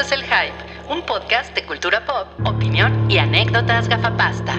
Esto 0.00 0.14
es 0.14 0.20
El 0.22 0.24
Hype, 0.24 0.54
un 0.88 1.04
podcast 1.04 1.54
de 1.54 1.66
cultura 1.66 2.02
pop, 2.06 2.26
opinión 2.46 3.10
y 3.10 3.18
anécdotas 3.18 3.86
gafapasta. 3.86 4.56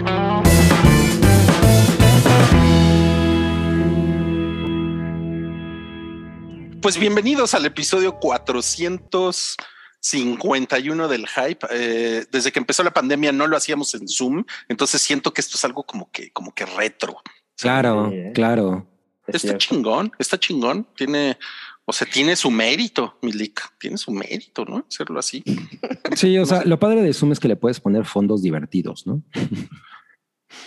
Pues 6.80 7.00
bienvenidos 7.00 7.56
al 7.56 7.66
episodio 7.66 8.20
451 8.20 11.08
del 11.08 11.28
Hype. 11.28 11.66
Eh, 11.72 12.28
desde 12.32 12.52
que 12.52 12.60
empezó 12.60 12.84
la 12.84 12.94
pandemia 12.94 13.32
no 13.32 13.48
lo 13.48 13.58
hacíamos 13.58 13.96
en 13.96 14.08
Zoom, 14.08 14.44
entonces 14.70 15.02
siento 15.02 15.34
que 15.34 15.42
esto 15.42 15.58
es 15.58 15.66
algo 15.66 15.82
como 15.82 16.12
que, 16.12 16.30
como 16.32 16.54
que 16.54 16.68
retro. 16.68 17.16
Claro, 17.58 18.10
Sí, 18.12 18.16
¿eh? 18.18 18.32
claro. 18.36 18.86
Es 19.28 19.36
Está 19.36 19.50
cierto. 19.50 19.60
chingón, 19.66 20.12
está 20.20 20.40
chingón. 20.40 20.88
Tiene, 20.96 21.38
o 21.86 21.94
sea, 21.94 22.08
tiene 22.08 22.36
su 22.36 22.52
mérito, 22.52 23.18
Milik. 23.22 23.78
Tiene 23.78 23.98
su 23.98 24.12
mérito, 24.12 24.66
¿no? 24.66 24.86
Hacerlo 24.88 25.20
así. 25.20 25.44
Sí, 26.16 26.38
o 26.38 26.46
sea, 26.46 26.66
lo 26.66 26.78
padre 26.78 27.02
de 27.02 27.14
Zoom 27.14 27.32
es 27.32 27.40
que 27.40 27.48
le 27.48 27.56
puedes 27.56 27.80
poner 27.80 28.04
fondos 28.04 28.42
divertidos, 28.42 29.08
¿no? 29.08 29.24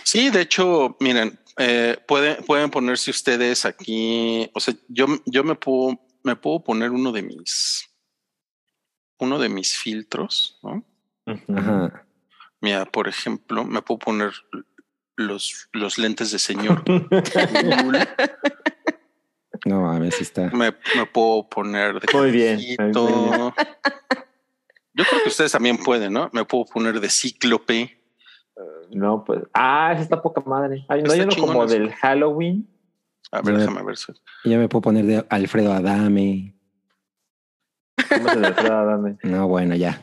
Sí, 0.03 0.31
de 0.31 0.41
hecho, 0.41 0.97
miren, 0.99 1.39
eh, 1.57 1.97
pueden, 2.07 2.43
pueden 2.45 2.71
ponerse 2.71 3.11
ustedes 3.11 3.63
aquí. 3.63 4.49
O 4.55 4.59
sea, 4.59 4.73
yo, 4.87 5.05
yo 5.25 5.43
me 5.43 5.53
puedo, 5.53 6.01
me 6.23 6.35
puedo 6.35 6.63
poner 6.63 6.89
uno 6.89 7.11
de 7.11 7.21
mis, 7.21 7.87
uno 9.19 9.37
de 9.37 9.49
mis 9.49 9.77
filtros, 9.77 10.59
¿no? 10.63 10.83
Ajá. 11.27 12.07
Mira, 12.59 12.85
por 12.85 13.07
ejemplo, 13.07 13.63
me 13.63 13.83
puedo 13.83 13.99
poner 13.99 14.31
los, 15.15 15.69
los 15.73 15.97
lentes 15.97 16.31
de 16.31 16.39
señor. 16.39 16.83
Cool. 17.83 17.97
No, 19.65 19.91
a 19.91 19.97
ver 19.99 20.11
si 20.13 20.23
está. 20.23 20.49
me, 20.51 20.71
me 20.95 21.05
puedo 21.11 21.49
poner 21.49 21.99
de 21.99 22.07
Muy 22.17 22.31
bien, 22.31 22.59
caballito. 22.77 23.07
muy 23.07 23.29
bien. 23.37 23.53
Yo 24.93 25.03
creo 25.03 25.23
que 25.23 25.29
ustedes 25.29 25.51
también 25.51 25.77
pueden, 25.77 26.13
¿no? 26.13 26.29
Me 26.31 26.45
puedo 26.45 26.65
poner 26.65 26.99
de 27.01 27.09
cíclope. 27.09 28.01
No, 28.91 29.23
pues. 29.25 29.41
Ah, 29.53 29.91
esa 29.93 30.03
está 30.03 30.21
poca 30.21 30.41
madre. 30.41 30.85
Hay, 30.87 31.01
no 31.03 31.11
hay 31.11 31.19
Está 31.21 31.35
uno 31.35 31.47
como 31.47 31.65
del 31.67 31.91
Halloween. 31.93 32.69
A 33.31 33.41
ver, 33.41 33.55
Ya. 33.55 33.59
déjame 33.61 33.83
ver. 33.83 33.95
Ya 34.45 34.57
me 34.57 34.69
puedo 34.69 34.83
poner 34.83 35.05
de 35.05 35.25
Alfredo 35.29 35.73
Adame. 35.73 36.55
¿Cómo 38.07 38.29
es 38.29 38.35
el 38.37 38.45
Alfredo 38.45 38.77
Adame? 38.77 39.17
No, 39.23 39.47
bueno, 39.47 39.75
ya. 39.75 40.01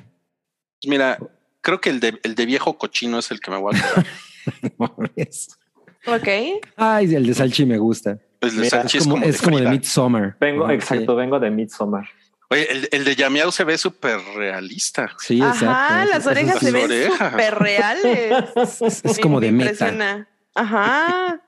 Mira, 0.87 1.17
creo 1.61 1.81
que 1.81 1.89
el 1.91 2.01
de, 2.01 2.19
el 2.25 2.35
de 2.35 2.45
viejo 2.47 2.77
cochino 2.77 3.21
es 3.21 3.31
el 3.31 3.41
que 3.41 3.51
me 3.53 3.57
voy 3.59 3.75
a 3.77 3.79
quedar. 4.77 4.99
Ok. 6.07 6.29
Ay, 6.77 7.15
el 7.15 7.27
de 7.27 7.35
Salchi 7.35 7.65
me 7.65 7.79
gusta. 7.79 8.19
El 8.43 8.51
de 8.51 8.57
Mira, 8.63 8.71
Salchi 8.71 8.99
Es 8.99 9.05
como, 9.05 9.17
es 9.25 9.41
como 9.41 9.57
de 9.57 9.63
Frida. 9.63 9.71
Midsummer. 9.71 10.37
Vengo, 10.41 10.71
exacto, 10.71 11.17
vengo 11.17 11.39
de 11.41 11.51
Midsommar. 11.51 12.07
Oye, 12.51 12.71
el, 12.71 12.89
el 12.93 13.05
de 13.05 13.17
Yamiao 13.17 13.51
se 13.51 13.65
ve 13.65 13.79
súper 13.79 14.19
realista. 14.37 15.11
Sí, 15.19 15.39
exacto. 15.39 15.71
Ajá, 15.71 16.05
las 16.05 16.27
orejas 16.27 16.59
se 16.59 16.71
ven 16.71 17.11
súper 17.11 17.55
reales. 17.55 18.35
Es, 19.05 19.19
como 19.19 19.41
de 19.41 19.51
meta. 19.53 20.27
Ajá. 20.55 21.41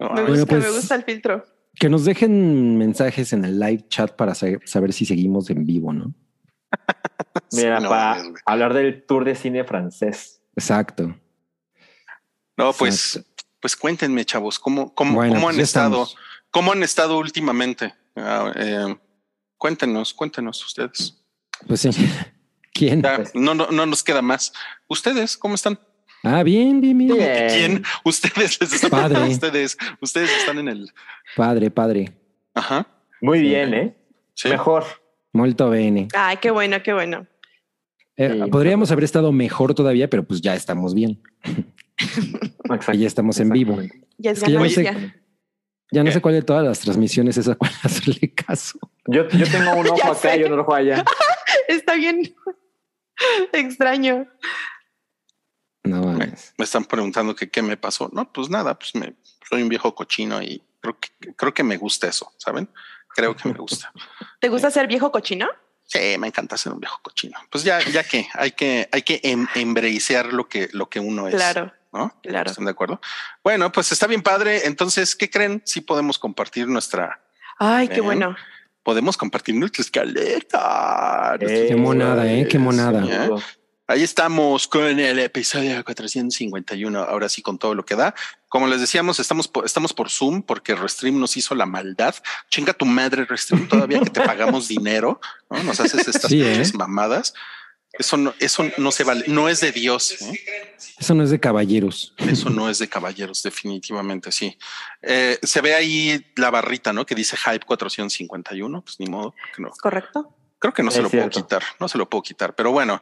No, 0.00 0.10
Me 0.14 0.22
gusta, 0.22 0.26
Bueno, 0.26 0.38
me 0.38 0.46
pues- 0.46 0.74
gusta 0.74 0.94
el 0.96 1.04
filtro. 1.04 1.44
Que 1.74 1.88
nos 1.88 2.04
dejen 2.04 2.76
mensajes 2.78 3.32
en 3.32 3.44
el 3.44 3.58
live 3.60 3.86
chat 3.88 4.12
para 4.16 4.34
sa- 4.34 4.46
saber 4.64 4.92
si 4.92 5.06
seguimos 5.06 5.48
en 5.50 5.64
vivo, 5.64 5.92
¿no? 5.92 6.12
Mira, 7.52 7.78
Sí, 7.78 7.82
no 7.84 7.88
para 7.88 8.22
hablar 8.44 8.74
del 8.74 9.04
tour 9.06 9.24
de 9.24 9.34
cine 9.34 9.62
francés. 9.64 10.42
Exacto. 10.56 11.16
No, 12.56 12.72
pues, 12.72 13.16
Exacto. 13.16 13.31
Pues 13.62 13.76
cuéntenme, 13.76 14.24
chavos, 14.26 14.58
¿cómo, 14.58 14.92
cómo, 14.94 15.14
Bueno, 15.14 15.34
cómo 15.36 15.46
pues 15.46 15.56
han 15.56 15.62
estado? 15.62 16.02
estamos. 16.02 16.16
¿Cómo 16.50 16.72
han 16.72 16.82
estado 16.82 17.16
últimamente? 17.16 17.94
Ah, 18.14 18.52
eh, 18.56 18.94
cuéntenos, 19.56 20.12
cuéntenos 20.12 20.62
ustedes. 20.66 21.24
Pues 21.66 21.80
sí. 21.80 21.90
¿Quién? 22.74 23.00
Ya, 23.02 23.16
Pues- 23.16 23.34
no, 23.34 23.54
no, 23.54 23.68
no 23.70 23.86
nos 23.86 24.02
queda 24.02 24.20
más. 24.20 24.52
¿Ustedes 24.88 25.36
cómo 25.38 25.54
están? 25.54 25.78
Ah, 26.24 26.42
bien, 26.42 26.80
bien, 26.80 26.98
bien. 26.98 27.14
Bien. 27.16 27.48
¿Quién? 27.48 27.84
Ustedes 28.04 28.60
les 28.60 28.72
están 28.74 28.90
Padre. 28.90 29.22
Ustedes, 29.28 29.78
ustedes 30.00 30.30
están 30.38 30.58
en 30.58 30.68
el. 30.68 30.92
Padre, 31.36 31.70
padre. 31.70 32.12
Ajá. 32.54 32.86
Muy 33.20 33.38
Sí. 33.38 33.44
bien, 33.44 33.74
¿eh? 33.74 33.96
Sí. 34.34 34.48
Mejor. 34.48 34.84
Molto 35.32 35.70
bene. 35.70 36.08
Ay, 36.14 36.36
qué 36.38 36.50
bueno, 36.50 36.82
qué 36.82 36.92
bueno. 36.92 37.26
Eh, 38.16 38.40
Sí. 38.44 38.50
podríamos 38.50 38.90
haber 38.90 39.04
estado 39.04 39.32
mejor 39.32 39.74
todavía, 39.74 40.08
pero 40.10 40.22
pues 40.24 40.40
ya 40.42 40.54
estamos 40.54 40.94
bien. 40.94 41.22
Exacto. 41.98 42.92
Y 42.92 42.98
ya 42.98 43.06
estamos 43.06 43.38
en 43.40 43.50
vivo. 43.50 43.78
Ya 44.18 44.32
es, 44.32 44.38
Es 44.38 44.44
que 44.44 44.52
ya 44.52 44.58
no 44.58 44.68
sé-. 44.68 45.22
Ya 45.92 46.02
no 46.02 46.10
sé 46.10 46.22
cuál 46.22 46.34
de 46.34 46.42
todas 46.42 46.64
las 46.64 46.80
transmisiones 46.80 47.36
es 47.36 47.48
a 47.48 47.54
cuál 47.54 47.70
hacerle 47.82 48.32
caso. 48.34 48.78
Yo, 49.06 49.28
yo 49.28 49.46
tengo 49.50 49.74
un 49.74 49.86
ojo 49.88 50.12
acá 50.12 50.14
sé. 50.14 50.38
y 50.38 50.44
otro 50.44 50.62
ojo 50.62 50.74
allá. 50.74 51.04
Está 51.68 51.94
bien 51.94 52.34
extraño. 53.52 54.26
No 55.84 56.00
Me, 56.12 56.32
me 56.58 56.64
están 56.64 56.84
preguntando 56.84 57.34
que 57.34 57.50
qué 57.50 57.60
me 57.60 57.76
pasó. 57.76 58.08
No, 58.12 58.32
pues 58.32 58.48
nada, 58.48 58.78
pues 58.78 58.94
me 58.94 59.14
soy 59.48 59.62
un 59.62 59.68
viejo 59.68 59.94
cochino 59.94 60.42
y 60.42 60.62
creo 60.80 60.98
que 60.98 61.34
creo 61.34 61.52
que 61.52 61.62
me 61.62 61.76
gusta 61.76 62.08
eso, 62.08 62.32
¿saben? 62.38 62.68
Creo 63.08 63.36
que 63.36 63.48
me 63.48 63.58
gusta. 63.58 63.92
¿Te 64.40 64.48
gusta 64.48 64.70
ser 64.70 64.86
viejo 64.86 65.12
cochino? 65.12 65.48
Sí, 65.84 66.16
me 66.18 66.28
encanta 66.28 66.56
ser 66.56 66.72
un 66.72 66.80
viejo 66.80 66.98
cochino. 67.02 67.38
Pues 67.50 67.64
ya, 67.64 67.80
ya 67.90 68.02
que 68.04 68.26
hay 68.32 68.52
que, 68.52 68.88
hay 68.90 69.02
que 69.02 69.20
em, 69.22 69.46
lo 70.30 70.48
que, 70.48 70.70
lo 70.72 70.88
que 70.88 71.00
uno 71.00 71.28
es. 71.28 71.34
Claro, 71.34 71.70
¿no? 71.92 72.18
claro. 72.22 72.50
¿Están 72.50 72.64
de 72.64 72.70
acuerdo? 72.70 73.00
Bueno, 73.44 73.70
pues 73.72 73.92
está 73.92 74.06
bien 74.06 74.22
padre. 74.22 74.66
Entonces, 74.66 75.14
¿qué 75.16 75.28
creen? 75.30 75.62
Si 75.64 75.80
podemos 75.80 76.18
compartir 76.18 76.66
nuestra, 76.68 77.20
Ay, 77.58 77.86
qué 77.88 77.94
Bien. 77.94 78.04
bueno. 78.06 78.36
podemos 78.82 79.16
compartir 79.16 79.54
nuestra 79.54 79.82
escaleta. 79.82 81.36
Eh, 81.40 81.66
Qué 81.68 81.76
monada, 81.76 82.30
¿eh? 82.30 82.46
Qué 82.48 82.58
monada. 82.58 83.04
¿eh? 83.04 83.30
Ahí 83.88 84.02
estamos 84.02 84.68
con 84.68 84.98
el 84.98 85.18
episodio 85.18 85.84
451. 85.84 86.98
Ahora 87.02 87.28
sí, 87.28 87.42
con 87.42 87.58
todo 87.58 87.74
lo 87.74 87.84
que 87.84 87.94
da. 87.94 88.14
Como 88.48 88.66
les 88.66 88.80
decíamos, 88.80 89.20
estamos 89.20 89.48
por, 89.48 89.64
estamos 89.66 89.92
por 89.92 90.08
Zoom 90.08 90.42
porque 90.42 90.74
Restream 90.74 91.18
nos 91.20 91.36
hizo 91.36 91.54
la 91.54 91.66
maldad. 91.66 92.14
Chinga 92.50 92.72
tu 92.72 92.86
madre, 92.86 93.24
Restream, 93.26 93.68
todavía 93.68 94.00
que 94.00 94.10
te 94.10 94.20
pagamos 94.22 94.68
dinero, 94.68 95.20
¿no? 95.50 95.62
Nos 95.62 95.78
haces 95.80 96.08
estas 96.08 96.30
Sí, 96.30 96.42
¿eh? 96.42 96.46
pinches 96.52 96.74
mamadas. 96.74 97.34
Eso 97.98 98.16
no, 98.16 98.34
eso 98.38 98.64
no 98.78 98.90
se 98.90 99.04
vale, 99.04 99.24
no 99.28 99.48
es 99.48 99.60
de 99.60 99.70
Dios. 99.70 100.22
¿eh? 100.22 100.40
Eso 100.98 101.14
no 101.14 101.22
es 101.22 101.30
de 101.30 101.38
caballeros. 101.38 102.14
Eso 102.16 102.48
no 102.48 102.70
es 102.70 102.78
de 102.78 102.88
caballeros, 102.88 103.42
definitivamente 103.42 104.32
sí. 104.32 104.56
Eh, 105.02 105.38
se 105.42 105.60
ve 105.60 105.74
ahí 105.74 106.26
la 106.36 106.50
barrita, 106.50 106.92
¿no? 106.92 107.04
Que 107.04 107.14
dice 107.14 107.36
Hype 107.36 107.66
451. 107.66 108.82
Pues 108.82 108.98
ni 108.98 109.06
modo, 109.06 109.34
no. 109.58 109.68
¿Es 109.68 109.78
correcto? 109.78 110.34
Creo 110.58 110.72
que 110.72 110.82
no 110.82 110.90
se 110.90 111.02
lo 111.02 111.08
cierto. 111.08 111.28
puedo 111.28 111.44
quitar, 111.44 111.62
no 111.80 111.88
se 111.88 111.98
lo 111.98 112.08
puedo 112.08 112.22
quitar, 112.22 112.54
pero 112.54 112.72
bueno. 112.72 113.00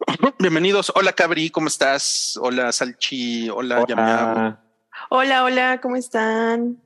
Bienvenidos. 0.38 0.92
Hola 0.94 1.12
Cabri, 1.12 1.50
¿cómo 1.50 1.68
estás? 1.68 2.38
Hola 2.42 2.72
Salchi, 2.72 3.48
hola. 3.48 3.80
Hola. 3.80 4.60
Hola, 5.08 5.44
hola, 5.44 5.80
¿cómo 5.80 5.96
están? 5.96 6.78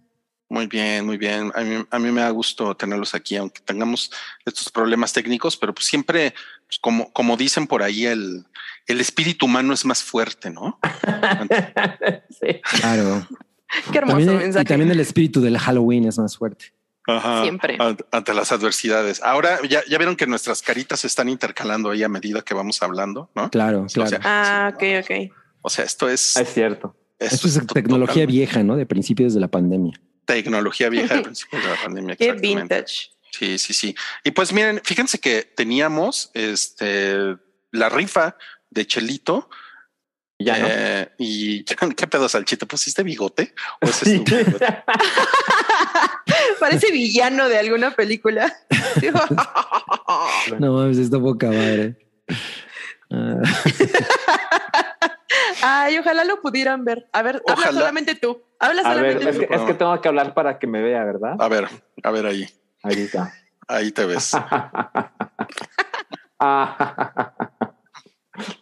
Muy 0.49 0.67
bien, 0.67 1.05
muy 1.05 1.17
bien. 1.17 1.51
A 1.55 1.63
mí, 1.63 1.85
a 1.91 1.99
mí 1.99 2.13
me 2.13 2.21
da 2.21 2.31
gusto 2.31 2.77
tenerlos 2.77 3.15
aquí, 3.15 3.37
aunque 3.37 3.61
tengamos 3.63 4.11
estos 4.45 4.71
problemas 4.71 5.13
técnicos, 5.13 5.57
pero 5.57 5.75
pues 5.75 5.87
siempre, 5.87 6.35
como, 6.81 7.13
como 7.13 7.37
dicen 7.37 7.67
por 7.67 7.83
ahí, 7.83 8.07
el, 8.07 8.45
el 8.87 9.01
espíritu 9.01 9.47
humano 9.47 9.73
es 9.75 9.85
más 9.85 10.03
fuerte, 10.03 10.51
¿no? 10.51 10.79
sí. 12.31 12.61
Claro. 12.81 13.27
Qué 13.91 13.99
hermoso 13.99 14.19
También, 14.19 14.39
mensaje. 14.39 14.63
y 14.63 14.67
también 14.67 14.91
el 14.91 15.01
espíritu 15.01 15.41
del 15.41 15.59
Halloween 15.59 16.07
es 16.07 16.19
más 16.19 16.37
fuerte. 16.37 16.73
Ajá, 17.07 17.43
Siempre. 17.43 17.77
an- 17.81 17.99
Ante 18.13 18.33
las 18.33 18.51
adversidades. 18.53 19.21
Ahora 19.23 19.59
ya, 19.69 19.83
ya 19.89 19.99
vieron 19.99 20.17
que 20.17 20.27
nuestras 20.27 20.63
caritas 20.63 21.01
se 21.01 21.07
están 21.07 21.29
intercalando 21.29 21.91
ahí 21.91 22.03
a 22.03 22.09
medida 22.09 22.41
que 22.43 22.55
vamos 22.55 22.83
hablando, 22.83 23.31
¿no? 23.35 23.51
Claro, 23.51 23.83
O 23.83 23.89
sea, 23.89 24.07
claro. 24.07 24.23
Ah, 24.25 24.73
ok, 24.75 24.83
ok. 25.03 25.33
O 25.63 25.69
sea, 25.71 25.85
esto 25.85 26.09
es, 26.09 26.37
Es 26.37 26.53
cierto. 26.55 26.97
esto 27.19 27.35
Esto 27.47 27.49
es 27.49 27.67
to- 27.67 27.75
tecnología 27.75 28.25
vieja, 28.27 28.63
¿no? 28.63 28.77
De 28.77 28.87
principios 28.87 29.35
de 29.35 29.41
la 29.41 29.49
pandemia. 29.49 30.01
Tecnología 30.25 30.89
vieja 30.89 31.17
de 31.17 31.23
principios 31.23 31.63
de 31.63 31.69
la 31.69 31.77
pandemia. 31.83 32.17
Qué 32.17 32.33
vintage. 32.33 33.11
Sí, 33.39 33.59
sí, 33.59 33.75
sí. 33.75 33.97
Y 34.23 34.31
pues 34.31 34.53
miren, 34.53 34.81
fíjense 34.85 35.19
que 35.19 35.43
teníamos 35.43 36.31
este 36.35 37.37
la 37.73 37.89
rifa 37.89 38.37
de 38.71 38.87
Chelito. 38.87 39.49
Ya 40.39 40.59
no. 40.59 40.67
eh, 40.69 41.09
y 41.19 41.65
qué 41.97 42.07
pedo, 42.07 42.29
Salchito, 42.29 42.67
¿pusiste 42.67 43.03
bigote? 43.03 43.55
¿O 43.81 43.87
ese 43.89 44.05
Sí. 44.05 44.15
es 44.17 44.25
tu 44.25 44.37
bigote? 44.37 44.67
Parece 46.61 46.91
villano 46.93 47.49
de 47.49 47.59
alguna 47.59 47.91
película. 47.93 48.55
No 50.59 50.73
mames, 50.75 50.99
esta 50.99 51.19
poca 51.19 51.49
madre. 51.49 51.97
Ah, 53.11 53.41
Ay, 55.63 55.99
ojalá 55.99 56.25
lo 56.25 56.41
pudieran 56.41 56.85
ver. 56.85 57.09
A 57.13 57.23
ver, 57.23 57.43
habla 57.49 57.73
solamente 57.73 58.15
tú. 58.15 58.43
Habla 58.59 58.83
A 58.83 58.95
ver, 58.95 59.19
solamente 59.19 59.31
es 59.31 59.37
tú. 59.37 59.47
que, 59.47 59.55
es 59.55 59.63
que 59.63 59.75
tengo 59.75 60.01
que 60.01 60.09
hablar 60.09 60.35
para 60.35 60.59
que 60.59 60.67
me 60.67 60.83
vea, 60.83 61.05
¿verdad? 61.05 61.37
A 61.39 61.49
ver, 61.49 61.69
a 62.03 62.11
ver 62.11 62.27
ahí. 62.27 62.49
Ahí 62.85 63.01
está. 63.03 63.33
Ahí 63.67 63.91
te 63.93 64.05
ves. 64.07 64.33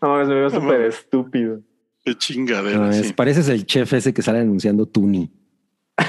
No, 0.03 0.17
me 0.17 0.25
veo 0.27 0.51
súper 0.51 0.83
estúpido. 0.83 1.61
Qué 2.05 2.15
chingadera. 2.17 2.79
no, 2.79 2.91
es- 2.91 3.07
sí. 3.07 3.13
pareces 3.15 3.49
el 3.49 3.65
chef 3.65 3.91
ese 3.95 4.13
que 4.13 4.21
sale 4.23 4.41
anunciando 4.41 4.87
Tuni. 4.87 5.31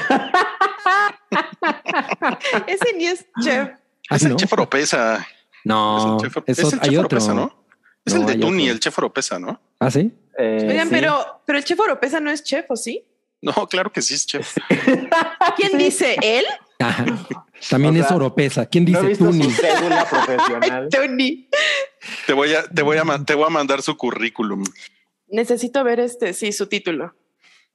Ese 2.68 2.94
ni 2.98 3.06
es 3.06 3.26
chef. 3.42 3.70
Ah, 4.10 4.16
Es 4.16 4.24
el 4.26 4.36
chef 4.36 4.52
Oropesa. 4.54 5.26
No, 5.64 6.18
es 6.18 6.24
el 6.26 6.32
chef, 6.32 6.44
es 6.48 6.74
hay 6.82 6.98
otro. 6.98 7.18
Oropesa, 7.18 7.34
¿no? 7.34 7.66
Es 8.06 8.14
No, 8.14 8.22
el 8.22 8.26
de 8.28 8.36
Tuni, 8.36 8.64
otro. 8.64 8.74
el 8.74 8.80
chef 8.80 8.98
Oropesa, 8.98 9.40
¿no? 9.40 9.62
¿Ah, 9.80 9.90
sí? 9.92 10.12
Eh, 10.38 10.68
Oigan, 10.70 10.90
sí. 10.90 10.96
pero, 10.96 11.42
pero 11.46 11.58
el 11.58 11.64
chef 11.64 11.80
Oropesa 11.80 12.20
no 12.20 12.32
es 12.32 12.44
chef, 12.44 12.66
¿o 12.70 12.76
sí? 12.76 13.04
No, 13.42 13.54
claro 13.68 13.92
que 13.92 14.02
sí 14.02 14.14
es 14.16 14.26
chef. 14.26 14.58
¿Quién 15.56 15.78
dice 15.78 16.18
él? 16.22 16.46
Ajá. 16.80 17.06
También 17.70 17.96
O 17.98 18.00
es 18.06 18.12
Oropesa. 18.12 18.66
¿Quién 18.66 18.86
No 18.86 19.00
he 19.00 19.08
dice 19.08 19.10
visto 19.10 19.26
Tuni? 19.26 19.52
su. 19.52 19.62
Te 22.28 22.34
voy 22.34 22.54
a, 22.54 22.64
te 22.68 22.82
voy 22.82 22.98
a, 22.98 23.04
te 23.26 23.36
voy 23.36 23.46
a 23.46 23.50
mandar 23.50 23.82
su 23.82 23.98
currículum. 23.98 24.64
Necesito 25.28 25.84
ver 25.84 26.00
este, 26.00 26.34
sí, 26.34 26.52
su 26.52 26.68
título. 26.68 27.16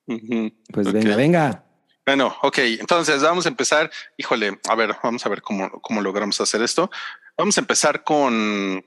Ujú. 0.06 0.52
Pues 0.72 0.92
venga, 0.92 1.16
venga. 1.16 1.64
Bueno, 2.06 2.34
ok, 2.42 2.58
entonces 2.80 3.22
vamos 3.22 3.46
a 3.46 3.50
empezar. 3.50 3.90
Híjole, 4.16 4.58
a 4.68 4.74
ver, 4.74 4.94
vamos 5.02 5.24
a 5.26 5.28
ver 5.28 5.42
cómo, 5.42 5.70
cómo 5.82 6.00
logramos 6.00 6.40
hacer 6.40 6.62
esto. 6.62 6.90
Vamos 7.36 7.56
a 7.58 7.60
empezar 7.60 8.02
con, 8.04 8.84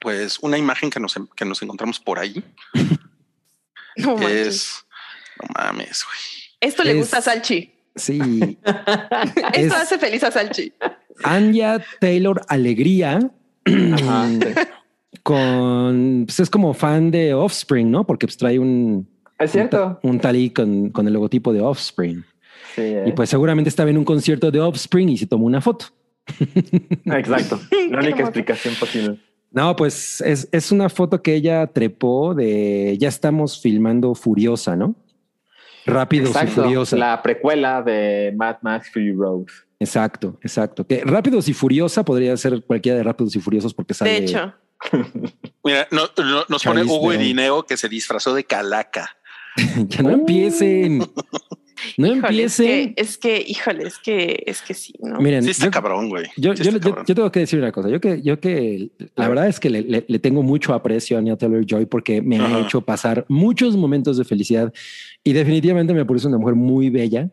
pues, 0.00 0.38
una 0.40 0.56
imagen 0.58 0.90
que 0.90 1.00
nos, 1.00 1.14
que 1.36 1.44
nos 1.44 1.60
encontramos 1.62 2.00
por 2.00 2.18
ahí. 2.18 2.42
No 3.96 4.16
manches. 4.16 4.46
es, 4.46 4.86
no 5.42 5.48
mames, 5.56 6.04
güey. 6.04 6.18
Esto 6.60 6.84
le 6.84 6.92
es- 6.92 6.98
gusta 6.98 7.18
a 7.18 7.22
Salchi. 7.22 7.74
Sí. 7.98 8.58
Esto 8.64 9.50
Es- 9.52 9.72
hace 9.72 9.98
feliz 9.98 10.22
a 10.24 10.30
Salchi. 10.30 10.72
Anya 11.24 11.82
Taylor 12.00 12.40
Alegría 12.48 13.18
Ajá, 13.64 14.28
con, 15.22 16.24
pues 16.26 16.40
es 16.40 16.50
como 16.50 16.72
fan 16.74 17.10
de 17.10 17.34
Offspring, 17.34 17.90
¿no? 17.90 18.06
Porque 18.06 18.26
pues 18.26 18.36
trae 18.36 18.58
un, 18.58 19.08
Es 19.38 19.52
cierto. 19.52 19.98
un 20.02 20.18
talí 20.20 20.50
con, 20.50 20.90
con 20.90 21.06
el 21.06 21.12
logotipo 21.12 21.52
de 21.52 21.60
Offspring. 21.60 22.24
Sí, 22.74 22.82
eh. 22.82 23.04
Y 23.06 23.12
pues 23.12 23.28
seguramente 23.30 23.68
estaba 23.68 23.90
en 23.90 23.98
un 23.98 24.04
concierto 24.04 24.50
de 24.50 24.60
Offspring 24.60 25.08
y 25.08 25.18
se 25.18 25.26
tomó 25.26 25.46
una 25.46 25.60
foto. 25.60 25.86
Exacto. 27.06 27.60
La 27.90 27.98
única 28.00 28.22
explicación 28.22 28.74
posible. 28.78 29.18
No, 29.50 29.74
pues 29.76 30.20
es, 30.20 30.48
es 30.52 30.70
una 30.72 30.88
foto 30.88 31.22
que 31.22 31.34
ella 31.34 31.66
trepó 31.66 32.34
de 32.34 32.96
ya 33.00 33.08
estamos 33.08 33.60
filmando 33.60 34.14
Furiosa, 34.14 34.76
¿no? 34.76 34.94
Rápidos 35.88 36.28
y 36.28 36.32
Exacto. 36.32 36.62
Furiosa. 36.62 36.96
La 36.96 37.22
precuela 37.22 37.82
de 37.82 38.32
Mad 38.36 38.56
Max 38.62 38.90
Fury 38.92 39.12
Road. 39.12 39.46
Exacto, 39.80 40.38
exacto. 40.42 40.86
Que 40.86 41.02
Rápidos 41.04 41.48
y 41.48 41.54
Furiosa 41.54 42.04
podría 42.04 42.36
ser 42.36 42.62
cualquiera 42.64 42.98
de 42.98 43.04
Rápidos 43.04 43.34
y 43.36 43.40
Furiosos 43.40 43.74
porque 43.74 43.94
sale. 43.94 44.10
De 44.12 44.16
hecho, 44.18 44.52
Mira, 45.64 45.86
no- 45.90 46.08
no- 46.24 46.44
nos 46.48 46.62
pone 46.62 46.82
Hugo. 46.84 47.12
Irineo 47.12 47.64
que 47.64 47.76
se 47.76 47.88
disfrazó 47.88 48.34
de 48.34 48.44
calaca. 48.44 49.16
ya 49.88 50.02
no 50.02 50.10
empiecen. 50.10 51.02
No 51.96 52.06
híjole, 52.14 52.44
es 52.44 52.56
que, 52.56 52.94
es 52.96 53.18
que, 53.18 53.44
híjole, 53.46 53.86
es 53.86 53.98
que, 53.98 54.42
es 54.46 54.62
que 54.62 54.74
sí, 54.74 54.94
¿no? 55.00 55.18
Miren, 55.20 55.42
Sí 55.44 55.50
está 55.50 55.66
yo, 55.66 55.70
cabrón, 55.70 56.08
güey. 56.08 56.24
yo, 56.36 56.56
Sí 56.56 56.62
yo- 56.64 56.70
está 56.70 56.72
yo- 56.72 56.80
cabrón. 56.80 57.04
yo 57.06 57.14
tengo 57.14 57.32
que 57.32 57.40
decir 57.40 57.58
una 57.58 57.72
cosa. 57.72 57.88
Yo 57.88 58.00
que, 58.00 58.20
yo 58.22 58.40
que 58.40 58.90
la 59.16 59.28
verdad 59.28 59.48
es 59.48 59.60
que 59.60 59.70
le, 59.70 59.82
le- 59.82 60.04
le 60.06 60.18
tengo 60.18 60.42
mucho 60.42 60.74
aprecio 60.74 61.16
a 61.16 61.20
Anya 61.20 61.36
Taylor 61.36 61.64
Joy 61.66 61.86
porque 61.86 62.20
me 62.22 62.36
Ajá. 62.38 62.56
ha 62.56 62.60
hecho 62.60 62.80
pasar 62.80 63.24
muchos 63.28 63.76
momentos 63.76 64.16
de 64.18 64.24
felicidad 64.24 64.72
y 65.24 65.32
definitivamente 65.32 65.92
me 65.94 66.04
parece 66.04 66.26
una 66.28 66.38
mujer 66.38 66.54
muy 66.54 66.90
bella, 66.90 67.28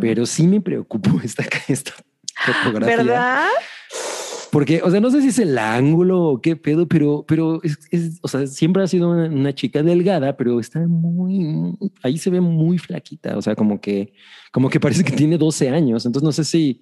pero 0.00 0.26
sí 0.26 0.46
me 0.46 0.60
preocupó 0.60 1.10
esta, 1.24 1.44
esta 1.68 1.92
fotografía. 2.62 2.96
¿Verdad? 2.96 3.46
Porque, 4.54 4.80
o 4.84 4.90
sea, 4.90 5.00
no 5.00 5.10
sé 5.10 5.20
si 5.20 5.28
es 5.28 5.38
el 5.40 5.58
ángulo 5.58 6.22
o 6.22 6.40
qué 6.40 6.54
pedo, 6.54 6.86
pero, 6.86 7.24
pero 7.26 7.60
es, 7.64 7.76
es- 7.90 8.20
o 8.22 8.28
sea, 8.28 8.46
siempre 8.46 8.84
ha 8.84 8.86
sido 8.86 9.10
una, 9.10 9.26
una 9.28 9.52
chica 9.52 9.82
delgada, 9.82 10.36
pero 10.36 10.60
está 10.60 10.78
muy, 10.86 11.76
ahí 12.04 12.16
se 12.18 12.30
ve 12.30 12.40
muy 12.40 12.78
flaquita. 12.78 13.36
O 13.36 13.42
sea, 13.42 13.56
como 13.56 13.80
que, 13.80 14.12
como 14.52 14.70
que 14.70 14.78
parece 14.78 15.02
que 15.02 15.10
tiene 15.12 15.36
12 15.38 15.68
años. 15.70 16.06
Entonces 16.06 16.24
no 16.24 16.30
sé 16.32 16.44
si, 16.44 16.80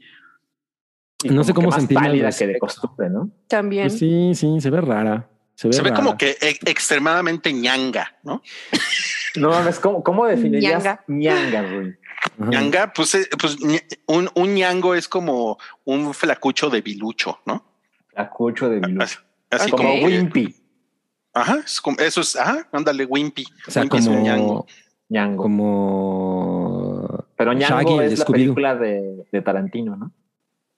Y 1.24 1.30
no 1.30 1.44
sé 1.44 1.54
cómo 1.54 1.69
más 1.70 1.78
sentirme 1.78 2.04
al 2.06 2.12
pálida 2.12 2.30
que 2.30 2.46
de 2.46 2.58
costumbre, 2.58 3.08
¿no? 3.08 3.30
También. 3.48 3.86
pues 3.88 3.98
sí, 3.98 4.32
sí, 4.34 4.60
se 4.60 4.69
ve 4.70 4.80
rara. 4.82 5.28
Se 5.54 5.69
ve, 5.69 5.72
Se 5.74 5.82
ve 5.82 5.90
rara. 5.90 6.02
como 6.02 6.16
que 6.19 6.36
e- 6.42 6.58
extremadamente 6.70 7.52
ñanga, 7.52 8.16
¿no? 8.22 8.42
No 9.36 9.48
mames, 9.48 9.78
¿cómo, 9.80 10.02
cómo 10.02 10.26
definirías 10.26 10.84
Ñanga. 10.84 11.04
ñanga, 11.08 11.62
Ñanga, 12.38 12.92
pues, 12.92 13.14
eh, 13.14 13.28
pues 13.40 13.56
un, 14.06 14.30
un 14.34 14.54
ñango 14.54 14.94
es 14.94 15.08
como 15.08 15.58
un 15.84 16.14
flacucho 16.14 16.70
de 16.70 16.80
bilucho, 16.80 17.38
¿no? 17.46 17.64
Acucho 18.14 18.69
de 18.69 18.78
Bilú. 18.80 19.02
Así. 19.02 19.16
Como 19.70 19.76
como, 19.76 19.94
que- 19.94 20.04
Wimpy, 20.06 20.54
Ajá, 21.34 21.60
es 21.64 21.80
como- 21.80 21.98
eso 21.98 22.20
es, 22.20 22.36
ajá, 22.36 22.69
ándale, 22.72 23.04
Wimpy. 23.06 23.44
O 23.66 23.70
sea, 23.70 23.82
Wimpy 23.82 23.96
es 23.98 24.06
un 24.06 24.22
ñango. 24.22 24.46
como, 24.46 24.66
ñango. 25.08 25.42
como 25.42 27.24
Pero 27.36 27.52
Shaggy, 27.54 27.74
ñango 27.84 28.00
el 28.02 28.12
es 28.12 28.19
la 28.19 28.24
Scooby-Doo. 28.24 28.32
película 28.32 28.74
de, 28.76 29.26
de 29.32 29.42
Tarantino, 29.42 29.96
¿no? 29.96 30.12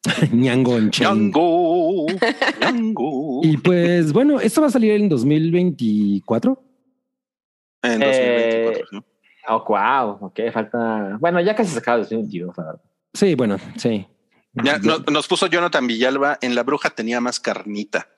ñango 0.33 0.77
en 0.79 0.91
chain. 0.91 1.09
Ñango, 1.31 2.07
ñango. 2.61 3.41
Y 3.43 3.57
pues 3.59 4.13
bueno, 4.13 4.41
esto 4.41 4.61
va 4.61 4.69
a 4.69 4.71
salir 4.71 4.93
en 4.93 5.09
2024. 5.09 6.63
En 7.83 8.03
Eh, 8.03 8.07
2024, 8.07 8.87
¿sí? 8.91 8.99
Oh, 9.49 9.65
wow, 9.67 10.19
ok, 10.21 10.41
falta. 10.53 11.17
Bueno, 11.21 11.41
ya 11.41 11.55
casi 11.55 11.71
se 11.73 11.79
acaba 11.79 11.97
el 11.99 12.03
2022, 12.05 12.57
la 12.57 12.65
verdad. 12.65 12.81
Sí, 13.13 13.35
bueno, 13.35 13.59
sí. 13.77 14.07
Ya, 14.55 14.79
no- 14.79 14.99
nos 15.11 15.27
puso 15.29 15.47
Jonathan 15.49 15.87
Villalba, 15.87 16.39
en 16.41 16.55
La 16.55 16.63
Bruja 16.63 16.91
tenía 16.91 17.21
más 17.21 17.41
carnita. 17.41 18.09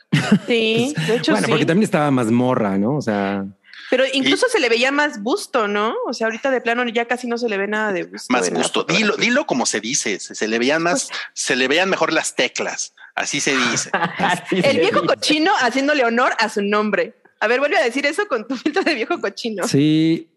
Sí, 0.46 0.94
de 1.06 1.16
hecho 1.16 1.32
Bueno, 1.32 1.46
sí. 1.46 1.50
porque 1.50 1.66
también 1.66 1.84
estaba 1.84 2.10
más 2.10 2.30
morra, 2.30 2.76
¿no? 2.78 2.96
O 2.96 3.02
sea, 3.02 3.44
Pero 3.90 4.04
incluso 4.12 4.46
se 4.48 4.60
le 4.60 4.68
veía 4.68 4.92
más 4.92 5.22
busto, 5.22 5.66
¿no? 5.66 5.94
O 6.06 6.12
sea, 6.12 6.26
ahorita 6.26 6.50
de 6.50 6.60
plano 6.60 6.86
ya 6.88 7.06
casi 7.06 7.26
no 7.26 7.38
se 7.38 7.48
le 7.48 7.56
ve 7.56 7.66
nada 7.66 7.92
de 7.92 8.04
busto. 8.04 8.32
Más 8.32 8.48
fotografía. 8.50 8.96
Dilo, 8.98 9.16
dilo 9.16 9.46
como 9.46 9.66
se 9.66 9.80
dice. 9.80 10.20
Se, 10.20 10.34
se 10.34 10.46
le 10.48 10.58
veían 10.58 10.82
más, 10.82 11.08
se 11.32 11.56
le 11.56 11.68
veían 11.68 11.88
mejor 11.90 12.12
las 12.12 12.34
teclas. 12.36 12.94
Así 13.14 13.40
se 13.40 13.56
dice. 13.56 13.90
Así 13.92 14.56
El 14.62 14.62
se 14.62 14.72
viejo 14.78 15.00
dice. 15.00 15.14
cochino 15.14 15.52
haciéndole 15.60 16.04
honor 16.04 16.32
a 16.38 16.48
su 16.48 16.62
nombre. 16.62 17.14
A 17.40 17.48
ver, 17.48 17.60
vuelve 17.60 17.76
a 17.76 17.84
decir 17.84 18.06
eso 18.06 18.26
con 18.28 18.46
tu 18.48 18.56
filtro 18.56 18.82
de 18.82 18.94
viejo 18.94 19.20
cochino. 19.20 19.66
sí. 19.68 20.30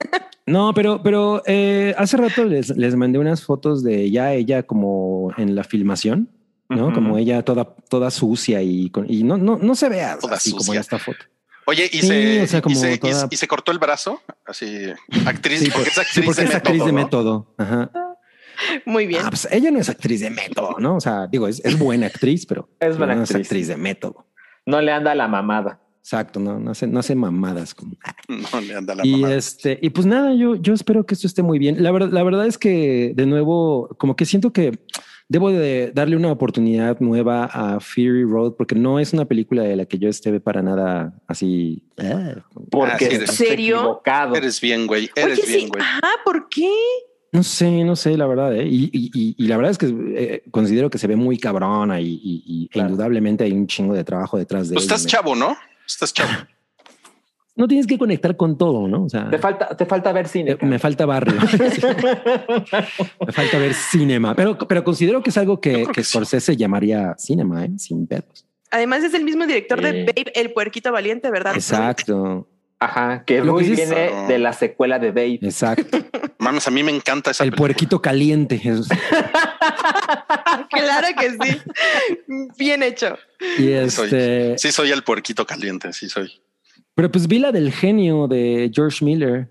No, 0.46 0.74
pero, 0.74 1.04
pero 1.04 1.44
eh, 1.46 1.94
hace 1.98 2.18
rato 2.18 2.44
les, 2.44 2.70
les 2.76 2.96
mandé 2.96 3.20
unas 3.20 3.44
fotos 3.44 3.84
de 3.84 4.10
ya 4.10 4.34
ella 4.34 4.64
como 4.64 5.32
en 5.38 5.54
la 5.56 5.64
filmación, 5.64 6.28
¿no? 6.70 6.92
Como 6.92 7.20
ella 7.20 7.44
toda, 7.44 7.76
toda 7.88 8.10
sucia 8.10 8.60
y, 8.64 8.90
con- 8.90 9.06
y 9.08 9.22
no, 9.24 9.38
no, 9.38 9.58
no 9.60 9.76
se 9.76 9.90
vea 9.90 10.18
Toda 10.20 10.38
así 10.38 10.50
como 10.50 10.62
sucia. 10.64 10.78
en 10.78 10.82
esta 10.82 10.98
foto. 10.98 11.20
Oye, 11.68 11.88
y, 11.92 12.00
Sí, 12.02 12.08
se, 12.08 12.42
o 12.42 12.48
sea, 12.48 12.60
y 12.60 12.62
como 12.64 12.76
se- 12.76 12.94
y- 12.94 12.98
toda- 12.98 13.28
y 13.30 13.38
se 13.38 13.48
cortó 13.48 13.72
el 13.72 13.78
brazo. 13.78 14.24
Así, 14.44 14.88
actriz, 15.28 15.60
Sí, 15.60 15.70
porque 15.72 15.90
es 15.90 15.94
sí, 15.96 16.02
actriz, 16.02 16.26
porque 16.26 16.42
de, 16.42 16.48
es 16.48 16.56
actriz 16.56 16.78
método, 16.84 16.86
de 16.88 16.92
¿no? 16.92 16.98
método. 17.04 17.54
Ajá. 17.60 17.92
Muy 18.86 19.06
bien. 19.06 19.22
Ah, 19.24 19.30
pues 19.30 19.48
ella 19.52 19.70
no 19.70 19.80
es 19.80 19.88
actriz 19.88 20.20
de 20.22 20.32
método, 20.32 20.78
¿no? 20.80 20.96
O 20.96 21.00
sea, 21.00 21.28
digo, 21.28 21.48
es, 21.48 21.64
es 21.64 21.78
buena 21.78 22.08
actriz, 22.08 22.48
pero 22.48 22.68
Es 22.80 22.98
buena 22.98 23.14
no 23.14 23.22
actriz. 23.22 23.40
es 23.42 23.46
actriz 23.46 23.68
de 23.68 23.78
método. 23.78 24.26
No 24.66 24.82
le 24.82 24.92
anda 24.92 25.14
la 25.14 25.28
mamada. 25.28 25.80
Exacto, 26.02 26.40
no, 26.40 26.60
no 26.60 26.72
hace, 26.72 26.88
no 26.88 27.00
hace 27.00 27.14
mamadas 27.16 27.76
como. 27.76 27.94
No 28.54 28.62
le 28.62 28.76
anda 28.76 28.96
la 28.96 29.06
y 29.06 29.12
mamada. 29.12 29.36
este, 29.36 29.78
y 29.82 29.90
pues 29.90 30.08
nada, 30.08 30.34
yo, 30.34 30.56
yo 30.56 30.74
espero 30.74 31.06
que 31.06 31.14
esto 31.14 31.28
esté 31.28 31.44
muy 31.44 31.60
bien. 31.60 31.84
La 31.84 31.92
verdad, 31.92 32.10
la 32.12 32.24
verdad 32.24 32.48
es 32.48 32.58
que 32.58 33.14
de 33.16 33.26
nuevo, 33.26 33.90
como 33.98 34.16
que 34.16 34.26
siento 34.26 34.52
que 34.54 34.80
debo 35.28 35.52
de 35.52 35.92
darle 35.94 36.16
una 36.16 36.32
oportunidad 36.32 37.00
nueva 37.02 37.46
a 37.46 37.80
Fury 37.80 38.24
Road, 38.24 38.54
porque 38.58 38.74
no 38.76 39.00
es 39.00 39.14
una 39.14 39.26
película 39.26 39.62
de 39.64 39.76
la 39.76 39.86
que 39.86 40.00
yo 40.00 40.10
esté 40.10 40.40
para 40.40 40.64
nada 40.64 41.14
así. 41.28 41.84
ah, 42.00 42.36
Porque 42.72 43.06
Ah, 43.06 43.16
¿en 43.16 43.28
serio? 43.28 43.76
equivocado. 43.78 44.36
Eres 44.36 44.60
bien, 44.62 44.88
güey. 44.88 45.10
Eres 45.16 45.38
Oye, 45.40 45.48
bien, 45.48 45.60
sí. 45.62 45.68
güey. 45.68 45.82
Ajá, 45.84 46.02
¿por 46.26 46.50
qué? 46.50 46.72
No 47.32 47.44
sé, 47.44 47.84
no 47.84 47.96
sé, 47.96 48.18
la 48.18 48.26
verdad. 48.26 48.56
¿eh? 48.56 48.66
Y, 48.66 48.86
y- 48.92 49.12
y- 49.14 49.36
y 49.38 49.48
la 49.48 49.58
verdad 49.58 49.72
es 49.72 49.78
que 49.78 49.94
eh, 50.16 50.44
considero 50.50 50.90
que 50.90 50.98
se 50.98 51.06
ve 51.06 51.16
muy 51.16 51.38
cabrona 51.38 52.02
y, 52.02 52.08
y- 52.08 52.44
y- 52.48 52.66
e 52.66 52.70
Claro. 52.70 52.90
indudablemente 52.90 53.44
hay 53.44 53.52
un 53.52 53.68
chingo 53.68 53.94
de 53.94 54.04
trabajo 54.04 54.36
detrás 54.38 54.70
de 54.70 54.74
Pues 54.74 54.86
ella. 54.86 54.96
estás 54.96 55.06
chavo, 55.12 55.36
¿no? 55.36 55.56
Estás 55.90 56.14
chavo. 56.14 56.30
No 57.56 57.68
tienes 57.68 57.88
que 57.88 57.98
conectar 57.98 58.38
con 58.38 58.58
todo, 58.58 58.88
¿no? 58.88 59.04
O 59.04 59.10
sea, 59.10 59.30
Te 59.30 59.38
falta, 59.38 59.76
te 59.76 59.86
falta 59.86 60.14
ver 60.14 60.28
cine. 60.30 60.52
eh, 60.52 60.58
me 60.66 60.80
falta 60.80 61.06
barrio. 61.06 61.36
me 63.26 63.32
falta 63.34 63.58
ver 63.58 63.74
cinema, 63.74 64.34
pero, 64.36 64.58
pero 64.58 64.84
considero 64.84 65.22
que 65.22 65.30
es 65.30 65.38
algo 65.38 65.60
que, 65.60 65.86
que 65.88 65.92
que 65.92 66.04
sí. 66.04 66.12
Scorsese 66.12 66.56
llamaría 66.56 67.16
cinema, 67.18 67.66
¿eh? 67.66 67.72
sin 67.78 68.08
pedos. 68.08 68.46
Además 68.72 69.04
es 69.04 69.14
el 69.14 69.24
mismo 69.26 69.46
director 69.46 69.82
de 69.82 69.92
Sí. 69.92 70.06
Babe, 70.06 70.32
el 70.36 70.54
puerquito 70.54 70.92
valiente, 70.92 71.30
¿verdad? 71.32 71.56
Exacto, 71.56 72.48
Ajá, 72.82 73.24
que 73.26 73.42
Lo 73.44 73.58
que 73.58 73.66
sí 73.66 73.74
es- 73.74 73.90
viene 73.90 74.28
de 74.28 74.40
la 74.40 74.54
secuela 74.54 75.00
de 75.00 75.10
Babe. 75.10 75.40
exacto. 75.42 75.98
Mames, 76.38 76.66
a 76.66 76.72
mí 76.72 76.82
me 76.82 76.92
encanta 76.96 77.32
esa 77.32 77.44
El 77.44 77.50
película. 77.50 77.68
puerquito 77.68 78.02
caliente. 78.02 78.62
Claro 80.70 81.08
que 81.20 81.32
sí. 81.32 81.62
Bien 82.58 82.84
hecho. 82.84 83.18
Y 83.58 83.64
Sí 83.64 83.90
soy. 83.90 84.06
este, 84.06 84.58
Sí, 84.58 84.72
soy 84.72 84.92
el 84.92 85.04
puerquito 85.04 85.46
caliente, 85.46 85.92
sí 85.94 86.10
soy. 86.10 86.32
pero 86.96 87.12
pues 87.12 87.28
vi 87.28 87.40
la 87.40 87.52
del 87.52 87.72
genio 87.72 88.28
de 88.28 88.72
George 88.74 89.04
Miller. 89.04 89.50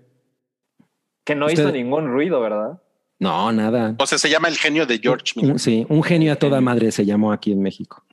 Que 1.25 1.35
no 1.35 1.45
Usted- 1.47 1.63
hizo 1.63 1.71
ningún 1.71 2.07
ruido, 2.07 2.39
¿verdad? 2.41 2.81
No, 3.19 3.51
nada. 3.51 3.95
O 3.99 4.05
sea, 4.07 4.17
se 4.17 4.29
llama 4.29 4.47
El 4.47 4.57
genio 4.57 4.85
de 4.85 4.97
George 4.97 5.33
Miller. 5.35 5.51
Un- 5.53 5.59
sí, 5.59 5.85
un 5.89 6.01
genio 6.03 6.31
a 6.31 6.37
toda 6.37 6.61
madre 6.61 6.91
se 6.91 7.05
llamó 7.05 7.33
aquí 7.33 7.51
en 7.51 7.61
México. 7.61 8.05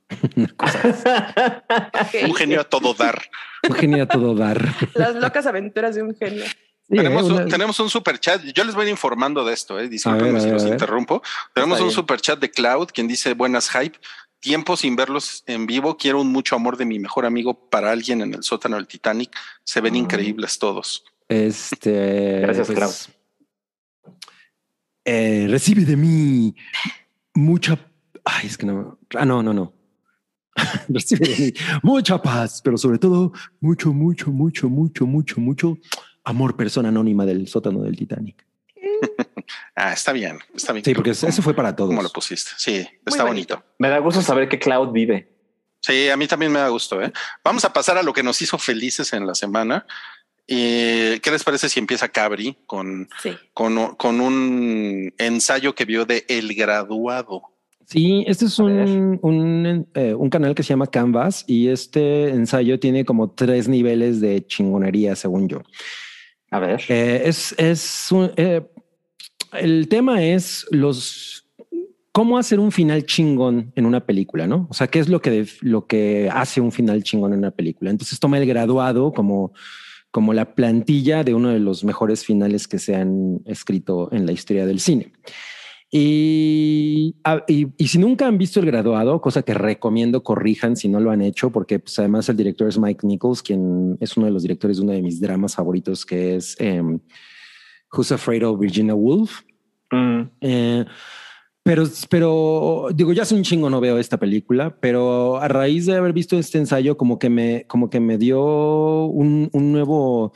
Un 2.25 2.35
genio 2.35 2.61
a 2.61 2.65
todo 2.65 2.95
dar. 2.95 3.23
Un 3.69 3.75
genio 3.75 4.03
a 4.03 4.07
todo 4.07 4.35
dar. 4.35 4.65
Las 4.95 5.15
locas 5.15 5.47
aventuras 5.47 5.95
de 5.95 6.03
un 6.03 6.15
genio. 6.17 6.45
Sí, 6.88 6.97
tenemos, 6.97 7.23
¿eh? 7.23 7.26
un, 7.26 7.33
Una- 7.33 7.47
tenemos 7.47 7.81
un 7.81 7.90
super 7.90 8.19
chat. 8.21 8.43
Yo 8.55 8.64
les 8.64 8.75
voy 8.75 8.83
a 8.85 8.87
ir 8.87 8.90
informando 8.93 9.45
de 9.45 9.52
esto. 9.55 9.78
Eh. 9.81 9.88
Si 9.99 10.09
los 10.09 10.64
interrumpo. 10.64 11.23
Tenemos 11.55 11.81
un 11.81 11.90
super 11.90 12.21
chat 12.21 12.38
de 12.38 12.50
Cloud, 12.50 12.88
quien 12.93 13.09
dice 13.09 13.35
buenas 13.35 13.71
hype. 13.71 13.99
tiempo 14.38 14.76
sin 14.76 14.95
verlos 14.95 15.43
en 15.47 15.66
vivo. 15.66 15.97
Quiero 15.97 16.21
un 16.21 16.31
mucho 16.31 16.55
amor 16.55 16.76
de 16.76 16.85
mi 16.85 16.99
mejor 17.00 17.26
amigo 17.26 17.69
para 17.69 17.90
alguien 17.90 18.21
en 18.21 18.35
el 18.35 18.43
sótano 18.45 18.76
del 18.76 18.87
Titanic. 18.87 19.35
Se 19.64 19.81
ven 19.81 19.95
Ah. 19.95 19.99
increíbles 19.99 20.59
todos. 20.59 21.02
Este. 21.28 21.90
Gracias, 22.43 22.66
pues, 22.69 22.78
Klaus. 22.78 23.09
eh, 25.05 25.47
recibe 25.49 25.85
de 25.85 25.97
mí 25.97 26.55
mucha. 27.35 27.78
Ay, 28.25 28.47
es 28.47 28.57
que 28.59 28.66
no. 28.66 28.99
Ah, 29.14 29.25
no, 29.25 29.43
no, 29.43 29.52
no. 29.52 29.73
recibe 30.88 31.28
de 31.28 31.37
mí 31.47 31.52
mucha 31.83 32.21
paz, 32.21 32.61
pero 32.62 32.76
sobre 32.78 32.99
todo 32.99 33.33
mucho, 33.61 33.93
mucho, 33.93 34.31
mucho, 34.31 34.69
mucho, 34.69 35.07
mucho, 35.07 35.40
mucho 35.40 35.78
amor, 36.26 36.56
persona 36.56 36.90
anónima 36.90 37.25
del 37.25 37.49
sótano 37.49 37.83
del 37.83 37.97
Titanic. 37.97 38.45
Ah, 39.76 39.92
está 39.92 40.12
bien, 40.12 40.38
está 40.54 40.73
bien. 40.73 40.85
Sí, 40.85 40.95
porque 40.95 41.11
eso 41.11 41.30
fue 41.42 41.54
para 41.54 41.76
todos. 41.76 41.90
¿Cómo 41.90 42.02
lo 42.02 42.09
pusiste? 42.09 42.50
Sí, 42.56 42.85
está 43.04 43.25
bonito. 43.25 43.62
Me 43.78 43.88
da 43.88 43.99
gusto 43.99 44.21
saber 44.23 44.49
que 44.49 44.59
Cloud 44.59 44.90
vive. 44.90 45.28
Sí, 45.80 46.09
a 46.09 46.16
mí 46.16 46.26
también 46.26 46.50
me 46.50 46.59
da 46.59 46.68
gusto. 46.68 47.00
¿eh? 47.00 47.12
Vamos 47.45 47.64
a 47.64 47.73
pasar 47.73 47.97
a 47.99 48.02
lo 48.02 48.12
que 48.12 48.23
nos 48.23 48.40
hizo 48.42 48.59
felices 48.59 49.12
en 49.12 49.26
la 49.26 49.35
semana. 49.35 49.87
¿Y 50.47 51.21
¿Qué 51.21 51.30
les 51.30 51.45
parece 51.45 51.68
si 51.68 51.78
empieza 51.78 52.09
Cabri 52.09 52.56
con, 52.66 53.09
Sí. 53.23 53.37
con, 53.52 53.95
con 53.97 54.21
un 54.21 55.12
ensayo 55.18 55.75
que 55.75 55.85
vio 55.85 56.06
de 56.06 56.25
El 56.28 56.54
Graduado? 56.54 57.42
Sí, 57.85 58.25
este 58.26 58.47
es 58.47 58.59
un, 58.59 59.21
un, 59.23 59.88
eh, 59.95 60.14
un 60.14 60.30
canal 60.30 60.54
que 60.56 60.62
se 60.64 60.71
llama 60.71 60.88
Canvas 60.88 61.45
y 61.47 61.68
este 61.68 62.30
ensayo 62.30 62.80
tiene 62.80 63.04
como 63.04 63.30
tres 63.30 63.68
niveles 63.68 64.21
de 64.21 64.45
chingonería, 64.45 65.14
según 65.14 65.49
yo. 65.49 65.62
Eh, 66.88 67.22
es, 67.25 67.54
es 67.58 68.08
eh, 68.36 68.62
el 69.52 69.88
tema 69.88 70.22
es 70.22 70.66
los 70.70 71.46
cómo 72.12 72.38
hacer 72.38 72.58
un 72.60 72.72
final 72.72 73.04
chingón 73.04 73.72
en 73.76 73.84
una 73.84 74.06
película, 74.06 74.46
¿no? 74.46 74.66
O 74.70 74.75
sea, 74.75 74.86
qué 74.86 74.98
es 74.98 75.08
lo 75.08 75.20
que 75.20 75.46
lo 75.60 75.86
que 75.86 76.30
hace 76.32 76.60
un 76.60 76.72
final 76.72 77.02
chingón 77.02 77.32
en 77.32 77.40
una 77.40 77.50
película. 77.50 77.90
Entonces 77.90 78.18
toma 78.18 78.38
el 78.38 78.46
graduado 78.46 79.12
como 79.12 79.52
como 80.10 80.32
la 80.32 80.54
plantilla 80.54 81.25
de 81.25 81.34
uno 81.34 81.50
de 81.50 81.60
los 81.60 81.84
mejores 81.84 82.25
finales 82.25 82.66
que 82.68 82.78
se 82.78 82.96
han 82.96 83.42
escrito 83.44 84.08
en 84.12 84.25
la 84.25 84.32
historia 84.32 84.64
del 84.64 84.80
cine. 84.80 85.12
Y, 85.90 87.14
a- 87.25 87.45
y, 87.49 87.69
y 87.78 87.88
si 87.88 87.99
nunca 87.99 88.26
han 88.26 88.38
visto 88.38 88.61
el 88.61 88.66
graduado, 88.66 89.21
cosa 89.21 89.43
que 89.43 89.55
recomiendo 89.55 90.23
corrijan 90.23 90.76
si 90.76 90.88
no 90.88 91.00
lo 91.00 91.11
han 91.11 91.23
hecho, 91.23 91.50
porque 91.50 91.78
pues, 91.78 91.99
además 91.99 92.28
el 92.28 92.37
director 92.37 92.69
es 92.69 92.78
Mike 92.78 93.07
Nichols, 93.07 93.43
quien 93.43 93.97
es 94.00 94.16
uno 94.16 94.26
de 94.26 94.33
los 94.33 94.43
directores 94.43 94.76
de 94.78 94.83
uno 94.83 94.93
de 94.93 95.02
mis 95.02 95.21
dramas 95.21 95.55
favoritos, 95.55 96.05
que 96.05 96.37
es 96.37 96.57
em, 96.61 96.99
Who's 97.97 98.12
Afraid 98.12 98.47
of 98.47 98.59
Virginia 98.61 98.95
Woolf. 98.95 99.43
Mm, 99.93 100.23
Eh, 100.40 100.85
pero, 101.62 101.85
pero 102.09 102.88
digo, 102.95 103.12
ya 103.12 103.23
hace 103.23 103.35
un 103.35 103.43
chingo 103.43 103.69
no 103.69 103.81
veo 103.81 103.99
esta 103.99 104.19
película, 104.19 104.76
pero 104.81 105.38
a 105.38 105.49
raíz 105.49 105.87
de 105.87 105.97
haber 105.97 106.12
visto 106.12 106.38
este 106.38 106.59
ensayo, 106.59 106.97
como 106.97 107.19
que 107.19 107.28
me, 107.28 107.64
como 107.66 107.90
que 107.90 107.99
me 107.99 108.19
dio 108.19 109.07
un, 109.07 109.49
un 109.52 109.73
nuevo, 109.73 110.33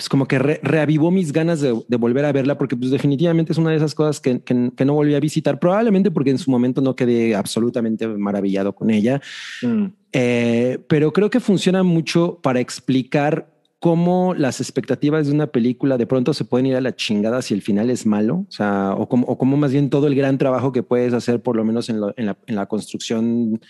pues 0.00 0.08
como 0.08 0.26
que 0.26 0.38
re- 0.38 0.60
reavivó 0.62 1.10
mis 1.10 1.30
ganas 1.30 1.60
de, 1.60 1.78
de 1.86 1.96
volver 1.98 2.24
a 2.24 2.32
verla, 2.32 2.56
porque 2.56 2.74
pues 2.74 2.90
definitivamente 2.90 3.52
es 3.52 3.58
una 3.58 3.68
de 3.68 3.76
esas 3.76 3.94
cosas 3.94 4.18
que, 4.18 4.40
que- 4.40 4.70
que 4.74 4.84
no 4.86 4.94
volví 4.94 5.14
a 5.14 5.20
visitar, 5.20 5.58
probablemente 5.58 6.10
porque 6.10 6.30
en 6.30 6.38
su 6.38 6.50
momento 6.50 6.80
no 6.80 6.96
quedé 6.96 7.34
absolutamente 7.36 8.08
maravillado 8.08 8.74
con 8.74 8.90
ella. 8.90 9.20
mm. 9.62 9.84
Eh, 10.12 10.78
pero 10.88 11.12
creo 11.12 11.28
que 11.28 11.38
funciona 11.38 11.82
mucho 11.82 12.40
para 12.42 12.60
explicar 12.60 13.46
cómo 13.78 14.34
las 14.34 14.60
expectativas 14.60 15.26
de 15.26 15.34
una 15.34 15.48
película 15.48 15.98
de 15.98 16.06
pronto 16.06 16.32
se 16.34 16.44
pueden 16.46 16.64
ir 16.66 16.76
a 16.76 16.80
la 16.80 16.96
chingada 16.96 17.42
si 17.42 17.52
el 17.52 17.60
final 17.60 17.90
es 17.90 18.06
malo, 18.06 18.46
o 18.48 18.50
sea, 18.50 18.94
o 18.96 19.06
como, 19.06 19.26
o 19.26 19.36
como 19.36 19.58
más 19.58 19.70
bien 19.70 19.90
todo 19.90 20.06
el 20.06 20.14
gran 20.14 20.38
trabajo 20.38 20.72
que 20.72 20.82
puedes 20.82 21.12
hacer, 21.12 21.42
por 21.42 21.56
lo 21.56 21.64
menos 21.64 21.90
en, 21.90 22.00
lo- 22.00 22.14
en 22.16 22.24
la, 22.26 22.38
en 22.46 22.56
la 22.56 22.64
construcción 22.66 23.60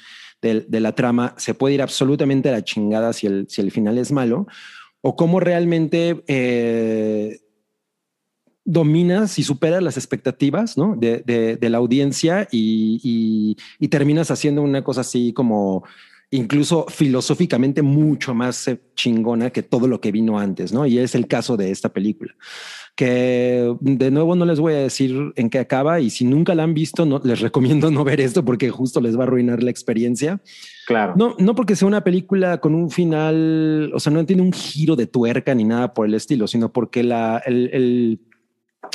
del- 0.41 0.65
de, 0.69 0.81
la 0.81 0.95
trama, 0.95 1.35
se 1.37 1.55
puede 1.55 1.75
ir 1.75 1.83
absolutamente 1.83 2.49
a 2.49 2.53
la 2.53 2.63
chingada 2.65 3.13
si 3.13 3.27
el, 3.27 3.47
si 3.49 3.61
el 3.61 3.71
final 3.73 3.99
es 3.99 4.11
malo, 4.13 4.47
o 5.03 5.17
cómo 5.17 5.41
realmente 5.41 6.23
eh, 6.27 7.41
dominas 8.65 9.39
y 9.39 9.43
superas 9.43 9.83
las 9.83 9.97
expectativas 9.97 10.77
¿no? 10.77 10.95
de, 10.97 11.59
la 11.61 11.79
audiencia 11.79 12.47
y, 12.51 13.01
y- 13.03 13.57
y 13.79 13.89
terminas 13.89 14.31
haciendo 14.31 14.63
una 14.63 14.85
cosa 14.85 15.01
así 15.01 15.33
como 15.33 15.85
incluso 16.31 16.87
filosóficamente 16.89 17.83
mucho 17.83 18.35
más 18.35 18.69
eh, 18.69 18.81
chingona 18.95 19.51
que 19.51 19.63
todo 19.63 19.89
lo 19.89 20.01
que 20.01 20.13
vino 20.13 20.39
antes, 20.39 20.73
¿no? 20.73 20.87
Y 20.87 20.99
es 20.99 21.15
el 21.17 21.27
caso 21.27 21.57
de 21.57 21.71
esta 21.73 21.89
película, 21.89 22.37
que 23.01 23.75
de 23.81 24.11
nuevo 24.11 24.37
no 24.37 24.45
les 24.45 24.61
voy 24.61 24.75
a 24.75 24.77
decir 24.77 25.33
en 25.37 25.49
qué 25.49 25.59
acaba 25.59 26.01
y 26.01 26.11
si 26.11 26.27
nunca 26.27 26.55
la 26.55 26.65
han 26.65 26.75
visto, 26.75 27.07
no, 27.07 27.19
les 27.25 27.41
recomiendo 27.81 27.91
no 27.91 28.05
ver 28.05 28.21
esto 28.21 28.45
porque 28.45 28.69
justo 28.69 29.01
les 29.01 29.17
va 29.17 29.21
a 29.21 29.27
arruinar 29.27 29.63
la 29.63 29.71
experiencia. 29.71 30.43
Claro. 30.87 31.15
No, 31.17 31.35
no 31.39 31.55
porque 31.55 31.77
sea 31.77 31.89
una 31.89 32.05
película 32.05 32.59
con 32.61 32.75
un 32.75 32.91
final, 32.91 33.91
o 33.95 34.01
sea, 34.01 34.13
no 34.13 34.27
tiene 34.27 34.43
un 34.43 34.53
giro 34.53 34.97
de 34.97 35.07
tuerca 35.07 35.55
ni 35.55 35.65
nada 35.65 35.95
por 35.95 36.05
el 36.07 36.13
estilo, 36.13 36.47
sino 36.47 36.71
porque 36.75 37.03
la, 37.03 37.43
el, 37.47 37.71
el- 37.73 38.21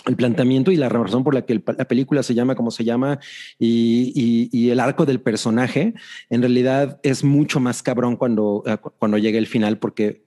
el 0.07 0.15
planteamiento 0.15 0.71
y 0.71 0.75
la 0.75 0.89
razón 0.89 1.23
por 1.23 1.33
la 1.33 1.43
que 1.45 1.55
la 1.77 1.85
película 1.87 2.21
se 2.21 2.33
llama 2.35 2.53
como 2.55 2.69
se 2.69 2.83
llama 2.83 3.19
y, 3.57 4.11
y- 4.15 4.49
y 4.51 4.69
el 4.69 4.79
arco 4.79 5.05
del 5.05 5.19
personaje 5.21 5.93
en 6.29 6.41
realidad 6.41 6.99
es 7.01 7.23
mucho 7.23 7.59
más 7.59 7.81
cabrón 7.81 8.17
cuando, 8.17 8.61
eh, 8.67 8.77
cu- 8.77 8.91
cuando 8.99 9.17
llega 9.17 9.37
el 9.39 9.47
final 9.47 9.77
porque 9.79 10.24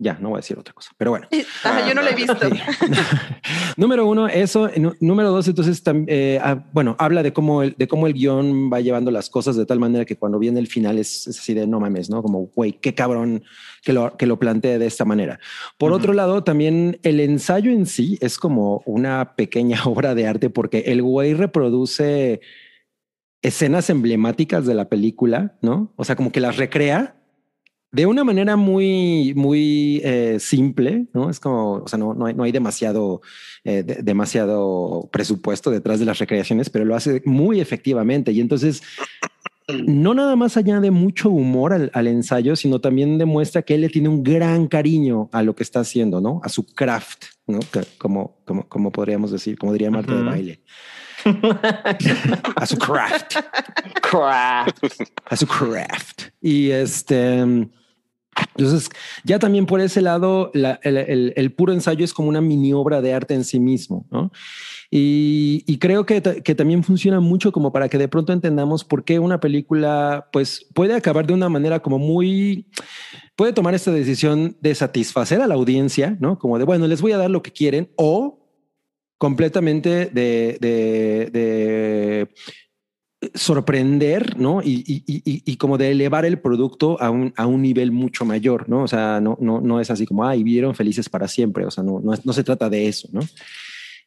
ya 0.00 0.18
no 0.18 0.30
voy 0.30 0.38
a 0.38 0.40
decir 0.40 0.58
otra 0.58 0.72
cosa, 0.72 0.90
pero 0.96 1.10
bueno. 1.10 1.28
Ajá, 1.62 1.86
yo 1.86 1.94
no 1.94 2.00
lo 2.00 2.08
he 2.08 2.14
visto. 2.14 2.34
Sí. 2.34 2.58
número 3.76 4.06
uno, 4.06 4.28
eso. 4.28 4.70
Número 4.98 5.30
dos, 5.30 5.46
entonces, 5.46 5.82
eh, 6.06 6.40
ah, 6.42 6.64
bueno, 6.72 6.96
habla 6.98 7.22
de 7.22 7.34
cómo, 7.34 7.62
el, 7.62 7.74
de 7.76 7.86
cómo 7.86 8.06
el 8.06 8.14
guion 8.14 8.72
va 8.72 8.80
llevando 8.80 9.10
las 9.10 9.28
cosas 9.28 9.56
de 9.56 9.66
tal 9.66 9.78
manera 9.78 10.06
que 10.06 10.16
cuando 10.16 10.38
viene 10.38 10.58
el 10.58 10.68
final 10.68 10.98
es, 10.98 11.26
es 11.26 11.38
así 11.38 11.52
de 11.52 11.66
no 11.66 11.80
mames, 11.80 12.08
¿no? 12.08 12.22
Como, 12.22 12.46
güey, 12.46 12.72
qué 12.72 12.94
cabrón 12.94 13.44
que 13.82 13.92
lo, 13.92 14.16
que 14.16 14.26
lo 14.26 14.38
plantee 14.38 14.78
de 14.78 14.86
esta 14.86 15.04
manera. 15.04 15.38
Por 15.78 15.92
otro 15.92 16.14
lado, 16.14 16.44
también 16.44 16.98
el 17.02 17.20
ensayo 17.20 17.70
en 17.70 17.84
sí 17.84 18.18
es 18.22 18.38
como 18.38 18.82
una 18.86 19.34
pequeña 19.36 19.82
obra 19.84 20.14
de 20.14 20.26
arte 20.26 20.48
porque 20.48 20.84
el 20.86 21.02
güey 21.02 21.34
reproduce 21.34 22.40
escenas 23.42 23.90
emblemáticas 23.90 24.66
de 24.66 24.74
la 24.74 24.88
película, 24.88 25.58
¿no? 25.62 25.92
O 25.96 26.04
sea, 26.04 26.16
como 26.16 26.32
que 26.32 26.40
las 26.40 26.56
recrea 26.56 27.19
de 27.92 28.06
una 28.06 28.22
manera 28.24 28.56
muy, 28.56 29.32
muy 29.34 30.00
eh, 30.04 30.36
simple, 30.38 31.06
¿no? 31.12 31.28
Es 31.30 31.40
como, 31.40 31.72
o 31.74 31.88
sea, 31.88 31.98
no, 31.98 32.14
no, 32.14 32.26
hay, 32.26 32.34
no 32.34 32.44
hay 32.44 32.52
demasiado, 32.52 33.20
eh, 33.64 33.82
de- 33.82 34.02
demasiado 34.02 35.08
presupuesto 35.12 35.70
detrás 35.70 35.98
de 35.98 36.04
las 36.06 36.18
recreaciones, 36.18 36.70
pero 36.70 36.84
lo 36.84 36.94
hace 36.94 37.20
muy 37.24 37.60
efectivamente. 37.60 38.30
Y 38.32 38.40
entonces, 38.40 38.82
no 39.86 40.14
nada 40.14 40.34
más 40.36 40.56
añade 40.56 40.90
mucho 40.90 41.30
humor 41.30 41.72
al, 41.72 41.90
al 41.94 42.06
ensayo, 42.06 42.56
sino 42.56 42.80
también 42.80 43.18
demuestra 43.18 43.62
que 43.62 43.74
él 43.74 43.82
le 43.82 43.88
tiene 43.88 44.08
un 44.08 44.22
gran 44.22 44.66
cariño 44.68 45.28
a 45.32 45.42
lo 45.42 45.54
que 45.54 45.62
está 45.62 45.80
haciendo, 45.80 46.20
¿no? 46.20 46.40
A 46.44 46.48
su 46.48 46.66
craft, 46.66 47.24
¿no? 47.46 47.58
Que- 47.60 47.84
como, 47.98 48.38
como, 48.44 48.68
como 48.68 48.92
podríamos 48.92 49.30
decir, 49.32 49.58
como 49.58 49.72
diría 49.72 49.90
Marta 49.90 50.12
de 50.14 50.20
Ujú. 50.22 50.30
baile. 50.30 50.60
a 52.56 52.64
su 52.66 52.78
craft 52.78 53.34
Craft. 54.00 54.78
a 55.26 55.36
su 55.36 55.46
craft. 55.46 56.22
Y 56.40 56.70
este, 56.70 57.68
entonces, 58.56 58.88
ya 59.24 59.38
también 59.38 59.66
por 59.66 59.80
ese 59.80 60.00
lado, 60.02 60.50
la- 60.54 60.78
el, 60.82 60.96
el- 60.96 61.32
el 61.36 61.52
puro 61.52 61.72
ensayo 61.72 62.04
es 62.04 62.12
como 62.14 62.28
una 62.28 62.40
mini 62.40 62.72
obra 62.72 63.00
de 63.00 63.14
arte 63.14 63.34
en 63.34 63.44
sí 63.44 63.58
mismo, 63.60 64.06
¿no? 64.10 64.30
Y, 64.90 65.62
y 65.66 65.78
creo 65.78 66.04
que, 66.04 66.20
que 66.20 66.54
también 66.56 66.82
funciona 66.82 67.20
mucho 67.20 67.52
como 67.52 67.72
para 67.72 67.88
que 67.88 67.96
de 67.98 68.08
pronto 68.08 68.32
entendamos 68.32 68.84
por 68.84 69.04
qué 69.04 69.18
una 69.20 69.38
película, 69.38 70.28
pues, 70.32 70.66
puede 70.74 70.94
acabar 70.94 71.26
de 71.26 71.32
una 71.34 71.48
manera 71.48 71.78
como 71.80 71.98
muy, 71.98 72.66
puede 73.36 73.52
tomar 73.52 73.72
esta 73.74 73.92
decisión 73.92 74.56
de 74.60 74.74
satisfacer 74.74 75.40
a 75.42 75.46
la 75.46 75.54
audiencia, 75.54 76.16
¿no? 76.20 76.38
Como 76.38 76.58
de, 76.58 76.64
bueno, 76.64 76.86
les 76.88 77.00
voy 77.00 77.12
a 77.12 77.18
dar 77.18 77.30
lo 77.30 77.40
que 77.42 77.52
quieren 77.52 77.90
o 77.96 78.38
completamente 79.16 80.06
de, 80.06 80.56
de, 80.60 81.28
de 81.30 82.28
sorprender, 83.34 84.38
¿no? 84.38 84.62
Y, 84.62 84.82
y- 84.86 85.02
y- 85.06 85.42
y 85.44 85.56
como 85.56 85.76
de 85.78 85.90
elevar 85.90 86.24
el 86.24 86.38
producto 86.40 87.00
a 87.02 87.10
un, 87.10 87.32
a 87.36 87.46
un 87.46 87.62
nivel 87.62 87.92
mucho 87.92 88.24
mayor, 88.24 88.68
¿no? 88.68 88.82
O 88.84 88.88
sea, 88.88 89.20
no, 89.20 89.36
no, 89.40 89.60
no 89.60 89.80
es 89.80 89.90
así 89.90 90.06
como, 90.06 90.24
ay, 90.24 90.42
vivieron 90.42 90.74
felices 90.74 91.08
para 91.08 91.28
siempre, 91.28 91.64
o 91.66 91.70
sea, 91.70 91.84
no, 91.84 92.00
no, 92.00 92.14
es- 92.14 92.24
no 92.24 92.32
se 92.32 92.44
trata 92.44 92.70
de 92.70 92.88
eso, 92.88 93.08
¿no? 93.12 93.20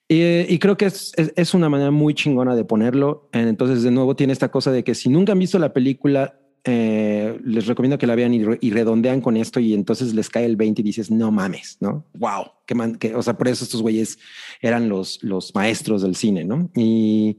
Y, 0.08 0.22
y 0.54 0.60
creo 0.60 0.78
que 0.78 0.86
es, 0.86 1.12
es, 1.16 1.32
es 1.36 1.54
una 1.54 1.70
manera 1.70 1.92
muy 1.92 2.14
chingona 2.14 2.56
de 2.56 2.66
ponerlo. 2.66 3.30
Entonces, 3.32 3.84
de 3.84 3.92
nuevo, 3.92 4.16
tiene 4.16 4.34
esta 4.34 4.50
cosa 4.52 4.72
de 4.72 4.84
que 4.84 4.96
si 4.96 5.10
nunca 5.10 5.32
han 5.32 5.40
visto 5.40 5.58
la 5.60 5.74
película, 5.74 6.40
eh, 6.66 7.40
les 7.44 7.68
recomiendo 7.68 7.98
que 7.98 8.08
la 8.08 8.16
vean 8.16 8.34
y, 8.34 8.44
re- 8.44 8.58
y 8.62 8.72
redondean 8.72 9.22
con 9.22 9.38
esto 9.38 9.60
y 9.60 9.74
entonces 9.74 10.14
les 10.14 10.30
cae 10.30 10.46
el 10.46 10.56
20 10.56 10.82
y 10.82 10.84
dices, 10.84 11.10
no 11.12 11.32
mames, 11.32 11.78
¿no? 11.80 12.06
Wow, 12.16 12.46
qué 12.66 12.76
man, 12.76 12.96
que, 12.96 13.16
o 13.16 13.22
sea, 13.24 13.38
por 13.38 13.48
eso 13.48 13.64
estos 13.64 13.82
güeyes 13.82 14.18
eran 14.62 14.90
los, 14.90 15.22
los 15.24 15.54
maestros 15.56 16.02
del 16.02 16.16
cine, 16.16 16.44
¿no? 16.44 16.70
Y, 16.76 17.38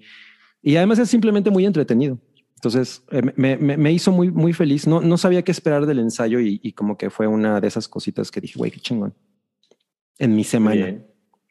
y 0.64 0.76
además 0.76 0.99
es 0.99 1.11
simplemente 1.11 1.50
muy 1.50 1.64
entretenido. 1.66 2.18
Entonces 2.56 3.02
eh, 3.11 3.21
me, 3.37 3.56
me- 3.59 3.76
me 3.76 3.92
hizo 3.92 4.11
muy, 4.11 4.30
muy 4.30 4.52
feliz. 4.52 4.87
No, 4.87 5.00
no 5.00 5.18
sabía 5.18 5.42
qué 5.42 5.52
esperar 5.52 5.85
del 5.87 5.99
ensayo 5.99 6.40
y, 6.40 6.61
y 6.62 6.73
como 6.73 6.97
que 6.97 7.11
fue 7.11 7.26
una 7.26 7.61
de 7.61 7.68
esas 7.68 7.87
cositas 7.88 8.30
que 8.30 8.40
dije, 8.40 8.54
güey, 8.59 8.71
qué 8.71 8.80
chingón. 8.80 9.14
En 10.18 10.35
mi 10.35 10.44
semana. 10.44 10.76
Bien. 10.76 11.06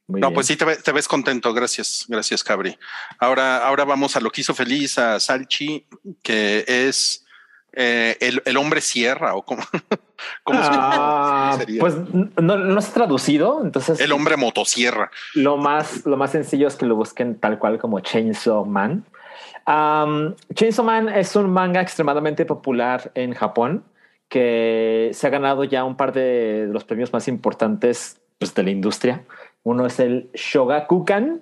Muy 0.08 0.20
no, 0.20 0.27
bien. 0.27 0.34
pues 0.34 0.48
sí 0.48 0.55
te, 0.58 0.65
te 0.77 0.91
ves 0.91 1.08
contento. 1.08 1.53
Gracias, 1.53 2.05
gracias, 2.10 2.43
Cabri. 2.43 2.75
Ahora, 3.20 3.65
ahora 3.65 3.86
vamos 3.86 4.15
a 4.15 4.20
lo 4.20 4.32
que 4.32 4.41
hizo 4.41 4.53
feliz 4.53 4.98
a 4.98 5.20
Salchi, 5.20 5.86
que 6.22 6.65
es 6.67 7.24
eh, 7.74 8.17
el, 8.20 8.41
el 8.46 8.58
hombre 8.58 8.82
sierra 8.82 9.36
o 9.36 9.46
como, 9.46 9.63
¿cómo 10.43 10.60
Ah, 10.62 11.55
sería? 11.58 11.79
pues 11.79 11.96
no, 12.13 12.58
no 12.58 12.79
es 12.79 12.91
traducido, 12.93 13.62
entonces 13.63 14.00
el 14.00 14.12
hombre 14.12 14.38
motosierra. 14.38 15.12
lo 15.36 15.58
más, 15.58 16.05
lo 16.05 16.17
más 16.17 16.32
sencillo 16.32 16.67
es 16.67 16.75
que 16.75 16.86
lo 16.86 16.96
busquen 16.96 17.36
tal 17.39 17.60
cual 17.60 17.79
como 17.79 18.00
Chainsaw 18.00 18.65
Man. 18.65 19.05
Um, 19.65 20.34
Chainsaw 20.53 20.84
Man 20.86 21.10
es 21.10 21.36
un 21.36 21.50
manga 21.51 21.82
extremadamente 21.82 22.46
popular 22.46 23.12
en 23.15 23.34
Japón 23.34 23.84
que 24.29 25.12
se 25.13 25.27
ha 25.27 25.29
ganado 25.29 25.63
ya 25.63 25.84
un 25.84 25.96
par 25.96 26.12
de, 26.13 26.65
de 26.67 26.74
los 26.74 26.84
premios 26.84 27.13
más 27.13 27.27
importantes 27.27 28.20
pues, 28.39 28.53
de 28.55 28.63
la 28.63 28.72
industria. 28.72 29.24
Uno 29.63 29.86
es 29.86 30.00
el 30.00 30.29
Shogakukan 30.34 31.41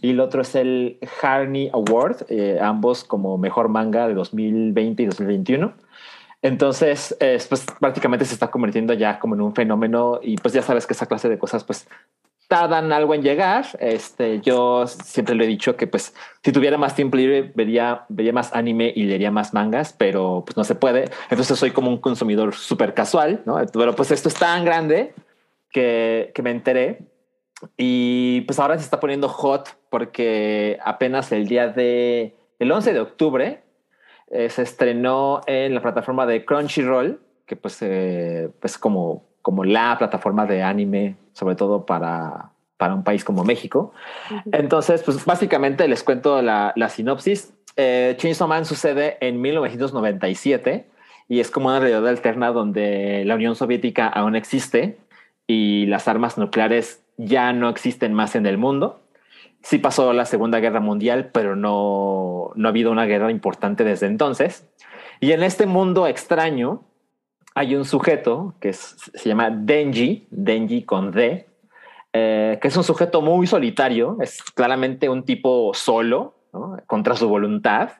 y 0.00 0.10
el 0.10 0.20
otro 0.20 0.42
es 0.42 0.54
el 0.54 0.98
Harney 1.22 1.70
Award, 1.72 2.26
eh, 2.28 2.58
ambos 2.60 3.04
como 3.04 3.38
mejor 3.38 3.68
manga 3.68 4.06
de 4.08 4.14
2020 4.14 5.02
y 5.02 5.06
2021. 5.06 5.72
Entonces, 6.42 7.16
eh, 7.20 7.38
pues 7.48 7.64
prácticamente 7.78 8.24
se 8.24 8.34
está 8.34 8.50
convirtiendo 8.50 8.92
ya 8.94 9.20
como 9.20 9.36
en 9.36 9.40
un 9.40 9.54
fenómeno 9.54 10.18
y 10.20 10.36
pues 10.36 10.52
ya 10.52 10.62
sabes 10.62 10.86
que 10.86 10.92
esa 10.92 11.06
clase 11.06 11.28
de 11.28 11.38
cosas 11.38 11.62
pues 11.62 11.88
tardan 12.48 12.92
algo 12.92 13.14
en 13.14 13.22
llegar. 13.22 13.64
Este, 13.78 14.40
yo 14.40 14.86
siempre 14.86 15.36
le 15.36 15.44
he 15.44 15.46
dicho 15.46 15.76
que 15.76 15.86
pues 15.86 16.14
si 16.42 16.50
tuviera 16.50 16.76
más 16.76 16.96
tiempo 16.96 17.16
libre 17.16 17.52
vería, 17.54 18.04
vería 18.08 18.32
más 18.32 18.52
anime 18.54 18.92
y 18.94 19.04
leería 19.04 19.30
más 19.30 19.54
mangas, 19.54 19.92
pero 19.92 20.42
pues 20.44 20.56
no 20.56 20.64
se 20.64 20.74
puede. 20.74 21.04
Entonces 21.30 21.56
soy 21.56 21.70
como 21.70 21.90
un 21.90 21.98
consumidor 21.98 22.54
súper 22.54 22.92
casual, 22.92 23.40
¿no? 23.46 23.56
Pero 23.72 23.94
pues 23.94 24.10
esto 24.10 24.28
es 24.28 24.34
tan 24.34 24.64
grande 24.64 25.14
que, 25.70 26.32
que 26.34 26.42
me 26.42 26.50
enteré 26.50 27.06
y 27.76 28.40
pues 28.42 28.58
ahora 28.58 28.76
se 28.76 28.84
está 28.84 28.98
poniendo 28.98 29.28
hot 29.28 29.76
porque 29.90 30.78
apenas 30.84 31.30
el 31.30 31.46
día 31.46 31.68
de 31.68 32.36
el 32.58 32.72
11 32.72 32.92
de 32.92 33.00
octubre 33.00 33.62
eh, 34.32 34.48
se 34.50 34.62
estrenó 34.62 35.42
en 35.46 35.74
la 35.74 35.82
plataforma 35.82 36.26
de 36.26 36.44
Crunchyroll, 36.44 37.20
que 37.46 37.56
pues 37.56 37.78
eh, 37.82 38.50
pues 38.60 38.78
como 38.78 39.32
como 39.42 39.64
la 39.64 39.96
plataforma 39.98 40.46
de 40.46 40.62
anime, 40.62 41.16
sobre 41.32 41.56
todo 41.56 41.84
para, 41.84 42.52
para 42.76 42.94
un 42.94 43.02
país 43.02 43.24
como 43.24 43.44
México. 43.44 43.92
Entonces, 44.52 45.02
pues 45.02 45.24
básicamente 45.24 45.86
les 45.88 46.02
cuento 46.02 46.40
la, 46.40 46.72
la 46.76 46.88
sinopsis. 46.88 47.52
Eh, 47.76 48.14
Chainsaw 48.16 48.48
Man 48.48 48.64
sucede 48.64 49.18
en 49.20 49.40
1997 49.40 50.86
y 51.28 51.40
es 51.40 51.50
como 51.50 51.68
una 51.68 51.80
realidad 51.80 52.06
alterna 52.06 52.52
donde 52.52 53.24
la 53.26 53.34
Unión 53.34 53.56
Soviética 53.56 54.06
aún 54.06 54.36
existe 54.36 54.98
y 55.46 55.86
las 55.86 56.06
armas 56.06 56.38
nucleares 56.38 57.04
ya 57.16 57.52
no 57.52 57.68
existen 57.68 58.14
más 58.14 58.36
en 58.36 58.46
el 58.46 58.58
mundo. 58.58 59.01
Sí 59.62 59.78
pasó 59.78 60.12
la 60.12 60.24
Segunda 60.24 60.60
Guerra 60.60 60.80
Mundial, 60.80 61.30
pero 61.32 61.56
no, 61.56 62.50
no 62.54 62.68
ha 62.68 62.70
habido 62.70 62.90
una 62.90 63.06
guerra 63.06 63.30
importante 63.30 63.84
desde 63.84 64.06
entonces. 64.06 64.68
Y 65.20 65.32
en 65.32 65.42
este 65.42 65.66
mundo 65.66 66.06
extraño 66.06 66.84
hay 67.54 67.74
un 67.76 67.84
sujeto 67.84 68.54
que 68.60 68.72
se 68.72 69.28
llama 69.28 69.50
Denji, 69.50 70.26
Denji 70.30 70.84
con 70.84 71.12
D, 71.12 71.46
eh, 72.12 72.58
que 72.60 72.68
es 72.68 72.76
un 72.76 72.84
sujeto 72.84 73.22
muy 73.22 73.46
solitario, 73.46 74.18
es 74.20 74.42
claramente 74.42 75.08
un 75.08 75.24
tipo 75.24 75.72
solo, 75.74 76.34
contra 76.86 77.16
su 77.16 77.28
voluntad. 77.28 77.90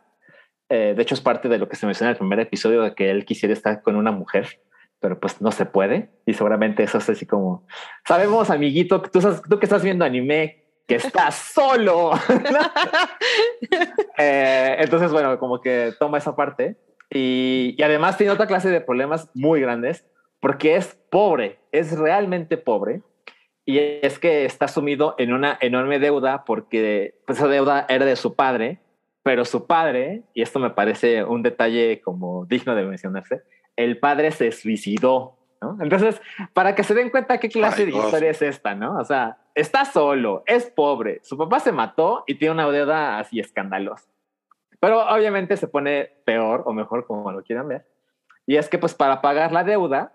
Eh, 0.68 0.94
de 0.96 1.02
hecho, 1.02 1.14
es 1.14 1.20
parte 1.20 1.48
de 1.48 1.58
lo 1.58 1.68
que 1.68 1.76
se 1.76 1.86
menciona 1.86 2.10
en 2.10 2.14
el 2.14 2.18
primer 2.18 2.40
episodio 2.40 2.82
de 2.82 2.94
que 2.94 3.10
él 3.10 3.24
quisiera 3.24 3.52
estar 3.52 3.82
con 3.82 3.96
una 3.96 4.12
mujer, 4.12 4.60
pero 5.00 5.18
pues 5.18 5.40
no 5.40 5.50
se 5.50 5.66
puede. 5.66 6.10
Y 6.26 6.34
seguramente 6.34 6.82
eso 6.82 6.98
es 6.98 7.08
así 7.08 7.26
como, 7.26 7.66
sabemos, 8.06 8.50
amiguito, 8.50 9.00
tú, 9.00 9.20
tú 9.48 9.58
que 9.58 9.66
estás 9.66 9.82
viendo 9.82 10.04
anime, 10.04 10.61
que 10.86 10.96
estás 10.96 11.34
solo. 11.34 12.12
Eh, 14.18 14.76
entonces, 14.78 15.10
bueno, 15.10 15.38
como 15.38 15.60
que 15.60 15.94
toma 15.98 16.18
esa 16.18 16.36
parte. 16.36 16.76
Y, 17.10 17.74
y 17.76 17.82
además 17.82 18.16
tiene 18.16 18.32
otra 18.32 18.46
clase 18.46 18.68
de 18.68 18.80
problemas 18.80 19.28
muy 19.34 19.60
grandes 19.60 20.04
porque 20.42 20.74
es 20.74 20.98
pobre, 21.08 21.60
es 21.70 21.96
realmente 21.96 22.56
pobre. 22.56 23.02
Y 23.64 23.78
es 23.78 24.18
que 24.18 24.44
está 24.44 24.66
sumido 24.66 25.14
en 25.18 25.32
una 25.32 25.56
enorme 25.60 26.00
deuda 26.00 26.44
porque 26.44 27.14
pues, 27.26 27.38
esa 27.38 27.46
deuda 27.46 27.86
era 27.88 28.04
de 28.04 28.16
su 28.16 28.34
padre, 28.34 28.80
pero 29.22 29.44
su 29.44 29.66
padre, 29.66 30.24
y 30.34 30.42
esto 30.42 30.58
me 30.58 30.70
parece 30.70 31.22
un 31.22 31.44
detalle 31.44 32.00
como 32.00 32.44
digno 32.46 32.74
de 32.74 32.84
mencionarse, 32.84 33.42
el 33.76 33.98
padre 33.98 34.32
se 34.32 34.50
suicidó. 34.50 35.38
¿No? 35.62 35.78
Entonces, 35.80 36.20
para 36.52 36.74
que 36.74 36.82
se 36.82 36.94
den 36.94 37.10
cuenta 37.10 37.38
qué 37.38 37.48
clase 37.48 37.82
Ay, 37.82 37.86
de 37.86 37.92
Dios. 37.92 38.04
historia 38.06 38.30
es 38.30 38.42
esta, 38.42 38.74
¿no? 38.74 38.98
O 38.98 39.04
sea, 39.04 39.38
está 39.54 39.84
solo, 39.84 40.42
es 40.46 40.66
pobre, 40.70 41.20
su 41.22 41.38
papá 41.38 41.60
se 41.60 41.72
mató 41.72 42.24
y 42.26 42.34
tiene 42.34 42.52
una 42.54 42.68
deuda 42.70 43.18
así 43.18 43.38
escandalosa. 43.40 44.10
Pero 44.80 45.06
obviamente 45.08 45.56
se 45.56 45.68
pone 45.68 46.10
peor 46.24 46.64
o 46.66 46.72
mejor 46.72 47.06
como 47.06 47.30
lo 47.30 47.42
quieran 47.42 47.68
ver. 47.68 47.86
Y 48.46 48.56
es 48.56 48.68
que 48.68 48.78
pues 48.78 48.94
para 48.94 49.22
pagar 49.22 49.52
la 49.52 49.62
deuda, 49.62 50.12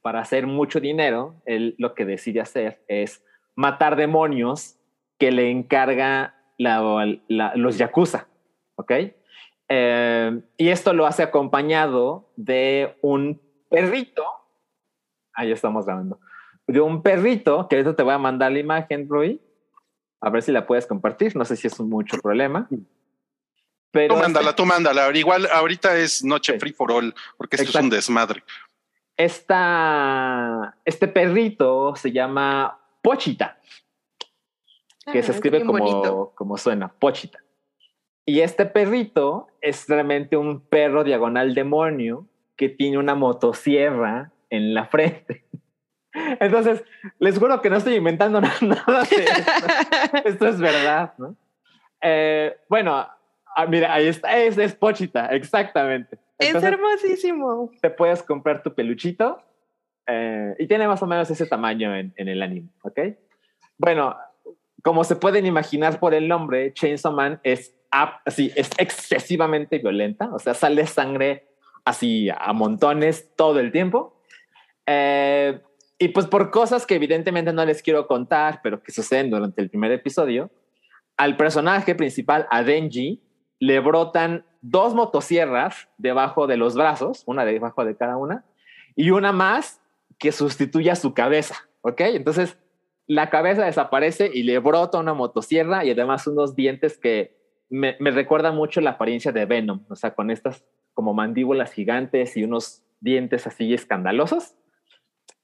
para 0.00 0.20
hacer 0.20 0.46
mucho 0.46 0.80
dinero, 0.80 1.34
él 1.44 1.74
lo 1.78 1.94
que 1.94 2.06
decide 2.06 2.40
hacer 2.40 2.82
es 2.88 3.22
matar 3.54 3.96
demonios 3.96 4.76
que 5.18 5.30
le 5.32 5.50
encarga 5.50 6.34
la- 6.56 7.04
la- 7.28 7.54
los 7.56 7.76
yakuza, 7.76 8.28
¿ok? 8.76 8.92
Eh, 9.68 10.40
y 10.56 10.68
esto 10.70 10.94
lo 10.94 11.04
hace 11.06 11.22
acompañado 11.22 12.30
de 12.36 12.96
un 13.02 13.40
perrito. 13.68 14.24
Ahí 15.38 15.52
estamos 15.52 15.86
grabando. 15.86 16.18
De 16.66 16.80
un 16.80 17.00
perrito, 17.02 17.68
que 17.68 17.76
ahorita 17.76 17.94
te 17.94 18.02
voy 18.02 18.12
a 18.12 18.18
mandar 18.18 18.50
la 18.50 18.58
imagen, 18.58 19.08
Rui. 19.08 19.40
A 20.20 20.30
ver 20.30 20.42
si 20.42 20.50
la 20.50 20.66
puedes 20.66 20.84
compartir. 20.84 21.36
No 21.36 21.44
sé 21.44 21.54
si 21.54 21.68
es 21.68 21.78
mucho 21.78 22.18
problema. 22.18 22.68
Pero 23.92 24.14
Tú 24.16 24.20
mándala, 24.20 24.50
este- 24.50 24.56
tú 24.62 24.66
mándala. 24.66 25.16
Igual 25.16 25.46
ahorita 25.52 25.96
es 25.96 26.24
noche 26.24 26.54
Sí. 26.54 26.58
free 26.58 26.72
for 26.72 26.90
all, 26.90 27.14
porque 27.36 27.54
esto 27.56 27.70
es 27.70 27.82
un 27.84 27.88
desmadre. 27.88 28.42
esta, 29.16 30.76
este 30.84 31.08
perrito 31.08 31.94
se 31.96 32.12
llama 32.12 32.78
Pochita, 33.02 33.58
que 35.12 35.18
Ah, 35.18 35.22
se 35.22 35.30
es 35.30 35.30
escribe 35.30 35.64
como, 35.64 36.32
como 36.34 36.56
suena, 36.58 36.88
Pochita. 36.88 37.38
Y 38.26 38.40
este 38.40 38.66
perrito 38.66 39.48
es 39.60 39.88
realmente 39.88 40.36
un 40.36 40.60
perro 40.60 41.02
diagonal 41.02 41.54
demonio 41.54 42.26
que 42.56 42.68
tiene 42.68 42.98
una 42.98 43.14
motosierra 43.14 44.30
en 44.50 44.74
la 44.74 44.86
frente. 44.86 45.44
Entonces, 46.40 46.82
les 47.18 47.38
juro 47.38 47.60
que 47.60 47.70
no 47.70 47.76
estoy 47.76 47.96
inventando 47.96 48.40
nada 48.60 49.04
de 49.04 49.24
esto. 49.24 49.66
Esto 50.24 50.48
es 50.48 50.60
verdad, 50.60 51.14
¿no? 51.18 51.36
Eh, 52.00 52.56
bueno, 52.68 53.06
ah, 53.56 53.66
mira, 53.66 53.92
ahí 53.92 54.08
está, 54.08 54.36
es, 54.38 54.56
es 54.58 54.74
Pochita, 54.74 55.26
exactamente. 55.26 56.18
Es 56.38 56.48
Entonces, 56.48 56.72
hermosísimo. 56.72 57.70
te 57.80 57.90
puedes 57.90 58.22
comprar 58.22 58.62
tu 58.62 58.74
peluchito 58.74 59.42
eh, 60.06 60.54
y 60.58 60.66
tiene 60.66 60.86
más 60.86 61.02
o 61.02 61.06
menos 61.06 61.30
ese 61.30 61.46
tamaño 61.46 61.94
en, 61.94 62.14
en 62.16 62.28
el 62.28 62.42
anime, 62.42 62.68
¿ok? 62.82 63.00
Bueno, 63.76 64.16
como 64.82 65.04
se 65.04 65.16
pueden 65.16 65.46
imaginar 65.46 65.98
por 65.98 66.14
el 66.14 66.28
nombre, 66.28 66.72
Chainsaw 66.72 67.12
Man 67.12 67.40
es, 67.42 67.74
así, 67.90 68.52
es 68.54 68.70
excesivamente 68.78 69.78
violenta, 69.78 70.30
o 70.32 70.38
sea, 70.38 70.54
sale 70.54 70.86
sangre 70.86 71.48
así 71.84 72.28
a 72.30 72.52
montones 72.52 73.34
todo 73.36 73.60
el 73.60 73.72
tiempo. 73.72 74.17
Eh, 74.90 75.60
y 75.98 76.08
pues 76.08 76.26
por 76.26 76.50
cosas 76.50 76.86
que 76.86 76.94
evidentemente 76.94 77.52
no 77.52 77.64
les 77.64 77.82
quiero 77.82 78.06
contar, 78.06 78.60
pero 78.62 78.82
que 78.82 78.90
suceden 78.90 79.30
durante 79.30 79.60
el 79.60 79.68
primer 79.68 79.92
episodio, 79.92 80.50
al 81.16 81.36
personaje 81.36 81.94
principal, 81.94 82.46
a 82.50 82.62
Denji, 82.62 83.20
le 83.58 83.80
brotan 83.80 84.46
dos 84.62 84.94
motosierras 84.94 85.88
debajo 85.98 86.46
de 86.46 86.56
los 86.56 86.74
brazos, 86.74 87.24
una 87.26 87.44
debajo 87.44 87.84
de 87.84 87.96
cada 87.96 88.16
una, 88.16 88.44
y 88.96 89.10
una 89.10 89.32
más 89.32 89.80
que 90.18 90.32
sustituya 90.32 90.94
su 90.94 91.12
cabeza, 91.12 91.68
¿ok? 91.82 92.00
Entonces, 92.00 92.56
la 93.06 93.30
cabeza 93.30 93.64
desaparece 93.64 94.30
y 94.32 94.44
le 94.44 94.58
brota 94.58 94.98
una 94.98 95.14
motosierra 95.14 95.84
y 95.84 95.90
además 95.90 96.26
unos 96.26 96.54
dientes 96.54 96.98
que 96.98 97.36
me, 97.68 97.96
me 98.00 98.10
recuerdan 98.10 98.54
mucho 98.54 98.80
la 98.80 98.90
apariencia 98.90 99.32
de 99.32 99.44
Venom, 99.44 99.84
o 99.88 99.96
sea, 99.96 100.14
con 100.14 100.30
estas 100.30 100.64
como 100.94 101.14
mandíbulas 101.14 101.72
gigantes 101.72 102.36
y 102.36 102.44
unos 102.44 102.82
dientes 103.00 103.46
así 103.46 103.72
escandalosos. 103.74 104.54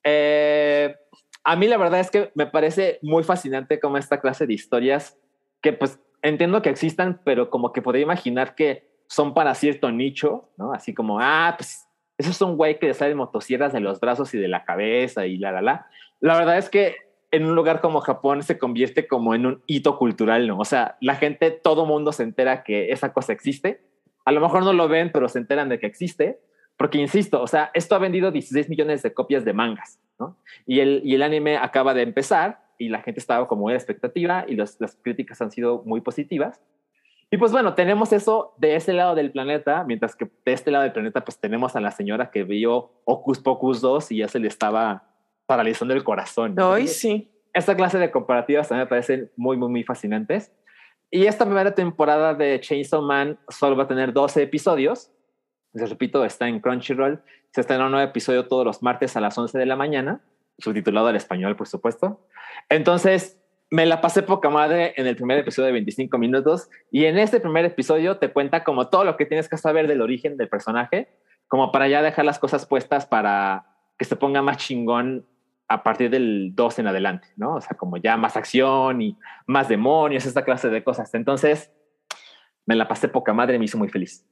Eh, 0.04 0.94
a 1.42 1.56
mí 1.56 1.66
la 1.66 1.76
verdad 1.76 2.00
es 2.00 2.10
que 2.10 2.30
me 2.34 2.46
parece 2.46 2.98
muy 3.02 3.24
fascinante 3.24 3.80
como 3.80 3.98
esta 3.98 4.20
clase 4.20 4.46
de 4.46 4.54
historias 4.54 5.18
que 5.60 5.72
pues 5.72 5.98
entiendo 6.22 6.62
que 6.62 6.70
existan, 6.70 7.20
pero 7.24 7.50
como 7.50 7.72
que 7.72 7.82
podría 7.82 8.02
imaginar 8.02 8.54
que 8.54 8.88
son 9.06 9.34
para 9.34 9.54
cierto 9.54 9.90
nicho, 9.90 10.50
¿no? 10.56 10.72
Así 10.72 10.94
como, 10.94 11.20
ah, 11.20 11.54
pues 11.56 11.86
eso 12.16 12.30
es 12.30 12.40
un 12.40 12.56
güey 12.56 12.78
que 12.78 12.86
le 12.86 12.94
salen 12.94 13.16
motosierras 13.16 13.72
de 13.72 13.80
los 13.80 14.00
brazos 14.00 14.32
y 14.34 14.38
de 14.38 14.48
la 14.48 14.64
cabeza 14.64 15.26
y 15.26 15.36
la, 15.36 15.52
la, 15.52 15.62
la. 15.62 15.86
La 16.20 16.38
verdad 16.38 16.58
es 16.58 16.70
que 16.70 16.96
en 17.30 17.44
un 17.44 17.54
lugar 17.56 17.80
como 17.80 18.00
Japón 18.00 18.42
se 18.42 18.58
convierte 18.58 19.08
como 19.08 19.34
en 19.34 19.46
un 19.46 19.62
hito 19.66 19.98
cultural, 19.98 20.46
¿no? 20.46 20.58
O 20.58 20.64
sea, 20.64 20.96
la 21.00 21.16
gente, 21.16 21.50
todo 21.50 21.84
mundo 21.84 22.12
se 22.12 22.22
entera 22.22 22.62
que 22.62 22.92
esa 22.92 23.12
cosa 23.12 23.32
existe. 23.32 23.82
A 24.24 24.32
lo 24.32 24.40
mejor 24.40 24.64
no 24.64 24.72
lo 24.72 24.88
ven, 24.88 25.10
pero 25.12 25.28
se 25.28 25.40
enteran 25.40 25.68
de 25.68 25.78
que 25.78 25.86
existe. 25.86 26.38
Porque, 26.76 26.98
insisto, 26.98 27.40
o 27.40 27.46
sea, 27.46 27.70
esto 27.74 27.94
ha 27.94 27.98
vendido 27.98 28.30
16 28.30 28.68
millones 28.68 29.02
de 29.02 29.14
copias 29.14 29.44
de 29.44 29.52
mangas, 29.52 30.00
¿no? 30.18 30.36
Y 30.66 30.80
el, 30.80 31.02
y 31.04 31.14
el 31.14 31.22
anime 31.22 31.56
acaba 31.56 31.94
de 31.94 32.02
empezar 32.02 32.64
y 32.78 32.88
la 32.88 33.02
gente 33.02 33.20
estaba 33.20 33.46
como 33.46 33.70
en 33.70 33.76
expectativa 33.76 34.44
y 34.48 34.56
los, 34.56 34.80
las 34.80 34.96
críticas 34.96 35.40
han 35.40 35.50
sido 35.50 35.82
muy 35.84 36.00
positivas. 36.00 36.60
Y 37.30 37.36
pues 37.36 37.52
bueno, 37.52 37.74
tenemos 37.74 38.12
eso 38.12 38.54
de 38.58 38.76
ese 38.76 38.92
lado 38.92 39.14
del 39.14 39.32
planeta, 39.32 39.84
mientras 39.84 40.14
que 40.14 40.30
de 40.44 40.52
este 40.52 40.70
lado 40.70 40.84
del 40.84 40.92
planeta 40.92 41.24
pues 41.24 41.38
tenemos 41.38 41.74
a 41.74 41.80
la 41.80 41.90
señora 41.90 42.30
que 42.30 42.44
vio 42.44 42.92
Ocus 43.04 43.40
Pocus 43.40 43.80
2 43.80 44.12
y 44.12 44.18
ya 44.18 44.28
se 44.28 44.38
le 44.38 44.48
estaba 44.48 45.04
paralizando 45.46 45.94
el 45.94 46.04
corazón. 46.04 46.54
Ay, 46.58 46.86
sí. 46.86 47.30
Esta 47.52 47.76
clase 47.76 47.98
de 47.98 48.10
comparativas 48.10 48.68
también 48.68 48.86
me 48.86 48.88
parecen 48.88 49.30
muy, 49.36 49.56
muy, 49.56 49.68
muy 49.68 49.84
fascinantes. 49.84 50.52
Y 51.10 51.26
esta 51.26 51.44
primera 51.44 51.74
temporada 51.74 52.34
de 52.34 52.58
Chainsaw 52.60 53.02
Man 53.02 53.38
solo 53.48 53.76
va 53.76 53.84
a 53.84 53.88
tener 53.88 54.12
12 54.12 54.42
episodios. 54.42 55.12
Les 55.74 55.90
repito, 55.90 56.24
está 56.24 56.48
en 56.48 56.60
Crunchyroll. 56.60 57.22
Se 57.50 57.60
estrena 57.60 57.86
un 57.86 57.92
nuevo 57.92 58.08
episodio 58.08 58.46
todos 58.46 58.64
los 58.64 58.82
martes 58.82 59.16
a 59.16 59.20
las 59.20 59.36
11 59.36 59.58
de 59.58 59.66
la 59.66 59.76
mañana, 59.76 60.20
subtitulado 60.58 61.08
al 61.08 61.16
español, 61.16 61.56
por 61.56 61.66
supuesto. 61.66 62.20
Entonces, 62.68 63.40
me 63.70 63.84
la 63.84 64.00
pasé 64.00 64.22
poca 64.22 64.50
madre 64.50 64.94
en 64.96 65.08
el 65.08 65.16
primer 65.16 65.38
episodio 65.38 65.66
de 65.66 65.72
25 65.72 66.16
minutos 66.16 66.68
y 66.92 67.06
en 67.06 67.18
este 67.18 67.40
primer 67.40 67.64
episodio 67.64 68.18
te 68.18 68.32
cuenta 68.32 68.62
como 68.62 68.88
todo 68.88 69.04
lo 69.04 69.16
que 69.16 69.26
tienes 69.26 69.48
que 69.48 69.56
saber 69.56 69.88
del 69.88 70.00
origen 70.00 70.36
del 70.36 70.48
personaje, 70.48 71.08
como 71.48 71.72
para 71.72 71.88
ya 71.88 72.02
dejar 72.02 72.24
las 72.24 72.38
cosas 72.38 72.66
puestas 72.66 73.06
para 73.06 73.66
que 73.98 74.04
se 74.04 74.14
ponga 74.14 74.42
más 74.42 74.58
chingón 74.58 75.26
a 75.66 75.82
partir 75.82 76.10
del 76.10 76.52
2 76.54 76.78
en 76.78 76.86
adelante, 76.86 77.28
¿no? 77.36 77.56
O 77.56 77.60
sea, 77.60 77.76
como 77.76 77.96
ya 77.96 78.16
más 78.16 78.36
acción 78.36 79.02
y 79.02 79.18
más 79.46 79.68
demonios, 79.68 80.24
esta 80.24 80.44
clase 80.44 80.68
de 80.68 80.84
cosas. 80.84 81.12
Entonces, 81.14 81.72
me 82.66 82.76
la 82.76 82.86
pasé 82.86 83.08
poca 83.08 83.32
madre 83.32 83.58
me 83.58 83.64
hizo 83.64 83.78
muy 83.78 83.88
feliz. 83.88 84.24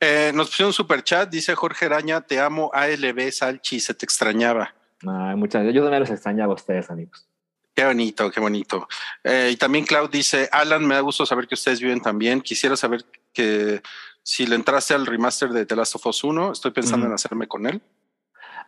Eh, 0.00 0.32
nos 0.34 0.48
pusieron 0.48 0.68
un 0.68 0.74
super 0.74 1.02
chat, 1.02 1.28
dice 1.30 1.54
Jorge 1.54 1.86
Araña, 1.86 2.20
te 2.20 2.40
amo, 2.40 2.70
ALB 2.72 3.30
Salchi, 3.30 3.80
se 3.80 3.94
te 3.94 4.04
extrañaba. 4.04 4.74
Ay, 5.06 5.36
muchas 5.36 5.64
Yo 5.72 5.82
también 5.82 6.00
los 6.00 6.10
extrañaba 6.10 6.52
a 6.52 6.56
ustedes, 6.56 6.90
amigos. 6.90 7.28
Qué 7.74 7.84
bonito, 7.84 8.30
qué 8.30 8.40
bonito. 8.40 8.88
Eh, 9.22 9.50
y 9.52 9.56
también 9.56 9.84
Cloud 9.84 10.10
dice, 10.10 10.48
Alan, 10.50 10.86
me 10.86 10.94
da 10.94 11.00
gusto 11.00 11.26
saber 11.26 11.46
que 11.46 11.54
ustedes 11.54 11.80
viven 11.80 12.00
también. 12.00 12.40
Quisiera 12.40 12.74
saber 12.74 13.04
que 13.34 13.82
si 14.22 14.46
le 14.46 14.56
entraste 14.56 14.94
al 14.94 15.04
remaster 15.04 15.50
de 15.50 15.66
The 15.66 15.76
Last 15.76 15.94
of 15.96 16.06
Us 16.06 16.24
1, 16.24 16.52
estoy 16.52 16.70
pensando 16.70 17.06
en 17.06 17.12
hacerme 17.12 17.46
con 17.46 17.66
él. 17.66 17.82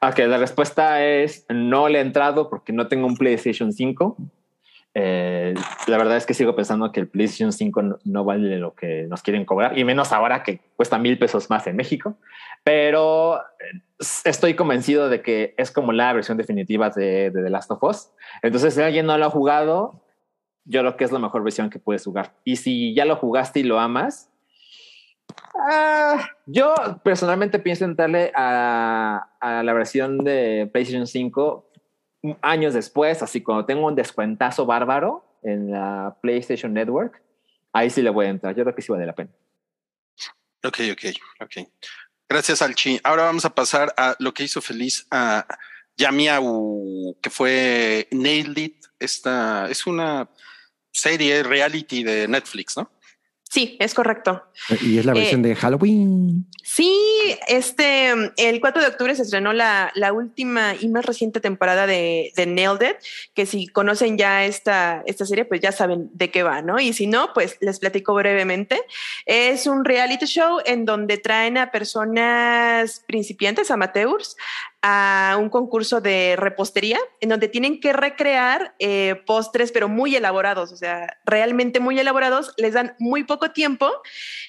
Ok, 0.02 0.18
la 0.18 0.36
respuesta 0.38 1.04
es 1.04 1.46
no 1.48 1.88
le 1.88 1.98
he 1.98 2.02
entrado 2.02 2.50
porque 2.50 2.72
no 2.72 2.86
tengo 2.86 3.06
un 3.06 3.16
PlayStation 3.16 3.72
5. 3.72 4.16
Eh, 5.00 5.54
la 5.86 5.96
verdad 5.96 6.16
es 6.16 6.26
que 6.26 6.34
sigo 6.34 6.56
pensando 6.56 6.90
que 6.90 6.98
el 6.98 7.06
PlayStation 7.06 7.52
5 7.52 8.00
no, 8.02 8.24
vale 8.24 8.58
lo 8.58 8.74
que 8.74 9.06
nos 9.08 9.22
quieren 9.22 9.44
cobrar 9.44 9.78
y 9.78 9.84
menos 9.84 10.12
ahora 10.12 10.42
que 10.42 10.58
cuesta 10.74 10.98
mil 10.98 11.16
pesos 11.20 11.48
más 11.50 11.68
en 11.68 11.76
México. 11.76 12.16
Pero 12.64 13.38
eh, 13.38 13.80
estoy 14.24 14.54
convencido 14.54 15.08
de 15.08 15.22
que 15.22 15.54
es 15.56 15.70
como 15.70 15.92
la 15.92 16.12
versión 16.12 16.36
definitiva 16.36 16.90
de, 16.90 17.30
de 17.30 17.44
The 17.44 17.48
Last 17.48 17.70
of 17.70 17.82
Us. 17.84 18.10
Entonces, 18.42 18.74
si 18.74 18.82
alguien 18.82 19.06
no 19.06 19.16
lo 19.16 19.26
ha 19.26 19.30
jugado, 19.30 20.02
yo 20.64 20.80
creo 20.80 20.96
que 20.96 21.04
es 21.04 21.12
la 21.12 21.20
mejor 21.20 21.44
versión 21.44 21.70
que 21.70 21.78
puedes 21.78 22.04
jugar. 22.04 22.32
Y 22.42 22.56
si 22.56 22.92
ya 22.92 23.04
lo 23.04 23.14
jugaste 23.14 23.60
y 23.60 23.62
lo 23.62 23.78
amas, 23.78 24.32
ah, 25.54 26.28
yo 26.46 26.74
personalmente 27.04 27.60
pienso 27.60 27.84
entrarle 27.84 28.32
a, 28.34 29.28
a 29.38 29.62
la 29.62 29.72
versión 29.74 30.18
de 30.18 30.68
PlayStation 30.72 31.06
5 31.06 31.67
años 32.42 32.74
después, 32.74 33.22
así 33.22 33.42
cuando 33.42 33.64
tengo 33.64 33.86
un 33.86 33.94
descuentazo 33.94 34.66
bárbaro 34.66 35.24
en 35.42 35.70
la 35.70 36.16
PlayStation 36.20 36.72
Network, 36.72 37.22
ahí 37.72 37.90
sí 37.90 38.02
le 38.02 38.10
voy 38.10 38.26
a 38.26 38.30
entrar. 38.30 38.54
Yo 38.54 38.64
creo 38.64 38.74
que 38.74 38.82
sí 38.82 38.92
vale 38.92 39.06
la 39.06 39.14
pena. 39.14 39.30
Ok, 40.64 40.80
ok, 40.92 41.04
ok. 41.40 41.68
Gracias, 42.28 42.62
Alchi. 42.62 43.00
Ahora 43.04 43.24
vamos 43.24 43.44
a 43.44 43.54
pasar 43.54 43.94
a 43.96 44.16
lo 44.18 44.34
que 44.34 44.42
hizo 44.42 44.60
feliz 44.60 45.06
a 45.10 45.46
Yamiau, 45.96 47.16
que 47.22 47.30
fue 47.30 48.08
Nailed 48.10 48.58
It. 48.58 48.84
Esta 48.98 49.70
es 49.70 49.86
una 49.86 50.28
serie 50.92 51.42
reality 51.42 52.02
de 52.02 52.26
Netflix, 52.26 52.76
¿no? 52.76 52.90
Sí, 53.50 53.78
es 53.80 53.94
correcto. 53.94 54.44
Y 54.82 54.98
es 54.98 55.06
la 55.06 55.12
Eh, 55.12 55.20
versión 55.20 55.40
de 55.40 55.56
Halloween. 55.56 56.46
Sí, 56.62 56.94
este, 57.48 58.10
el 58.36 58.60
4 58.60 58.82
de 58.82 58.88
octubre 58.88 59.14
se 59.16 59.22
estrenó 59.22 59.54
la, 59.54 59.90
la 59.94 60.12
última 60.12 60.74
y 60.78 60.88
más 60.88 61.06
reciente 61.06 61.40
temporada 61.40 61.86
de, 61.86 62.30
de 62.36 62.44
Nailed 62.46 62.90
It, 62.90 62.96
que 63.32 63.46
si 63.46 63.66
conocen 63.68 64.18
ya 64.18 64.44
esta, 64.44 65.02
esta 65.06 65.24
serie, 65.24 65.46
pues 65.46 65.62
ya 65.62 65.72
saben 65.72 66.10
de 66.12 66.30
qué 66.30 66.42
va, 66.42 66.60
¿no? 66.60 66.78
Y 66.78 66.92
si 66.92 67.06
no, 67.06 67.32
pues 67.32 67.56
les 67.60 67.78
platico 67.78 68.12
brevemente. 68.12 68.82
Es 69.24 69.66
un 69.66 69.84
reality 69.86 70.26
show 70.26 70.58
en 70.66 70.84
donde 70.84 71.16
traen 71.16 71.56
a 71.56 71.70
personas 71.70 73.02
principiantes, 73.06 73.70
amateurs, 73.70 74.36
a 74.82 75.36
un 75.40 75.48
concurso 75.48 76.00
de 76.00 76.36
repostería, 76.36 76.98
en 77.20 77.30
donde 77.30 77.48
tienen 77.48 77.80
que 77.80 77.92
recrear 77.92 78.74
eh, 78.78 79.20
postres, 79.26 79.72
pero 79.72 79.88
muy 79.88 80.14
elaborados, 80.14 80.72
o 80.72 80.76
sea, 80.76 81.18
realmente 81.24 81.80
muy 81.80 81.98
elaborados, 81.98 82.54
les 82.58 82.74
dan 82.74 82.94
muy 82.98 83.24
poco 83.24 83.50
tiempo 83.50 83.90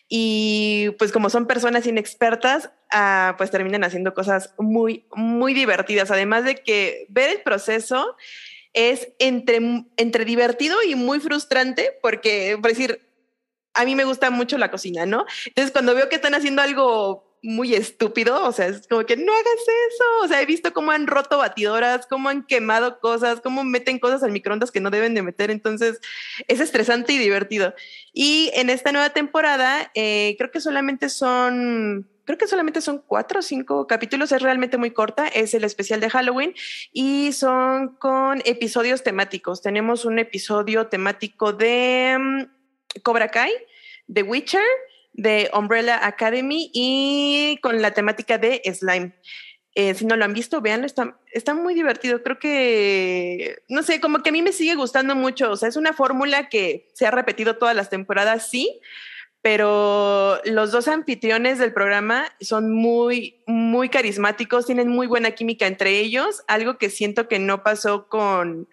y 0.08 0.92
pues 1.00 1.12
como 1.12 1.32
son 1.32 1.48
personas 1.48 1.88
inexpertas, 1.88 2.70
ah, 2.92 3.36
pues 3.38 3.50
terminan 3.50 3.84
haciendo 3.84 4.14
cosas 4.14 4.54
muy, 4.60 5.06
muy 5.16 5.54
divertidas. 5.54 6.12
Además 6.12 6.44
de 6.44 6.56
que 6.56 7.08
ver 7.10 7.32
el 7.32 7.42
proceso 7.42 8.16
es 8.74 9.10
entre, 9.18 9.60
entre 9.98 10.26
divertido 10.26 10.78
y 10.84 10.94
muy 10.94 11.20
frustrante 11.20 11.98
porque, 12.04 12.58
por 12.62 12.70
decir, 12.70 13.02
a 13.74 13.86
mí 13.86 13.96
me 13.96 14.04
gusta 14.04 14.30
mucho 14.30 14.58
la 14.58 14.72
cocina, 14.72 15.06
¿no? 15.06 15.26
Entonces 15.46 15.72
cuando 15.72 15.96
veo 15.96 16.10
que 16.10 16.16
están 16.16 16.36
haciendo 16.36 16.62
algo 16.62 17.29
muy 17.42 17.74
estúpido, 17.74 18.46
o 18.46 18.52
sea, 18.52 18.68
es 18.68 18.88
como 18.88 19.06
que 19.06 19.16
no 19.16 19.32
hagas 19.32 19.46
eso, 19.46 20.04
o 20.24 20.28
sea, 20.28 20.42
he 20.42 20.46
visto 20.46 20.74
cómo 20.74 20.92
han 20.92 21.08
roto 21.08 21.38
batidoras, 21.38 22.06
cómo 22.06 22.30
han 22.30 22.44
quemado 22.44 23.00
cosas, 23.00 23.40
cómo 23.42 23.64
meten 23.64 24.00
cosas 24.00 24.24
al 24.24 24.32
microondas 24.32 24.72
que 24.72 24.82
no 24.82 24.90
deben 24.90 25.14
de 25.14 25.22
meter, 25.22 25.50
entonces 25.52 26.00
es 26.48 26.60
estresante 26.60 27.14
y 27.14 27.18
divertido. 27.18 27.74
Y 28.14 28.52
en 28.54 28.70
esta 28.70 28.92
nueva 28.92 29.12
temporada, 29.12 29.92
eh, 29.96 30.36
creo 30.38 30.52
que 30.52 30.60
solamente 30.60 31.10
son, 31.10 32.10
creo 32.26 32.38
que 32.38 32.48
solamente 32.48 32.82
son 32.82 33.02
cuatro 33.06 33.40
o 33.40 33.44
cinco 33.44 33.88
capítulos, 33.88 34.32
es 34.32 34.42
realmente 34.42 34.78
muy 34.78 34.92
corta, 34.92 35.28
es 35.28 35.54
el 35.54 35.64
especial 35.64 36.02
de 36.02 36.10
Halloween 36.10 36.54
y 36.92 37.32
son 37.32 37.96
con 37.96 38.42
episodios 38.46 39.04
temáticos. 39.04 39.62
Tenemos 39.62 40.04
un 40.04 40.20
episodio 40.20 40.88
temático 40.88 41.54
de 41.54 42.18
mm, 42.20 43.02
Cobra 43.02 43.30
Kai, 43.30 43.52
The 44.12 44.24
Witcher, 44.24 44.64
de 45.20 45.50
Umbrella 45.54 46.06
Academy 46.06 46.72
y 46.74 47.60
con 47.62 47.82
la 47.82 47.92
temática 47.92 48.38
de 48.38 48.62
slime. 48.74 49.14
Eh, 49.76 49.94
si 49.94 50.06
no 50.06 50.16
lo 50.16 50.26
han 50.26 50.34
visto, 50.34 50.62
véanlo, 50.62 50.86
está, 50.86 51.18
está 51.32 51.54
muy 51.54 51.74
divertido. 51.74 52.24
Creo 52.24 52.40
que, 52.40 53.58
no 53.68 53.84
sé, 53.84 54.00
como 54.00 54.24
que 54.24 54.30
a 54.30 54.32
mí 54.32 54.42
me 54.42 54.52
sigue 54.52 54.76
gustando 54.76 55.16
mucho. 55.16 55.52
O 55.52 55.58
sea, 55.58 55.70
es 55.70 55.76
una 55.76 55.94
fórmula 55.94 56.50
que 56.50 56.90
se 56.94 57.06
ha 57.06 57.12
repetido 57.12 57.58
todas 57.58 57.76
las 57.76 57.90
temporadas, 57.90 58.50
sí, 58.50 58.80
pero 59.42 60.40
los 60.46 60.72
dos 60.72 60.88
anfitriones 60.88 61.60
del 61.60 61.74
programa 61.74 62.26
son 62.40 62.74
muy, 62.74 63.42
muy 63.46 63.90
carismáticos, 63.90 64.66
tienen 64.66 64.90
muy 64.90 65.08
buena 65.08 65.32
química 65.32 65.68
entre 65.68 66.00
ellos, 66.00 66.44
algo 66.48 66.78
que 66.78 66.90
siento 66.90 67.28
que 67.28 67.40
no 67.40 67.64
pasó 67.64 68.08
con, 68.10 68.68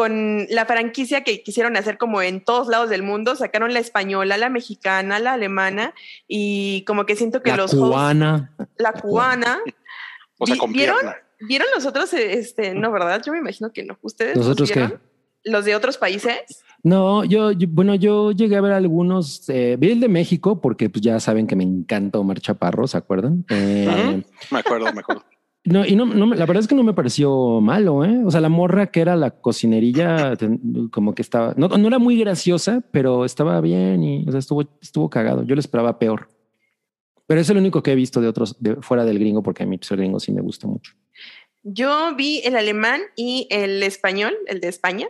con 0.00 0.46
la 0.48 0.64
franquicia 0.64 1.24
que 1.24 1.42
quisieron 1.42 1.76
hacer 1.76 1.98
como 1.98 2.22
en 2.22 2.42
todos 2.42 2.68
lados 2.68 2.88
del 2.88 3.02
mundo, 3.02 3.36
sacaron 3.36 3.74
la 3.74 3.80
española, 3.80 4.38
la 4.38 4.48
mexicana, 4.48 5.18
la 5.18 5.34
alemana 5.34 5.92
y 6.26 6.82
como 6.86 7.04
que 7.04 7.16
siento 7.16 7.42
que 7.42 7.50
La 7.50 7.56
los 7.58 7.74
hosts- 7.74 7.84
cubana. 7.90 8.50
la 8.78 8.92
cubana, 8.94 9.58
O 10.38 10.46
sea, 10.46 10.56
con 10.56 10.72
¿vieron? 10.72 10.96
pierna. 11.00 11.16
¿vieron 11.40 11.68
los 11.74 11.84
otros? 11.84 12.14
Este, 12.14 12.72
no, 12.72 12.90
¿verdad? 12.90 13.20
Yo 13.26 13.30
me 13.32 13.38
imagino 13.40 13.70
que 13.74 13.84
no. 13.84 13.98
¿Ustedes 14.00 14.36
los 14.38 14.46
¿Nosotros 14.46 14.70
qué? 14.72 14.78
vieron? 14.80 15.00
¿Los 15.44 15.64
de 15.66 15.74
otros 15.76 15.98
países? 15.98 16.64
No, 16.82 17.24
yo, 17.24 17.52
yo- 17.52 17.68
bueno, 17.70 17.94
yo 17.94 18.32
llegué 18.32 18.56
a 18.56 18.62
ver 18.62 18.72
algunos. 18.72 19.46
eh, 19.50 19.76
vi 19.78 19.90
el 19.90 20.00
de 20.00 20.08
México 20.08 20.62
porque 20.62 20.88
pues 20.88 21.02
ya 21.02 21.20
saben 21.20 21.46
que 21.46 21.56
me 21.56 21.64
encanta 21.64 22.18
Omar 22.18 22.40
Chaparro, 22.40 22.86
¿se 22.86 22.96
acuerdan? 22.96 23.44
Eh. 23.50 24.22
Me 24.50 24.58
acuerdo, 24.60 24.90
me 24.94 25.00
acuerdo. 25.00 25.24
No, 25.70 25.86
y 25.86 25.94
no, 25.94 26.04
no, 26.04 26.26
la 26.26 26.46
verdad 26.46 26.62
es 26.62 26.66
que 26.66 26.74
no 26.74 26.82
me 26.82 26.94
pareció 26.94 27.60
malo, 27.60 28.04
¿eh? 28.04 28.22
O 28.24 28.30
sea, 28.32 28.40
la 28.40 28.48
morra 28.48 28.90
que 28.90 29.00
era 29.00 29.14
la 29.14 29.30
cocinerilla, 29.30 30.36
como 30.90 31.14
que 31.14 31.22
estaba, 31.22 31.54
no, 31.56 31.68
no 31.68 31.86
era 31.86 32.00
muy 32.00 32.18
graciosa, 32.18 32.82
pero 32.90 33.24
estaba 33.24 33.60
bien 33.60 34.02
y 34.02 34.28
o 34.28 34.32
sea, 34.32 34.40
estuvo, 34.40 34.62
estuvo 34.82 35.08
cagado. 35.08 35.44
Yo 35.44 35.54
lo 35.54 35.60
esperaba 35.60 35.98
peor. 36.00 36.28
Pero 37.28 37.40
es 37.40 37.48
el 37.50 37.58
único 37.58 37.84
que 37.84 37.92
he 37.92 37.94
visto 37.94 38.20
de 38.20 38.26
otros, 38.26 38.56
de, 38.58 38.76
fuera 38.82 39.04
del 39.04 39.20
gringo, 39.20 39.44
porque 39.44 39.62
a 39.62 39.66
mí 39.66 39.78
pues, 39.78 39.92
el 39.92 39.98
gringo 39.98 40.18
sí 40.18 40.32
me 40.32 40.40
gusta 40.40 40.66
mucho. 40.66 40.94
Yo 41.62 42.16
vi 42.16 42.40
el 42.44 42.56
alemán 42.56 43.02
y 43.14 43.46
el 43.50 43.80
español, 43.84 44.34
el 44.48 44.60
de 44.60 44.66
España. 44.66 45.06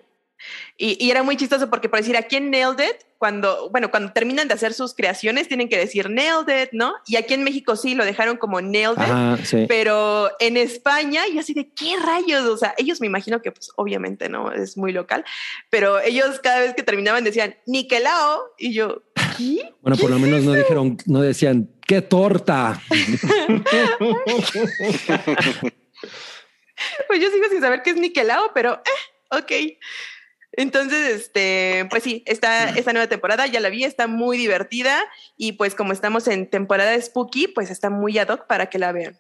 Y, 0.77 1.03
y 1.03 1.11
era 1.11 1.23
muy 1.23 1.39
chistoso 1.39 1.71
porque, 1.71 1.89
por 1.89 2.01
decir, 2.01 2.19
aquí 2.19 2.37
en 2.37 2.51
Nailed 2.51 2.81
It, 2.81 3.10
cuando, 3.21 3.69
bueno, 3.69 3.91
cuando 3.91 4.15
terminan 4.15 4.49
de 4.49 4.55
hacer 4.55 4.73
sus 4.73 4.95
creaciones, 4.95 5.47
tienen 5.47 5.69
que 5.69 5.77
decir 5.77 6.09
Nailed 6.09 6.63
It, 6.63 6.71
¿no? 6.73 6.95
Y 7.07 7.17
aquí 7.17 7.35
en 7.35 7.45
México 7.45 7.77
sí 7.77 7.95
lo 7.95 8.07
dejaron 8.07 8.39
como 8.39 8.63
Nailed 8.63 8.93
It. 8.93 8.99
Ajá, 8.99 9.39
sí. 9.45 9.67
Pero 9.69 10.31
en 10.41 10.57
España, 10.57 11.25
yo 11.31 11.41
así 11.41 11.53
de 11.53 11.69
qué 11.69 11.99
rayos, 12.03 12.47
o 12.47 12.57
sea, 12.57 12.75
ellos 12.79 12.99
me 12.99 13.07
imagino 13.07 13.43
que, 13.43 13.53
pues, 13.53 13.73
obviamente, 13.77 14.31
no 14.31 14.51
es 14.51 14.79
muy 14.79 14.93
local, 14.93 15.27
pero 15.69 16.01
ellos 16.01 16.41
cada 16.43 16.61
vez 16.61 16.73
que 16.73 16.83
terminaban 16.83 17.23
decían 17.23 17.57
Niquelao, 17.67 18.55
y 18.57 18.73
yo, 18.73 19.03
¿qué? 19.37 19.71
Bueno, 19.83 19.99
por 19.99 20.09
lo 20.09 20.19
menos 20.19 20.43
no 20.43 20.55
dijeron, 20.55 20.97
no 21.05 21.21
decían 21.21 21.69
qué 21.87 22.01
torta. 22.01 22.81
Pues 27.09 27.21
yo 27.21 27.29
sigo 27.31 27.45
sin 27.51 27.61
saber 27.61 27.83
qué 27.83 27.91
es 27.91 27.97
Niquelao, 27.97 28.53
pero 28.55 28.77
eh, 28.77 29.37
ok. 29.37 29.53
Entonces, 30.53 31.15
este, 31.15 31.87
pues 31.91 32.03
sí, 32.03 32.23
está 32.27 32.71
esta 32.71 32.93
nueva 32.93 33.09
temporada, 33.09 33.47
ya 33.47 33.61
la 33.61 33.69
vi, 33.71 33.85
está 33.85 34.07
muy 34.09 34.37
divertida 34.37 34.99
y 35.37 35.53
pues 35.53 35.75
como 35.75 35.93
estamos 35.93 36.27
en 36.29 36.49
temporada 36.51 37.01
Spooky, 37.01 37.49
pues 37.49 37.71
está 37.71 37.89
muy 37.91 38.19
ad 38.19 38.29
hoc 38.29 38.47
para 38.47 38.67
que 38.67 38.79
la 38.79 38.93
vean. 38.93 39.17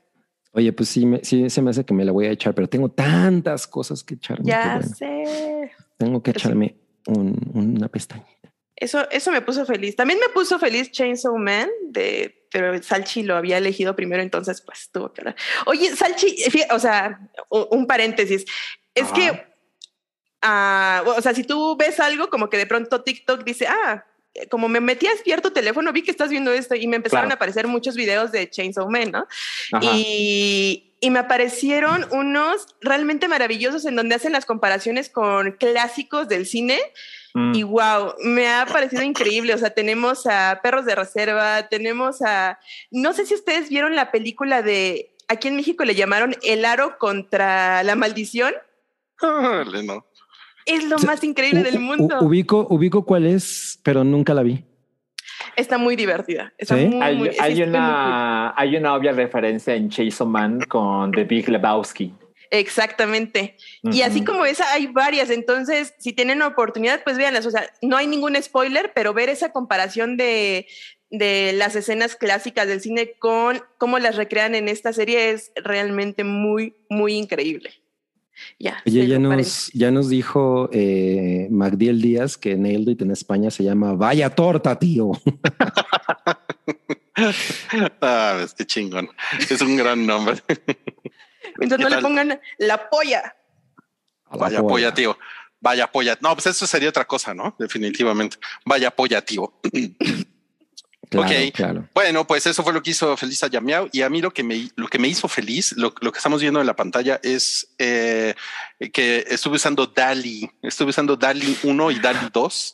Oye, 0.52 0.72
pues 0.72 0.88
sí, 0.88 1.06
me, 1.06 1.22
sí 1.22 1.48
se 1.48 1.62
me 1.62 1.70
hace 1.70 1.84
que 1.84 1.94
me 1.94 2.04
la 2.04 2.10
voy 2.10 2.26
a 2.26 2.30
echar, 2.32 2.54
pero 2.54 2.68
tengo 2.68 2.90
tantas 2.90 3.68
cosas 3.68 4.02
que 4.02 4.14
echarme. 4.14 4.44
Ya 4.46 4.78
bueno, 4.80 4.94
sé. 4.96 5.70
Tengo 5.96 6.20
que 6.22 6.32
Pero 6.32 6.40
sí. 6.40 6.46
echarme 6.48 6.74
un- 7.06 7.50
una 7.54 7.88
pestañita. 7.88 8.52
Eso, 8.74 9.08
eso 9.10 9.30
me 9.30 9.42
puso 9.42 9.64
feliz. 9.66 9.94
También 9.94 10.18
me 10.18 10.30
puso 10.30 10.58
feliz 10.58 10.90
Chainsaw 10.90 11.36
Man, 11.36 11.68
de, 11.90 12.46
pero 12.50 12.82
Salchi 12.82 13.22
lo 13.22 13.36
había 13.36 13.58
elegido 13.58 13.94
primero, 13.94 14.22
entonces 14.22 14.62
pues 14.62 14.88
tuvo 14.90 15.12
que 15.12 15.20
hablar. 15.20 15.36
Oye, 15.66 15.94
Salchi, 15.94 16.34
o 16.72 16.78
sea, 16.80 17.20
un 17.50 17.86
paréntesis. 17.86 18.44
Es 18.94 19.04
Ajá. 19.04 19.14
que, 19.14 19.49
ah, 20.42 21.02
o 21.06 21.20
sea, 21.20 21.34
si 21.34 21.44
tú 21.44 21.76
ves 21.76 22.00
algo 22.00 22.30
como 22.30 22.48
que 22.48 22.56
de 22.56 22.66
pronto 22.66 23.02
TikTok 23.02 23.44
dice, 23.44 23.66
ah, 23.66 24.04
como 24.50 24.68
me 24.68 24.80
metí 24.80 25.06
a 25.06 25.38
tu 25.38 25.50
teléfono, 25.50 25.92
vi 25.92 26.02
que 26.02 26.10
estás 26.10 26.30
viendo 26.30 26.52
esto 26.52 26.74
y 26.74 26.86
me 26.86 26.96
empezaron 26.96 27.24
Claro. 27.24 27.34
a 27.34 27.36
aparecer 27.36 27.66
muchos 27.66 27.96
videos 27.96 28.30
de 28.32 28.48
Chainsaw 28.48 28.88
Man, 28.88 29.10
¿no? 29.10 29.26
Y, 29.82 30.92
y 31.00 31.10
me 31.10 31.18
aparecieron 31.18 32.06
unos 32.12 32.66
realmente 32.80 33.26
maravillosos 33.26 33.84
en 33.86 33.96
donde 33.96 34.14
hacen 34.14 34.32
las 34.32 34.46
comparaciones 34.46 35.08
con 35.08 35.52
clásicos 35.52 36.28
del 36.28 36.46
cine. 36.46 36.78
Mm. 37.34 37.54
Y 37.54 37.62
wow, 37.62 38.14
me 38.22 38.48
ha 38.48 38.66
parecido 38.66 39.02
increíble. 39.02 39.54
O 39.54 39.58
sea, 39.58 39.70
tenemos 39.70 40.26
a 40.26 40.60
Perros 40.62 40.84
de 40.84 40.94
Reserva, 40.94 41.68
tenemos 41.68 42.22
a. 42.22 42.58
No 42.90 43.12
sé 43.12 43.26
si 43.26 43.34
ustedes 43.34 43.68
vieron 43.68 43.96
la 43.96 44.10
película 44.12 44.62
de. 44.62 45.14
Aquí 45.28 45.48
en 45.48 45.56
México 45.56 45.84
le 45.84 45.94
llamaron 45.94 46.36
El 46.42 46.64
Aro 46.64 46.98
contra 46.98 47.82
la 47.82 47.96
Maldición. 47.96 48.54
No. 49.22 50.06
Es 50.66 50.84
lo 50.84 50.98
Sí, 50.98 51.06
más 51.06 51.22
increíble 51.24 51.60
U- 51.60 51.64
del 51.64 51.76
u- 51.76 51.80
mundo. 51.80 52.18
ubico, 52.20 52.66
ubico 52.70 53.04
cuál 53.04 53.26
es, 53.26 53.78
pero 53.82 54.04
nunca 54.04 54.34
la 54.34 54.42
vi. 54.42 54.64
Está 55.56 55.78
muy 55.78 55.96
divertida. 55.96 56.52
Está 56.58 56.76
¿Sí? 56.76 56.86
muy, 56.86 57.02
Hay, 57.02 57.16
muy- 57.16 57.30
sí, 57.30 57.36
hay 57.40 57.54
muy 57.54 57.60
cool. 57.62 57.68
una, 57.70 58.54
hay 58.56 58.76
una 58.76 58.94
obvia 58.94 59.12
referencia 59.12 59.74
en 59.74 59.88
Chainsaw 59.88 60.26
Man 60.26 60.60
con 60.68 61.12
The 61.12 61.24
Big 61.24 61.48
Lebowski. 61.48 62.12
Exactamente. 62.50 63.56
Y 63.82 64.02
así 64.02 64.24
como 64.24 64.44
esa, 64.44 64.70
hay 64.72 64.86
varias. 64.88 65.30
Entonces, 65.30 65.94
si 65.98 66.12
tienen 66.12 66.42
oportunidad, 66.42 67.02
pues 67.04 67.16
véanlas. 67.16 67.46
O 67.46 67.50
sea, 67.50 67.70
no 67.80 67.96
hay 67.96 68.06
ningún 68.06 68.34
spoiler, 68.42 68.92
pero 68.94 69.14
ver 69.14 69.28
esa 69.28 69.52
comparación 69.52 70.16
de, 70.16 70.66
de 71.10 71.52
las 71.54 71.74
escenas 71.76 72.16
clásicas 72.16 72.66
del 72.66 72.80
cine 72.80 73.12
con 73.18 73.62
cómo 73.78 73.98
las 73.98 74.16
recrean 74.16 74.54
en 74.54 74.68
esta 74.68 74.92
serie 74.92 75.30
es 75.30 75.52
realmente 75.56 76.24
muy, 76.24 76.74
muy 76.88 77.14
increíble. 77.14 77.70
Ya. 78.58 78.82
Oye, 78.86 79.06
ya 79.06 79.18
nos, 79.18 79.70
ya 79.72 79.90
nos 79.90 80.08
dijo 80.08 80.68
eh, 80.72 81.48
Magdiel 81.50 82.00
Díaz 82.00 82.36
que 82.36 82.56
Nailed 82.56 82.88
It 82.88 83.02
en 83.02 83.10
España 83.10 83.50
se 83.50 83.64
llama 83.64 83.94
Vaya 83.94 84.30
Torta, 84.30 84.78
tío. 84.78 85.12
Ah, 88.00 88.46
qué 88.56 88.66
chingón. 88.66 89.10
Es 89.38 89.60
un 89.60 89.76
gran 89.76 90.06
nombre. 90.06 90.42
Mientras 91.58 91.78
¿qué 91.78 91.84
no 91.84 91.90
le 91.90 91.98
pongan 92.00 92.40
la 92.58 92.88
polla. 92.88 93.36
La 94.30 94.38
Vaya 94.38 94.58
polla. 94.60 94.68
polla, 94.68 94.94
tío. 94.94 95.18
Vaya 95.60 95.90
polla. 95.90 96.16
No, 96.22 96.34
pues 96.34 96.46
eso 96.46 96.66
sería 96.66 96.88
otra 96.88 97.04
cosa, 97.06 97.34
¿no? 97.34 97.54
Definitivamente. 97.58 98.38
Vaya 98.64 98.90
polla, 98.90 99.22
tío. 99.22 99.52
Claro, 101.10 101.26
Ok. 101.26 101.52
claro. 101.52 101.88
Bueno, 101.92 102.24
pues 102.24 102.46
eso 102.46 102.62
fue 102.62 102.72
lo 102.72 102.82
que 102.82 102.92
hizo 102.92 103.16
feliz 103.16 103.42
a 103.42 103.48
Yamiao. 103.48 103.88
Y 103.90 104.02
a 104.02 104.08
mí 104.08 104.20
lo 104.22 104.30
que 104.32 104.44
me, 104.44 104.68
lo 104.76 104.86
que 104.86 105.00
me 105.00 105.08
hizo 105.08 105.26
feliz, 105.26 105.72
lo, 105.76 105.92
lo 106.00 106.12
que 106.12 106.18
estamos 106.18 106.40
viendo 106.40 106.60
en 106.60 106.66
la 106.68 106.76
pantalla 106.76 107.18
es 107.24 107.68
eh, 107.78 108.34
que 108.92 109.24
estuve 109.28 109.56
usando 109.56 109.88
DALI. 109.88 110.48
Estuve 110.62 110.90
usando 110.90 111.16
DALI 111.16 111.58
1 111.64 111.90
y 111.90 111.98
DALI 111.98 112.28
2 112.32 112.72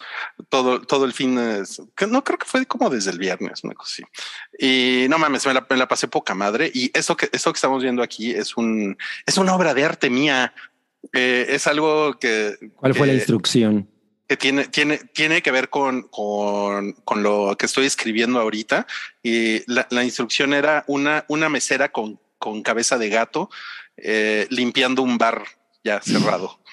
todo, 0.50 0.82
todo 0.82 1.06
el 1.06 1.14
fin. 1.14 1.38
que 1.96 2.06
no 2.06 2.22
creo 2.22 2.38
que 2.38 2.46
fue 2.46 2.66
como 2.66 2.90
desde 2.90 3.10
el 3.10 3.18
viernes, 3.18 3.64
una 3.64 3.72
cosa 3.72 3.90
así. 3.94 4.02
Y 4.58 5.08
no 5.08 5.18
mames, 5.18 5.46
me 5.46 5.54
la, 5.54 5.66
me 5.68 5.76
la 5.78 5.88
pasé 5.88 6.06
poca 6.06 6.34
madre. 6.34 6.70
Y 6.74 6.90
eso 6.92 7.16
que, 7.16 7.30
eso 7.32 7.50
que 7.52 7.56
estamos 7.56 7.82
viendo 7.82 8.02
aquí 8.02 8.32
es 8.32 8.54
un, 8.58 8.98
es 9.24 9.38
una 9.38 9.54
obra 9.54 9.72
de 9.72 9.82
arte 9.82 10.10
mía. 10.10 10.52
Eh, 11.14 11.46
es 11.48 11.66
algo 11.66 12.18
que. 12.18 12.56
¿Cuál 12.74 12.94
fue 12.94 13.06
la 13.06 13.14
instrucción? 13.14 13.88
Que 14.28 14.36
tiene, 14.36 14.66
tiene, 14.66 14.98
tiene 14.98 15.40
que 15.42 15.50
ver 15.52 15.68
con, 15.70 16.02
con, 16.08 16.92
con 17.04 17.22
lo 17.22 17.56
que 17.58 17.66
estoy 17.66 17.86
escribiendo 17.86 18.40
ahorita. 18.40 18.86
Y 19.22 19.62
la, 19.72 19.86
la 19.90 20.02
instrucción 20.04 20.52
era 20.54 20.84
una, 20.88 21.24
una 21.28 21.48
mesera 21.48 21.90
con, 21.92 22.18
con 22.38 22.62
cabeza 22.62 22.98
de 22.98 23.08
gato 23.08 23.50
eh, 23.96 24.46
limpiando 24.50 25.02
un 25.02 25.16
bar 25.18 25.44
ya 25.84 26.00
cerrado. 26.02 26.58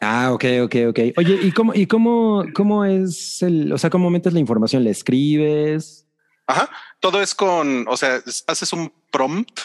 Ah, 0.00 0.30
ok, 0.32 0.44
ok, 0.62 0.74
ok. 0.90 0.98
Oye, 1.16 1.36
¿y 1.42 1.50
cómo, 1.50 1.74
y 1.74 1.86
cómo, 1.88 2.44
cómo 2.54 2.84
es 2.84 3.42
el, 3.42 3.72
o 3.72 3.78
sea, 3.78 3.90
cómo 3.90 4.08
metes 4.08 4.32
la 4.32 4.38
información? 4.38 4.84
¿Le 4.84 4.90
escribes? 4.90 6.06
Ajá. 6.46 6.70
Todo 7.00 7.20
es 7.20 7.34
con, 7.34 7.86
o 7.88 7.96
sea, 7.96 8.22
es- 8.24 8.44
haces 8.46 8.72
un 8.72 8.92
prompt, 9.10 9.58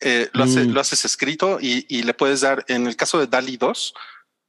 eh, 0.00 0.28
lo, 0.34 0.44
hace- 0.44 0.64
Mm. 0.64 0.70
lo 0.72 0.80
haces 0.80 1.04
escrito 1.04 1.58
y, 1.60 1.84
y 1.88 2.04
le 2.04 2.14
puedes 2.14 2.42
dar, 2.42 2.64
en 2.68 2.86
el 2.86 2.94
caso 2.94 3.18
de 3.18 3.26
DALI 3.26 3.56
2, 3.56 3.92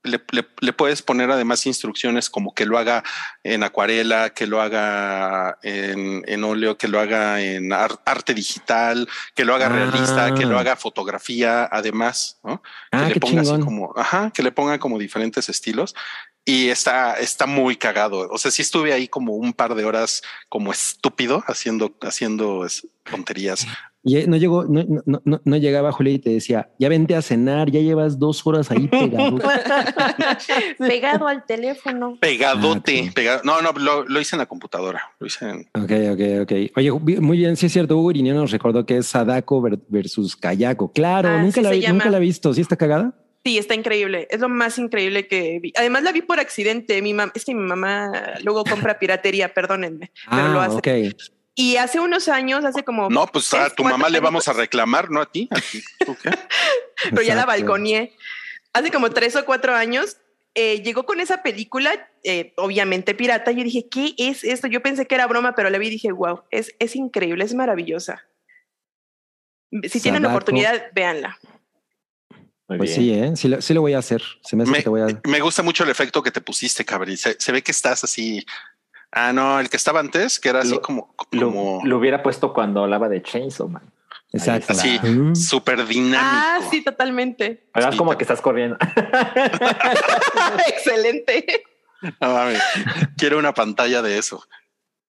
le, 0.04 0.22
le- 0.32 0.48
le 0.62 0.74
puedes 0.74 1.02
poner 1.02 1.30
además 1.30 1.66
instrucciones 1.66 2.30
como 2.30 2.54
que 2.54 2.66
lo 2.66 2.78
haga 2.78 3.04
en 3.44 3.64
acuarela, 3.64 4.30
que 4.30 4.48
lo 4.48 4.62
haga 4.62 5.58
en, 5.62 6.24
en 6.26 6.44
óleo, 6.44 6.78
que 6.78 6.88
lo 6.88 7.00
haga 7.00 7.42
en 7.42 7.74
ar- 7.74 8.00
arte 8.06 8.34
digital, 8.34 9.08
que 9.36 9.44
lo 9.46 9.56
haga 9.56 9.66
Ah. 9.68 9.70
realista, 9.70 10.34
que 10.34 10.46
lo 10.46 10.58
haga 10.58 10.76
fotografía, 10.76 11.68
además, 11.72 12.40
¿no? 12.44 12.62
Ah, 12.92 13.08
que 13.08 13.14
le 13.16 13.20
ponga 13.20 13.42
así 13.42 13.60
como, 13.60 13.94
ajá, 13.98 14.32
que 14.32 14.42
le 14.44 14.52
ponga 14.52 14.80
como 14.80 14.98
diferentes 14.98 15.50
estilos 15.50 15.94
y 16.46 16.70
está, 16.70 17.14
está 17.20 17.46
muy 17.46 17.76
cagado. 17.76 18.28
O 18.32 18.38
sea, 18.38 18.50
sí 18.52 18.62
estuve 18.62 18.94
ahí 18.94 19.08
como 19.08 19.34
un 19.34 19.54
par 19.54 19.76
de 19.76 19.86
horas 19.86 20.24
como 20.48 20.72
estúpido 20.72 21.44
haciendo, 21.48 21.94
haciendo 22.02 22.66
tonterías. 23.04 23.68
Y 24.02 24.16
eh, 24.18 24.26
no 24.28 24.38
llegó, 24.38 24.64
no, 24.66 24.84
no, 25.06 25.22
no, 25.26 25.42
no 25.44 25.58
llegaba 25.58 25.92
Julia 25.92 26.14
y 26.14 26.20
te 26.20 26.30
decía, 26.30 26.70
ya 26.80 26.88
vente 26.88 27.16
a 27.16 27.22
cenar, 27.22 27.70
ya 27.70 27.82
llevas 27.82 28.18
dos 28.18 28.46
horas 28.48 28.72
ahí 28.72 28.88
pegado. 28.88 29.38
Pegado 30.78 31.28
al 31.28 31.46
teléfono. 31.46 32.18
Pegadote, 32.20 33.06
Ah, 33.08 33.12
pegado. 33.14 33.42
No, 33.44 33.62
no, 33.62 33.72
lo, 33.74 34.06
lo 34.08 34.22
hice 34.22 34.36
en 34.36 34.40
la 34.40 34.46
computadora. 34.46 35.02
Lo 35.20 35.28
hice 35.28 35.50
en. 35.50 35.60
Ok, 35.74 35.92
ok, 36.14 36.42
ok. 36.44 36.52
Oye, 36.78 36.92
muy 37.20 37.38
bien, 37.38 37.56
sí 37.56 37.66
es 37.66 37.74
cierto. 37.74 37.98
Hugo 37.98 38.12
Irineo 38.12 38.36
nos 38.36 38.52
recordó 38.52 38.86
que 38.86 38.98
es 38.98 39.08
Sadako 39.08 39.62
ver- 39.62 39.80
versus 39.90 40.36
Kayako. 40.36 40.92
Claro, 40.94 41.30
Ah, 41.30 41.42
nunca, 41.42 41.62
sí 41.72 41.82
la, 41.82 41.92
nunca 41.92 42.10
la 42.10 42.18
he 42.18 42.22
visto. 42.22 42.54
¿Sí 42.54 42.62
está 42.62 42.76
cagada? 42.76 43.14
Sí, 43.44 43.58
está 43.58 43.74
increíble. 43.74 44.28
Es 44.30 44.40
lo 44.40 44.50
más 44.50 44.78
increíble 44.78 45.28
que 45.28 45.60
vi. 45.62 45.72
Además, 45.78 46.04
la 46.04 46.12
vi 46.12 46.22
por 46.22 46.40
accidente. 46.40 47.02
Mi 47.02 47.14
mamá, 47.14 47.32
es 47.36 47.46
que 47.46 47.54
mi 47.56 47.64
mamá 47.64 48.12
luego 48.44 48.64
compra 48.66 49.00
piratería, 49.00 49.54
perdónenme, 49.54 50.12
pero 50.30 50.50
lo 50.54 50.60
Ah, 50.62 50.66
hace. 50.66 50.78
ok. 50.78 51.14
Y 51.62 51.76
hace 51.76 52.00
unos 52.00 52.30
años, 52.30 52.64
hace 52.64 52.84
como. 52.86 53.10
No, 53.10 53.28
pues 53.28 53.54
a 53.54 53.70
tu 53.70 53.84
mamá 53.84 54.08
le 54.08 54.22
vamos 54.22 54.48
a 54.48 54.54
reclamar, 54.54 55.12
no 55.12 55.20
a 55.20 55.30
ti. 55.30 55.50
¿A 55.52 55.60
ti? 55.60 55.84
¿Tú 56.06 56.16
qué? 56.24 56.30
pero 57.10 57.22
ya 57.22 57.36
la 57.36 57.46
balconeé. 57.46 58.16
Hace 58.72 58.92
como 58.92 59.10
tres 59.10 59.36
o 59.36 59.44
cuatro 59.44 59.76
años 59.76 60.16
eh, 60.56 60.82
llegó 60.84 61.06
con 61.06 61.20
esa 61.20 61.44
película, 61.44 62.10
eh, 62.24 62.54
obviamente 62.56 63.14
pirata. 63.14 63.52
y 63.52 63.58
Yo 63.58 63.64
dije, 63.66 63.90
¿qué 63.90 64.14
es 64.18 64.46
esto? 64.46 64.68
Yo 64.68 64.82
pensé 64.82 65.06
que 65.06 65.16
era 65.16 65.28
broma, 65.28 65.54
pero 65.54 65.70
la 65.70 65.78
vi 65.80 65.88
y 65.88 65.90
dije, 65.90 66.14
wow, 66.14 66.44
es, 66.50 66.74
es 66.80 66.96
increíble, 66.96 67.44
es 67.44 67.54
maravillosa. 67.54 68.24
Si 69.84 70.00
tienen 70.00 70.22
Sadako. 70.22 70.30
oportunidad, 70.38 70.82
véanla. 70.94 71.38
Muy 72.70 72.78
Pues 72.78 72.98
bien. 72.98 73.02
sí, 73.02 73.14
¿eh? 73.14 73.36
Sí, 73.36 73.48
lo- 73.50 73.62
sí 73.62 73.74
lo 73.74 73.82
voy 73.82 73.94
a 73.96 74.00
hacer. 74.00 74.22
Se 74.44 74.56
me 74.56 74.64
hace 74.64 74.72
Me, 74.72 74.78
que 74.78 74.84
te 74.84 74.90
voy 74.90 75.02
a... 75.02 75.08
me 75.28 75.40
gusta 75.42 75.62
mucho 75.62 75.84
el 75.84 75.90
efecto 75.90 76.24
que 76.24 76.32
te 76.32 76.40
pusiste, 76.40 76.86
cabrón. 76.86 77.18
Se, 77.18 77.36
se 77.38 77.52
ve 77.52 77.62
que 77.62 77.72
estás 77.72 78.04
así. 78.04 78.46
Ah, 79.12 79.34
no, 79.34 79.60
el 79.60 79.70
que 79.70 79.78
estaba 79.78 80.00
antes, 80.00 80.40
que 80.40 80.50
era 80.50 80.60
así 80.60 80.72
Lo- 80.72 80.82
como, 80.82 81.16
Lo, 81.32 81.48
como 81.52 81.82
lo 81.84 81.98
hubiera 81.98 82.22
puesto 82.22 82.54
cuando 82.54 82.84
hablaba 82.84 83.10
de 83.10 83.22
Chainsaw 83.24 83.68
Man. 83.68 83.92
Exacto. 84.32 84.74
así, 84.74 85.00
Mm. 85.02 85.36
súper 85.36 85.88
dinámico. 85.88 86.20
Ah, 86.24 86.60
sí, 86.70 86.84
totalmente. 86.84 87.64
Además, 87.74 87.96
Sí, 87.96 87.98
como 87.98 88.16
que 88.18 88.24
estás 88.24 88.42
corriendo. 88.42 88.78
Excelente. 90.68 91.64
No 92.22 92.46
quiero 93.18 93.38
una 93.40 93.54
pantalla 93.54 94.02
de 94.02 94.18
eso. 94.18 94.44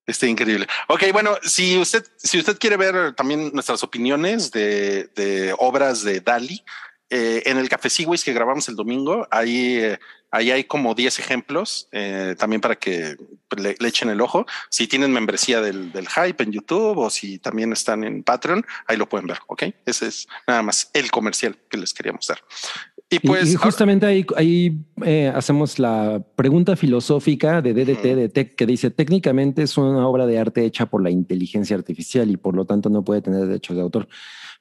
Está 0.07 0.27
increíble. 0.27 0.67
Ok, 0.89 1.05
bueno, 1.13 1.37
si 1.43 1.79
usted, 1.79 2.05
si 2.17 2.39
usted 2.39 2.59
quiere 2.59 2.77
ver 2.77 3.15
también 3.15 3.51
nuestras 3.53 3.83
opiniones 3.85 4.51
de, 4.51 5.05
de 5.15 5.55
obras 5.59 6.03
de 6.03 6.21
Dali, 6.21 6.65
eh, 7.11 7.43
en 7.47 7.59
el 7.59 7.69
Café 7.69 7.91
Sigüis 7.91 8.25
que 8.25 8.33
grabamos 8.33 8.69
el 8.69 8.77
domingo, 8.77 9.29
ahí, 9.31 9.77
eh, 9.77 10.01
ahí 10.31 10.51
hay 10.51 10.65
como 10.65 10.95
10 10.95 11.19
ejemplos 11.19 11.89
eh, 11.93 12.35
también 12.39 12.61
para 12.61 12.77
que 12.77 13.17
le, 13.57 13.77
le 13.79 13.89
echen 13.89 14.11
el 14.11 14.21
ojo. 14.21 14.47
Si 14.69 14.87
tienen 14.87 15.13
membresía 15.13 15.61
del, 15.61 15.93
del 15.93 16.09
Hype 16.09 16.43
en 16.43 16.53
YouTube 16.53 16.99
o 16.99 17.11
si 17.11 17.39
también 17.39 17.73
están 17.73 18.05
en 18.05 18.23
Patreon, 18.23 18.65
ahí 18.87 18.97
lo 18.97 19.09
pueden 19.09 19.27
ver. 19.27 19.39
Ok, 19.47 19.65
ese 19.87 20.07
es 20.07 20.29
nada 20.47 20.63
más 20.63 20.91
el 20.95 21.11
comercial 21.11 21.57
que 21.69 21.77
les 21.79 21.93
queríamos 21.95 22.27
dar. 22.27 22.39
Y 23.13 23.19
pues 23.19 23.49
y, 23.49 23.57
ahora- 23.57 23.65
justamente 23.65 24.07
ahí, 24.07 24.25
ahí 24.37 24.79
eh, 25.05 25.33
hacemos 25.35 25.81
la 25.81 26.23
pregunta 26.37 26.77
filosófica 26.77 27.61
de 27.61 27.75
DDT 27.75 28.03
de 28.15 28.29
Tech 28.29 28.55
que 28.55 28.67
dice 28.67 28.91
técnicamente 28.93 29.65
es 29.65 29.77
una 29.77 30.07
obra 30.07 30.27
de 30.27 30.39
arte 30.39 30.65
hecha 30.65 30.87
por 30.87 31.03
la 31.03 31.11
inteligencia 31.11 31.75
artificial 31.75 32.31
y 32.31 32.37
por 32.37 32.55
lo 32.55 32.67
tanto 32.67 32.89
no 32.89 33.05
puede 33.05 33.21
tener 33.21 33.47
derechos 33.47 33.75
de 33.77 33.83
autor, 33.83 34.07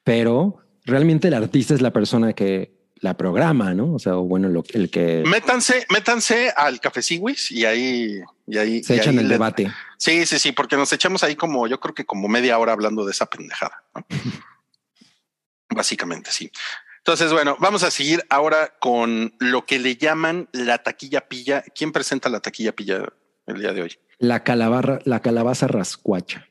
pero 0.04 0.58
realmente 0.84 1.28
el 1.28 1.36
artista 1.36 1.76
es 1.76 1.82
la 1.82 1.94
persona 1.94 2.34
que 2.34 2.79
la 3.02 3.16
programa, 3.16 3.74
¿no? 3.74 3.94
O 3.94 4.00
sea, 4.00 4.16
o 4.18 4.24
bueno, 4.24 4.50
lo, 4.50 4.64
el 4.74 4.90
que 4.90 5.24
Métanse, 5.26 5.86
métanse 5.90 6.52
al 6.56 6.80
Café 6.80 7.02
Siwis 7.02 7.52
y 7.52 7.66
ahí, 7.66 8.20
y 8.48 8.58
ahí 8.58 8.84
se 8.84 8.96
y 8.96 8.98
echan 9.00 9.16
ahí 9.16 9.20
el 9.24 9.28
le- 9.30 9.34
debate. 9.36 9.72
Sí, 9.98 10.26
sí, 10.26 10.40
sí, 10.40 10.52
porque 10.52 10.76
nos 10.78 10.92
echamos 10.94 11.24
ahí 11.24 11.36
como, 11.36 11.68
yo 11.68 11.80
creo 11.80 11.94
que 11.94 12.06
como 12.06 12.28
media 12.28 12.58
hora 12.60 12.74
hablando 12.74 13.06
de 13.06 13.12
esa 13.12 13.26
pendejada. 13.26 13.84
¿no? 13.96 14.06
Básicamente, 15.70 16.32
sí. 16.32 16.52
Entonces, 16.98 17.32
bueno, 17.32 17.56
vamos 17.60 17.84
a 17.84 17.92
seguir 17.92 18.26
ahora 18.30 18.74
con 18.80 19.34
lo 19.40 19.66
que 19.66 19.80
le 19.80 19.96
llaman 19.96 20.50
la 20.52 20.80
taquilla 20.80 21.22
pilla. 21.28 21.64
¿Quién 21.76 21.92
presenta 21.92 22.30
la 22.30 22.40
taquilla 22.40 22.72
pilla 22.74 23.04
el 23.48 23.60
día 23.62 23.72
de 23.74 23.82
hoy? 23.84 24.00
La 24.18 24.44
calabarra, 24.44 25.00
la 25.06 25.22
calabaza 25.22 25.68
rascuacha. 25.68 26.48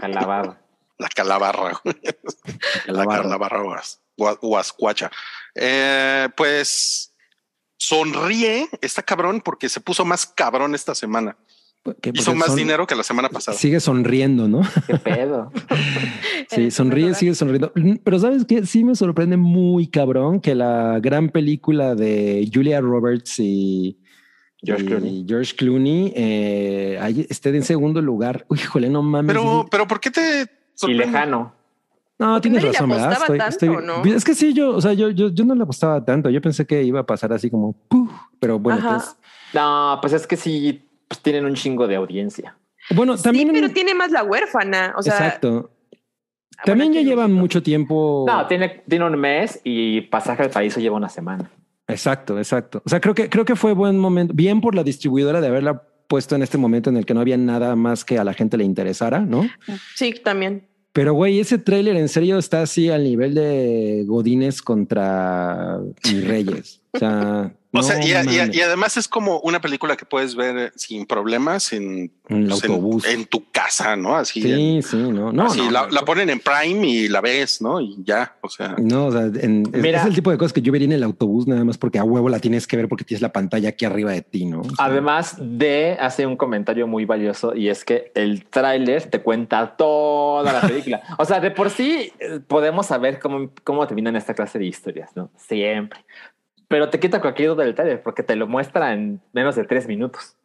Calabada. 0.00 0.59
La 1.00 1.08
calabarra. 1.08 1.80
La 1.84 1.92
La 1.92 3.04
calabarra. 3.06 3.22
calabarra 3.22 3.62
guas- 3.62 4.00
gua- 4.16 4.38
guascuacha. 4.40 5.10
Eh, 5.54 6.28
pues 6.36 7.14
sonríe, 7.78 8.68
está 8.82 9.02
cabrón 9.02 9.40
porque 9.40 9.68
se 9.68 9.80
puso 9.80 10.04
más 10.04 10.26
cabrón 10.26 10.74
esta 10.74 10.94
semana. 10.94 11.36
Que 12.02 12.10
Hizo 12.12 12.34
más 12.34 12.48
son- 12.48 12.56
dinero 12.56 12.86
que 12.86 12.94
la 12.94 13.02
semana 13.02 13.30
pasada. 13.30 13.56
Sigue 13.56 13.80
sonriendo, 13.80 14.46
¿no? 14.48 14.60
¿Qué 14.86 14.96
pedo? 14.98 15.50
Sí, 16.50 16.70
sonríe, 16.72 17.14
sigue 17.14 17.32
sonriendo. 17.36 17.70
Mm, 17.76 17.98
Pero 18.02 18.18
sabes 18.18 18.44
que 18.44 18.66
sí 18.66 18.82
me 18.82 18.96
sorprende 18.96 19.36
muy 19.36 19.86
cabrón 19.86 20.40
que 20.40 20.56
la 20.56 20.98
gran 21.00 21.28
película 21.28 21.94
de 21.94 22.50
Julia 22.52 22.80
Roberts 22.80 23.38
y 23.38 24.00
George 24.60 24.82
y 24.82 24.86
Clooney. 24.88 25.24
George 25.28 25.54
Clooney 25.54 26.12
eh, 26.16 26.98
ahí 27.00 27.24
esté 27.30 27.50
en 27.50 27.62
segundo 27.62 28.02
lugar. 28.02 28.44
Uy, 28.48 28.58
Híjole, 28.58 28.90
no 28.90 29.00
mames. 29.00 29.28
Pero, 29.32 29.68
pero 29.70 29.86
¿por 29.86 30.00
qué 30.00 30.10
te 30.10 30.50
Y 30.88 30.94
lejano. 30.94 31.52
no, 32.18 32.32
porque 32.34 32.50
tienes 32.50 32.64
razón, 32.64 32.90
¿verdad? 32.90 33.18
tanto, 33.36 33.80
¿no? 33.80 34.04
Es 34.04 34.24
que 34.24 34.34
sí, 34.34 34.52
yo, 34.52 34.76
o 34.76 34.80
sea, 34.80 34.92
yo, 34.92 35.10
yo, 35.10 35.28
yo 35.28 35.44
no 35.44 35.54
le 35.54 35.62
apostaba 35.62 36.04
tanto. 36.04 36.30
Yo 36.30 36.40
pensé 36.40 36.66
que 36.66 36.82
iba 36.82 37.00
a 37.00 37.06
pasar 37.06 37.32
así 37.32 37.50
como, 37.50 37.72
¡puf! 37.88 38.10
pero 38.38 38.58
bueno, 38.58 38.80
pues, 38.88 39.16
No, 39.54 39.98
pues 40.00 40.12
es 40.12 40.26
que 40.26 40.36
sí, 40.36 40.88
pues 41.08 41.20
tienen 41.20 41.44
un 41.44 41.54
chingo 41.54 41.86
de 41.86 41.96
audiencia. 41.96 42.56
bueno, 42.94 43.16
también. 43.16 43.48
sí, 43.48 43.54
pero 43.54 43.70
tiene 43.70 43.94
más 43.94 44.10
la 44.10 44.22
huérfana. 44.22 44.94
O 44.96 45.02
sea, 45.02 45.14
exacto. 45.14 45.70
ah, 46.58 46.62
También 46.64 46.90
bueno, 46.90 47.02
ya 47.02 47.08
llevan 47.08 47.32
mucho 47.32 47.62
tiempo. 47.62 48.24
No, 48.26 48.46
tiene, 48.46 48.82
tiene 48.88 49.04
un 49.04 49.18
mes 49.18 49.60
y 49.64 50.02
pasaje 50.02 50.42
al 50.42 50.50
paraíso 50.50 50.80
lleva 50.80 50.96
una 50.96 51.08
semana. 51.08 51.50
Exacto, 51.88 52.38
exacto. 52.38 52.82
O 52.84 52.88
sea, 52.88 53.00
creo 53.00 53.14
que 53.14 53.28
creo 53.28 53.44
que 53.44 53.56
fue 53.56 53.72
buen 53.72 53.98
momento, 53.98 54.32
bien 54.34 54.60
por 54.60 54.74
la 54.74 54.84
distribuidora 54.84 55.40
de 55.40 55.48
haberla 55.48 55.82
puesto 56.10 56.34
en 56.34 56.42
este 56.42 56.58
momento 56.58 56.90
en 56.90 56.96
el 56.96 57.06
que 57.06 57.14
no 57.14 57.20
había 57.20 57.36
nada 57.36 57.76
más 57.76 58.04
que 58.04 58.18
a 58.18 58.24
la 58.24 58.34
gente 58.34 58.56
le 58.56 58.64
interesara, 58.64 59.20
¿no? 59.20 59.48
Sí, 59.94 60.12
también. 60.24 60.66
Pero 60.92 61.14
güey, 61.14 61.38
ese 61.38 61.58
tráiler 61.58 61.96
en 61.96 62.08
serio 62.08 62.38
está 62.38 62.62
así 62.62 62.90
al 62.90 63.04
nivel 63.04 63.34
de 63.34 64.04
Godines 64.06 64.62
contra 64.62 65.78
mis 66.04 66.26
Reyes. 66.26 66.80
O 66.92 66.98
sea, 66.98 67.54
O 67.72 67.76
no 67.78 67.82
sea, 67.84 68.04
y, 68.04 68.10
y- 68.10 68.14
mames. 68.14 68.56
y 68.56 68.60
además 68.62 68.96
es 68.96 69.06
como 69.06 69.38
una 69.40 69.60
película 69.60 69.96
que 69.96 70.04
puedes 70.04 70.34
ver 70.34 70.72
sin 70.74 71.06
problemas 71.06 71.72
en, 71.72 72.10
En 72.28 72.42
el 72.42 72.48
pues, 72.48 72.64
en- 72.64 72.70
autobús. 72.72 73.04
en, 73.06 73.26
tu 73.26 73.48
casa, 73.52 73.94
¿no? 73.94 74.16
Así, 74.16 74.40
en- 74.40 74.82
sí, 74.82 74.88
sí, 74.90 74.96
no, 74.96 75.32
no, 75.32 75.44
así 75.46 75.58
no, 75.60 75.70
la, 75.70 75.82
no. 75.86 75.90
la 75.90 76.02
ponen 76.02 76.30
en 76.30 76.40
Prime 76.40 76.84
y 76.84 77.06
la 77.08 77.20
ves, 77.20 77.62
¿no? 77.62 77.80
Y 77.80 77.96
ya, 78.02 78.34
o 78.40 78.48
sea, 78.48 78.74
No, 78.78 79.06
o 79.06 79.12
sea, 79.12 79.30
Mira. 79.72 80.00
es 80.00 80.06
el 80.06 80.14
tipo 80.16 80.32
de 80.32 80.38
cosas 80.38 80.52
que 80.52 80.62
yo 80.62 80.72
vería 80.72 80.86
en 80.86 80.92
el 80.92 81.04
autobús 81.04 81.46
nada 81.46 81.64
más 81.64 81.78
porque 81.78 82.00
a 82.00 82.04
huevo 82.04 82.28
la 82.28 82.40
tienes 82.40 82.66
que 82.66 82.76
ver 82.76 82.88
porque 82.88 83.04
tienes 83.04 83.22
la 83.22 83.32
pantalla 83.32 83.68
aquí 83.68 83.84
arriba 83.84 84.10
de 84.10 84.22
ti, 84.22 84.46
¿no? 84.46 84.62
O 84.62 84.64
sea, 84.64 84.86
Además 84.86 85.36
de 85.38 85.96
hace 86.00 86.26
un 86.26 86.36
comentario 86.36 86.88
muy 86.88 87.04
valioso 87.04 87.54
y 87.54 87.68
es 87.68 87.84
que 87.84 88.10
el 88.16 88.46
tráiler 88.46 89.04
te 89.10 89.20
cuenta 89.22 89.76
toda 89.76 90.52
la 90.52 90.60
película. 90.62 91.02
o 91.18 91.24
sea, 91.24 91.38
de 91.38 91.52
por 91.52 91.70
sí 91.70 92.12
eh, 92.18 92.40
podemos 92.46 92.86
saber 92.86 93.20
cómo, 93.20 93.50
cómo 93.62 93.86
terminan 93.86 94.16
esta 94.16 94.34
clase 94.34 94.58
de 94.58 94.66
historias, 94.66 95.10
¿no? 95.14 95.30
Siempre. 95.36 96.00
Pero 96.70 96.88
te 96.88 97.00
quita 97.00 97.20
cualquier 97.20 97.48
duda 97.48 97.64
del 97.64 97.74
tráiler 97.74 98.00
porque 98.00 98.22
te 98.22 98.36
lo 98.36 98.46
muestra 98.46 98.92
en 98.94 99.20
menos 99.32 99.56
de 99.56 99.64
tres 99.64 99.88
minutos. 99.88 100.36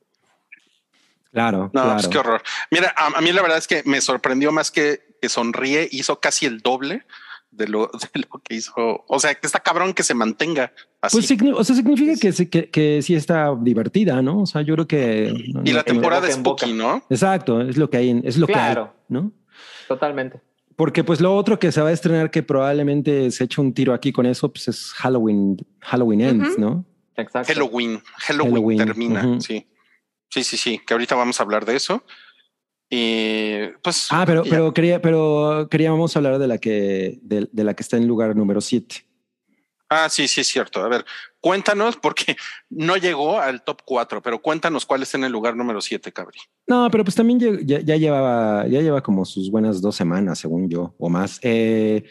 claro, 1.32 1.66
no, 1.66 1.70
claro. 1.72 1.92
pues 1.94 2.08
qué 2.08 2.18
horror. 2.18 2.42
Mira, 2.72 2.94
a, 2.98 3.18
a 3.18 3.22
mí 3.22 3.32
la 3.32 3.44
verdad 3.44 3.60
es 3.60 3.68
que 3.68 3.84
me 3.86 4.02
sorprendió 4.02 4.52
más 4.52 4.72
que, 4.72 5.02
que 5.22 5.30
sonríe, 5.30 5.88
hizo 5.92 6.20
casi 6.20 6.48
el 6.48 6.62
doble 6.62 7.06
de 7.52 7.68
lo, 7.68 7.92
de 8.14 8.22
lo 8.22 8.42
que 8.44 8.56
hizo. 8.56 8.74
O 9.08 9.20
sea, 9.20 9.36
que 9.36 9.46
está 9.46 9.60
cabrón 9.60 9.94
que 9.94 10.02
se 10.02 10.16
mantenga 10.16 10.74
así. 11.00 11.18
Pues 11.38 11.54
o 11.54 11.64
sea, 11.64 11.76
significa 11.76 12.20
que, 12.20 12.32
sí- 12.32 12.48
que, 12.50 12.72
que 12.72 13.02
sí 13.04 13.14
está 13.14 13.54
divertida, 13.62 14.22
¿no? 14.24 14.42
O 14.42 14.46
sea, 14.48 14.64
yo 14.64 14.74
creo 14.74 14.88
que. 14.88 15.32
y 15.36 15.54
no- 15.54 15.62
la 15.74 15.84
temporada 15.84 16.28
es. 16.28 16.36
Spooky, 16.36 16.74
¿no? 16.74 17.04
Exacto, 17.10 17.62
es 17.62 17.78
lo 17.78 17.88
que 17.90 17.98
hay, 17.98 18.10
en- 18.10 18.24
es 18.26 18.38
lo 18.38 18.48
Claro. 18.48 18.86
que 18.86 18.90
hay, 18.90 19.22
¿no? 19.22 19.32
Totalmente. 19.88 20.42
Porque 20.76 21.04
pues 21.04 21.22
lo 21.22 21.36
otro 21.36 21.58
que 21.58 21.72
se 21.72 21.82
va 21.82 21.90
a 21.90 21.94
estrenar 21.94 22.32
que 22.32 22.44
probablemente 22.44 23.32
se 23.32 23.46
eche 23.46 23.62
un 23.62 23.74
tiro 23.74 23.94
aquí 23.94 24.12
con 24.12 24.26
eso, 24.26 24.52
pues 24.52 24.68
es 24.68 24.92
Halloween, 24.94 25.58
Halloween 25.80 26.22
Ends. 26.22 26.58
¿no? 26.58 26.86
Exacto. 27.16 27.54
Halloween, 27.54 28.02
Halloween, 28.18 28.54
Halloween, 28.54 28.78
termina, 28.78 29.42
sí. 29.42 29.68
Sí, 30.30 30.44
sí, 30.44 30.58
sí, 30.58 30.82
que 30.86 30.94
ahorita 30.94 31.16
vamos 31.16 31.40
a 31.40 31.44
hablar 31.44 31.66
de 31.66 31.78
eso. 31.78 32.04
Y 32.90 33.68
pues. 33.82 34.08
Ah, 34.12 34.26
pero, 34.26 34.44
ya. 34.44 34.50
pero 34.50 34.74
quería, 34.74 35.02
pero 35.02 35.68
queríamos 35.72 36.16
hablar 36.18 36.40
de 36.40 36.48
la 36.48 36.58
que, 36.58 37.20
de, 37.22 37.48
de 37.52 37.64
la 37.64 37.74
que 37.74 37.84
está 37.84 37.98
en 37.98 38.08
lugar 38.08 38.36
número 38.36 38.60
7. 38.60 39.06
Ah, 39.90 40.10
sí, 40.10 40.28
sí, 40.28 40.42
es 40.42 40.48
cierto. 40.48 40.84
A 40.84 40.90
ver, 40.90 41.06
cuéntanos, 41.46 41.96
porque 41.96 42.36
no 42.72 42.98
llegó 42.98 43.40
al 43.40 43.64
top 43.64 43.82
4, 43.86 44.20
pero 44.24 44.42
cuéntanos 44.42 44.84
cuál 44.84 45.04
está 45.04 45.16
en 45.20 45.26
el 45.26 45.32
lugar 45.32 45.56
número 45.56 45.80
7, 45.80 46.12
Cabri. 46.12 46.40
No, 46.66 46.90
pero 46.90 47.04
pues 47.04 47.14
también 47.16 47.40
ya, 47.68 47.82
ya 47.82 47.96
llevaba, 47.98 48.66
ya 48.66 48.82
lleva 48.82 49.04
como 49.04 49.26
sus 49.26 49.52
buenas 49.52 49.80
dos 49.80 49.96
semanas, 49.96 50.40
según 50.40 50.68
yo, 50.72 50.96
o 50.98 51.08
más. 51.08 51.38
Eh, 51.44 52.04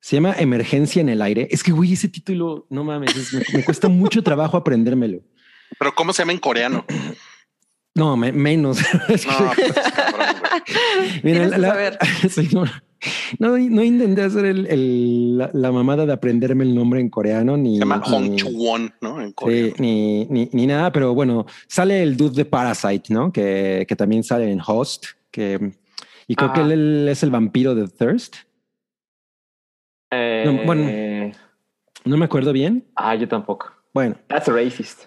se 0.00 0.14
llama 0.14 0.36
Emergencia 0.38 1.00
en 1.00 1.08
el 1.08 1.20
aire. 1.20 1.48
Es 1.50 1.64
que, 1.64 1.72
güey, 1.72 1.94
ese 1.94 2.08
título, 2.08 2.68
no 2.70 2.84
mames, 2.84 3.16
es- 3.16 3.32
me, 3.34 3.42
me 3.54 3.64
cuesta 3.64 3.88
mucho 3.88 4.22
trabajo 4.22 4.56
aprendérmelo. 4.56 5.18
Pero 5.76 5.92
¿cómo 5.92 6.12
se 6.12 6.22
llama 6.22 6.30
en 6.32 6.38
coreano? 6.38 6.84
No, 7.96 8.16
me- 8.16 8.30
menos. 8.30 8.78
No, 8.92 9.00
pues, 9.08 9.26
cabrón. 9.26 10.36
Mira, 11.24 11.40
Tienes 11.40 11.50
que 11.52 11.58
la- 11.58 11.68
saber. 11.68 11.98
sí, 12.30 12.48
no, 12.52 12.64
no, 13.38 13.56
no 13.58 13.82
intenté 13.84 14.22
hacer 14.22 14.44
el, 14.44 14.66
el- 14.66 15.38
la, 15.38 15.50
la 15.52 15.72
mamada 15.72 16.04
de 16.06 16.12
aprenderme 16.12 16.64
el 16.64 16.74
nombre 16.74 17.00
en 17.00 17.08
coreano 17.08 17.56
ni, 17.56 17.74
Se 17.74 17.80
llama 17.80 18.02
ni- 18.04 18.10
Hong 18.12 18.36
Chuwon, 18.36 18.94
¿no? 19.00 19.20
En 19.20 19.28
sí, 19.28 19.34
coreano. 19.34 19.74
ni, 19.78 20.24
ni, 20.26 20.48
ni 20.52 20.66
nada, 20.66 20.92
pero 20.92 21.14
bueno, 21.14 21.46
sale 21.66 22.02
el 22.02 22.16
dude 22.16 22.34
de 22.36 22.44
Parasite, 22.44 23.12
¿no? 23.12 23.32
Que, 23.32 23.84
que 23.88 23.96
también 23.96 24.22
sale 24.24 24.50
en 24.50 24.60
Host, 24.66 25.06
que 25.30 25.72
y 26.26 26.34
creo 26.36 26.52
que 26.52 26.60
él, 26.60 26.72
él 26.72 27.08
es 27.08 27.22
el 27.22 27.30
vampiro 27.30 27.74
de 27.74 27.88
Thirst. 27.88 28.36
Eh, 30.12 30.44
No, 30.46 30.64
bueno. 30.64 31.32
No 32.04 32.16
me 32.16 32.24
acuerdo 32.24 32.52
bien. 32.52 32.84
Ah, 32.96 33.14
yo 33.14 33.28
tampoco. 33.28 33.70
Bueno, 33.92 34.14
That's 34.28 34.46
racist. 34.48 35.04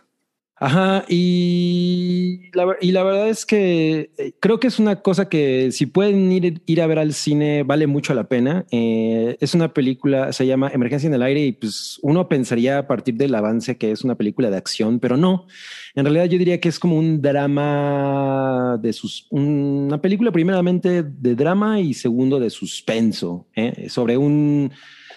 Ajá, 0.64 1.04
y 1.10 2.50
la, 2.54 2.78
y 2.80 2.94
la 2.94 3.04
verdad 3.04 3.28
es 3.28 3.46
que 3.46 4.12
eh, 4.18 4.32
creo 4.40 4.62
que 4.62 4.68
es 4.68 4.80
una 4.80 5.02
cosa 5.02 5.28
que 5.28 5.74
si 5.74 5.88
pueden 5.88 6.32
ir, 6.32 6.62
ir 6.66 6.82
a 6.82 6.88
ver 6.88 7.00
al 7.00 7.14
cine 7.14 7.64
vale 7.64 7.86
mucho 7.86 8.14
la 8.14 8.30
pena. 8.30 8.66
Eh, 8.72 9.36
es 9.42 9.56
una 9.56 9.74
película, 9.74 10.32
se 10.32 10.48
llama 10.48 10.72
Emergencia 10.74 11.08
en 11.08 11.16
el 11.16 11.22
Aire 11.22 11.42
y 11.42 11.52
pues 11.52 12.00
uno 12.02 12.30
pensaría 12.30 12.78
a 12.78 12.88
partir 12.88 13.16
del 13.16 13.36
avance 13.36 13.78
que 13.78 13.92
es 13.92 14.06
una 14.06 14.16
película 14.16 14.50
de 14.50 14.56
acción, 14.56 15.02
pero 15.02 15.18
no. 15.18 15.48
En 15.96 16.06
realidad 16.06 16.28
yo 16.28 16.38
diría 16.38 16.62
que 16.62 16.70
es 16.70 16.80
como 16.80 16.96
un 16.96 17.22
drama 17.22 18.80
de 18.82 18.94
sus, 18.94 19.28
una 19.32 20.02
película 20.02 20.32
primeramente 20.32 21.04
de 21.04 21.36
drama 21.36 21.82
y 21.82 21.94
segundo 21.94 22.40
de 22.40 22.50
suspenso, 22.50 23.48
¿eh? 23.54 23.90
sobre 23.90 24.16
un 24.16 24.72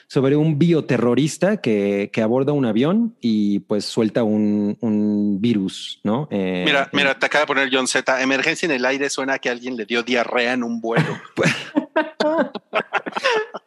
sobre 0.08 0.36
un 0.36 0.58
bioterrorista 0.58 1.58
que, 1.58 2.10
que 2.12 2.22
aborda 2.22 2.52
un 2.52 2.64
avión 2.64 3.16
y 3.20 3.60
pues 3.60 3.84
suelta 3.84 4.22
un, 4.22 4.76
un 4.80 5.40
virus, 5.40 6.00
¿no? 6.04 6.28
Eh, 6.30 6.62
Mira, 6.64 6.84
eh, 6.84 6.88
mira, 6.92 7.18
te 7.18 7.26
acaba 7.26 7.42
de 7.42 7.46
poner 7.46 7.68
John 7.72 7.86
Z. 7.88 8.22
Emergencia 8.22 8.66
en 8.66 8.72
el 8.72 8.84
aire 8.84 9.10
suena 9.10 9.34
a 9.34 9.38
que 9.38 9.50
alguien 9.50 9.76
le 9.76 9.84
dio 9.84 10.02
diarrea 10.02 10.52
en 10.52 10.62
un 10.62 10.80
vuelo. 10.80 11.16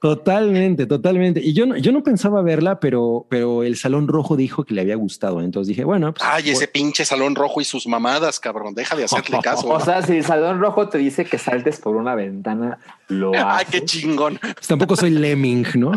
Totalmente, 0.02 0.86
totalmente. 0.86 1.42
Y 1.44 1.54
yo 1.54 1.66
no, 1.66 1.76
yo 1.76 1.92
no 1.92 2.04
pensaba 2.04 2.42
verla, 2.42 2.80
pero, 2.80 3.26
pero 3.30 3.64
el 3.64 3.76
Salón 3.76 4.08
Rojo 4.08 4.38
dijo 4.38 4.64
que 4.64 4.74
le 4.74 4.82
había 4.82 4.96
gustado. 4.96 5.42
Entonces 5.42 5.68
dije, 5.70 5.84
bueno, 5.84 6.14
pues, 6.14 6.26
Ay, 6.30 6.52
ese 6.52 6.68
pinche 6.68 7.04
salón 7.04 7.36
rojo 7.36 7.60
y 7.60 7.66
sus 7.66 7.86
mamadas, 7.88 8.40
cabrón. 8.40 8.74
Deja 8.76 8.96
de 8.96 9.04
hacerle 9.06 9.40
caso. 9.44 9.68
O 9.68 9.80
sea, 9.80 10.02
si 10.02 10.18
el 10.18 10.24
salón 10.24 10.60
rojo 10.62 10.88
te 10.88 10.98
dice 10.98 11.26
que 11.26 11.38
saltes 11.38 11.80
por 11.80 11.96
una 11.98 12.16
ventana, 12.16 12.80
lo 13.10 13.32
Ay, 13.34 13.42
haces. 13.66 13.68
qué 13.72 13.86
chingón. 13.86 14.40
pues 14.42 14.68
tampoco 14.68 14.96
soy 14.96 15.10
Lemming, 15.12 15.66
¿no? 15.76 15.92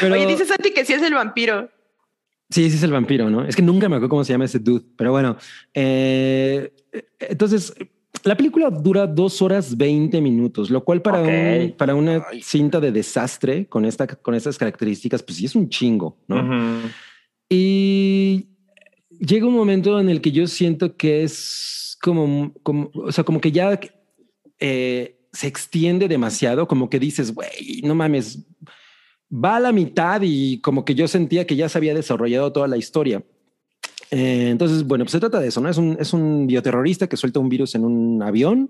Pero- 0.00 0.14
Oye, 0.14 0.26
dice 0.26 0.44
Santi 0.44 0.70
que 0.72 0.84
sí 0.84 0.92
es 0.92 1.02
el 1.02 1.14
vampiro. 1.14 1.70
Sí, 2.50 2.68
sí 2.70 2.76
es 2.76 2.82
el 2.82 2.92
vampiro, 2.92 3.28
¿no? 3.30 3.44
Es 3.44 3.54
que 3.56 3.62
nunca 3.62 3.88
me 3.88 3.96
acuerdo 3.96 4.10
cómo 4.10 4.24
se 4.24 4.32
llama 4.32 4.44
ese 4.46 4.58
dude, 4.58 4.84
pero 4.96 5.10
bueno. 5.12 5.36
eh, 5.74 6.72
entonces, 7.20 7.74
la 8.24 8.36
película 8.36 8.70
dura 8.70 9.06
dos 9.06 9.40
horas 9.42 9.76
20 9.76 10.20
minutos, 10.20 10.70
lo 10.70 10.82
cual 10.82 11.02
para, 11.02 11.20
Ok. 11.22 11.28
un- 11.28 11.72
para 11.76 11.94
una 11.94 12.24
Ay. 12.30 12.42
cinta 12.42 12.80
de 12.80 12.90
desastre 12.90 13.66
con, 13.66 13.84
esta, 13.84 14.06
con 14.06 14.34
estas 14.34 14.56
características, 14.58 15.22
pues 15.22 15.36
sí 15.38 15.44
es 15.44 15.54
un 15.54 15.68
chingo, 15.68 16.18
¿no? 16.26 16.36
Ujú. 16.36 16.88
Y 17.50 18.48
llega 19.10 19.46
un 19.46 19.54
momento 19.54 20.00
en 20.00 20.08
el 20.08 20.20
que 20.20 20.32
yo 20.32 20.46
siento 20.46 20.96
que 20.96 21.22
es 21.24 21.96
como, 22.00 22.52
como 22.62 22.90
o 22.94 23.12
sea, 23.12 23.24
como 23.24 23.40
que 23.40 23.52
ya 23.52 23.78
eh, 24.58 25.17
se 25.38 25.46
extiende 25.46 26.08
demasiado, 26.08 26.66
como 26.66 26.90
que 26.90 26.98
dices, 26.98 27.32
güey, 27.32 27.80
no 27.84 27.94
mames, 27.94 28.44
va 29.32 29.54
a 29.54 29.60
la 29.60 29.70
mitad 29.70 30.20
y 30.24 30.60
como 30.60 30.84
que 30.84 30.96
yo 30.96 31.06
sentía 31.06 31.46
que 31.46 31.54
ya 31.54 31.68
se 31.68 31.78
había 31.78 31.94
desarrollado 31.94 32.50
toda 32.52 32.66
la 32.66 32.76
historia. 32.76 33.22
Eh, 34.10 34.48
entonces, 34.50 34.82
bueno, 34.82 35.04
pues 35.04 35.12
se 35.12 35.20
trata 35.20 35.38
de 35.38 35.46
eso, 35.46 35.60
¿no? 35.60 35.68
Es 35.68 35.76
un, 35.76 35.96
es 36.00 36.12
un 36.12 36.48
bioterrorista 36.48 37.06
que 37.06 37.16
suelta 37.16 37.38
un 37.38 37.48
virus 37.48 37.76
en 37.76 37.84
un 37.84 38.20
avión, 38.20 38.68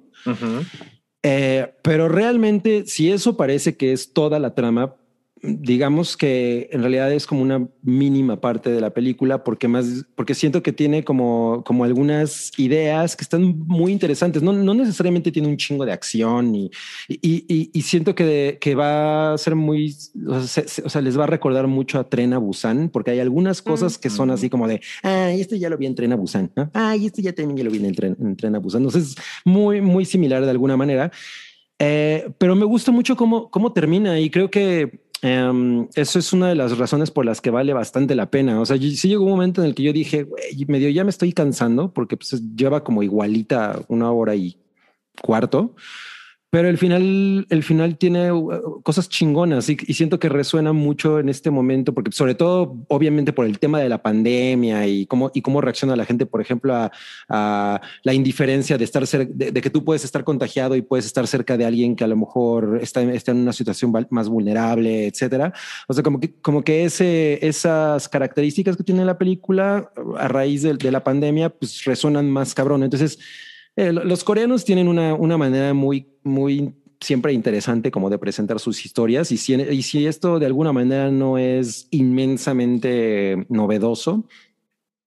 eh, 1.22 1.72
pero 1.82 2.06
realmente 2.06 2.84
si 2.84 3.10
eso 3.10 3.34
parece 3.34 3.78
que 3.78 3.92
es 3.92 4.12
toda 4.12 4.38
la 4.38 4.54
trama, 4.54 4.94
digamos 5.42 6.16
que 6.16 6.68
en 6.72 6.80
realidad 6.80 7.12
es 7.12 7.26
como 7.26 7.42
una 7.42 7.68
mínima 7.82 8.40
parte 8.40 8.70
de 8.70 8.80
la 8.80 8.90
película 8.90 9.44
porque 9.44 9.68
más 9.68 10.04
porque 10.14 10.34
siento 10.34 10.62
que 10.62 10.72
tiene 10.72 11.04
como 11.04 11.62
como 11.64 11.84
algunas 11.84 12.50
ideas 12.58 13.14
que 13.16 13.22
están 13.22 13.58
muy 13.66 13.92
interesantes. 13.92 14.42
No, 14.42 14.52
no 14.52 14.74
necesariamente 14.74 15.30
tiene 15.30 15.48
un 15.48 15.56
chingo 15.56 15.84
de 15.84 15.92
acción 15.92 16.54
y, 16.54 16.70
y, 17.08 17.44
y- 17.48 17.70
y 17.72 17.82
siento 17.82 18.14
que, 18.14 18.58
que 18.60 18.74
va 18.74 19.34
a 19.34 19.38
ser 19.38 19.54
muy 19.54 19.94
o 20.28 20.40
sea, 20.40 20.64
se- 20.66 20.82
o 20.82 20.88
sea, 20.88 21.00
les 21.02 21.18
va 21.18 21.24
a 21.24 21.28
recordar 21.28 21.66
mucho 21.66 21.98
a 21.98 22.08
Tren 22.08 22.32
a 22.32 22.38
Busan 22.38 22.88
porque 22.88 23.10
hay 23.12 23.20
algunas 23.20 23.62
cosas 23.62 23.98
que 23.98 24.10
son 24.10 24.30
así 24.30 24.50
como 24.50 24.66
de 24.66 24.80
ah 25.02 25.30
este 25.32 25.58
ya 25.58 25.70
lo 25.70 25.78
vi 25.78 25.86
en 25.86 25.94
Tren 25.94 26.12
a 26.12 26.16
Busan 26.16 26.50
¿no? 26.56 26.70
ah 26.74 26.96
y 26.96 27.06
este 27.06 27.22
ya 27.22 27.32
también 27.32 27.56
ya 27.58 27.64
lo 27.64 27.70
vi 27.70 27.78
en 27.84 27.94
Tren, 27.94 28.16
en 28.20 28.36
Tren 28.36 28.54
a 28.56 28.58
Busan 28.58 28.82
entonces 28.82 29.10
es 29.10 29.16
muy 29.44 29.80
muy 29.80 30.04
similar 30.04 30.44
de 30.44 30.50
alguna 30.50 30.76
manera. 30.76 31.10
Eh, 31.80 32.30
pero 32.38 32.56
me 32.56 32.64
gusta 32.64 32.90
mucho 32.90 33.14
cómo, 33.16 33.50
cómo 33.52 33.72
termina 33.72 34.18
y 34.18 34.30
creo 34.30 34.50
que 34.50 35.06
em, 35.22 35.88
eso 35.94 36.18
es 36.18 36.32
una 36.32 36.48
de 36.48 36.54
las 36.54 36.76
razones 36.78 37.10
por 37.10 37.24
las 37.26 37.40
que 37.40 37.50
vale 37.50 37.72
bastante 37.72 38.14
la 38.14 38.30
pena. 38.30 38.60
O 38.60 38.66
sea, 38.66 38.76
yo- 38.76 38.90
sí 38.90 39.08
llegó 39.08 39.24
un 39.24 39.30
momento 39.30 39.60
en 39.62 39.68
el 39.68 39.74
que 39.74 39.82
yo 39.82 39.92
dije, 39.92 40.26
medio 40.68 40.88
ya 40.90 41.04
me 41.04 41.10
estoy 41.10 41.32
cansando 41.32 41.92
porque 41.92 42.16
pues, 42.16 42.40
lleva 42.56 42.84
como 42.84 43.02
igualita 43.02 43.80
una 43.88 44.10
hora 44.12 44.34
y 44.34 44.56
cuarto. 45.22 45.74
Pero 46.50 46.68
el 46.70 46.78
final, 46.78 47.46
el 47.50 47.62
final 47.62 47.98
tiene 47.98 48.32
uh, 48.32 48.80
cosas 48.82 49.10
chingonas 49.10 49.68
y, 49.68 49.76
y 49.86 49.92
siento 49.92 50.18
que 50.18 50.30
resuena 50.30 50.72
mucho 50.72 51.18
en 51.18 51.28
este 51.28 51.50
momento, 51.50 51.92
porque 51.92 52.10
sobre 52.10 52.34
todo, 52.34 52.74
obviamente, 52.88 53.34
por 53.34 53.44
el 53.44 53.58
tema 53.58 53.80
de 53.80 53.90
la 53.90 54.02
pandemia 54.02 54.86
y 54.86 55.04
cómo, 55.04 55.30
y 55.34 55.42
cómo 55.42 55.60
reacciona 55.60 55.94
la 55.94 56.06
gente, 56.06 56.24
por 56.24 56.40
ejemplo, 56.40 56.74
a, 56.74 56.90
a 57.28 57.80
la 58.02 58.14
indiferencia 58.14 58.78
de 58.78 58.84
estar 58.84 59.02
cer- 59.02 59.28
de, 59.28 59.52
de 59.52 59.60
que 59.60 59.68
tú 59.68 59.84
puedes 59.84 60.04
estar 60.04 60.24
contagiado 60.24 60.74
y 60.74 60.80
puedes 60.80 61.04
estar 61.04 61.26
cerca 61.26 61.58
de 61.58 61.66
alguien 61.66 61.94
que 61.94 62.04
a 62.04 62.08
lo 62.08 62.16
mejor 62.16 62.78
está, 62.80 63.02
está 63.02 63.32
en 63.32 63.38
una 63.38 63.52
situación 63.52 63.92
más 64.08 64.30
vulnerable, 64.30 65.06
etcétera. 65.06 65.52
O 65.86 65.92
sea, 65.92 66.02
como 66.02 66.18
que, 66.18 66.32
como 66.40 66.64
que 66.64 66.84
ese, 66.84 67.46
esas 67.46 68.08
características 68.08 68.74
que 68.74 68.84
tiene 68.84 69.04
la 69.04 69.18
película 69.18 69.90
a 70.16 70.28
raíz 70.28 70.62
de, 70.62 70.72
de 70.74 70.92
la 70.92 71.04
pandemia, 71.04 71.50
pues 71.50 71.84
resuenan 71.84 72.30
más 72.30 72.54
cabrón. 72.54 72.82
Entonces, 72.84 73.18
eh, 73.78 73.92
lo- 73.92 74.04
los 74.04 74.24
coreanos 74.24 74.64
tienen 74.64 74.88
una, 74.88 75.14
una 75.14 75.36
manera 75.38 75.72
muy, 75.74 76.06
muy 76.24 76.74
siempre 77.00 77.32
interesante 77.32 77.90
como 77.92 78.10
de 78.10 78.18
presentar 78.18 78.58
sus 78.58 78.84
historias 78.84 79.30
y 79.30 79.36
si, 79.36 79.54
y 79.54 79.82
si 79.82 80.06
esto 80.06 80.38
de 80.40 80.46
alguna 80.46 80.72
manera 80.72 81.10
no 81.12 81.38
es 81.38 81.86
inmensamente 81.92 83.46
novedoso, 83.48 84.24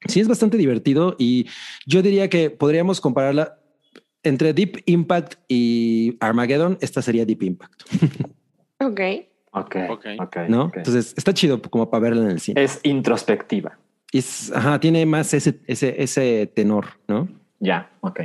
sí 0.07 0.19
es 0.21 0.27
bastante 0.27 0.57
divertido 0.57 1.15
y 1.19 1.47
yo 1.85 2.01
diría 2.01 2.29
que 2.29 2.49
podríamos 2.49 3.01
compararla 3.01 3.59
entre 4.23 4.53
Deep 4.53 4.83
Impact 4.85 5.35
y 5.47 6.15
Armageddon. 6.19 6.77
Esta 6.81 7.01
sería 7.01 7.25
Deep 7.25 7.43
Impact, 7.43 7.81
Ok. 8.79 8.99
Ok, 9.53 9.75
Ok. 9.89 10.05
ok. 10.19 10.37
¿no? 10.47 10.63
ok. 10.65 10.77
Entonces 10.77 11.13
está 11.17 11.33
chido 11.33 11.61
como 11.61 11.89
para 11.89 12.01
verla 12.03 12.23
en 12.23 12.31
el 12.31 12.39
cine. 12.39 12.63
es 12.63 12.79
introspectiva. 12.83 13.77
Es, 14.13 14.51
ajá, 14.53 14.79
tiene 14.79 15.05
más 15.05 15.33
ese, 15.33 15.59
ese, 15.67 16.01
ese 16.01 16.47
tenor, 16.55 16.85
¿no? 17.07 17.27
Ya, 17.59 17.91
ok. 18.01 18.21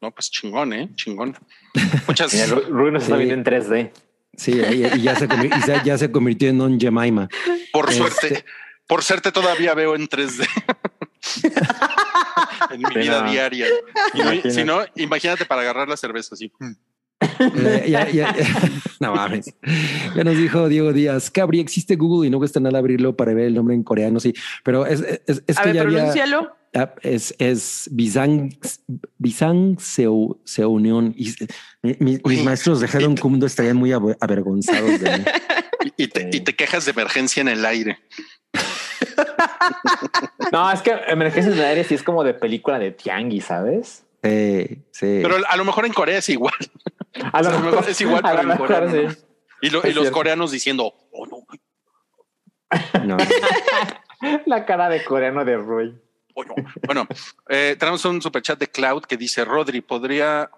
No, 0.00 0.10
pues 0.12 0.30
chingón, 0.30 0.72
¿eh? 0.72 0.88
Chingón. 0.94 1.36
Muchas 2.06 2.32
Mira, 2.32 2.46
Ru- 2.46 2.68
Rui 2.68 2.92
nos 2.92 3.02
está 3.04 3.16
viendo 3.16 3.34
en 3.34 3.44
3D. 3.44 3.90
Sí, 4.36 4.52
y, 4.52 5.02
ya, 5.02 5.16
se 5.16 5.28
convi- 5.28 5.56
y 5.56 5.62
se- 5.62 5.80
ya 5.84 5.98
se 5.98 6.10
convirtió 6.12 6.48
en 6.48 6.58
Non 6.58 6.78
Jemima. 6.80 7.28
Por 7.72 7.90
Este- 7.90 7.98
suerte, 7.98 8.44
por 8.86 9.02
suerte 9.02 9.32
todavía 9.32 9.74
veo 9.74 9.96
en 9.96 10.08
3D. 10.08 10.46
en 12.70 12.80
mi 12.80 12.94
vida 12.94 13.22
diaria. 13.28 13.66
Y 14.44 14.50
si 14.50 14.64
no, 14.64 14.80
imagínate 14.94 15.44
para 15.44 15.62
agarrar 15.62 15.88
la 15.88 15.96
cerveza 15.96 16.34
así. 16.34 16.52
Eh, 17.20 17.86
ya, 17.88 18.08
ya, 18.10 18.34
no 19.00 19.12
mames. 19.14 19.52
Ya 20.14 20.24
nos 20.24 20.36
dijo 20.36 20.68
Diego 20.68 20.92
Díaz, 20.92 21.30
Cabri, 21.30 21.60
existe 21.60 21.96
Google 21.96 22.28
y 22.28 22.30
no 22.30 22.38
cuesta 22.38 22.60
nada 22.60 22.78
abrirlo 22.78 23.16
para 23.16 23.34
ver 23.34 23.46
el 23.46 23.54
nombre 23.54 23.74
en 23.74 23.82
coreano, 23.82 24.20
sí. 24.20 24.32
Pero 24.64 24.86
es, 24.86 25.00
es, 25.26 25.42
es 25.46 25.58
A 25.58 25.62
que 25.62 25.68
ver, 25.68 25.74
ya 25.76 25.82
había, 25.82 25.96
pronúncialo. 25.98 26.56
ah, 26.76 26.94
es, 27.02 27.34
es 27.38 27.88
Bizang, 27.92 28.56
Bizang 29.18 29.78
Seu, 29.80 30.40
Seunión. 30.44 31.12
Y 31.16 31.34
mi- 31.82 31.96
mi- 31.98 32.20
mis 32.24 32.44
maestros 32.44 32.80
de 32.80 32.86
Hedon 32.86 33.16
Kumdo 33.16 33.46
estarían 33.46 33.76
muy 33.76 33.90
aver- 33.90 34.16
avergonzados 34.20 35.00
de 35.00 35.18
mí. 35.18 35.24
Y, 35.96 36.08
te, 36.08 36.28
y 36.32 36.40
te 36.40 36.54
quejas 36.54 36.84
de 36.84 36.90
emergencia 36.92 37.40
en 37.40 37.48
el 37.48 37.64
aire. 37.64 37.98
No, 40.52 40.70
es 40.72 40.80
que 40.82 40.92
Emergencias 41.08 41.56
de 41.56 41.64
Aire 41.64 41.84
sí 41.84 41.94
es 41.94 42.02
como 42.02 42.24
de 42.24 42.34
película 42.34 42.78
de 42.78 42.90
tianguis, 42.92 43.44
¿sabes? 43.46 44.04
Sí, 44.22 44.66
sí. 44.90 45.20
Pero 45.22 45.36
a 45.48 45.56
lo 45.56 45.64
mejor 45.64 45.86
en 45.86 45.92
Corea 45.92 46.18
es 46.18 46.28
igual. 46.28 46.54
A 47.32 47.42
lo 47.42 47.48
O 47.48 47.52
sea, 47.52 47.60
mejor 47.60 47.88
es 47.88 48.00
igual, 48.00 48.18
a 48.24 48.30
pero 48.30 48.34
lo 48.36 48.40
en 48.42 48.48
mejor 48.48 48.66
coreano, 48.68 49.12
sí. 49.12 49.18
Y, 49.62 49.70
lo- 49.70 49.80
y 49.84 49.88
Es 49.90 49.94
los 49.94 50.10
coreanos 50.10 50.50
diciendo, 50.50 50.94
oh 51.12 51.26
no, 51.26 51.44
No. 53.04 53.16
La 54.46 54.66
cara 54.66 54.88
de 54.88 55.04
coreano 55.04 55.44
de 55.44 55.56
Rui. 55.56 56.00
oh 56.34 56.44
no. 56.44 56.54
Bueno, 56.86 57.06
eh, 57.48 57.76
tenemos 57.78 58.04
un 58.04 58.20
superchat 58.20 58.58
de 58.58 58.68
Cloud 58.68 59.02
que 59.04 59.16
dice, 59.16 59.44
Rodri, 59.44 59.80
¿podría 59.80 60.50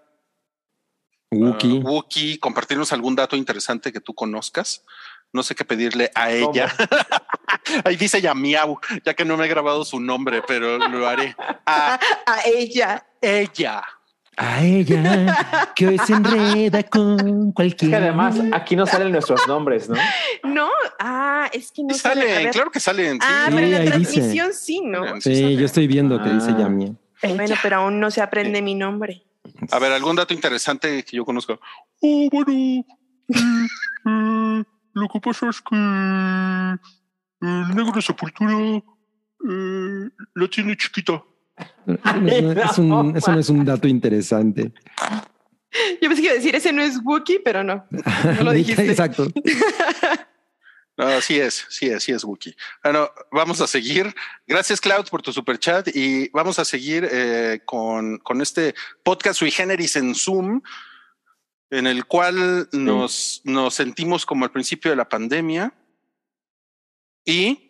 Wookie. 1.30 1.78
uh, 1.78 1.80
Wookie 1.86 2.38
compartirnos 2.38 2.92
algún 2.92 3.14
dato 3.16 3.36
interesante 3.36 3.92
que 3.92 4.00
tú 4.00 4.14
conozcas? 4.14 4.84
No 5.32 5.42
sé 5.44 5.54
qué 5.54 5.64
pedirle 5.64 6.10
a 6.14 6.32
ella. 6.32 6.72
Ahí 7.84 7.94
dice 7.96 8.20
ya 8.20 8.34
miau, 8.34 8.80
ya 9.04 9.14
que 9.14 9.24
no 9.24 9.36
me 9.36 9.44
he 9.44 9.48
grabado 9.48 9.84
su 9.84 10.00
nombre, 10.00 10.42
pero 10.46 10.76
lo 10.78 11.06
haré. 11.06 11.36
A 11.66 12.00
A 12.26 12.40
ella. 12.46 13.06
ella. 13.20 13.82
A 14.42 14.62
ella 14.62 15.70
que 15.76 15.86
hoy 15.88 15.98
se 15.98 16.14
enreda 16.14 16.82
con 16.84 17.48
Es 17.48 17.54
cualquier. 17.54 17.90
que 17.90 17.96
además 17.96 18.36
aquí 18.52 18.74
no 18.74 18.86
salen 18.86 19.12
nuestros 19.12 19.46
nombres, 19.46 19.88
¿no? 19.90 19.96
No, 20.44 20.68
ah, 20.98 21.48
es 21.52 21.70
que 21.70 21.82
no 21.84 21.92
Sí 21.92 22.00
sale. 22.00 22.24
Ver. 22.24 22.50
claro 22.50 22.70
que 22.70 22.80
salen. 22.80 23.14
sí. 23.14 23.18
Ah, 23.22 23.46
Sí, 23.48 23.54
pero 23.54 23.66
en 23.66 23.72
la 23.72 23.78
dice. 23.80 23.90
transmisión 23.90 24.52
sí, 24.54 24.80
¿no? 24.82 25.20
Sí 25.20 25.34
Sí, 25.34 25.42
sale. 25.42 25.56
yo 25.56 25.66
estoy 25.66 25.86
viendo 25.86 26.22
que 26.22 26.30
dice 26.30 26.52
Ah. 26.54 26.58
Yami. 26.60 26.96
Bueno, 27.36 27.54
pero 27.62 27.76
aún 27.76 28.00
no 28.00 28.10
se 28.10 28.22
aprende 28.22 28.62
mi 28.62 28.74
nombre. 28.74 29.22
A 29.70 29.78
ver, 29.78 29.92
algún 29.92 30.16
dato 30.16 30.32
interesante 30.32 31.02
que 31.04 31.16
yo 31.18 31.24
conozco. 31.26 31.60
Oh, 32.00 32.28
bueno, 32.32 32.50
eh, 32.52 32.82
eh, 34.06 34.64
lo 34.94 35.08
que 35.08 35.20
pasa 35.20 35.50
es 35.50 35.60
que 35.60 35.76
el 35.76 37.74
negro 37.74 38.00
sepultura 38.00 38.54
eh, 38.58 40.08
la 40.34 40.48
tiene 40.48 40.76
chiquita. 40.78 41.22
Es 42.26 42.78
un- 42.78 43.16
eso 43.16 43.32
no 43.32 43.38
es 43.38 43.48
un 43.48 43.64
dato 43.64 43.88
interesante. 43.88 44.72
Yo 46.00 46.08
pensé 46.08 46.16
que 46.16 46.22
iba 46.22 46.32
a 46.32 46.36
decir, 46.36 46.54
ese 46.56 46.72
no 46.72 46.82
es 46.82 46.98
Wookiee, 47.04 47.40
pero 47.40 47.62
no. 47.62 47.86
No 47.90 48.42
lo 48.44 48.52
dijiste. 48.52 48.88
Exacto. 48.90 49.28
No, 50.96 51.18
sí 51.22 51.40
es, 51.40 51.64
sí 51.70 51.86
es, 51.86 52.02
sí 52.02 52.12
es 52.12 52.24
Wookie. 52.24 52.54
Bueno, 52.84 53.08
vamos 53.32 53.62
a 53.62 53.66
seguir. 53.66 54.14
Gracias, 54.46 54.82
Cloud, 54.82 55.06
por 55.08 55.22
tu 55.22 55.32
super 55.32 55.58
chat 55.58 55.88
y 55.96 56.28
vamos 56.28 56.58
a 56.58 56.64
seguir 56.66 57.08
eh, 57.10 57.60
con, 57.64 58.18
con 58.18 58.42
este 58.42 58.74
podcast 59.02 59.38
sui 59.38 59.50
generis 59.50 59.96
en 59.96 60.14
Zoom, 60.14 60.60
en 61.70 61.86
el 61.86 62.04
cual 62.04 62.68
nos, 62.72 63.40
nos 63.44 63.74
sentimos 63.76 64.26
como 64.26 64.44
al 64.44 64.50
principio 64.50 64.90
de 64.90 64.96
la 64.98 65.08
pandemia. 65.08 65.72
Y 67.24 67.69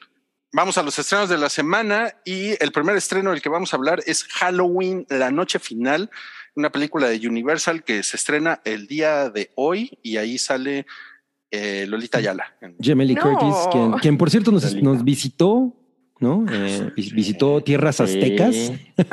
vamos 0.53 0.78
a 0.78 0.82
los 0.82 0.98
estrenos 0.98 1.28
de 1.28 1.38
la 1.38 1.48
semana. 1.48 2.14
Y 2.24 2.51
el 2.62 2.72
primer 2.72 2.96
estreno 2.96 3.30
del 3.30 3.42
que 3.42 3.48
vamos 3.48 3.72
a 3.72 3.76
hablar 3.76 4.01
es 4.07 4.24
Halloween, 4.24 5.07
la 5.09 5.30
noche 5.30 5.59
final, 5.59 6.11
una 6.55 6.70
película 6.70 7.09
de 7.09 7.26
Universal 7.28 7.84
que 7.84 8.03
se 8.03 8.16
estrena 8.16 8.61
el 8.64 8.86
día 8.86 9.30
de 9.30 9.51
hoy 9.57 9.98
y 10.03 10.16
ahí 10.16 10.38
sale 10.38 10.86
eh, 11.51 11.84
Lolita 11.88 12.18
Ayala. 12.18 12.55
Lee 12.78 13.14
No. 13.14 13.22
Curtis, 13.22 13.55
quien, 13.72 13.92
quien 13.94 14.18
por 14.18 14.30
cierto 14.30 14.51
nos, 14.53 15.05
visitó, 15.05 15.74
¿no? 16.20 16.44
Eh, 16.51 16.92
vis- 16.96 17.12
visitó 17.12 17.61
tierras 17.62 18.01
aztecas. 18.01 18.55
Sí. 18.55 18.86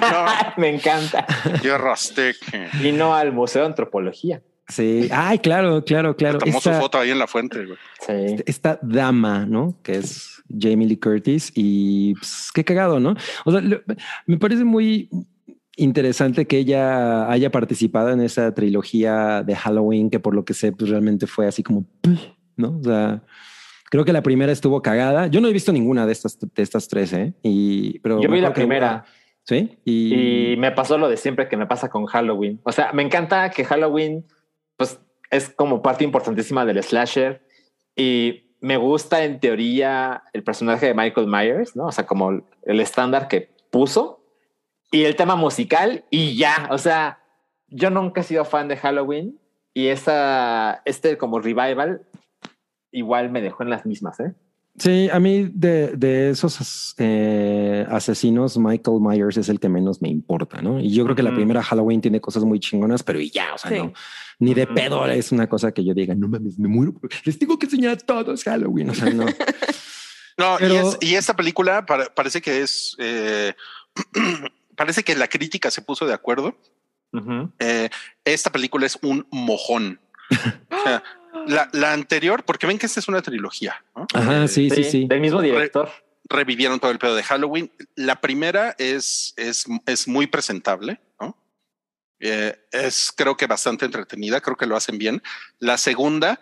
No, 0.00 0.26
Me 0.56 0.68
encanta. 0.74 1.26
Tierra 1.62 1.92
Azteca. 1.94 2.68
Vino 2.80 3.14
al 3.14 3.32
Museo 3.32 3.62
de 3.62 3.68
Antropología. 3.68 4.42
Sí. 4.68 5.08
Ay, 5.12 5.38
claro, 5.40 5.84
claro, 5.84 6.16
claro. 6.16 6.38
Tomó 6.38 6.60
su 6.60 6.70
foto 6.72 6.98
ahí 6.98 7.10
en 7.10 7.18
la 7.18 7.26
fuente. 7.26 7.64
güey. 7.66 7.78
Sí. 8.06 8.36
esta 8.46 8.78
dama, 8.82 9.44
¿no? 9.46 9.78
Que 9.82 9.96
es 9.98 10.33
Jamie 10.58 10.86
Lee 10.86 10.96
Curtis 10.98 11.52
y 11.54 12.14
pues, 12.14 12.50
qué 12.54 12.64
cagado, 12.64 13.00
¿no? 13.00 13.14
O 13.44 13.52
sea, 13.52 13.60
me 14.26 14.38
parece 14.38 14.64
muy 14.64 15.08
interesante 15.76 16.46
que 16.46 16.58
ella 16.58 17.30
haya 17.30 17.50
participado 17.50 18.10
en 18.10 18.20
esa 18.20 18.54
trilogía 18.54 19.42
de 19.42 19.56
Halloween, 19.56 20.10
que 20.10 20.20
por 20.20 20.34
lo 20.34 20.44
que 20.44 20.54
sé, 20.54 20.72
pues 20.72 20.90
realmente 20.90 21.26
fue 21.26 21.46
así 21.46 21.62
como, 21.62 21.84
¿no? 22.56 22.78
O 22.78 22.84
sea, 22.84 23.22
creo 23.90 24.04
que 24.04 24.12
la 24.12 24.22
primera 24.22 24.52
estuvo 24.52 24.82
cagada. 24.82 25.26
Yo 25.26 25.40
no 25.40 25.48
he 25.48 25.52
visto 25.52 25.72
ninguna 25.72 26.06
de 26.06 26.12
estas, 26.12 26.38
de 26.38 26.62
estas 26.62 26.88
tres, 26.88 27.12
¿eh? 27.12 27.34
Y, 27.42 27.98
pero 28.00 28.20
Yo 28.20 28.30
vi 28.30 28.40
la 28.40 28.48
que- 28.52 28.60
primera 28.60 29.04
Sí. 29.46 29.76
Y, 29.84 30.52
y 30.52 30.56
me 30.56 30.72
pasó 30.72 30.96
lo 30.96 31.06
de 31.10 31.18
siempre 31.18 31.48
que 31.48 31.58
me 31.58 31.66
pasa 31.66 31.90
con 31.90 32.06
Halloween. 32.06 32.60
O 32.64 32.72
sea, 32.72 32.94
me 32.94 33.02
encanta 33.02 33.50
que 33.50 33.62
Halloween 33.64 34.24
pues 34.78 34.98
es 35.30 35.50
como 35.50 35.82
parte 35.82 36.02
importantísima 36.02 36.64
del 36.64 36.82
slasher 36.82 37.42
Y 37.94 38.53
me 38.64 38.78
gusta 38.78 39.24
en 39.24 39.40
teoría 39.40 40.22
el 40.32 40.42
personaje 40.42 40.86
de 40.86 40.94
Michael 40.94 41.26
Myers, 41.26 41.76
¿no? 41.76 41.84
O 41.84 41.92
sea, 41.92 42.06
como 42.06 42.42
el 42.62 42.80
estándar 42.80 43.28
que 43.28 43.54
puso 43.70 44.24
y 44.90 45.04
el 45.04 45.16
tema 45.16 45.36
musical 45.36 46.06
y 46.08 46.38
ya, 46.38 46.68
o 46.70 46.78
sea, 46.78 47.18
yo 47.68 47.90
nunca 47.90 48.22
he 48.22 48.24
sido 48.24 48.46
fan 48.46 48.68
de 48.68 48.78
Halloween 48.78 49.38
y 49.74 49.88
esa, 49.88 50.80
este 50.86 51.18
como 51.18 51.40
revival 51.40 52.06
igual 52.90 53.28
me 53.28 53.42
dejó 53.42 53.64
en 53.64 53.68
las 53.68 53.84
mismas, 53.84 54.18
¿eh? 54.20 54.34
Sí, 54.76 55.08
a 55.12 55.20
mí 55.20 55.48
de, 55.54 55.88
de 55.96 56.30
esos 56.30 56.94
eh, 56.98 57.86
asesinos, 57.88 58.58
Michael 58.58 58.98
Myers 59.00 59.36
es 59.36 59.48
el 59.48 59.60
que 59.60 59.68
menos 59.68 60.02
me 60.02 60.08
importa, 60.08 60.60
¿no? 60.62 60.80
Y 60.80 60.92
yo 60.92 61.04
creo 61.04 61.14
que 61.14 61.22
la 61.22 61.30
Ujú. 61.30 61.36
primera 61.36 61.62
Halloween 61.62 62.00
tiene 62.00 62.20
cosas 62.20 62.42
muy 62.44 62.58
chingonas, 62.58 63.02
pero 63.04 63.20
y 63.20 63.30
ya, 63.30 63.54
o 63.54 63.58
sea, 63.58 63.70
Sí. 63.70 63.76
no, 63.76 63.92
ni 64.40 64.52
de 64.52 64.64
Ujú. 64.64 64.74
pedo 64.74 65.06
es 65.06 65.30
una 65.30 65.48
cosa 65.48 65.70
que 65.72 65.84
yo 65.84 65.94
diga, 65.94 66.14
no 66.16 66.26
mames, 66.26 66.58
me 66.58 66.66
muero, 66.66 66.94
les 67.24 67.38
tengo 67.38 67.56
que 67.56 67.66
enseñar 67.66 67.92
a 67.92 67.96
todos 67.98 68.42
Halloween, 68.42 68.90
o 68.90 68.94
sea, 68.94 69.10
no. 69.10 69.26
No, 70.36 70.56
y, 70.56 70.58
Pero- 70.58 70.88
es- 70.90 70.98
y 71.00 71.14
esta 71.14 71.36
película 71.36 71.86
para- 71.86 72.12
parece 72.12 72.42
que 72.42 72.62
es, 72.62 72.96
eh, 72.98 73.54
parece 74.76 75.04
que 75.04 75.14
la 75.14 75.28
crítica 75.28 75.70
se 75.70 75.82
puso 75.82 76.06
de 76.06 76.12
acuerdo. 76.12 76.56
Ujú. 77.12 77.52
Eh, 77.60 77.88
esta 78.24 78.50
película 78.50 78.86
es 78.86 78.98
un 79.02 79.24
mojón. 79.30 80.00
O 80.70 80.82
sea, 80.82 81.02
la, 81.46 81.68
la 81.72 81.92
anterior, 81.92 82.44
porque 82.44 82.66
ven 82.66 82.78
que 82.78 82.86
esta 82.86 83.00
es 83.00 83.08
una 83.08 83.22
trilogía, 83.22 83.84
¿no? 83.96 84.06
Ajá, 84.14 84.44
Eh, 84.44 84.48
sí, 84.48 84.70
sí, 84.70 84.84
sí. 84.84 85.06
Del 85.06 85.20
mismo 85.20 85.40
director. 85.40 85.90
Revivieron 86.28 86.80
todo 86.80 86.90
el 86.90 86.98
pedo 86.98 87.14
de 87.14 87.22
Halloween. 87.22 87.70
La 87.96 88.20
primera 88.20 88.74
es, 88.78 89.34
es, 89.36 89.66
es 89.86 90.08
muy 90.08 90.26
presentable, 90.26 91.00
¿no? 91.20 91.36
Eh, 92.20 92.56
es 92.72 93.12
creo 93.14 93.36
que 93.36 93.46
bastante 93.46 93.84
entretenida, 93.84 94.40
creo 94.40 94.56
que 94.56 94.66
lo 94.66 94.76
hacen 94.76 94.96
bien. 94.98 95.22
La 95.58 95.76
segunda, 95.76 96.40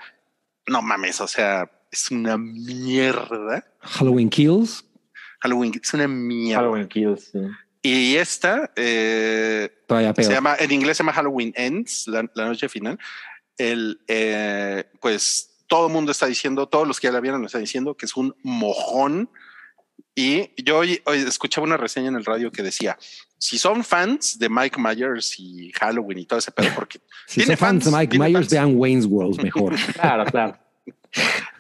no 0.66 0.82
mames, 0.82 1.20
o 1.20 1.26
sea, 1.26 1.70
es 1.90 2.10
una 2.10 2.38
mierda. 2.38 3.64
Halloween 3.80 4.30
Kills, 4.30 4.84
Halloween 5.40 5.72
es 5.82 5.92
una 5.94 6.06
mierda. 6.06 6.62
Halloween 6.62 6.88
Kills. 6.88 7.30
sí. 7.32 7.38
Y 7.84 8.14
esta 8.14 8.70
eh, 8.76 9.68
todavía 9.88 10.14
peor. 10.14 10.26
se 10.28 10.32
llama, 10.32 10.54
en 10.56 10.70
inglés 10.70 10.96
se 10.96 11.02
llama 11.02 11.12
Halloween 11.14 11.52
Ends, 11.56 12.06
la, 12.06 12.24
la 12.34 12.46
noche 12.46 12.68
final. 12.68 12.96
El, 13.58 14.00
eh, 14.08 14.84
pues 15.00 15.52
todo 15.66 15.86
el 15.86 15.92
mundo 15.92 16.12
está 16.12 16.26
diciendo, 16.26 16.68
todos 16.68 16.86
los 16.86 17.00
que 17.00 17.06
ya 17.06 17.12
la 17.12 17.20
vieron 17.20 17.44
están 17.44 17.62
diciendo 17.62 17.96
que 17.96 18.06
es 18.06 18.16
un 18.16 18.34
mojón. 18.42 19.30
Y 20.14 20.50
yo 20.62 20.78
hoy, 20.78 21.00
hoy 21.06 21.18
escuchaba 21.20 21.66
una 21.66 21.78
reseña 21.78 22.08
en 22.08 22.16
el 22.16 22.24
radio 22.24 22.52
que 22.52 22.62
decía, 22.62 22.98
si 23.38 23.58
son 23.58 23.82
fans 23.82 24.38
de 24.38 24.48
Mike 24.50 24.78
Myers 24.78 25.38
y 25.38 25.72
Halloween 25.72 26.18
y 26.18 26.26
todo 26.26 26.38
ese 26.38 26.52
pedo, 26.52 26.68
porque, 26.74 27.00
si 27.26 27.36
tiene 27.40 27.56
son 27.56 27.58
fans 27.58 27.84
de 27.86 27.90
Mike 27.90 28.18
Myers, 28.18 28.34
fans. 28.34 28.50
vean 28.50 28.72
Wayne's 28.76 29.06
World 29.06 29.42
mejor. 29.42 29.74
Claro, 29.94 30.24
claro. 30.26 30.58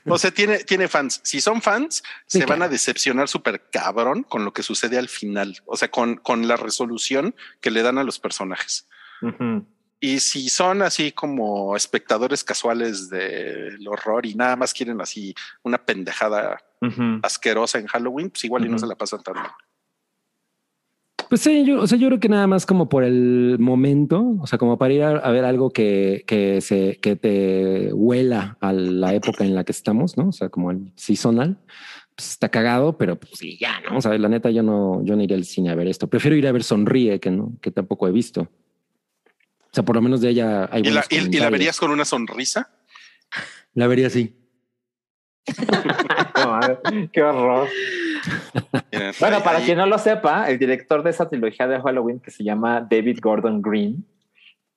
o 0.06 0.18
sea, 0.18 0.30
tiene, 0.30 0.58
tiene 0.58 0.88
fans. 0.88 1.20
Si 1.24 1.40
son 1.40 1.62
fans, 1.62 2.02
Sí, 2.26 2.38
se 2.40 2.46
van 2.46 2.62
a 2.62 2.68
decepcionar 2.68 3.28
súper 3.28 3.70
cabrón 3.70 4.24
con 4.24 4.44
lo 4.44 4.52
que 4.52 4.62
sucede 4.62 4.98
al 4.98 5.08
final. 5.08 5.62
O 5.66 5.76
sea, 5.76 5.90
con, 5.90 6.16
con 6.16 6.46
la 6.46 6.56
resolución 6.56 7.34
que 7.60 7.70
le 7.70 7.82
dan 7.82 7.98
a 7.98 8.04
los 8.04 8.18
personajes. 8.18 8.86
Ujú. 9.22 9.64
Y 10.04 10.18
si 10.18 10.48
son 10.48 10.82
así 10.82 11.12
como 11.12 11.76
espectadores 11.76 12.42
casuales 12.42 13.08
del 13.08 13.86
horror 13.86 14.26
y 14.26 14.34
nada 14.34 14.56
más 14.56 14.74
quieren 14.74 15.00
así 15.00 15.32
una 15.62 15.78
pendejada 15.78 16.58
asquerosa 17.22 17.78
en 17.78 17.86
Halloween, 17.86 18.28
pues 18.28 18.44
igual 18.44 18.66
y 18.66 18.68
no 18.68 18.80
se 18.80 18.86
la 18.88 18.96
pasan 18.96 19.22
tan 19.22 19.34
mal. 19.36 19.52
Pues 21.28 21.42
sí, 21.42 21.64
yo, 21.64 21.80
o 21.80 21.86
sea, 21.86 21.96
yo 21.96 22.08
creo 22.08 22.18
que 22.18 22.28
nada 22.28 22.48
más 22.48 22.66
como 22.66 22.88
por 22.88 23.04
el 23.04 23.58
momento, 23.60 24.34
o 24.40 24.46
sea, 24.48 24.58
como 24.58 24.76
para 24.76 24.92
ir 24.92 25.04
a, 25.04 25.10
a 25.18 25.30
ver 25.30 25.44
algo 25.44 25.70
que, 25.70 26.24
que 26.26 26.60
se 26.60 26.98
que 27.00 27.14
te 27.14 27.92
huela 27.92 28.58
a 28.60 28.72
la 28.72 29.14
época 29.14 29.44
en 29.44 29.54
la 29.54 29.62
que 29.62 29.70
estamos, 29.70 30.18
¿no? 30.18 30.30
O 30.30 30.32
sea, 30.32 30.48
como 30.48 30.72
el 30.72 30.92
seasonal, 30.96 31.60
pues 32.16 32.28
está 32.30 32.48
cagado, 32.48 32.98
pero 32.98 33.20
pues 33.20 33.38
sí, 33.38 33.56
ya, 33.56 33.80
¿no? 33.88 33.98
O 33.98 34.00
sea, 34.00 34.18
la 34.18 34.28
neta, 34.28 34.50
yo 34.50 34.64
no, 34.64 35.00
yo 35.04 35.14
no 35.14 35.22
iría 35.22 35.36
al 35.36 35.44
cine 35.44 35.70
a 35.70 35.76
ver 35.76 35.86
esto. 35.86 36.08
Prefiero 36.08 36.36
ir 36.36 36.48
a 36.48 36.52
ver 36.52 36.64
Sonríe, 36.64 37.20
que 37.20 37.30
no, 37.30 37.52
que 37.60 37.70
tampoco 37.70 38.08
he 38.08 38.12
visto. 38.12 38.48
O 39.72 39.74
sea, 39.74 39.84
por 39.84 39.96
lo 39.96 40.02
menos 40.02 40.20
de 40.20 40.28
ella 40.28 40.68
hay 40.70 40.82
¿Y 40.82 40.90
la, 40.90 41.02
y- 41.08 41.34
y 41.36 41.40
la 41.40 41.48
verías 41.48 41.78
con 41.80 41.90
una 41.90 42.04
sonrisa? 42.04 42.70
La 43.72 43.86
vería 43.86 44.08
así. 44.08 44.36
Qué 47.12 47.22
horror. 47.22 47.68
Bueno, 49.18 49.42
para 49.42 49.60
quien 49.60 49.78
no 49.78 49.86
lo 49.86 49.98
sepa, 49.98 50.48
el 50.50 50.58
director 50.58 51.02
de 51.02 51.10
esa 51.10 51.28
trilogía 51.28 51.66
de 51.66 51.80
Halloween 51.80 52.20
que 52.20 52.30
se 52.30 52.44
llama 52.44 52.86
David 52.88 53.18
Gordon 53.22 53.62
Green, 53.62 54.06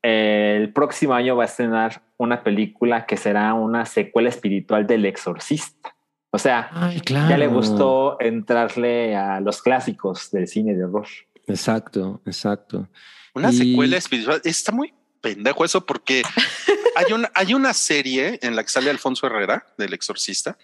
el 0.02 0.72
próximo 0.72 1.14
año 1.14 1.36
va 1.36 1.44
a 1.44 1.48
estrenar 1.48 2.02
una 2.18 2.44
película 2.44 3.06
que 3.06 3.18
será 3.18 3.54
una 3.54 3.86
secuela 3.86 4.30
espiritual 4.30 4.88
del 4.88 5.06
Exorcista. 5.06 5.96
O 6.32 6.38
sea, 6.38 6.70
Ay, 6.72 7.02
claro. 7.02 7.30
ya 7.30 7.38
le 7.38 7.48
gustó 7.48 8.18
entrarle 8.20 9.16
a 9.16 9.40
los 9.40 9.62
clásicos 9.62 10.32
del 10.32 10.48
cine 10.48 10.74
de 10.76 10.86
horror. 10.86 11.08
Exacto, 11.48 12.22
exacto. 12.26 12.88
Una 13.36 13.52
y- 13.52 13.58
secuela 13.58 13.98
espiritual. 13.98 14.42
Está 14.44 14.72
muy 14.72 14.94
pendejo 15.22 15.64
eso 15.66 15.86
porque 15.86 16.24
hay 16.96 17.14
una, 17.14 17.32
hay 17.36 17.54
una 17.54 17.74
serie 17.74 18.40
en 18.42 18.56
la 18.56 18.64
que 18.64 18.70
sale 18.70 18.90
Alfonso 18.90 19.28
Herrera 19.28 19.68
del 19.78 19.94
Exorcista, 19.94 20.58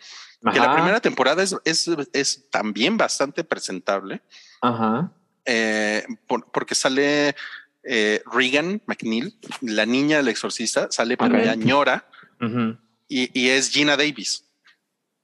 que 0.52 0.60
la 0.60 0.74
primera 0.74 1.00
temporada 1.00 1.44
es, 1.44 1.56
es, 1.66 1.88
es 2.14 2.50
también 2.50 2.98
bastante 2.98 3.44
presentable. 3.44 4.22
Ajá. 4.62 5.12
eh, 5.46 6.06
por- 6.28 6.52
porque 6.52 6.76
sale 6.76 7.36
eh, 7.84 8.22
Regan 8.32 8.82
McNeil, 8.86 9.36
la 9.62 9.86
niña 9.88 10.18
del 10.18 10.28
exorcista, 10.28 10.88
sale 10.92 11.18
pero 11.18 11.36
Ok. 11.38 11.44
ya 11.46 11.56
ñora 11.56 12.06
y, 13.08 13.40
y 13.40 13.50
es 13.50 13.70
Gina 13.72 13.98
Davis. 13.98 14.46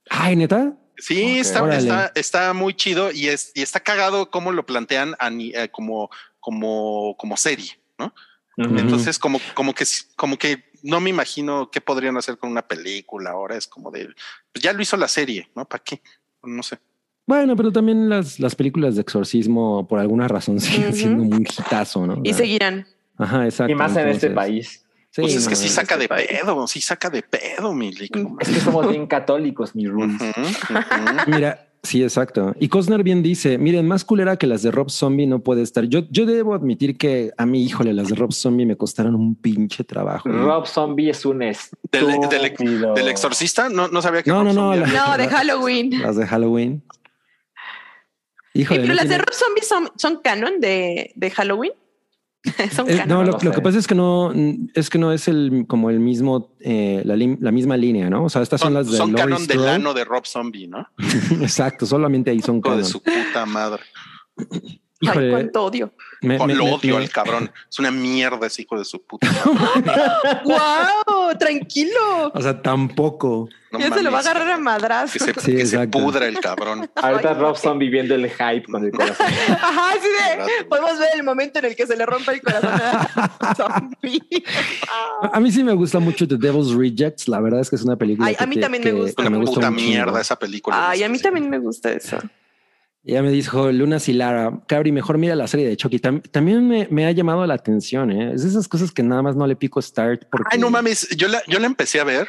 Ay, 0.10 0.36
neta. 0.36 0.74
Sí, 0.98 1.38
está, 1.38 1.78
está, 1.78 2.12
está 2.16 2.54
muy 2.54 2.74
chido 2.74 3.12
y, 3.12 3.28
es, 3.28 3.52
y 3.54 3.62
está 3.62 3.80
cagado 3.80 4.32
cómo 4.32 4.52
lo 4.52 4.66
plantean 4.66 5.16
a 5.20 5.30
eh, 5.30 5.70
como, 5.72 6.10
como, 6.40 7.16
como 7.18 7.38
serie, 7.38 7.80
¿no? 7.98 8.14
Entonces, 8.58 9.20
como, 9.20 9.40
como 9.54 9.74
que 9.76 9.86
como 10.16 10.38
que 10.38 10.64
no 10.82 11.00
me 11.00 11.12
imagino 11.12 11.70
qué 11.72 11.80
podrían 11.80 12.18
hacer 12.18 12.38
con 12.40 12.50
una 12.50 12.64
película 12.68 13.30
ahora. 13.32 13.56
Es 13.56 13.68
como 13.68 13.92
de 13.92 14.08
pues 14.52 14.64
ya 14.64 14.74
lo 14.74 14.82
hizo 14.82 14.98
la 14.98 15.08
serie, 15.08 15.50
¿no? 15.56 15.66
¿Para 15.66 15.84
qué? 15.84 16.02
No 16.42 16.64
sé. 16.64 16.80
Bueno, 17.28 17.56
pero 17.56 17.72
también 17.72 18.10
las, 18.10 18.40
las 18.40 18.56
películas 18.56 18.96
de 18.96 19.02
exorcismo, 19.02 19.88
por 19.88 20.00
alguna 20.00 20.28
razón, 20.28 20.60
siguen 20.62 20.94
siendo 20.96 21.22
un 21.24 21.42
hitazo, 21.44 22.08
¿no? 22.08 22.22
Y 22.24 22.34
seguirán. 22.34 22.88
Ajá, 23.18 23.46
exacto. 23.46 23.72
Y 23.72 23.76
más 23.76 23.96
en 23.96 24.08
este 24.08 24.32
país. 24.32 24.84
Sí, 25.12 25.22
Pues 25.22 25.36
es 25.36 25.44
no, 25.44 25.50
que 25.50 25.56
sí 25.56 25.70
saca 25.70 25.98
de 25.98 26.06
este 26.06 26.16
país. 26.16 26.28
pedo, 26.30 26.68
sí 26.68 26.82
saca 26.82 27.10
de 27.10 27.22
pedo, 27.24 27.74
Milik. 27.74 28.16
no 28.18 28.38
Es 28.40 28.50
que 28.50 28.60
somos 28.60 28.88
bien 28.90 29.08
católicos, 29.08 29.76
mi 29.76 29.88
ujú. 29.88 30.24
Mira, 31.28 31.67
sí, 31.88 32.04
exacto. 32.04 32.54
Y 32.60 32.68
Cosner 32.68 33.04
bien 33.04 33.24
dice, 33.24 33.58
miren, 33.58 33.88
más 33.88 34.04
culera 34.06 34.38
que 34.38 34.46
las 34.48 34.62
de 34.62 34.72
Rob 34.72 34.90
Zombie 34.92 35.26
no 35.28 35.40
puede 35.40 35.62
estar. 35.62 35.86
Yo, 35.86 36.02
yo 36.12 36.26
debo 36.26 36.54
admitir 36.54 36.98
que 36.98 37.32
a 37.38 37.46
mí, 37.46 37.64
híjole, 37.64 37.94
las 37.94 38.10
de 38.10 38.16
Rob 38.16 38.34
Zombie 38.34 38.66
me 38.66 38.76
costaron 38.78 39.16
un 39.16 39.36
pinche 39.36 39.84
trabajo. 39.84 40.28
Rob 40.30 40.68
Zombie 40.68 41.10
es 41.10 41.26
un 41.26 41.40
Del, 41.40 41.50
estúpido. 41.52 42.30
del, 42.30 42.94
del 42.96 43.08
exorcista, 43.08 43.70
no, 43.70 43.88
no 43.88 44.02
sabía 44.02 44.24
que 44.24 44.30
No, 44.30 44.44
Rob 44.44 44.46
no, 44.48 44.54
no, 44.54 44.62
Zombie 44.74 44.80
la- 44.80 44.86
había- 44.88 45.08
No, 45.08 45.18
de 45.18 45.28
Halloween. 45.30 46.02
Las 46.02 46.16
de 46.18 46.28
Halloween. 46.28 46.84
Eh, 48.54 48.62
Híjole, 48.62 48.80
pero 48.82 48.94
no 48.94 48.96
las 48.96 49.10
de 49.10 49.18
Rob 49.20 49.34
Zombie 49.34 49.62
son, 49.64 49.90
son 49.98 50.20
canon 50.24 50.60
de, 50.60 51.12
de 51.16 51.32
Halloween. 51.32 51.72
son 52.76 52.90
Eh, 52.90 52.98
canon. 52.98 53.08
no, 53.08 53.24
lo, 53.24 53.38
lo 53.42 53.52
que 53.52 53.62
pasa 53.62 53.78
es 53.78 53.88
que 53.88 53.96
no 53.96 54.32
es 54.74 54.90
que 54.90 54.98
no 54.98 55.12
es 55.12 55.28
el 55.28 55.66
como 55.68 55.90
el 55.90 56.00
mismo 56.00 56.54
eh, 56.60 57.02
la, 57.06 57.16
lim- 57.16 57.38
la 57.42 57.52
misma 57.52 57.78
línea, 57.78 58.10
¿no? 58.10 58.26
O 58.26 58.30
sea, 58.30 58.42
estas 58.42 58.60
son, 58.62 58.68
Son, 58.68 58.74
las 58.76 58.92
de 58.92 58.98
son 58.98 59.12
Laurie 59.14 59.24
canon 59.36 59.48
del 59.48 59.58
Strode. 59.58 59.72
ano 59.76 59.94
de 59.94 60.06
Rob 60.06 60.26
Zombie, 60.26 60.68
¿no? 60.68 60.88
Exacto, 61.42 61.86
solamente 61.86 62.32
ahí 62.32 62.42
son 62.42 62.58
Hijo 62.58 62.70
de 62.70 62.76
canon. 62.78 62.86
su 62.90 63.02
puta 63.02 63.46
madre. 63.46 63.84
Ay, 65.02 65.10
Híjole, 65.10 65.30
cuánto 65.32 65.64
odio. 65.66 65.92
me- 66.22 66.40
me- 66.40 66.56
lo 66.56 66.66
me- 66.66 66.72
odio 66.74 66.98
al 66.98 67.10
cabrón. 67.10 67.52
Es 67.70 67.78
una 67.78 67.92
mierda 67.92 68.48
ese 68.48 68.64
hijo 68.64 68.80
de 68.80 68.84
su 68.86 69.00
puta 69.04 69.28
madre. 69.46 69.94
¡Wow! 70.44 71.38
Tranquilo. 71.38 72.32
O 72.34 72.42
sea, 72.42 72.60
tampoco. 72.62 73.48
No 73.72 73.80
ya 73.80 73.94
se 73.94 74.02
lo 74.02 74.12
va 74.12 74.18
a 74.20 74.22
agarrar 74.22 74.50
a 74.50 74.58
madrazo. 74.58 75.14
Que 75.14 75.20
se, 75.20 75.26
Sí, 75.40 75.52
que 75.58 75.66
se 75.68 75.76
exacto. 75.76 76.00
pudra 76.00 76.26
el 76.26 76.40
cabrón. 76.40 76.90
Ahorita 76.96 77.30
Ay, 77.30 77.36
Rob 77.36 77.52
ok. 77.52 77.58
Zombie 77.58 77.90
viendo 77.90 78.16
el 78.16 78.28
hype 78.32 78.64
con 78.72 78.84
el 78.86 78.92
corazón. 78.92 79.28
Ajá, 79.28 79.92
así 79.92 80.08
de. 80.08 80.66
Podemos 80.66 80.98
ver 80.98 81.10
el 81.16 81.24
momento 81.24 81.60
en 81.60 81.66
el 81.66 81.76
que 81.76 81.86
se 81.86 81.96
le 81.96 82.06
rompe 82.06 82.32
el 82.32 82.42
corazón 82.42 82.72
a 82.74 83.56
Zombie. 83.56 84.44
A, 85.32 85.40
mí 85.40 85.52
sí 85.52 85.64
me 85.64 85.74
gusta 85.74 86.00
mucho 86.00 86.28
The 86.28 86.38
Devil's 86.38 86.72
Rejects. 86.74 87.28
La 87.28 87.40
verdad 87.40 87.60
es 87.60 87.70
que 87.70 87.76
es 87.76 87.84
una 87.84 87.98
película. 87.98 88.28
Ay, 88.30 88.34
a 88.36 88.38
que 88.40 88.48
mí 88.48 88.56
te- 88.56 88.62
también 88.62 88.84
me 88.84 88.92
gusta 88.94 89.22
Una 89.22 89.30
me 89.30 89.38
gusta 89.38 89.54
puta 89.56 89.70
mierda 89.72 90.22
esa 90.22 90.38
película. 90.40 90.90
Ay, 90.90 91.04
a 91.04 91.10
mí 91.10 91.20
también 91.20 91.50
me 91.50 91.60
gusta 91.60 91.92
eso. 91.92 92.18
Ya 93.08 93.22
me 93.24 93.32
dijo 93.32 93.72
Luna 93.72 94.00
Silara, 94.00 94.60
Cabri, 94.68 94.92
mejor 94.92 95.18
mira 95.18 95.34
la 95.36 95.48
serie 95.48 95.68
de 95.68 95.78
Chucky. 95.78 96.00
Tam- 96.00 96.22
también 96.30 96.68
me, 96.68 96.88
me 96.92 97.06
ha 97.06 97.12
llamado 97.12 97.46
la 97.48 97.54
atención. 97.54 98.12
¿eh? 98.12 98.34
Es 98.34 98.44
de 98.44 98.50
esas 98.50 98.68
cosas 98.68 98.92
que 98.92 99.02
nada 99.02 99.22
más 99.22 99.36
no 99.38 99.48
le 99.48 99.56
pico 99.56 99.82
start 99.82 100.24
porque. 100.30 100.50
Ay, 100.52 100.60
no 100.60 100.70
mames. 100.70 101.08
Yo 101.16 101.28
la, 101.30 101.42
yo 101.48 101.58
la 101.60 101.68
empecé 101.68 102.00
a 102.00 102.04
ver. 102.04 102.28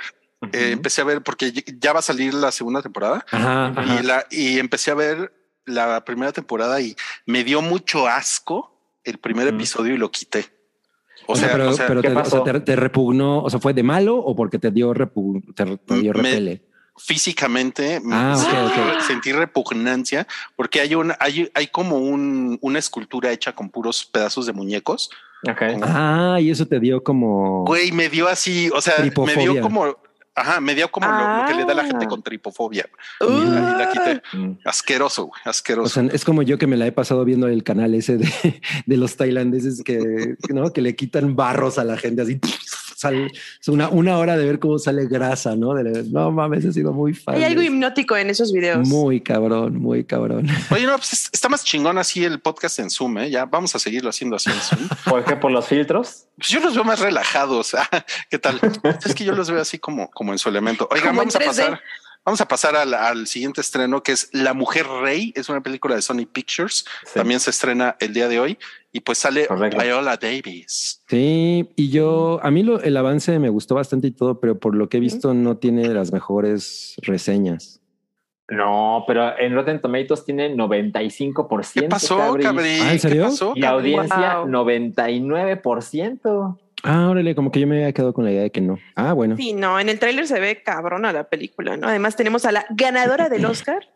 Eh, 0.53 0.70
empecé 0.70 1.01
a 1.01 1.05
ver 1.05 1.20
porque 1.22 1.53
ya 1.81 1.93
va 1.93 1.99
a 1.99 2.03
salir 2.03 2.33
la 2.33 2.53
segunda 2.53 2.81
temporada. 2.81 3.26
Ajá, 3.33 3.66
ajá. 3.76 3.99
Y, 4.01 4.07
la, 4.07 4.24
y 4.31 4.59
empecé 4.61 4.93
a 4.93 4.95
ver 4.95 5.33
la 5.66 6.05
primera 6.05 6.31
temporada 6.33 6.81
y 6.81 6.95
me 7.26 7.43
dio 7.43 7.61
mucho 7.61 8.07
asco 8.07 8.72
el 9.03 9.18
primer 9.18 9.49
episodio 9.49 9.95
y 9.95 9.99
lo 9.99 10.12
quité. 10.12 10.47
O 11.26 11.33
O 11.33 11.37
sea, 11.37 11.49
sea, 11.49 11.57
pero, 11.57 11.70
o 11.70 11.72
sea, 11.72 11.87
pero 11.89 12.03
¿qué 12.03 12.09
te, 12.09 12.14
o 12.14 12.16
sea, 12.16 12.22
pasó? 12.22 12.43
te- 12.45 12.61
te 12.61 12.76
repugnó, 12.76 13.43
o 13.43 13.51
sea, 13.51 13.59
fue 13.59 13.74
de 13.74 13.83
malo 13.83 14.16
o 14.16 14.37
porque 14.37 14.61
te 14.61 14.70
dio 14.70 14.95
repu- 14.95 15.43
te, 15.57 15.76
te 15.76 16.01
dio 16.01 16.12
Me- 16.12 16.22
repele. 16.22 16.62
Físicamente 16.99 18.01
Ah, 18.11 18.34
ok, 18.36 18.42
sentí, 18.44 18.80
ok. 18.96 19.01
sentí 19.03 19.32
repugnancia 19.32 20.26
porque 20.57 20.80
hay 20.80 20.94
una, 20.94 21.16
hay, 21.20 21.51
hay 21.55 21.66
como 21.68 21.96
un, 21.99 22.59
una 22.61 22.78
escultura 22.78 23.32
hecha 23.32 23.55
con 23.55 23.70
puros 23.70 24.05
pedazos 24.05 24.46
de 24.46 24.53
muñecos. 24.53 25.11
Ah, 25.82 26.38
y 26.40 26.51
eso 26.51 26.66
te 26.66 26.80
dio 26.80 27.03
como. 27.05 27.64
Güey, 27.64 27.92
me 27.92 28.09
dio 28.09 28.28
así, 28.28 28.70
o 28.74 28.80
sea, 28.80 28.94
me 28.99 29.36
dio 29.36 29.61
como, 29.61 29.96
ajá, 30.34 30.61
me 30.61 30.74
dio 30.74 30.90
como 30.90 31.07
lo, 31.07 31.38
lo 31.42 31.46
que 31.46 31.55
le 31.55 31.64
da 31.64 31.72
a 31.72 31.76
la 31.76 31.84
gente 31.84 32.07
Ah. 32.07 32.09
con 32.09 32.22
tripofobia. 32.24 32.88
Uh, 33.20 33.24
Y 33.26 33.44
la, 33.46 33.61
y 33.74 33.78
la 33.78 33.90
quité. 33.92 34.22
Mm. 34.36 34.53
Asqueroso, 34.64 35.26
güey, 35.26 35.40
O 35.46 35.51
asqueroso. 35.51 35.94
sea, 36.01 36.11
es 36.12 36.24
como 36.24 36.42
yo 36.42 36.59
que 36.59 36.66
me 36.66 36.76
la 36.76 36.86
he 36.88 36.92
pasado 36.92 37.24
viendo 37.24 37.46
el 37.46 37.62
canal 37.62 37.94
ese 37.94 38.16
de, 38.18 38.28
de 38.86 38.96
los 38.96 39.16
tailandeses 39.16 39.82
que, 39.84 40.36
¿no? 40.53 40.72
que 40.72 40.80
le 40.82 40.96
quitan 40.96 41.36
barros 41.36 41.78
a 41.78 41.84
la 41.84 41.96
gente 41.96 42.22
así. 42.22 42.40
Sale, 42.99 43.26
es 43.61 43.68
una, 43.68 43.88
una 43.90 44.18
hora 44.18 44.36
de 44.36 44.44
ver 44.44 44.59
cómo 44.59 44.76
sale 44.80 45.07
grasa, 45.07 45.55
¿no? 45.55 45.72
De- 45.72 46.03
no 46.11 46.32
mames, 46.32 46.64
he 46.64 46.72
sido 46.72 46.92
muy 46.92 47.14
fan. 47.14 47.36
hay 47.36 47.44
algo 47.44 47.62
hipnótico 47.62 48.16
en 48.16 48.28
esos 48.28 48.53
videos. 48.53 48.88
Muy 48.88 49.20
cabrón, 49.20 49.78
muy 49.80 50.03
cabrón. 50.03 50.49
Oye, 50.72 50.84
no, 50.84 50.96
pues 50.96 51.12
es- 51.12 51.30
está 51.32 51.49
más 51.49 51.62
chingón 51.62 51.96
así 51.96 52.24
el 52.24 52.40
podcast 52.40 52.80
en 52.80 52.90
Zoom, 52.90 53.18
¿eh? 53.18 53.30
Ya 53.30 53.44
vamos 53.44 53.72
a 53.76 53.78
seguirlo 53.78 54.11
haciendo 54.11 54.34
así 54.34 54.51
en 54.51 54.57
Zoom. 54.61 54.88
¿Por 55.09 55.24
qué? 55.24 55.36
¿Por 55.36 55.53
los 55.53 55.66
filtros? 55.68 56.24
Pues 56.36 56.49
yo 56.49 56.59
los 56.59 56.74
veo 56.74 56.82
más 56.82 56.99
relajados. 56.99 57.76
¿Qué 58.30 58.38
tal? 58.40 58.61
Es 59.07 59.14
que 59.14 59.22
yo 59.24 59.32
los 59.32 59.49
veo 59.49 59.61
así 59.61 59.78
como, 59.78 60.11
como 60.11 60.32
en 60.32 60.38
su 60.40 60.49
elemento. 60.49 60.88
Oigan, 60.90 61.11
Como 61.11 61.18
vamos 61.20 61.36
a 61.36 61.38
3D. 61.38 61.46
pasar. 61.46 61.80
Vamos 62.29 62.43
a 62.43 62.47
pasar 62.47 62.76
al, 62.76 62.93
al 62.93 63.26
siguiente 63.26 63.62
estreno 63.62 64.03
que 64.03 64.12
es 64.12 64.29
La 64.35 64.53
Mujer 64.53 64.87
Rey. 65.01 65.33
Es 65.35 65.49
una 65.49 65.62
película 65.62 65.95
de 65.95 66.03
Sony 66.03 66.26
Pictures. 66.31 66.85
Sí. 67.07 67.12
También 67.14 67.41
se 67.41 67.49
estrena 67.49 67.97
el 68.01 68.12
día 68.12 68.29
de 68.29 68.39
hoy 68.39 68.59
y 68.93 69.01
pues 69.01 69.16
sale 69.16 69.47
Correcto. 69.47 69.83
Viola 69.83 70.18
Davis. 70.18 71.03
Sí, 71.09 71.70
y 71.74 71.89
yo, 71.89 72.39
a 72.43 72.51
mí 72.51 72.62
lo, 72.62 72.83
el 72.83 72.99
avance 72.99 73.39
me 73.39 73.49
gustó 73.49 73.76
bastante 73.76 74.09
y 74.09 74.11
todo, 74.11 74.41
pero 74.41 74.59
por 74.59 74.74
lo 74.74 74.91
que 74.91 74.99
he 74.99 75.01
visto 75.01 75.33
no 75.33 75.57
tiene 75.57 75.89
las 75.89 76.12
mejores 76.12 76.97
reseñas. 77.01 77.81
No, 78.51 79.05
pero 79.07 79.39
en 79.39 79.55
Rotten 79.55 79.81
Tomatoes 79.81 80.26
tiene 80.26 80.55
95%. 80.55 81.72
¿Qué 81.81 81.89
pasó, 81.89 82.37
cabrí? 82.43 82.79
Ah, 82.83 82.93
¿en 82.93 83.01
serio? 83.01 83.22
¿Qué 83.22 83.29
pasó? 83.31 83.55
Y 83.57 83.64
audiencia, 83.64 84.41
Wow. 84.41 84.49
99%. 84.66 86.59
Ah, 86.85 87.09
órale, 87.11 87.35
como 87.35 87.51
que 87.51 87.61
yo 87.61 87.66
me 87.66 87.76
había 87.76 87.93
quedado 87.93 88.12
con 88.14 88.24
la 88.24 88.31
idea 88.31 88.43
de 88.43 88.51
que 88.53 88.61
no. 88.61 88.79
Ah, 88.95 89.12
bueno. 89.12 89.37
Sí, 89.37 89.53
no, 89.53 89.81
en 89.81 89.89
el 89.89 89.99
tráiler 89.99 90.26
se 90.26 90.39
ve 90.41 90.62
cabrona 90.62 91.12
la 91.12 91.24
película, 91.29 91.76
¿no? 91.76 91.89
Además 91.89 92.14
tenemos 92.16 92.45
a 92.45 92.53
la 92.53 92.66
ganadora 92.70 93.29
del 93.29 93.45
Oscar, 93.47 93.89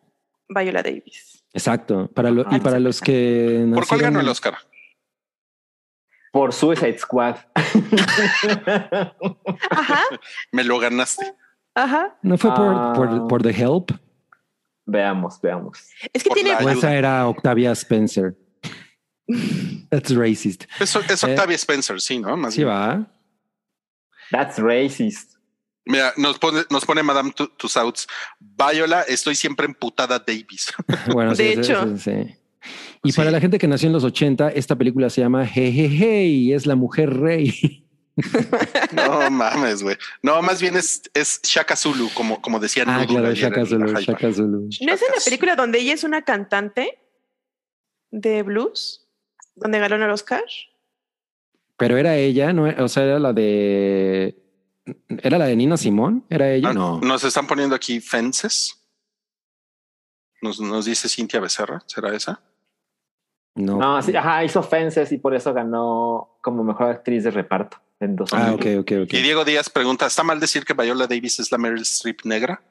Viola 0.48 0.82
Davis. 0.82 1.44
Exacto. 1.54 2.10
Para 2.14 2.30
lo, 2.30 2.44
y 2.50 2.60
para 2.60 2.78
los 2.80 3.00
que 3.00 3.66
¿Por 3.74 3.86
cuál 3.86 4.00
ganó 4.00 4.20
el 4.20 4.28
Oscar? 4.28 4.54
Por 6.32 6.52
Suicide 6.52 6.98
Squad. 6.98 7.36
Ajá, 9.70 10.00
Me 10.52 10.64
lo 10.64 10.78
ganaste. 10.78 11.34
ajá. 11.74 12.16
No 12.22 12.38
fue 12.38 12.54
por, 12.54 12.74
Ah. 12.74 12.92
por, 12.94 13.28
por 13.28 13.42
The 13.42 13.50
Help. 13.50 13.90
veamos, 14.86 15.40
veamos. 15.40 15.78
Es 16.12 16.22
que 16.22 16.28
Por 16.30 16.38
tiene 16.38 16.52
esa 16.72 16.94
era 16.94 17.28
Octavia 17.28 17.72
Spencer. 17.72 18.34
That's 19.90 20.14
racist. 20.14 20.64
Es, 20.80 20.94
es 20.96 21.22
Eh, 21.24 21.26
Octavia 21.30 21.56
Spencer, 21.56 22.00
sí, 22.00 22.18
¿no? 22.18 22.36
Más 22.36 22.54
Sí 22.54 22.60
bien. 22.64 22.68
va. 22.74 23.06
That's 24.30 24.58
racist. 24.58 25.32
Mira, 25.84 26.12
nos 26.16 26.38
pone, 26.38 26.62
nos 26.70 26.84
pone 26.84 27.02
Madame 27.02 27.32
Tu- 27.32 27.48
Tussauds. 27.56 28.06
Viola, 28.40 29.02
estoy 29.02 29.34
siempre 29.34 29.66
emputada 29.66 30.18
Davis. 30.18 30.72
Bueno, 31.12 31.34
sí, 31.34 31.42
De 31.44 31.54
sí, 31.54 31.60
hecho. 31.72 31.96
sí, 31.96 31.98
sí. 31.98 32.36
Y 33.02 33.10
Sí. 33.10 33.16
para 33.16 33.32
la 33.32 33.40
gente 33.40 33.58
que 33.58 33.66
nació 33.66 33.88
en 33.88 33.92
los 33.92 34.04
80, 34.04 34.50
esta 34.50 34.76
película 34.76 35.10
se 35.10 35.20
llama 35.20 35.44
Jejeje 35.46 36.24
y 36.26 36.52
es 36.52 36.66
la 36.66 36.76
mujer 36.76 37.12
rey. 37.14 37.78
No 38.92 39.30
mames, 39.30 39.82
güey. 39.82 39.96
No, 40.22 40.40
más 40.42 40.60
bien 40.60 40.76
es, 40.76 41.00
es 41.14 41.40
Shaka 41.42 41.74
Zulu, 41.76 42.10
como, 42.12 42.42
como 42.42 42.60
decían. 42.60 42.88
Ah, 42.90 43.06
claro, 43.08 43.32
Shaka 43.32 43.64
Zulu. 43.64 43.86
Shaka 43.98 44.30
Zulu. 44.32 44.68
¿No 44.68 44.68
es 44.68 44.80
en 44.80 44.88
la 44.88 44.94
Shaka 45.14 45.24
película 45.24 45.56
donde 45.56 45.78
ella 45.80 45.94
es 45.94 46.04
una 46.04 46.20
cantante 46.22 46.98
de 48.10 48.42
blues? 48.42 49.01
¿Donde 49.54 49.78
ganó 49.78 49.96
el 49.96 50.10
Oscar? 50.10 50.42
Pero 51.76 51.96
era 51.96 52.16
ella, 52.16 52.52
no, 52.52 52.64
o 52.84 52.88
sea, 52.88 53.04
era 53.04 53.18
la 53.18 53.32
de. 53.32 54.38
¿Era 55.08 55.38
la 55.38 55.46
de 55.46 55.56
Nina 55.56 55.76
Simón? 55.76 56.24
¿Era 56.28 56.50
ella? 56.50 56.70
Ah, 56.70 56.74
no. 56.74 57.00
Nos 57.00 57.24
están 57.24 57.46
poniendo 57.46 57.74
aquí 57.74 58.00
Fences. 58.00 58.78
Nos, 60.40 60.60
nos 60.60 60.84
dice 60.84 61.08
Cintia 61.08 61.40
Becerra. 61.40 61.82
¿Será 61.86 62.14
esa? 62.14 62.40
No. 63.54 63.78
No, 63.78 64.02
sí, 64.02 64.14
ajá, 64.16 64.44
hizo 64.44 64.62
Fences 64.62 65.12
y 65.12 65.18
por 65.18 65.34
eso 65.34 65.52
ganó 65.52 66.38
como 66.40 66.64
mejor 66.64 66.88
actriz 66.90 67.24
de 67.24 67.30
reparto 67.30 67.76
en 68.00 68.16
dos 68.16 68.32
Ah, 68.32 68.52
ok, 68.54 68.66
ok, 68.80 68.92
ok. 69.04 69.12
Y 69.12 69.22
Diego 69.22 69.44
Díaz 69.44 69.68
pregunta: 69.70 70.06
¿Está 70.06 70.22
mal 70.22 70.40
decir 70.40 70.64
que 70.64 70.72
Viola 70.74 71.06
Davis 71.06 71.38
es 71.38 71.52
la 71.52 71.58
Meryl 71.58 71.82
Streep 71.82 72.24
negra? 72.24 72.62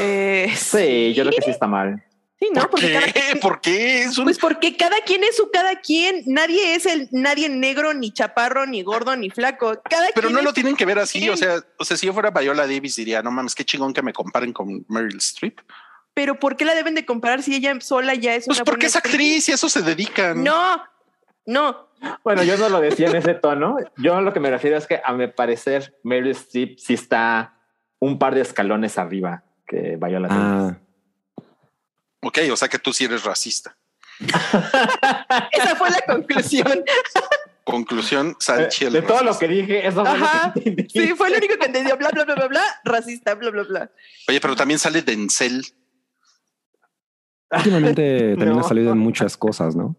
Eh, 0.00 0.52
Sí, 0.56 1.12
yo 1.14 1.24
creo 1.24 1.36
que 1.36 1.42
sí 1.42 1.50
está 1.50 1.66
mal. 1.66 2.02
Sí, 2.44 2.50
¿no? 2.54 2.60
¿Por 2.62 2.70
Porque 2.72 2.86
qué? 2.88 3.12
cada- 3.30 3.40
¿Por 3.40 3.60
qué? 3.60 4.02
Es 4.04 4.18
un- 4.18 4.24
Pues 4.24 4.38
porque 4.38 4.76
cada 4.76 4.96
quien 5.06 5.24
es 5.24 5.36
su 5.36 5.50
cada 5.50 5.76
quien. 5.80 6.22
Nadie 6.26 6.74
es 6.74 6.84
el 6.86 7.08
nadie 7.10 7.48
negro, 7.48 7.94
ni 7.94 8.10
chaparro, 8.12 8.66
ni 8.66 8.82
gordo, 8.82 9.16
ni 9.16 9.30
flaco. 9.30 9.80
Cada 9.88 10.08
Pero 10.14 10.28
quien 10.28 10.34
no 10.36 10.42
lo 10.42 10.52
tienen 10.52 10.76
que 10.76 10.84
ver 10.84 10.98
así. 10.98 11.28
O 11.30 11.36
sea, 11.36 11.56
o 11.78 11.84
sea, 11.84 11.96
si 11.96 12.06
yo 12.06 12.12
fuera 12.12 12.30
Viola 12.30 12.66
Davis, 12.66 12.96
diría: 12.96 13.22
No 13.22 13.30
mames, 13.30 13.54
qué 13.54 13.64
chingón 13.64 13.94
que 13.94 14.02
me 14.02 14.12
comparen 14.12 14.52
con 14.52 14.84
Meryl 14.88 15.16
Streep. 15.18 15.60
Pero 16.12 16.38
¿por 16.38 16.56
qué 16.56 16.64
la 16.64 16.74
deben 16.74 16.94
de 16.94 17.04
comparar 17.06 17.42
si 17.42 17.54
ella 17.54 17.74
sola 17.80 18.14
ya 18.14 18.34
es 18.34 18.44
Pues 18.46 18.58
una 18.58 18.64
porque 18.64 18.86
buena 18.86 18.88
es 18.88 18.96
actriz 18.96 19.48
y 19.48 19.52
a 19.52 19.54
eso 19.54 19.68
se 19.68 19.82
dedican. 19.82 20.44
No, 20.44 20.82
no. 21.46 21.88
Bueno, 22.22 22.42
yo 22.44 22.56
no 22.58 22.68
lo 22.68 22.80
decía 22.80 23.08
en 23.08 23.16
ese 23.16 23.34
tono. 23.34 23.76
Yo 23.96 24.20
lo 24.20 24.32
que 24.32 24.40
me 24.40 24.50
refiero 24.50 24.76
es 24.76 24.86
que 24.86 25.00
a 25.02 25.12
mi 25.14 25.26
parecer 25.28 25.98
Meryl 26.04 26.32
Streep 26.32 26.78
sí 26.78 26.94
está 26.94 27.58
un 27.98 28.18
par 28.18 28.34
de 28.34 28.42
escalones 28.42 28.98
arriba 28.98 29.44
que 29.66 29.96
Viola 30.00 30.28
Davis. 30.28 30.76
Ok, 32.24 32.38
o 32.52 32.56
sea 32.56 32.68
que 32.68 32.78
tú 32.78 32.92
sí 32.92 33.04
eres 33.04 33.24
racista. 33.24 33.76
Esa 34.20 35.76
fue 35.76 35.90
la 35.90 36.00
conclusión. 36.06 36.84
Conclusión, 37.64 38.28
Eh, 38.30 38.34
Sánchez. 38.38 38.92
de 38.92 39.02
todo 39.02 39.22
lo 39.22 39.38
que 39.38 39.48
dije, 39.48 39.86
eso 39.86 40.04
fue 40.04 40.14
Ajá. 40.14 40.48
lo 40.48 40.62
que 40.62 40.68
entendí. 40.68 40.90
Sí, 40.90 41.14
fue 41.16 41.30
lo 41.30 41.36
único 41.38 41.56
que 41.58 41.66
entendió. 41.66 41.96
Bla, 41.96 42.10
bla, 42.10 42.24
bla, 42.24 42.34
bla, 42.34 42.46
bla. 42.48 42.62
Racista, 42.84 43.34
bla, 43.34 43.50
bla, 43.50 43.62
bla. 43.64 43.90
Oye, 44.28 44.40
pero 44.40 44.54
también 44.54 44.78
sale 44.78 45.02
Denzel. 45.02 45.64
últimamente 47.50 48.30
también 48.36 48.54
No. 48.56 48.60
ha 48.60 48.64
salido 48.68 48.92
en 48.92 48.98
muchas 48.98 49.36
cosas, 49.36 49.74
¿no? 49.74 49.96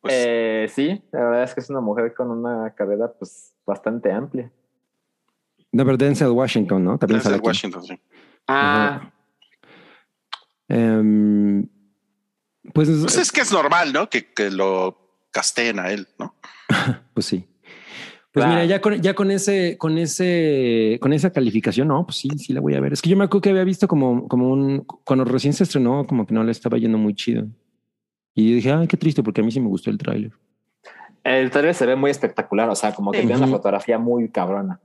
Pues, 0.00 0.14
Eh, 0.16 0.70
sí, 0.74 1.02
la 1.12 1.20
verdad 1.24 1.42
es 1.44 1.54
que 1.54 1.60
es 1.60 1.70
una 1.70 1.80
mujer 1.80 2.14
con 2.14 2.30
una 2.30 2.74
carrera 2.74 3.12
pues 3.12 3.54
bastante 3.66 4.10
amplia. 4.12 4.50
No, 5.72 5.84
pero 5.84 5.96
Denzel 5.96 6.28
Washington, 6.28 6.84
¿no? 6.84 6.98
También 6.98 7.18
Denzel 7.18 7.30
sale 7.32 7.36
aquí. 7.38 7.46
Washington, 7.46 7.82
sí. 7.84 8.00
Ah, 8.46 9.10
Em, 10.68 11.68
pues, 12.72 12.88
Pues 12.88 13.16
es 13.18 13.32
que 13.32 13.40
es 13.42 13.52
normal, 13.52 13.92
¿no? 13.92 14.08
Que, 14.08 14.32
que 14.32 14.50
lo 14.50 14.98
casteen 15.30 15.78
a 15.78 15.90
él, 15.90 16.08
¿no? 16.18 16.34
pues 17.14 17.26
sí. 17.26 17.46
Pues 18.32 18.44
Claro. 18.44 18.50
mira, 18.52 18.64
ya 18.64 18.80
con, 18.80 19.00
ya 19.00 19.14
con 19.14 19.30
ese, 19.30 19.78
con 19.78 19.96
ese, 19.96 20.98
con 21.00 21.12
esa 21.12 21.30
calificación, 21.32 21.86
no, 21.88 22.04
pues 22.04 22.16
sí, 22.18 22.28
sí 22.36 22.52
la 22.52 22.60
voy 22.60 22.74
a 22.74 22.80
ver. 22.80 22.92
Es 22.92 23.00
que 23.00 23.08
yo 23.10 23.16
me 23.16 23.24
acuerdo 23.24 23.42
que 23.42 23.50
había 23.50 23.62
visto 23.64 23.86
como, 23.86 24.26
como 24.26 24.50
un, 24.50 24.80
cuando 25.04 25.24
recién 25.24 25.52
se 25.52 25.62
estrenó, 25.62 26.04
como 26.06 26.26
que 26.26 26.34
no 26.34 26.42
le 26.42 26.50
estaba 26.50 26.76
yendo 26.78 26.98
muy 26.98 27.14
chido. 27.14 27.46
Y 28.34 28.48
yo 28.50 28.54
dije, 28.56 28.72
ay, 28.72 28.88
qué 28.88 28.96
triste, 28.96 29.22
porque 29.22 29.40
a 29.40 29.44
mí 29.44 29.52
sí 29.52 29.60
me 29.60 29.68
gustó 29.68 29.90
el 29.90 29.98
tráiler. 29.98 30.32
el 31.22 31.50
trailer 31.50 31.74
se 31.74 31.86
ve 31.86 31.94
muy 31.94 32.10
espectacular, 32.10 32.68
o 32.68 32.74
sea, 32.74 32.92
como 32.92 33.12
que 33.12 33.20
Sí. 33.20 33.26
tiene 33.26 33.40
una 33.40 33.50
fotografía 33.52 33.98
muy 33.98 34.28
cabrona. 34.30 34.80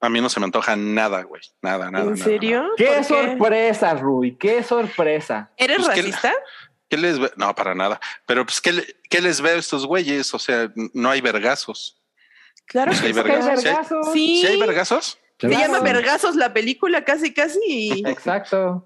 A 0.00 0.08
mí 0.08 0.20
no 0.20 0.28
se 0.28 0.38
me 0.40 0.46
antoja 0.46 0.76
nada, 0.76 1.22
güey. 1.22 1.42
Nada, 1.60 1.90
nada. 1.90 2.04
¿En 2.04 2.12
nada, 2.12 2.24
serio? 2.24 2.62
nada. 2.62 2.74
¡Qué 2.76 2.86
¿Por 2.86 3.04
sorpresa, 3.04 3.94
Rui! 3.94 4.36
¡Qué 4.36 4.62
sorpresa! 4.62 5.50
¿Eres 5.56 5.78
Pues 5.78 5.88
racista? 5.88 6.32
¿Qué 6.88 6.96
les 6.96 7.18
ve? 7.18 7.30
No, 7.36 7.54
para 7.54 7.74
nada. 7.74 8.00
Pero 8.24 8.46
pues, 8.46 8.60
¿qué, 8.60 8.72
qué 9.10 9.20
les 9.20 9.40
veo 9.40 9.56
a 9.56 9.58
estos 9.58 9.84
güeyes? 9.86 10.32
O 10.34 10.38
sea, 10.38 10.70
no 10.94 11.10
hay 11.10 11.20
vergazos. 11.20 12.00
Claro 12.66 12.92
que 12.92 12.98
hay 12.98 13.12
sí. 13.12 13.14
vergazos. 13.20 13.60
¿Sí 13.60 13.66
hay- 13.66 13.74
vergazos. 13.76 14.12
Sí. 14.12 14.40
¿Sí 14.40 14.46
hay 14.46 14.60
vergazos? 14.60 15.18
Se 15.40 15.46
Claro. 15.48 15.62
llama 15.72 15.80
Vergazos 15.80 16.34
la 16.34 16.52
película, 16.52 17.04
casi, 17.04 17.32
casi. 17.32 18.02
Exacto. 18.06 18.84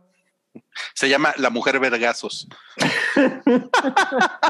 Se 0.95 1.09
llama 1.09 1.33
La 1.39 1.49
Mujer 1.51 1.79
Vergazos. 1.81 2.47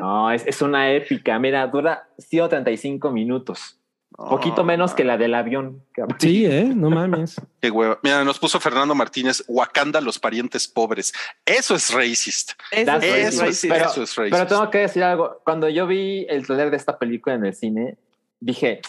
No, 0.00 0.30
es, 0.30 0.46
es 0.46 0.62
una 0.62 0.90
épica. 0.92 1.38
Mira, 1.38 1.66
dura 1.66 2.08
135 2.18 3.10
minutos. 3.10 3.75
Poquito 4.16 4.62
Oh, 4.62 4.64
menos 4.64 4.94
que 4.94 5.04
la 5.04 5.18
del 5.18 5.34
avión. 5.34 5.82
Sí, 6.18 6.46
¿eh? 6.46 6.64
No 6.74 6.88
mames. 6.90 7.36
Qué 7.60 7.70
hueva. 7.70 7.98
Mira, 8.02 8.24
nos 8.24 8.38
puso 8.38 8.58
Fernando 8.58 8.94
Martínez, 8.94 9.44
Wakanda, 9.46 10.00
los 10.00 10.18
parientes 10.18 10.66
pobres. 10.66 11.12
Eso 11.44 11.74
es 11.74 11.92
racist. 11.92 12.52
Eso 12.72 12.96
es 12.96 13.04
Eso 13.04 13.14
es, 13.14 13.38
racist. 13.40 13.72
Pero- 13.72 13.84
eso 13.90 14.02
es 14.02 14.16
racist. 14.16 14.34
Pero 14.36 14.46
tengo 14.46 14.70
que 14.70 14.78
decir 14.78 15.02
algo. 15.02 15.40
Cuando 15.44 15.68
yo 15.68 15.86
vi 15.86 16.26
el 16.30 16.46
trailer 16.46 16.70
de 16.70 16.76
esta 16.78 16.98
película 16.98 17.34
en 17.34 17.44
el 17.44 17.54
cine, 17.54 17.98
dije, 18.40 18.80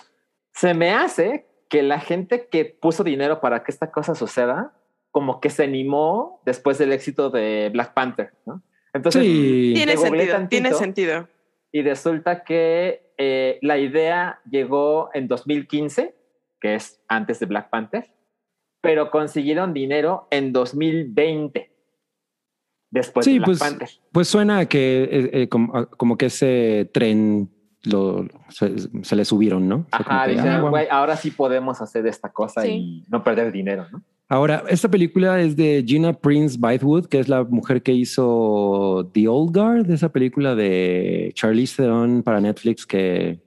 se 0.53 0.73
me 0.73 0.91
hace 0.93 1.45
que 1.69 1.83
la 1.83 1.99
gente 1.99 2.47
que 2.49 2.63
puso 2.65 3.03
dinero 3.03 3.41
para 3.41 3.63
que 3.63 3.71
esta 3.71 3.91
cosa 3.91 4.15
suceda, 4.15 4.71
como 5.11 5.41
que 5.41 5.49
se 5.49 5.63
animó 5.65 6.41
después 6.45 6.77
del 6.77 6.93
éxito 6.93 7.29
de 7.29 7.69
Black 7.73 7.93
Panther, 7.93 8.31
¿no? 8.45 8.61
Entonces, 8.93 9.21
Sí. 9.23 9.73
Tiene 9.75 9.97
sentido, 9.97 10.47
tiene 10.47 10.73
sentido. 10.73 11.27
y 11.73 11.81
resulta 11.81 12.43
que 12.45 13.06
eh, 13.17 13.59
la 13.61 13.77
idea 13.77 14.39
llegó 14.49 15.09
en 15.13 15.27
2015, 15.27 16.15
que 16.59 16.75
es 16.75 17.01
antes 17.07 17.39
de 17.39 17.45
Black 17.45 17.69
Panther, 17.69 18.11
pero 18.81 19.09
consiguieron 19.11 19.73
dinero 19.73 20.27
en 20.31 20.53
2020, 20.53 21.71
después 22.91 23.25
Sí, 23.25 23.33
de 23.33 23.37
Black 23.39 23.45
pues, 23.47 23.59
Panther. 23.59 23.89
pues 24.11 24.27
suena 24.27 24.65
que 24.67 25.03
eh, 25.03 25.29
eh, 25.33 25.49
como, 25.49 25.87
como 25.89 26.17
que 26.17 26.27
ese 26.27 26.89
tren 26.93 27.49
lo, 27.83 28.27
se, 28.49 28.75
se 29.03 29.15
le 29.15 29.25
subieron, 29.25 29.67
¿no? 29.67 29.85
O 29.91 29.97
sea, 29.97 30.05
como 30.05 30.17
Ajá, 30.17 30.25
que, 30.27 30.31
dicen, 30.33 30.47
ah, 30.51 30.71
ahora 30.91 31.15
sí 31.15 31.31
podemos 31.31 31.81
hacer 31.81 32.05
esta 32.07 32.31
cosa 32.31 32.61
Sí. 32.61 32.69
y 32.69 33.05
no 33.09 33.23
perder 33.23 33.51
dinero, 33.51 33.87
¿no? 33.91 34.03
Ahora, 34.29 34.63
esta 34.69 34.89
película 34.89 35.39
es 35.41 35.55
de 35.55 35.83
Gina 35.87 36.11
Prince 36.13 36.57
Bythewood, 36.59 37.05
que 37.05 37.19
es 37.19 37.29
la 37.29 37.43
mujer 37.45 37.81
que 37.81 37.93
hizo 37.93 39.09
The 39.13 39.27
Old 39.29 39.55
Guard, 39.55 39.89
esa 39.91 40.09
película 40.11 40.53
de 40.53 41.31
Charlize 41.33 41.77
Theron 41.77 42.23
para 42.23 42.41
Netflix 42.41 42.85
que 42.85 43.39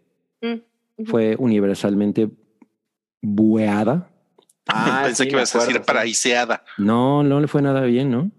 Mm, 0.43 1.05
fue 1.05 1.37
universalmente 1.39 2.31
bueada. 3.21 4.09
Ah, 4.67 5.03
Pensé 5.05 5.25
sí, 5.25 5.29
que 5.29 5.37
ibas 5.37 5.55
a 5.55 5.59
decir 5.59 5.77
sí. 5.77 5.83
paraiseada. 5.87 6.65
No, 6.79 7.23
no 7.23 7.41
le 7.41 7.47
fue 7.47 7.61
nada 7.61 7.83
bien, 7.83 8.11
¿no? 8.11 8.21
O 8.23 8.31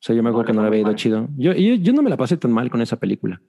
sea, 0.00 0.14
yo 0.14 0.22
me 0.22 0.28
acuerdo 0.28 0.44
No, 0.44 0.46
que 0.46 0.56
no 0.56 0.62
le 0.62 0.68
había 0.68 0.80
ido 0.80 0.86
mal. 0.90 0.96
chido. 0.96 1.28
Yo, 1.36 1.52
yo, 1.54 1.74
yo 1.74 1.92
no 1.92 2.02
me 2.02 2.10
la 2.10 2.16
pasé 2.16 2.36
tan 2.36 2.52
mal 2.52 2.70
con 2.70 2.80
esa 2.82 2.96
película. 3.00 3.40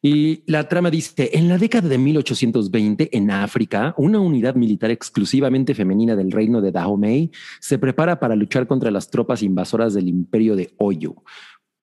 Y 0.00 0.44
la 0.46 0.68
trama 0.68 0.90
dice, 0.90 1.30
en 1.32 1.48
la 1.48 1.58
década 1.58 1.88
de 1.88 1.98
1820 1.98 3.16
en 3.16 3.30
África, 3.32 3.94
una 3.96 4.20
unidad 4.20 4.54
militar 4.54 4.92
exclusivamente 4.92 5.74
femenina 5.74 6.14
del 6.14 6.30
reino 6.30 6.60
de 6.60 6.70
Dahomey 6.70 7.32
se 7.58 7.78
prepara 7.78 8.20
para 8.20 8.36
luchar 8.36 8.68
contra 8.68 8.92
las 8.92 9.10
tropas 9.10 9.42
invasoras 9.42 9.94
del 9.94 10.06
imperio 10.08 10.54
de 10.54 10.72
Oyo, 10.78 11.16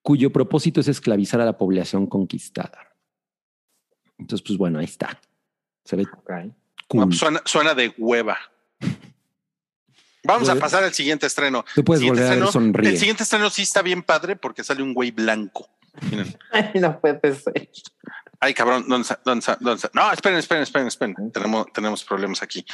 cuyo 0.02 0.32
propósito 0.32 0.80
es 0.80 0.88
esclavizar 0.88 1.42
a 1.42 1.46
la 1.46 1.58
población 1.58 2.08
conquistada. 2.08 2.96
Entonces, 4.18 4.46
pues 4.48 4.58
bueno, 4.58 4.80
ahí 4.80 4.86
está. 4.86 5.20
Se 5.84 5.98
ve 5.98 6.04
Ok. 6.04 6.32
cool. 6.88 7.06
Pues 7.08 7.18
suena, 7.18 7.42
suena 7.44 7.74
de 7.74 7.94
hueva. 7.98 8.38
Vamos 10.24 10.48
a 10.50 10.54
Pues- 10.54 10.62
pasar 10.62 10.84
al 10.86 10.94
siguiente 10.94 11.28
estreno. 11.28 11.66
Tú 11.76 11.84
puedes 11.84 12.04
volver 12.04 12.42
a 12.42 12.48
sonríe. 12.48 12.92
El 12.92 12.98
siguiente 12.98 13.24
estreno 13.24 13.50
sí 13.50 13.62
está 13.64 13.82
bien 13.82 14.02
padre 14.02 14.38
porque 14.38 14.64
sale 14.64 14.82
un 14.82 14.94
güey 14.94 15.12
blanco. 15.12 15.68
Ay, 16.52 16.72
no 16.76 17.00
puede 17.00 17.36
ser. 17.36 17.70
Ay, 18.40 18.54
cabrón, 18.54 18.86
¿dónde. 18.88 19.08
No, 19.94 20.12
esperen, 20.12 20.40
esperen, 20.40 20.64
esperen, 20.64 20.88
esperen. 20.88 21.32
Tenemos, 21.32 21.68
tenemos 21.74 22.04
problemas 22.04 22.44
aquí. 22.44 22.66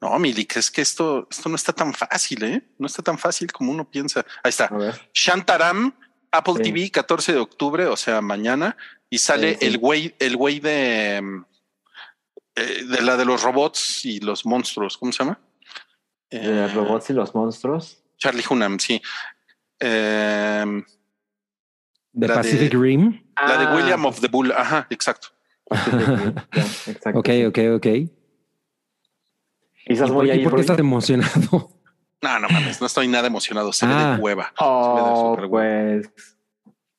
No, 0.00 0.16
Milik, 0.18 0.56
es 0.56 0.70
que 0.70 0.80
esto, 0.82 1.26
esto 1.30 1.48
no 1.48 1.56
está 1.56 1.72
tan 1.72 1.92
fácil, 1.92 2.44
¿eh? 2.44 2.62
No 2.78 2.86
está 2.86 3.02
tan 3.02 3.18
fácil 3.18 3.50
como 3.50 3.72
uno 3.72 3.90
piensa. 3.90 4.24
Ahí 4.44 4.50
está. 4.50 4.70
Shantaram, 5.12 5.92
Apple 6.30 6.54
Sí. 6.58 6.62
TV, 6.62 6.90
14 6.90 7.32
de 7.32 7.38
octubre, 7.38 7.86
o 7.86 7.96
sea, 7.96 8.20
mañana, 8.20 8.76
y 9.10 9.18
sale 9.18 9.54
Sí, 9.54 9.58
sí. 9.60 9.66
el 9.66 9.78
güey, 9.78 10.14
el 10.18 10.36
güey 10.36 10.60
de, 10.60 11.42
eh, 12.54 12.84
de 12.84 13.02
la 13.02 13.16
de 13.16 13.24
los 13.24 13.42
robots 13.42 14.04
y 14.04 14.20
los 14.20 14.46
monstruos, 14.46 14.98
¿cómo 14.98 15.10
se 15.10 15.24
llama? 15.24 15.40
Eh, 16.30 16.68
robots 16.74 17.10
y 17.10 17.14
los 17.14 17.34
monstruos. 17.34 18.04
Charlie 18.18 18.44
Hunnam, 18.48 18.78
sí. 18.78 19.00
Eh, 19.80 20.82
The 22.18 22.26
la 22.28 22.34
de- 22.34 22.38
Pacific 22.42 22.74
Rim. 22.74 23.22
La 23.36 23.58
de 23.58 23.64
Ah, 23.66 23.74
William 23.76 24.04
of 24.06 24.20
the 24.20 24.28
Bull, 24.28 24.52
ajá, 24.52 24.86
exacto. 24.90 25.28
exacto. 26.86 27.18
Ok, 27.18 27.28
ok, 27.48 27.58
ok. 27.76 27.86
Y 27.86 28.10
¿Y 29.86 29.92
estás 29.92 30.08
por, 30.10 30.18
muy 30.18 30.28
y 30.28 30.30
ahí, 30.32 30.44
por 30.44 30.54
qué 30.56 30.60
estás 30.62 30.78
emocionado? 30.78 31.70
No, 32.20 32.40
no 32.40 32.48
mames, 32.48 32.80
no 32.80 32.88
estoy 32.88 33.06
nada 33.06 33.28
emocionado. 33.28 33.72
Se 33.72 33.86
ve 33.86 33.92
Ah. 33.94 34.16
de 34.16 34.20
hueva. 34.20 34.52
Oh, 34.58 35.36
se 35.36 35.40
ve 35.40 35.46
de 35.46 35.52
hueva. 35.52 36.02
pues. 36.02 36.10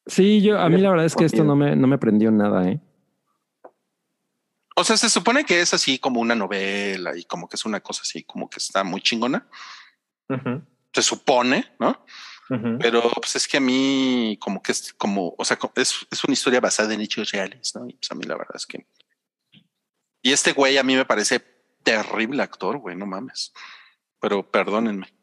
Sí, 0.07 0.41
yo 0.41 0.57
a 0.57 0.69
mí 0.69 0.77
la 0.79 0.89
verdad 0.91 1.05
es 1.05 1.13
que 1.13 1.25
esto 1.25 1.43
no 1.43 1.57
me, 1.57 1.75
no 1.75 1.87
me 1.87 1.97
prendió 1.97 2.31
nada, 2.31 2.69
¿eh? 2.69 2.79
O 4.77 4.83
sea, 4.85 4.95
se 4.95 5.09
supone 5.09 5.43
que 5.43 5.59
es 5.59 5.73
así 5.73 5.99
como 5.99 6.21
una 6.21 6.35
novela 6.35 7.17
y 7.17 7.25
como 7.25 7.49
que 7.49 7.57
es 7.57 7.65
una 7.65 7.81
cosa 7.81 8.03
así, 8.03 8.23
como 8.23 8.49
que 8.49 8.59
está 8.59 8.85
muy 8.85 9.01
chingona. 9.01 9.45
Se 10.93 11.01
supone, 11.01 11.65
¿no? 11.79 12.05
Pero 12.79 13.09
pues 13.11 13.35
es 13.35 13.47
que 13.47 13.57
a 13.57 13.59
mí 13.59 14.37
como 14.39 14.61
que 14.61 14.71
es 14.71 14.93
como, 14.93 15.35
o 15.37 15.45
sea, 15.45 15.57
es, 15.75 16.07
es 16.09 16.23
una 16.23 16.33
historia 16.33 16.59
basada 16.59 16.93
en 16.93 17.01
hechos 17.01 17.31
reales, 17.31 17.75
¿no? 17.75 17.87
Y 17.87 17.93
pues 17.93 18.11
a 18.11 18.15
mí 18.15 18.23
la 18.23 18.35
verdad 18.35 18.55
es 18.55 18.65
que... 18.65 18.87
Y 20.21 20.31
este 20.31 20.53
güey 20.53 20.77
a 20.77 20.83
mí 20.83 20.95
me 20.95 21.05
parece 21.05 21.39
terrible 21.83 22.41
actor, 22.41 22.77
güey, 22.79 22.95
no 22.95 23.05
mames. 23.05 23.53
Pero 24.19 24.49
perdónenme. 24.49 25.13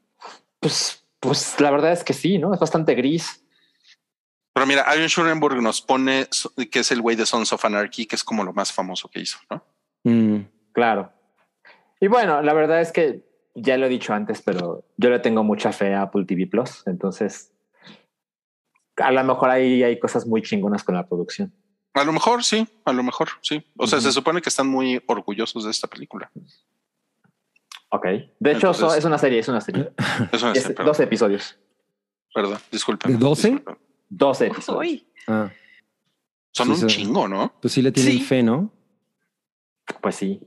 Pues, 0.60 1.04
pues 1.20 1.60
la 1.60 1.70
verdad 1.70 1.92
es 1.92 2.04
que 2.04 2.12
sí, 2.12 2.38
¿no? 2.38 2.54
Es 2.54 2.60
bastante 2.60 2.94
gris. 2.94 3.44
Pero 4.54 4.66
mira, 4.66 4.86
Ian 4.94 5.08
Schurenburg 5.08 5.60
nos 5.60 5.82
pone 5.82 6.28
que 6.70 6.78
es 6.78 6.90
el 6.92 7.02
güey 7.02 7.16
de 7.16 7.26
Sons 7.26 7.52
of 7.52 7.64
Anarchy, 7.64 8.06
que 8.06 8.16
es 8.16 8.24
como 8.24 8.44
lo 8.44 8.52
más 8.52 8.72
famoso 8.72 9.08
que 9.08 9.20
hizo, 9.20 9.38
¿no? 9.50 9.64
Mm, 10.04 10.44
Claro. 10.72 11.10
Y 12.00 12.08
bueno, 12.08 12.42
la 12.42 12.52
verdad 12.52 12.82
es 12.82 12.92
que 12.92 13.25
ya 13.56 13.76
lo 13.78 13.86
he 13.86 13.88
dicho 13.88 14.12
antes, 14.14 14.42
pero 14.42 14.84
yo 14.96 15.10
le 15.10 15.18
tengo 15.18 15.42
mucha 15.42 15.72
fe 15.72 15.94
a 15.94 16.02
Apple 16.02 16.24
TV 16.26 16.46
Plus. 16.46 16.82
Entonces, 16.86 17.52
a 18.96 19.10
lo 19.10 19.24
mejor 19.24 19.50
ahí 19.50 19.82
hay 19.82 19.98
cosas 19.98 20.26
muy 20.26 20.42
chingonas 20.42 20.84
con 20.84 20.94
la 20.94 21.06
producción. 21.08 21.52
A 21.94 22.04
lo 22.04 22.12
mejor 22.12 22.44
sí, 22.44 22.68
a 22.84 22.92
lo 22.92 23.02
mejor 23.02 23.28
sí. 23.42 23.64
O 23.78 23.86
sea, 23.86 24.00
se 24.00 24.12
supone 24.12 24.40
que 24.42 24.48
están 24.50 24.68
muy 24.68 25.02
orgullosos 25.06 25.64
de 25.64 25.70
esta 25.70 25.88
película. 25.88 26.30
Ok. 27.90 28.04
De 28.38 28.52
hecho, 28.52 28.70
Entonces- 28.72 28.98
es 28.98 29.04
una 29.04 29.18
serie, 29.18 29.38
es 29.38 29.48
una 29.48 29.60
serie. 29.60 29.90
Es, 30.32 30.42
Es 30.42 30.64
perdón, 30.68 30.86
12 30.86 31.02
episodios. 31.04 31.58
perdón, 32.34 32.58
disculpen. 32.70 33.12
¿De 33.12 33.18
12? 33.18 33.50
disculpen. 33.50 33.78
12 34.10 34.46
episodios. 34.46 35.02
Ah, 35.26 35.50
Son 36.52 36.74
Sí, 36.76 36.82
un 36.82 36.88
chingo, 36.88 37.28
¿no? 37.28 37.52
pues 37.60 37.72
sí 37.74 37.82
le 37.82 37.92
tienen 37.92 38.12
Sí. 38.14 38.20
fe, 38.20 38.42
¿no? 38.42 38.72
Pues 40.02 40.16
sí. 40.16 40.40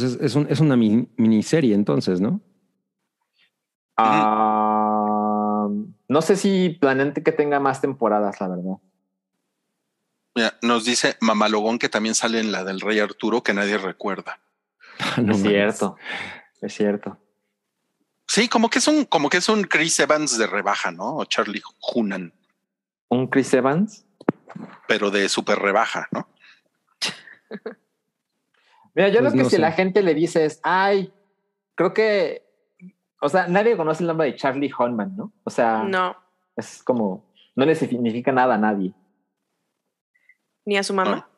Pues 0.00 0.02
es, 0.14 0.20
es, 0.20 0.34
un- 0.34 0.48
es 0.50 0.58
una 0.58 0.74
mini- 0.76 1.08
miniserie 1.16 1.72
entonces, 1.72 2.20
¿no? 2.20 2.40
Ah, 3.96 5.68
no 6.08 6.20
sé 6.22 6.34
si 6.36 6.70
planean 6.80 7.12
que 7.12 7.30
tenga 7.32 7.60
más 7.60 7.80
temporadas, 7.80 8.40
la 8.40 8.48
verdad. 8.48 8.76
Mira, 10.34 10.58
nos 10.62 10.84
dice 10.84 11.16
Mamalogón 11.20 11.78
que 11.78 11.88
también 11.88 12.16
sale 12.16 12.40
en 12.40 12.50
la 12.50 12.64
del 12.64 12.80
Rey 12.80 12.98
Arturo 12.98 13.44
que 13.44 13.54
nadie 13.54 13.78
recuerda. 13.78 14.40
No 15.22 15.32
es 15.34 15.42
cierto. 15.42 15.96
Es 16.60 16.74
cierto. 16.74 17.18
Sí, 18.26 18.48
como 18.48 18.68
que 18.70 18.78
es 18.80 18.88
un, 18.88 19.04
como 19.04 19.28
que 19.28 19.36
es 19.36 19.48
un 19.48 19.62
Chris 19.62 20.00
Evans 20.00 20.36
de 20.38 20.48
rebaja, 20.48 20.90
¿no? 20.90 21.16
O 21.18 21.24
Charlie 21.24 21.62
Hunan, 21.94 22.32
¿Un 23.10 23.28
Chris 23.28 23.54
Evans? 23.54 24.04
pero 24.88 25.12
de 25.12 25.28
super 25.28 25.58
rebaja, 25.60 26.08
¿no? 26.10 26.28
Mira, 28.94 29.08
yo 29.08 29.20
Pues 29.20 29.24
lo 29.24 29.30
que 29.38 29.42
no 29.42 29.44
si 29.50 29.56
sé. 29.56 29.58
la 29.62 29.72
gente 29.72 30.02
le 30.02 30.14
dice 30.14 30.44
es, 30.44 30.60
ay, 30.62 31.12
creo 31.74 31.92
que, 31.92 32.42
o 33.20 33.28
sea, 33.28 33.48
nadie 33.48 33.76
conoce 33.76 34.02
el 34.02 34.08
nombre 34.08 34.28
de 34.28 34.36
Charlie 34.36 34.70
Hunnam, 34.78 35.16
¿no? 35.16 35.32
O 35.44 35.50
sea, 35.50 35.82
no, 35.84 36.14
es 36.56 36.82
como, 36.82 37.24
no 37.56 37.64
le 37.66 37.74
significa 37.74 38.30
nada 38.32 38.54
a 38.54 38.58
nadie. 38.58 38.92
ni 40.64 40.76
a 40.76 40.82
su 40.82 40.94
mamá. 40.94 41.28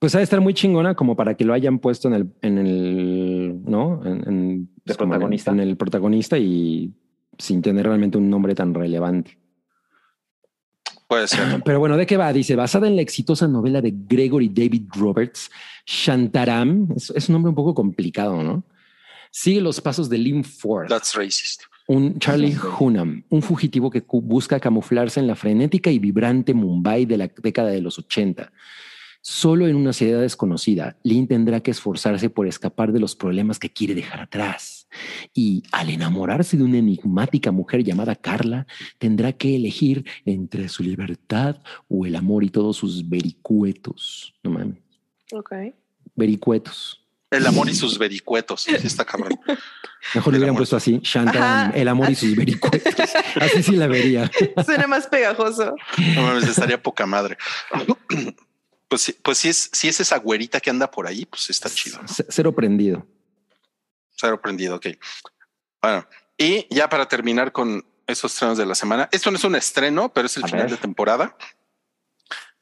Pues 0.00 0.14
ha 0.14 0.18
de 0.18 0.24
estar 0.24 0.40
muy 0.40 0.52
chingona 0.54 0.94
como 0.94 1.14
para 1.16 1.34
que 1.34 1.44
lo 1.44 1.52
hayan 1.54 1.78
puesto 1.78 2.08
en 2.08 2.14
el, 2.14 2.34
en 2.42 2.58
el, 2.58 3.62
¿no? 3.64 4.04
En, 4.04 4.12
en- 4.28 4.28
en- 4.28 4.96
protagonista. 4.96 5.50
En 5.52 5.60
el 5.60 5.76
protagonista 5.76 6.36
y 6.38 6.92
sin 7.38 7.62
tener 7.62 7.86
realmente 7.86 8.18
un 8.18 8.28
nombre 8.28 8.54
tan 8.54 8.74
relevante. 8.74 9.38
Puede 11.14 11.28
ser. 11.28 11.62
Pero 11.64 11.78
bueno, 11.78 11.96
¿de 11.96 12.06
qué 12.06 12.16
va? 12.16 12.32
Dice, 12.32 12.56
basada 12.56 12.88
en 12.88 12.96
la 12.96 13.02
exitosa 13.02 13.46
novela 13.46 13.80
de 13.80 13.94
Gregory 13.94 14.48
David 14.48 14.88
Roberts, 14.96 15.48
Shantaram, 15.86 16.88
es, 16.96 17.10
es 17.10 17.28
un 17.28 17.34
nombre 17.34 17.50
un 17.50 17.54
poco 17.54 17.72
complicado, 17.72 18.42
¿no? 18.42 18.64
Sigue 19.30 19.60
los 19.60 19.80
pasos 19.80 20.08
de 20.08 20.18
Lim 20.18 20.42
Ford, 20.42 20.88
That's 20.88 21.14
racist. 21.14 21.62
un 21.86 22.18
Charlie. 22.18 22.56
Hunnam, 22.78 23.24
un 23.28 23.42
fugitivo 23.42 23.90
que 23.90 24.02
busca 24.08 24.58
camuflarse 24.58 25.20
en 25.20 25.28
la 25.28 25.36
frenética 25.36 25.90
y 25.90 26.00
vibrante 26.00 26.52
Mumbai 26.52 27.04
de 27.04 27.16
la 27.16 27.30
década 27.42 27.70
de 27.70 27.80
los 27.80 27.98
80. 27.98 28.50
Solo 29.22 29.68
en 29.68 29.76
una 29.76 29.92
ciudad 29.92 30.20
desconocida, 30.20 30.96
Lynn 31.04 31.28
tendrá 31.28 31.60
que 31.60 31.70
esforzarse 31.70 32.28
por 32.28 32.48
escapar 32.48 32.92
de 32.92 33.00
los 33.00 33.14
problemas 33.14 33.60
que 33.60 33.72
quiere 33.72 33.94
dejar 33.94 34.20
atrás. 34.20 34.73
Y 35.32 35.62
al 35.72 35.90
enamorarse 35.90 36.56
de 36.56 36.62
una 36.64 36.78
enigmática 36.78 37.50
mujer 37.52 37.82
llamada 37.84 38.14
Carla, 38.16 38.66
tendrá 38.98 39.32
que 39.32 39.56
elegir 39.56 40.04
entre 40.24 40.68
su 40.68 40.82
libertad 40.82 41.56
o 41.88 42.06
el 42.06 42.16
amor 42.16 42.44
y 42.44 42.50
todos 42.50 42.76
sus 42.76 43.08
vericuetos. 43.08 44.34
No 44.42 44.50
mames, 44.50 44.78
Ok. 45.32 45.52
vericuetos. 46.14 47.00
El 47.30 47.46
amor 47.48 47.68
y 47.68 47.74
sus 47.74 47.98
vericuetos. 47.98 48.68
Está 48.68 49.04
cabrón. 49.04 49.36
Mejor 50.14 50.32
le 50.32 50.38
hubieran 50.38 50.54
puesto 50.54 50.76
así, 50.76 51.00
Shantaram, 51.02 51.68
Ajá. 51.70 51.76
el 51.76 51.88
amor 51.88 52.08
y 52.10 52.14
sus 52.14 52.36
vericuetos. 52.36 52.94
Así 53.40 53.62
sí 53.64 53.72
la 53.74 53.88
vería. 53.88 54.30
Suena 54.64 54.86
más 54.86 55.08
pegajoso. 55.08 55.74
No 56.14 56.22
mames, 56.22 56.44
estaría 56.46 56.80
poca 56.80 57.06
madre. 57.06 57.36
Pues, 58.86 59.00
sí- 59.02 59.16
pues 59.20 59.38
si 59.38 59.48
es, 59.48 59.70
si 59.72 59.88
es 59.88 59.98
esa 59.98 60.18
güerita 60.18 60.60
que 60.60 60.70
anda 60.70 60.88
por 60.90 61.08
ahí, 61.08 61.24
pues 61.26 61.50
está 61.50 61.68
chido. 61.68 61.98
¿no? 62.00 62.06
Cero 62.28 62.54
prendido. 62.54 63.04
Cero 64.16 64.40
prendido, 64.40 64.76
ok. 64.76 64.86
Bueno, 65.82 66.06
y 66.38 66.66
ya 66.74 66.88
para 66.88 67.06
terminar 67.06 67.52
con 67.52 67.84
esos 68.06 68.32
estrenos 68.32 68.58
de 68.58 68.66
la 68.66 68.74
semana, 68.74 69.08
esto 69.12 69.30
no 69.30 69.36
es 69.36 69.44
un 69.44 69.56
estreno, 69.56 70.12
pero 70.12 70.26
es 70.26 70.36
el 70.36 70.44
A 70.44 70.48
final 70.48 70.62
ver. 70.62 70.70
de 70.72 70.76
temporada 70.76 71.36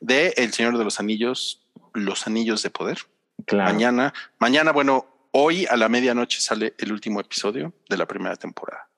de 0.00 0.34
El 0.36 0.52
Señor 0.52 0.76
de 0.78 0.84
los 0.84 0.98
Anillos, 0.98 1.66
Los 1.94 2.26
Anillos 2.26 2.62
de 2.62 2.70
Poder. 2.70 2.98
Claro. 3.46 3.72
Mañana, 3.72 4.12
mañana, 4.38 4.72
bueno, 4.72 5.28
hoy 5.32 5.66
a 5.66 5.76
la 5.76 5.88
medianoche 5.88 6.40
sale 6.40 6.74
el 6.78 6.92
último 6.92 7.20
episodio 7.20 7.72
de 7.88 7.96
la 7.96 8.06
primera 8.06 8.36
temporada. 8.36 8.88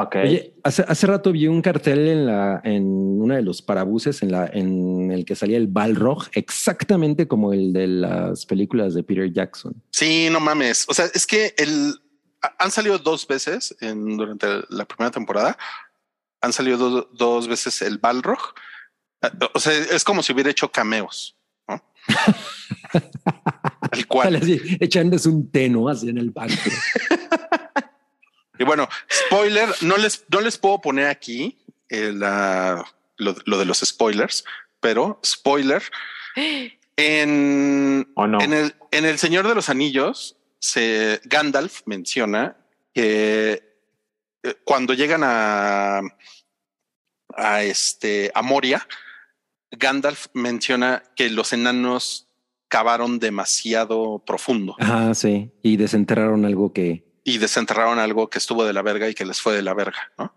Ok. 0.00 0.16
Oye, 0.22 0.54
hace, 0.62 0.84
hace 0.86 1.06
rato 1.06 1.32
vi 1.32 1.46
un 1.48 1.60
cartel 1.62 2.06
en 2.08 2.26
la 2.26 2.60
en 2.62 2.84
uno 2.86 3.34
de 3.34 3.42
los 3.42 3.62
parabuses 3.62 4.22
en 4.22 4.30
la 4.30 4.46
en 4.46 5.10
el 5.10 5.24
que 5.24 5.34
salía 5.34 5.56
el 5.56 5.66
Balrog, 5.66 6.26
exactamente 6.32 7.26
como 7.26 7.52
el 7.52 7.72
de 7.72 7.86
las 7.88 8.46
películas 8.46 8.94
de 8.94 9.02
Peter 9.02 9.32
Jackson. 9.32 9.74
Sí, 9.90 10.28
no 10.30 10.38
mames. 10.40 10.84
O 10.88 10.94
sea, 10.94 11.06
es 11.12 11.26
que 11.26 11.54
el 11.56 11.94
ha- 12.42 12.54
han 12.58 12.70
salido 12.70 12.98
dos 12.98 13.26
veces 13.26 13.76
en, 13.80 14.16
durante 14.16 14.46
la 14.68 14.84
primera 14.84 15.10
temporada. 15.10 15.58
Han 16.40 16.52
salido 16.52 16.76
do- 16.90 17.10
dos 17.14 17.48
veces 17.48 17.82
el 17.82 17.98
Balrog. 17.98 18.38
Ah, 19.22 19.32
O 19.54 19.58
sea, 19.58 19.72
es 19.72 20.04
como 20.04 20.22
si 20.22 20.32
hubiera 20.32 20.50
hecho 20.50 20.70
cameos. 20.70 21.36
¿no? 21.66 21.82
el 23.92 24.06
cual. 24.06 24.36
Así, 24.36 24.60
echándose 24.80 25.28
un 25.28 25.50
té, 25.50 25.68
¿no? 25.68 25.88
Así 25.88 26.08
en 26.08 26.18
el 26.18 26.30
banco. 26.30 26.54
Y 28.58 28.64
bueno, 28.64 28.88
spoiler, 29.10 29.68
no 29.82 29.96
les, 29.96 30.24
no 30.30 30.40
les 30.40 30.58
puedo 30.58 30.80
poner 30.80 31.06
aquí 31.06 31.58
eh, 31.88 32.12
la- 32.14 32.84
lo, 33.16 33.34
lo 33.46 33.58
de 33.58 33.64
los 33.64 33.78
spoilers, 33.80 34.44
pero 34.80 35.20
spoiler. 35.24 35.82
En, 37.00 38.10
¿O 38.16 38.26
no? 38.26 38.40
en, 38.40 38.52
el, 38.52 38.74
en 38.90 39.04
El 39.04 39.18
Señor 39.20 39.46
de 39.46 39.54
los 39.54 39.68
Anillos, 39.68 40.36
se, 40.58 41.20
Gandalf 41.26 41.82
menciona 41.86 42.56
que 42.92 43.62
eh, 44.42 44.54
cuando 44.64 44.94
llegan 44.94 45.20
a, 45.22 46.00
a, 47.36 47.62
este, 47.62 48.32
a 48.34 48.42
Moria, 48.42 48.84
Gandalf 49.70 50.26
menciona 50.32 51.04
que 51.14 51.30
los 51.30 51.52
enanos 51.52 52.26
cavaron 52.66 53.20
demasiado 53.20 54.22
profundo 54.26 54.74
Ajá, 54.80 55.14
sí. 55.14 55.52
Y 55.62 55.76
desenterraron 55.76 56.44
algo 56.44 56.72
que. 56.72 57.04
Y 57.28 57.36
desenterraron 57.36 57.98
algo 57.98 58.30
que 58.30 58.38
estuvo 58.38 58.64
de 58.64 58.72
la 58.72 58.80
verga 58.80 59.06
y 59.06 59.14
que 59.14 59.26
les 59.26 59.42
fue 59.42 59.54
de 59.54 59.60
la 59.60 59.74
verga, 59.74 60.10
¿no? 60.16 60.34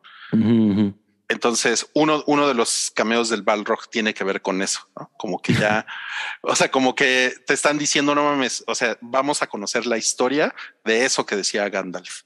Entonces, 1.29 1.89
uno, 1.93 2.21
uno 2.27 2.49
de 2.49 2.53
los 2.53 2.91
cameos 2.93 3.29
del 3.29 3.43
Balrog 3.43 3.89
tiene 3.89 4.13
que 4.13 4.25
ver 4.25 4.41
con 4.41 4.61
eso, 4.61 4.81
¿no? 4.99 5.09
Como 5.17 5.41
que 5.41 5.53
ya, 5.53 5.85
o 6.41 6.53
sea, 6.53 6.69
como 6.69 6.93
que 6.93 7.33
te 7.47 7.53
están 7.53 7.77
diciendo, 7.77 8.13
no 8.13 8.25
mames, 8.25 8.65
o 8.67 8.75
sea, 8.75 8.97
vamos 8.99 9.41
a 9.41 9.47
conocer 9.47 9.85
la 9.85 9.97
historia 9.97 10.53
de 10.83 11.05
eso 11.05 11.25
que 11.25 11.37
decía 11.37 11.69
Gandalf. 11.69 12.23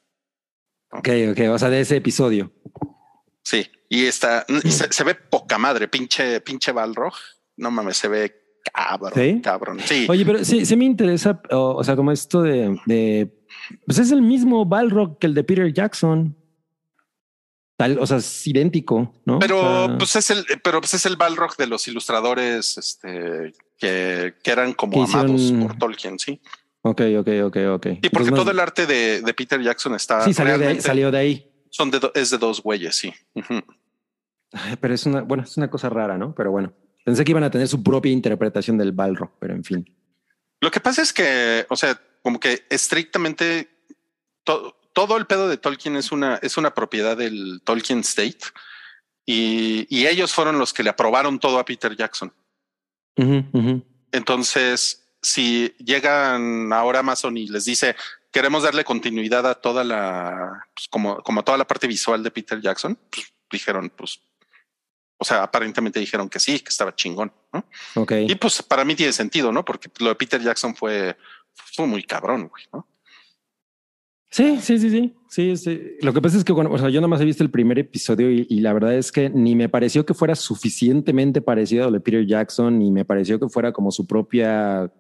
Ok, 0.90 1.10
ok. 1.32 1.40
O 1.52 1.60
sea, 1.60 1.70
de 1.70 1.82
ese 1.82 1.98
episodio. 1.98 2.52
Sí, 3.44 3.70
y 3.88 4.08
está, 4.08 4.48
y 4.64 4.72
se, 4.72 4.92
se 4.92 5.04
ve 5.04 5.14
poca 5.14 5.60
madre, 5.60 5.88
pinche, 5.88 6.42
pinche 6.42 6.72
Balrog. 6.72 7.14
No 7.58 7.70
mames, 7.70 7.98
se 7.98 8.08
ve 8.08 8.46
cabrón, 8.74 9.14
¿Sí? 9.14 9.42
cabrón. 9.42 9.80
Sí, 9.86 10.08
Oye, 10.10 10.26
pero 10.26 10.44
sí, 10.44 10.66
sí 10.66 10.76
me 10.76 10.86
interesa, 10.86 11.40
o, 11.52 11.76
o 11.76 11.84
sea, 11.84 11.96
como 11.96 12.12
esto 12.12 12.42
de, 12.42 12.76
de, 12.86 13.32
pues 13.86 14.00
es 14.00 14.12
el 14.12 14.22
mismo 14.22 14.66
Balrog 14.66 15.18
que 15.20 15.28
el 15.28 15.34
de 15.34 15.44
Peter 15.44 15.72
Jackson. 15.74 16.36
Tal, 17.78 18.00
o 18.00 18.08
sea, 18.08 18.18
es 18.18 18.48
idéntico, 18.48 19.14
¿no? 19.26 19.38
pero 19.40 19.60
O 19.60 19.88
sea, 19.88 19.98
pues 19.98 20.16
es 20.16 20.30
el, 20.30 20.46
pero 20.64 20.80
pues 20.80 20.94
es 20.94 21.06
el 21.06 21.18
Balrog 21.18 21.58
de 21.58 21.68
los 21.68 21.86
ilustradores, 21.90 22.78
este, 22.78 23.54
que, 23.78 24.34
que 24.42 24.52
eran 24.52 24.72
como 24.74 24.94
Que 24.94 25.12
amados 25.12 25.42
hicieron- 25.42 25.68
por 25.68 25.78
Tolkien, 25.78 26.18
sí. 26.18 26.40
ok, 26.84 27.02
ok, 27.20 27.28
ok, 27.46 27.58
ok. 27.74 27.86
Sí, 27.88 28.10
porque 28.10 28.30
Entonces, 28.30 28.34
todo 28.36 28.52
el 28.52 28.60
arte 28.62 28.86
de, 28.86 29.22
de 29.22 29.34
Peter 29.34 29.62
Jackson 29.62 29.94
está. 29.94 30.22
Sí, 30.22 30.34
salió 30.34 30.58
de, 30.58 30.68
ahí, 30.68 30.82
salió 30.82 31.12
de 31.12 31.18
ahí. 31.18 31.52
Son 31.70 31.92
de 31.92 32.00
do- 32.00 32.14
es 32.16 32.30
de 32.30 32.38
dos 32.38 32.62
güeyes, 32.64 32.96
sí. 32.96 33.14
Pero 34.80 34.94
es 34.94 35.06
una, 35.06 35.22
bueno, 35.22 35.44
es 35.44 35.58
una 35.58 35.70
cosa 35.70 35.90
rara, 35.90 36.18
¿no? 36.18 36.34
Pero 36.34 36.52
bueno, 36.52 36.72
pensé 37.04 37.26
que 37.26 37.32
iban 37.32 37.44
a 37.44 37.52
tener 37.52 37.68
su 37.68 37.84
propia 37.84 38.12
interpretación 38.12 38.78
del 38.78 38.94
Balrog, 38.94 39.32
pero 39.38 39.54
en 39.54 39.66
fin. 39.66 39.86
Lo 40.62 40.72
que 40.72 40.80
pasa 40.80 41.02
es 41.02 41.12
que, 41.12 41.66
o 41.70 41.76
sea, 41.76 42.00
como 42.26 42.40
que 42.40 42.66
estrictamente 42.72 43.70
to- 44.44 44.76
todo 44.94 45.16
el 45.18 45.28
pedo 45.28 45.48
de 45.48 45.58
Tolkien 45.58 45.96
es 45.96 46.12
una, 46.12 46.38
es 46.38 46.58
una 46.58 46.74
propiedad 46.74 47.16
del 47.16 47.62
Tolkien 47.64 48.00
State 48.00 48.40
y, 49.28 49.86
y 49.96 50.08
ellos 50.08 50.34
fueron 50.34 50.58
los 50.58 50.74
que 50.74 50.82
le 50.82 50.90
aprobaron 50.90 51.38
todo 51.38 51.60
a 51.60 51.66
Peter 51.66 51.96
Jackson. 51.96 52.34
Entonces, 54.12 55.08
si 55.22 55.76
llegan 55.78 56.74
ahora 56.74 57.02
Amazon 57.02 57.38
y 57.38 57.46
les 57.46 57.66
dice 57.66 57.96
queremos 58.32 58.64
darle 58.64 58.84
continuidad 58.84 59.46
a 59.46 59.54
toda 59.54 59.84
la, 59.84 60.66
pues, 60.74 60.88
como, 60.88 61.18
como 61.18 61.44
toda 61.44 61.60
la 61.60 61.68
parte 61.68 61.86
visual 61.86 62.24
de 62.24 62.32
Peter 62.32 62.60
Jackson, 62.60 62.98
pues 63.12 63.32
dijeron, 63.52 63.92
pues, 63.96 64.20
o 65.20 65.24
sea, 65.24 65.44
aparentemente 65.44 66.00
dijeron 66.00 66.28
que 66.28 66.40
sí, 66.40 66.60
que 66.60 66.70
estaba 66.70 66.96
chingón, 66.96 67.32
¿no? 67.54 67.66
Ok. 67.94 68.14
Y 68.28 68.34
pues 68.34 68.64
para 68.64 68.84
mí 68.84 68.96
tiene 68.96 69.14
sentido, 69.14 69.52
¿no? 69.52 69.64
Porque 69.64 69.92
lo 70.00 70.10
de 70.10 70.16
Peter 70.16 70.42
Jackson 70.42 70.76
fue, 70.76 71.16
fue 71.56 71.88
muy 71.88 72.04
cabrón, 72.04 72.48
güey, 72.50 72.64
¿no? 72.74 72.88
Sí, 74.30 74.58
sí, 74.60 74.78
sí, 74.80 74.90
sí, 74.90 75.16
sí, 75.30 75.56
sí. 75.58 75.82
Lo 76.02 76.12
que 76.12 76.22
pasa 76.22 76.38
es 76.38 76.44
que, 76.44 76.52
bueno, 76.52 76.70
o 76.72 76.78
sea, 76.78 76.90
yo 76.90 77.00
nada 77.00 77.08
más 77.08 77.22
he 77.22 77.26
visto 77.26 77.42
el 77.44 77.50
primer 77.52 77.80
episodio 77.80 78.30
y, 78.30 78.46
y 78.50 78.60
la 78.60 78.74
verdad 78.74 78.94
es 78.96 79.12
que 79.12 79.30
ni 79.30 79.56
me 79.56 79.70
pareció 79.70 80.06
que 80.06 80.14
fuera 80.14 80.36
suficientemente 80.36 81.42
parecido 81.42 81.84
a 81.86 81.88
lo 81.88 81.94
de 81.94 82.00
Peter 82.02 82.26
Jackson, 82.26 82.78
ni 82.78 82.92
me 82.92 83.06
pareció 83.06 83.40
que 83.40 83.48
fuera 83.48 83.72
como 83.72 83.92
su 83.92 84.06
propia 84.06 84.92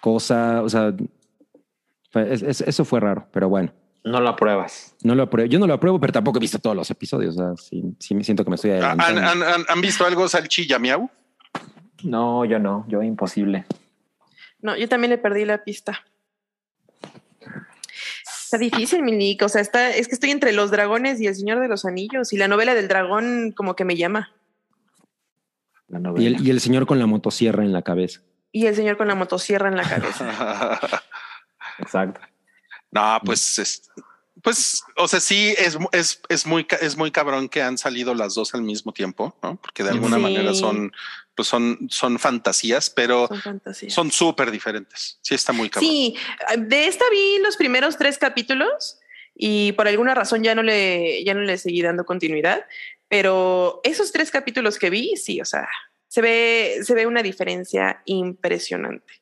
cosa. 0.00 0.62
O 0.62 0.68
sea, 0.68 0.92
fue- 2.10 2.32
es- 2.34 2.42
es- 2.42 2.60
eso 2.62 2.84
fue 2.84 2.98
raro, 2.98 3.28
pero 3.32 3.48
bueno, 3.48 3.72
No 4.04 4.20
lo 4.20 4.30
apruebas. 4.30 4.96
no 5.04 5.14
lo 5.14 5.22
apruebo. 5.24 5.48
Yo 5.48 5.60
no 5.60 5.68
lo 5.68 5.74
apruebo, 5.74 6.00
pero 6.00 6.12
tampoco 6.12 6.38
he 6.38 6.40
visto 6.40 6.58
todos 6.58 6.74
los 6.74 6.90
episodios. 6.90 7.38
O 7.38 7.38
sea, 7.38 7.56
sí, 7.62 7.84
sí 8.00 8.16
me 8.16 8.24
siento 8.24 8.42
que 8.42 8.50
me 8.50 8.56
estoy 8.56 8.72
¿Han, 8.72 9.00
adelantando. 9.00 9.20
han- 9.20 9.42
han- 9.60 9.64
han 9.68 9.80
visto 9.80 10.04
algo 10.04 10.26
salchilla 10.26 10.80
miau? 10.80 11.08
No, 12.02 12.44
yo 12.44 12.58
no. 12.58 12.84
Yo 12.88 13.00
imposible. 13.00 13.64
No, 14.62 14.76
yo 14.76 14.88
también 14.88 15.10
le 15.10 15.18
perdí 15.18 15.44
la 15.44 15.64
pista. 15.64 16.04
Está 18.44 18.58
difícil, 18.58 19.02
Milik. 19.02 19.42
O 19.42 19.48
sea, 19.48 19.60
está, 19.60 19.90
es 19.90 20.08
que 20.08 20.14
estoy 20.14 20.30
entre 20.30 20.52
los 20.52 20.70
dragones 20.70 21.20
y 21.20 21.26
el 21.26 21.34
Señor 21.34 21.60
de 21.60 21.68
los 21.68 21.84
Anillos. 21.84 22.32
Y 22.32 22.36
la 22.36 22.48
novela 22.48 22.74
del 22.74 22.88
dragón 22.88 23.52
como 23.52 23.74
que 23.76 23.84
me 23.84 23.96
llama. 23.96 24.32
La 25.88 26.00
Y 26.16 26.26
el, 26.26 26.46
y 26.46 26.50
el 26.50 26.60
señor 26.60 26.86
con 26.86 26.98
la 26.98 27.06
motosierra 27.06 27.64
en 27.64 27.72
la 27.72 27.82
cabeza. 27.82 28.20
Y 28.50 28.66
el 28.66 28.74
señor 28.74 28.96
con 28.96 29.08
la 29.08 29.14
motosierra 29.14 29.68
en 29.68 29.76
la 29.76 29.82
cabeza. 29.82 30.80
Exacto. 31.78 32.20
no, 32.90 33.18
pues, 33.24 33.58
es- 33.58 33.90
pues, 34.42 34.82
o 34.96 35.06
sea, 35.06 35.20
sí 35.20 35.54
es, 35.58 35.76
es, 35.92 36.20
es 36.28 36.46
muy, 36.46 36.66
es 36.80 36.96
muy 36.96 37.10
cabrón 37.10 37.48
que 37.50 37.62
han 37.62 37.76
salido 37.78 38.14
las 38.14 38.34
dos 38.34 38.54
al 38.54 38.62
mismo 38.62 38.92
tiempo, 38.92 39.36
¿no? 39.42 39.56
Porque 39.56 39.82
de 39.84 39.90
alguna 39.90 40.16
Sí. 40.16 40.22
manera 40.22 40.54
son, 40.54 40.92
pues 41.34 41.48
son, 41.48 41.78
son 41.90 42.18
fantasías, 42.18 42.90
pero 42.90 43.26
Son 43.28 43.40
fantasías. 43.40 43.92
son 43.92 44.10
súper 44.10 44.50
diferentes. 44.50 45.18
Sí, 45.22 45.34
está 45.34 45.52
muy 45.52 45.70
cabrón. 45.70 45.90
Sí, 45.90 46.16
de 46.58 46.86
esta 46.86 47.04
vi 47.10 47.38
los 47.42 47.56
primeros 47.56 47.96
tres 47.96 48.18
capítulos 48.18 48.98
y 49.34 49.72
por 49.72 49.88
alguna 49.88 50.14
razón 50.14 50.42
ya 50.42 50.54
no 50.54 50.62
le, 50.62 51.24
ya 51.24 51.34
no 51.34 51.40
le 51.40 51.56
seguí 51.58 51.80
dando 51.82 52.04
continuidad, 52.04 52.66
pero 53.08 53.80
esos 53.84 54.12
tres 54.12 54.30
capítulos 54.30 54.78
que 54.78 54.90
vi, 54.90 55.16
sí, 55.16 55.40
o 55.40 55.44
sea, 55.44 55.68
se 56.08 56.20
ve, 56.20 56.78
se 56.82 56.94
ve 56.94 57.06
una 57.06 57.22
diferencia 57.22 58.02
impresionante. 58.04 59.14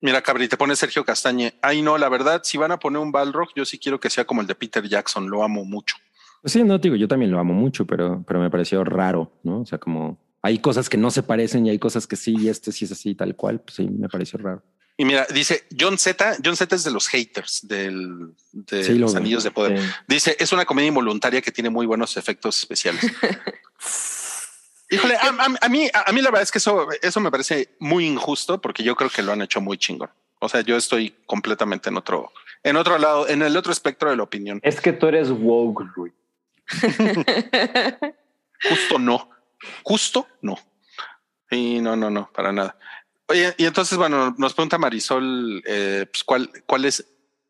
Mira, 0.00 0.20
Cabri, 0.20 0.48
te 0.48 0.56
pone 0.56 0.74
Sergio 0.74 1.04
Castañe. 1.04 1.54
Ay, 1.62 1.80
no, 1.80 1.96
la 1.96 2.08
verdad, 2.08 2.42
si 2.44 2.58
van 2.58 2.72
a 2.72 2.78
poner 2.78 3.00
un 3.00 3.12
Balrog, 3.12 3.50
yo 3.54 3.64
sí 3.64 3.78
quiero 3.78 4.00
que 4.00 4.10
sea 4.10 4.24
como 4.24 4.40
el 4.40 4.48
de 4.48 4.56
Peter 4.56 4.86
Jackson. 4.88 5.30
Lo 5.30 5.44
amo 5.44 5.64
mucho. 5.64 5.96
Pues 6.42 6.52
sí, 6.52 6.64
no 6.64 6.76
digo, 6.78 6.96
yo 6.96 7.06
también 7.06 7.30
lo 7.30 7.38
amo 7.38 7.54
mucho, 7.54 7.86
pero, 7.86 8.24
pero 8.26 8.40
me 8.40 8.50
pareció 8.50 8.82
raro, 8.82 9.30
¿no? 9.44 9.60
O 9.60 9.64
sea, 9.66 9.78
como 9.78 10.18
hay 10.42 10.58
cosas 10.58 10.88
que 10.88 10.96
no 10.98 11.10
se 11.10 11.22
parecen 11.22 11.64
y 11.66 11.70
hay 11.70 11.78
cosas 11.78 12.06
que 12.06 12.16
sí, 12.16 12.34
y 12.38 12.48
este 12.48 12.72
sí 12.72 12.84
es 12.84 12.92
así, 12.92 13.14
tal 13.14 13.34
cual. 13.36 13.60
Pues 13.60 13.76
sí, 13.76 13.88
me 13.88 14.08
pareció 14.08 14.38
raro. 14.38 14.62
Y 14.96 15.04
mira, 15.06 15.26
dice 15.32 15.64
John 15.78 15.96
Z. 15.98 16.36
John 16.44 16.54
Z 16.56 16.76
es 16.76 16.84
de 16.84 16.90
los 16.90 17.08
haters 17.08 17.60
del, 17.66 18.34
de 18.52 18.84
Sí, 18.84 18.92
lo 18.94 19.00
los 19.06 19.14
anillos 19.16 19.42
de 19.42 19.50
poder. 19.50 19.78
Sí. 19.80 19.86
Dice, 20.06 20.36
es 20.38 20.52
una 20.52 20.64
comedia 20.66 20.88
involuntaria 20.88 21.40
que 21.40 21.50
tiene 21.50 21.70
muy 21.70 21.86
buenos 21.86 22.16
efectos 22.16 22.58
especiales. 22.58 23.00
Híjole, 24.90 25.16
a, 25.16 25.20
a- 25.28 25.56
a 25.62 25.68
mí, 25.70 25.88
a, 25.94 26.10
a 26.10 26.12
mí 26.12 26.20
la 26.20 26.28
verdad 26.30 26.42
es 26.42 26.50
que 26.52 26.58
eso, 26.58 26.86
eso 27.00 27.20
me 27.20 27.30
parece 27.30 27.70
muy 27.78 28.04
injusto 28.06 28.60
porque 28.60 28.82
yo 28.82 28.94
creo 28.94 29.08
que 29.08 29.22
lo 29.22 29.32
han 29.32 29.40
hecho 29.40 29.60
muy 29.62 29.78
chingón. 29.78 30.10
O 30.40 30.48
sea, 30.48 30.60
yo 30.60 30.76
estoy 30.76 31.14
completamente 31.24 31.88
en 31.88 31.96
otro, 31.96 32.30
en 32.62 32.76
otro 32.76 32.98
lado, 32.98 33.26
en 33.28 33.40
el 33.42 33.56
otro 33.56 33.72
espectro 33.72 34.10
de 34.10 34.16
la 34.16 34.24
opinión. 34.24 34.60
Es 34.62 34.80
que 34.80 34.92
tú 34.92 35.06
eres 35.06 35.30
woke, 35.30 35.84
Rui. 35.94 36.12
Justo 38.68 38.98
no, 38.98 39.30
justo 39.82 40.26
no. 40.40 40.58
Y 41.50 41.80
no, 41.80 41.96
no, 41.96 42.10
no, 42.10 42.30
para 42.32 42.52
nada. 42.52 42.78
Oye, 43.28 43.54
y 43.58 43.64
entonces, 43.66 43.96
bueno, 43.98 44.34
nos 44.38 44.54
pregunta 44.54 44.78
Marisol, 44.78 45.62
eh, 45.66 46.06
pues, 46.10 46.24
cuál, 46.24 46.50
cuál 46.66 46.84
es, 46.84 47.00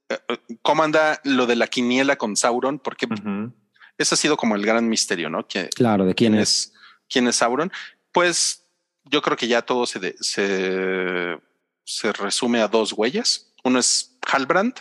eh, 0.09 0.19
eh, 0.29 0.39
cómo 0.63 0.83
anda 0.83 1.21
lo 1.25 1.47
de 1.47 1.57
la 1.57 1.67
quiniela 1.69 2.17
con 2.17 2.37
Sauron, 2.37 2.79
porque 2.79 3.07
Ujú. 3.07 3.53
ese 3.99 4.15
ha 4.15 4.19
sido 4.19 4.37
como 4.37 4.55
el 4.57 4.65
gran 4.67 4.89
misterio, 4.89 5.31
¿no? 5.31 5.47
Que, 5.47 5.69
Claro, 5.71 6.05
¿de 6.05 6.15
quién 6.15 6.33
quién 6.33 6.43
es? 6.43 6.49
es, 6.51 6.73
quién 7.09 7.29
es 7.29 7.37
Sauron. 7.37 7.73
Pues 8.13 8.67
yo 9.05 9.23
creo 9.23 9.37
que 9.37 9.49
ya 9.49 9.63
todo 9.63 9.87
se, 9.87 9.99
de- 9.99 10.17
se, 10.21 11.39
se 11.85 12.13
resume 12.13 12.61
a 12.61 12.69
dos 12.69 12.93
güeyes. 12.93 13.53
Uno 13.65 13.79
es 13.79 14.17
Halbrand 14.27 14.75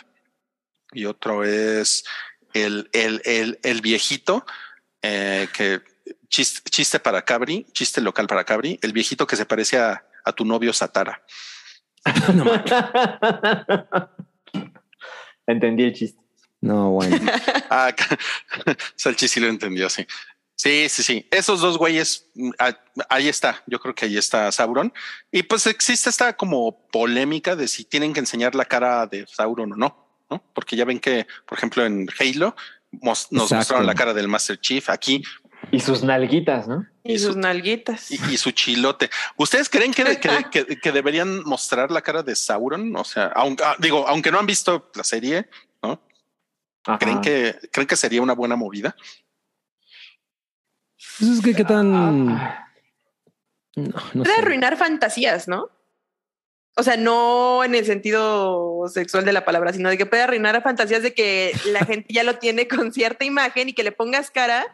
y 0.92 1.04
otro 1.06 1.44
es 1.44 2.04
el, 2.54 2.88
el, 2.92 3.22
el, 3.24 3.58
el 3.62 3.80
viejito 3.80 4.44
eh, 5.00 5.48
que 5.52 5.80
chiste, 6.32 6.68
chiste 6.70 6.98
para 6.98 7.22
Cabri, 7.22 7.66
chiste 7.72 8.00
local 8.00 8.26
para 8.26 8.42
Cabri, 8.44 8.78
el 8.82 8.92
viejito 8.92 9.26
que 9.26 9.36
se 9.36 9.46
parece 9.46 9.78
a, 9.78 10.04
a 10.24 10.32
tu 10.32 10.44
novio 10.44 10.72
Satara. 10.72 11.22
no. 12.34 12.44
Entendí 15.46 15.84
el 15.84 15.92
chiste. 15.92 16.20
No, 16.60 16.90
bueno. 16.90 17.18
Ah, 17.74 17.94
Salchi 18.96 19.28
sí 19.28 19.40
lo 19.40 19.46
entendió, 19.48 19.88
sí. 19.88 20.06
Sí, 20.54 20.90
sí, 20.90 21.02
sí. 21.02 21.26
Esos 21.30 21.62
dos 21.62 21.78
güeyes, 21.78 22.30
mm, 22.34 22.50
ah, 22.58 22.76
ahí 23.08 23.28
está. 23.28 23.62
Yo 23.66 23.80
creo 23.80 23.94
que 23.94 24.04
ahí 24.04 24.18
está 24.18 24.52
Sauron. 24.52 24.92
Y 25.30 25.42
pues 25.44 25.66
existe 25.66 26.10
esta 26.10 26.36
como 26.36 26.86
polémica 26.88 27.56
de 27.56 27.66
si 27.68 27.84
tienen 27.84 28.12
que 28.12 28.20
enseñar 28.20 28.54
la 28.54 28.66
cara 28.66 29.06
de 29.06 29.26
Sauron 29.26 29.72
o 29.72 29.76
no, 29.76 30.06
¿no? 30.28 30.44
Porque 30.52 30.76
ya 30.76 30.84
ven 30.84 31.00
que, 31.00 31.26
por 31.46 31.56
ejemplo, 31.56 31.86
en 31.86 32.06
Halo 32.20 32.54
nos 33.00 33.22
Exacto. 33.32 33.56
mostraron 33.56 33.86
la 33.86 33.94
cara 33.94 34.12
del 34.12 34.28
Master 34.28 34.60
Chief. 34.60 34.90
Aquí 34.90 35.22
Y 35.72 35.80
sus 35.80 36.02
nalguitas, 36.04 36.68
¿no? 36.68 36.86
Y 37.02 37.14
Y 37.14 37.18
sus 37.18 37.32
su- 37.32 37.38
nalguitas. 37.40 38.10
y, 38.10 38.14
y 38.32 38.36
su 38.36 38.50
chilote. 38.52 39.10
¿Ustedes 39.36 39.68
creen 39.68 39.92
que, 39.92 40.04
que- 40.20 40.44
que- 40.52 40.78
que 40.80 40.92
deberían 40.92 41.42
mostrar 41.44 41.90
la 41.90 42.02
cara 42.02 42.22
de 42.22 42.36
Sauron? 42.36 42.94
O 42.94 43.04
sea, 43.04 43.26
aunque, 43.34 43.64
ah, 43.64 43.74
digo, 43.78 44.06
aunque 44.06 44.30
no 44.30 44.38
han 44.38 44.46
visto 44.46 44.90
la 44.94 45.02
serie, 45.02 45.48
¿no? 45.82 46.00
Ajá. 46.86 46.98
¿Creen 46.98 47.20
que, 47.20 47.56
creen 47.72 47.86
que 47.88 47.96
sería 47.96 48.20
una 48.22 48.34
buena 48.34 48.54
movida? 48.54 48.94
Pues 51.18 51.30
es 51.30 51.40
que 51.42 51.54
qué 51.54 51.64
tan. 51.64 52.28
Ah, 52.30 52.68
No, 53.76 53.84
no 54.14 54.22
Puede 54.24 54.34
sé. 54.36 54.40
arruinar 54.42 54.76
fantasías, 54.76 55.48
¿no? 55.48 55.70
O 56.76 56.82
sea, 56.82 56.96
no 56.96 57.64
en 57.64 57.74
el 57.74 57.84
sentido 57.84 58.84
sexual 58.88 59.24
de 59.24 59.32
la 59.32 59.44
palabra, 59.44 59.72
sino 59.72 59.90
de 59.90 59.98
que 59.98 60.06
puede 60.06 60.22
arruinar 60.22 60.62
fantasías 60.62 61.02
de 61.02 61.12
que 61.14 61.52
la 61.66 61.84
gente 61.84 62.06
ya 62.12 62.22
lo 62.24 62.38
tiene 62.38 62.66
con 62.68 62.92
cierta 62.92 63.24
imagen 63.24 63.68
y 63.68 63.72
que 63.74 63.82
le 63.84 63.92
pongas 63.92 64.30
cara. 64.30 64.64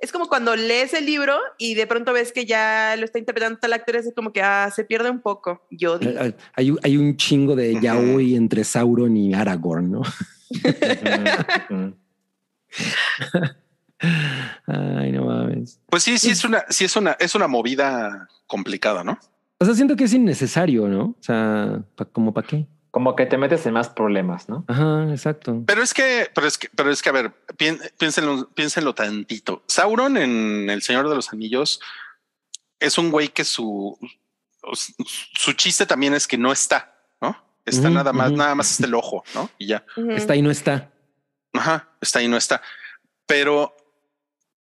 Es 0.00 0.12
como 0.12 0.28
cuando 0.28 0.54
lees 0.54 0.94
el 0.94 1.06
libro 1.06 1.36
y 1.58 1.74
de 1.74 1.86
pronto 1.88 2.12
ves 2.12 2.32
que 2.32 2.46
ya 2.46 2.94
lo 2.96 3.04
está 3.04 3.18
interpretando 3.18 3.58
tal 3.58 3.72
actor, 3.72 3.96
es 3.96 4.12
como 4.14 4.32
que 4.32 4.40
ah, 4.42 4.70
se 4.74 4.84
pierde 4.84 5.10
un 5.10 5.20
poco. 5.20 5.66
Yo 5.72 5.98
digo. 5.98 6.12
Hay, 6.54 6.72
hay- 6.82 6.96
un 6.96 7.16
chingo 7.16 7.56
de 7.56 7.72
Ujú. 7.72 7.80
yaoi 7.82 8.36
entre 8.36 8.62
Sauron 8.62 9.16
y 9.16 9.34
Aragorn, 9.34 9.90
¿no? 9.90 10.02
Ay, 14.66 15.12
no 15.12 15.24
mames. 15.24 15.80
Pues 15.90 16.02
sí, 16.04 16.18
sí 16.18 16.30
es 16.30 16.44
una, 16.44 16.64
sí 16.68 16.84
es 16.84 16.94
una, 16.96 17.12
es 17.18 17.34
una 17.34 17.48
movida 17.48 18.28
complicada, 18.46 19.02
¿no? 19.02 19.18
O 19.58 19.64
sea, 19.64 19.74
siento 19.74 19.96
que 19.96 20.04
es 20.04 20.12
innecesario, 20.14 20.86
¿no? 20.88 21.02
O 21.02 21.16
sea, 21.20 21.82
pa- 21.96 22.04
como 22.04 22.32
para 22.32 22.46
qué. 22.46 22.66
Como 22.90 23.16
que 23.16 23.26
te 23.26 23.36
metes 23.36 23.66
en 23.66 23.74
más 23.74 23.88
problemas, 23.90 24.48
¿no? 24.48 24.64
Ajá, 24.66 25.06
exacto. 25.10 25.62
Pero 25.66 25.82
es 25.82 25.92
que, 25.92 26.30
pero 26.34 26.46
es 26.46 26.56
que, 26.56 26.68
pero 26.74 26.90
es 26.90 27.02
que, 27.02 27.08
a 27.10 27.12
ver, 27.12 27.32
piénsenlo, 27.98 28.48
piénsenlo 28.50 28.94
tantito. 28.94 29.62
Sauron 29.66 30.16
en 30.16 30.70
El 30.70 30.82
Señor 30.82 31.08
de 31.08 31.14
los 31.14 31.32
Anillos 31.32 31.80
es 32.80 32.96
un 32.98 33.10
güey 33.10 33.28
que 33.28 33.44
su, 33.44 33.98
su 34.72 35.52
chiste 35.52 35.86
también 35.86 36.14
es 36.14 36.26
que 36.26 36.38
no 36.38 36.52
está, 36.52 36.94
¿no? 37.20 37.36
Está 37.64 37.88
Ujú, 37.88 37.94
nada 37.94 38.12
más, 38.12 38.28
ujú. 38.28 38.36
nada 38.38 38.54
más 38.54 38.70
está 38.70 38.86
el 38.86 38.94
ojo, 38.94 39.24
¿no? 39.34 39.50
Y 39.58 39.66
ya. 39.66 39.84
Ujú. 39.96 40.12
Está 40.12 40.36
y 40.36 40.42
no 40.42 40.50
está. 40.50 40.90
Ajá, 41.52 41.88
está 42.00 42.22
y 42.22 42.28
no 42.28 42.36
está. 42.36 42.62
Pero 43.26 43.76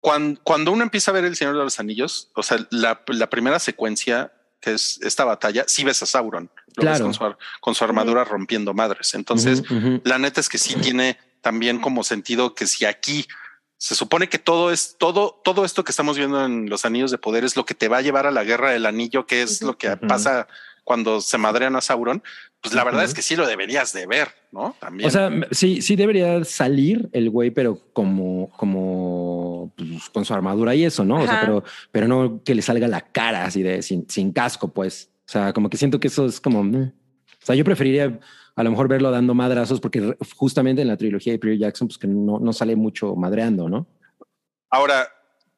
cuando, 0.00 0.40
cuando 0.42 0.72
uno 0.72 0.82
empieza 0.82 1.10
a 1.10 1.14
ver 1.14 1.24
El 1.24 1.36
Señor 1.36 1.56
de 1.56 1.64
los 1.64 1.78
Anillos, 1.78 2.30
o 2.34 2.42
sea, 2.42 2.58
la, 2.70 3.02
la 3.08 3.30
primera 3.30 3.58
secuencia 3.58 4.32
que 4.60 4.72
es 4.74 4.98
esta 5.02 5.24
batalla, 5.24 5.64
sí 5.66 5.84
ves 5.84 6.02
a 6.02 6.06
Sauron, 6.06 6.50
lo 6.76 6.82
ves 6.92 7.00
con 7.04 7.14
su, 7.14 7.24
ar- 7.24 7.38
con 7.60 7.74
su 7.74 7.84
armadura 7.84 8.24
rompiendo 8.24 8.74
madres. 8.74 9.14
Entonces, 9.14 9.62
la 10.04 10.18
neta 10.18 10.40
es 10.40 10.48
que 10.48 10.58
sí 10.58 10.74
tiene 10.76 11.18
también 11.40 11.80
como 11.80 12.02
sentido 12.04 12.54
que 12.54 12.66
si 12.66 12.84
aquí 12.84 13.26
se 13.78 13.94
supone 13.94 14.28
que 14.28 14.38
todo 14.38 14.70
es 14.72 14.96
todo, 14.98 15.40
todo 15.44 15.64
esto 15.64 15.84
que 15.84 15.90
estamos 15.92 16.16
viendo 16.16 16.44
en 16.44 16.68
los 16.70 16.84
anillos 16.84 17.10
de 17.10 17.18
poder 17.18 17.44
es 17.44 17.56
lo 17.56 17.66
que 17.66 17.74
te 17.74 17.88
va 17.88 17.98
a 17.98 18.02
llevar 18.02 18.26
a 18.26 18.30
la 18.30 18.42
guerra 18.44 18.70
del 18.70 18.86
anillo, 18.86 19.26
que 19.26 19.42
es 19.42 19.60
lo 19.62 19.76
que 19.76 19.96
pasa 19.98 20.48
cuando 20.82 21.20
se 21.20 21.36
madrean 21.38 21.76
a 21.76 21.80
Sauron. 21.82 22.22
Pues 22.66 22.74
la 22.74 22.84
verdad 22.84 23.04
es 23.04 23.14
que 23.14 23.22
sí 23.22 23.36
lo 23.36 23.46
deberías 23.46 23.92
de 23.92 24.06
ver, 24.06 24.28
¿no? 24.50 24.74
También. 24.78 25.06
O 25.06 25.10
sea, 25.10 25.30
sí, 25.50 25.82
sí 25.82 25.96
debería 25.96 26.44
salir 26.44 27.08
el 27.12 27.30
güey, 27.30 27.50
pero 27.50 27.78
como, 27.92 28.50
como 28.56 29.72
pues, 29.76 30.08
con 30.10 30.24
su 30.24 30.34
armadura 30.34 30.74
y 30.74 30.84
eso, 30.84 31.04
¿no? 31.04 31.22
O 31.22 31.26
sea, 31.26 31.40
pero, 31.40 31.64
pero 31.92 32.08
no 32.08 32.42
que 32.42 32.54
le 32.54 32.62
salga 32.62 32.88
la 32.88 33.00
cara 33.00 33.44
así 33.44 33.62
de 33.62 33.82
sin, 33.82 34.08
sin 34.08 34.32
casco, 34.32 34.68
pues. 34.68 35.10
O 35.28 35.30
sea, 35.30 35.52
como 35.52 35.70
que 35.70 35.76
siento 35.76 36.00
que 36.00 36.08
eso 36.08 36.26
es 36.26 36.40
como. 36.40 36.64
meh. 36.64 36.92
O 37.42 37.46
sea, 37.46 37.54
yo 37.54 37.64
preferiría 37.64 38.18
a 38.56 38.62
lo 38.64 38.70
mejor 38.70 38.88
verlo 38.88 39.10
dando 39.10 39.34
madrazos, 39.34 39.80
porque 39.80 40.16
justamente 40.34 40.82
en 40.82 40.88
la 40.88 40.96
trilogía 40.96 41.32
de 41.32 41.38
Peter 41.38 41.58
Jackson, 41.58 41.88
pues 41.88 41.98
que 41.98 42.08
no, 42.08 42.40
no 42.40 42.52
sale 42.52 42.74
mucho 42.74 43.14
madreando, 43.14 43.68
¿no? 43.68 43.86
Ahora, 44.70 45.08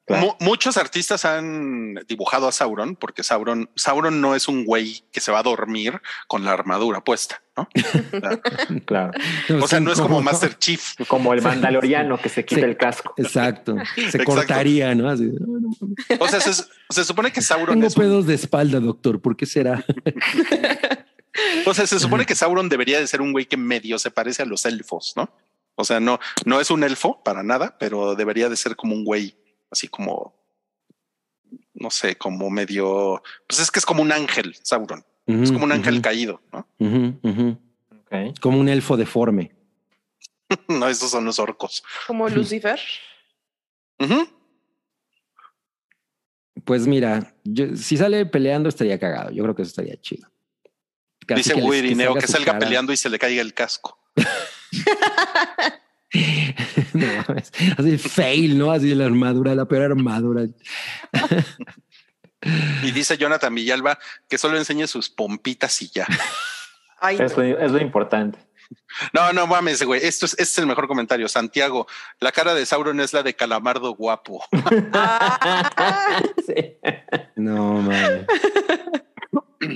Claro. 0.09 0.35
muchos 0.39 0.75
artistas 0.77 1.23
han 1.23 1.95
dibujado 2.07 2.47
a 2.47 2.51
Sauron 2.51 2.95
porque 2.95 3.21
Sauron, 3.23 3.69
Sauron 3.75 4.21
no 4.21 4.33
es 4.35 4.47
un 4.47 4.65
güey 4.65 5.03
que 5.11 5.21
se 5.21 5.31
va 5.31 5.39
a 5.39 5.43
dormir 5.43 6.01
con 6.27 6.43
la 6.43 6.51
armadura 6.53 7.03
puesta, 7.03 7.41
¿no? 7.55 7.67
Claro. 8.85 9.11
O 9.61 9.67
sea, 9.67 9.79
no 9.79 9.91
es 9.91 10.01
como 10.01 10.19
Master 10.21 10.57
Chief. 10.57 10.95
Como 11.07 11.33
el 11.33 11.41
mandaloriano 11.43 12.17
que 12.17 12.29
se 12.29 12.43
quita 12.43 12.61
Sí. 12.61 12.65
el 12.67 12.75
casco. 12.77 13.13
Exacto. 13.17 13.75
Se 13.95 14.01
Exacto. 14.01 14.25
cortaría, 14.25 14.95
¿no? 14.95 15.09
Así, 15.09 15.25
"No, 15.25 15.59
no, 15.59 15.69
O 16.19 16.27
sea, 16.27 16.39
se, 16.41 16.53
se 16.89 17.03
supone 17.05 17.31
que 17.31 17.41
Sauron 17.41 17.75
tengo 17.75 17.87
es 17.87 17.95
un- 17.95 18.01
pedos 18.03 18.25
de 18.25 18.33
espalda, 18.33 18.79
doctor. 18.79 19.21
¿Por 19.21 19.37
qué 19.37 19.45
será? 19.45 19.85
O 21.65 21.73
sea, 21.73 21.85
se 21.87 21.99
supone 21.99 22.25
que 22.25 22.35
Sauron 22.35 22.67
debería 22.69 22.99
de 22.99 23.07
ser 23.07 23.21
un 23.21 23.31
güey 23.31 23.45
que 23.45 23.55
medio 23.55 23.97
se 23.99 24.11
parece 24.11 24.41
a 24.41 24.45
los 24.45 24.65
elfos, 24.65 25.13
¿no? 25.15 25.29
O 25.75 25.85
sea, 25.85 25.99
no, 25.99 26.19
no 26.43 26.59
es 26.59 26.69
un 26.71 26.83
elfo 26.83 27.23
para 27.23 27.43
nada, 27.43 27.77
pero 27.79 28.15
debería 28.15 28.49
de 28.49 28.57
ser 28.57 28.75
como 28.75 28.93
un 28.95 29.05
güey, 29.05 29.35
así 29.71 29.87
como, 29.87 30.33
no 31.73 31.89
sé, 31.89 32.15
como 32.17 32.49
medio, 32.49 33.21
pues 33.47 33.59
es 33.59 33.71
que 33.71 33.79
es 33.79 33.85
como 33.85 34.01
un 34.01 34.11
ángel, 34.11 34.55
Sauron. 34.63 35.03
Es 35.27 35.51
como 35.51 35.65
un 35.65 35.71
ángel 35.71 36.01
caído, 36.01 36.41
¿no? 36.51 36.67
Como 38.41 38.59
un 38.59 38.69
elfo 38.69 38.97
deforme. 38.97 39.51
No, 40.67 40.87
esos 40.89 41.11
son 41.11 41.25
los 41.25 41.37
orcos. 41.37 41.83
Como 42.07 42.27
Lucifer. 42.27 42.79
Pues 46.65 46.87
mira, 46.87 47.35
yo- 47.43 47.75
si 47.75 47.97
sale 47.97 48.25
peleando 48.25 48.67
estaría 48.69 48.99
cagado. 48.99 49.29
Yo 49.31 49.43
creo 49.43 49.55
que 49.55 49.61
eso 49.61 49.69
estaría 49.69 49.95
chido. 50.01 50.27
Casi 51.27 51.43
Dice 51.43 51.53
que 51.53 51.61
Wirineo 51.61 52.15
que 52.15 52.25
su 52.25 52.33
salga 52.33 52.53
cara. 52.53 52.59
peleando 52.59 52.91
y 52.91 52.97
se 52.97 53.09
le 53.09 53.19
caiga 53.19 53.41
el 53.43 53.53
casco. 53.53 53.99
No 56.93 57.07
mames. 57.27 57.51
Así 57.77 57.97
fail, 57.97 58.57
¿no? 58.57 58.71
Así 58.71 58.93
la 58.95 59.05
armadura, 59.05 59.55
la 59.55 59.65
peor 59.65 59.91
armadura. 59.91 60.47
Y 62.83 62.91
dice 62.91 63.17
Jonathan 63.17 63.53
Villalba 63.53 63.99
que 64.29 64.37
solo 64.37 64.57
enseñe 64.57 64.87
sus 64.87 65.09
pompitas 65.09 65.81
y 65.81 65.89
ya. 65.89 66.07
Ay, 67.01 67.17
Es 67.19 67.35
lo, 67.35 67.43
es 67.43 67.71
lo 67.71 67.81
importante. 67.81 68.39
No, 69.13 69.33
no 69.33 69.47
mames, 69.47 69.83
güey. 69.83 69.99
Esto 70.03 70.25
es, 70.25 70.33
este 70.33 70.43
es 70.43 70.57
el 70.59 70.67
mejor 70.67 70.87
comentario. 70.87 71.27
Santiago, 71.27 71.87
la 72.19 72.31
cara 72.31 72.53
de 72.53 72.65
Sauron 72.65 72.99
es 72.99 73.13
la 73.13 73.23
de 73.23 73.35
Calamardo 73.35 73.93
guapo. 73.93 74.43
Sí. 76.45 76.77
No 77.35 77.73
mames. 77.73 78.25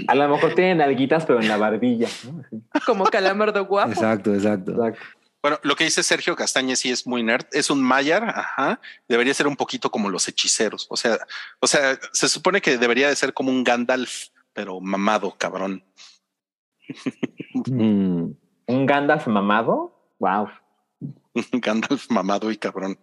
A 0.08 0.16
lo 0.16 0.30
mejor 0.30 0.56
tienen 0.56 0.82
alguitas, 0.82 1.26
pero 1.26 1.40
en 1.40 1.48
la 1.48 1.58
barbilla. 1.58 2.08
¿no? 2.24 2.44
como 2.86 3.06
calamardo 3.06 3.66
guapo. 3.66 3.92
Exacto, 3.92 4.34
exacto. 4.34 4.72
Exacto. 4.72 5.02
Bueno, 5.44 5.60
lo 5.62 5.76
que 5.76 5.84
dice 5.84 6.04
Sergio 6.04 6.38
Castañez 6.38 6.80
sí 6.80 6.90
es 6.90 7.06
muy 7.06 7.22
nerd. 7.22 7.46
Es 7.52 7.70
un 7.70 7.84
Mayar, 7.84 8.24
ajá. 8.30 8.80
Debería 9.10 9.34
ser 9.34 9.46
un 9.46 9.58
poquito 9.58 9.92
como 9.92 10.10
los 10.10 10.26
hechiceros. 10.30 10.88
O 10.90 10.96
sea, 10.96 11.20
o 11.60 11.68
sea, 11.68 12.00
se 12.14 12.30
supone 12.30 12.62
que 12.62 12.78
debería 12.78 13.10
de 13.10 13.16
ser 13.18 13.34
como 13.34 13.52
un 13.52 13.66
Gandalf, 13.66 14.30
pero 14.54 14.80
mamado, 14.80 15.36
cabrón. 15.38 15.84
Mm. 17.68 18.32
Un 18.68 18.86
Gandalf 18.86 19.28
mamado. 19.28 20.16
Wow. 20.20 20.48
Un 21.02 21.14
Gandalf 21.52 22.10
mamado 22.10 22.50
y 22.50 22.56
cabrón. 22.56 22.98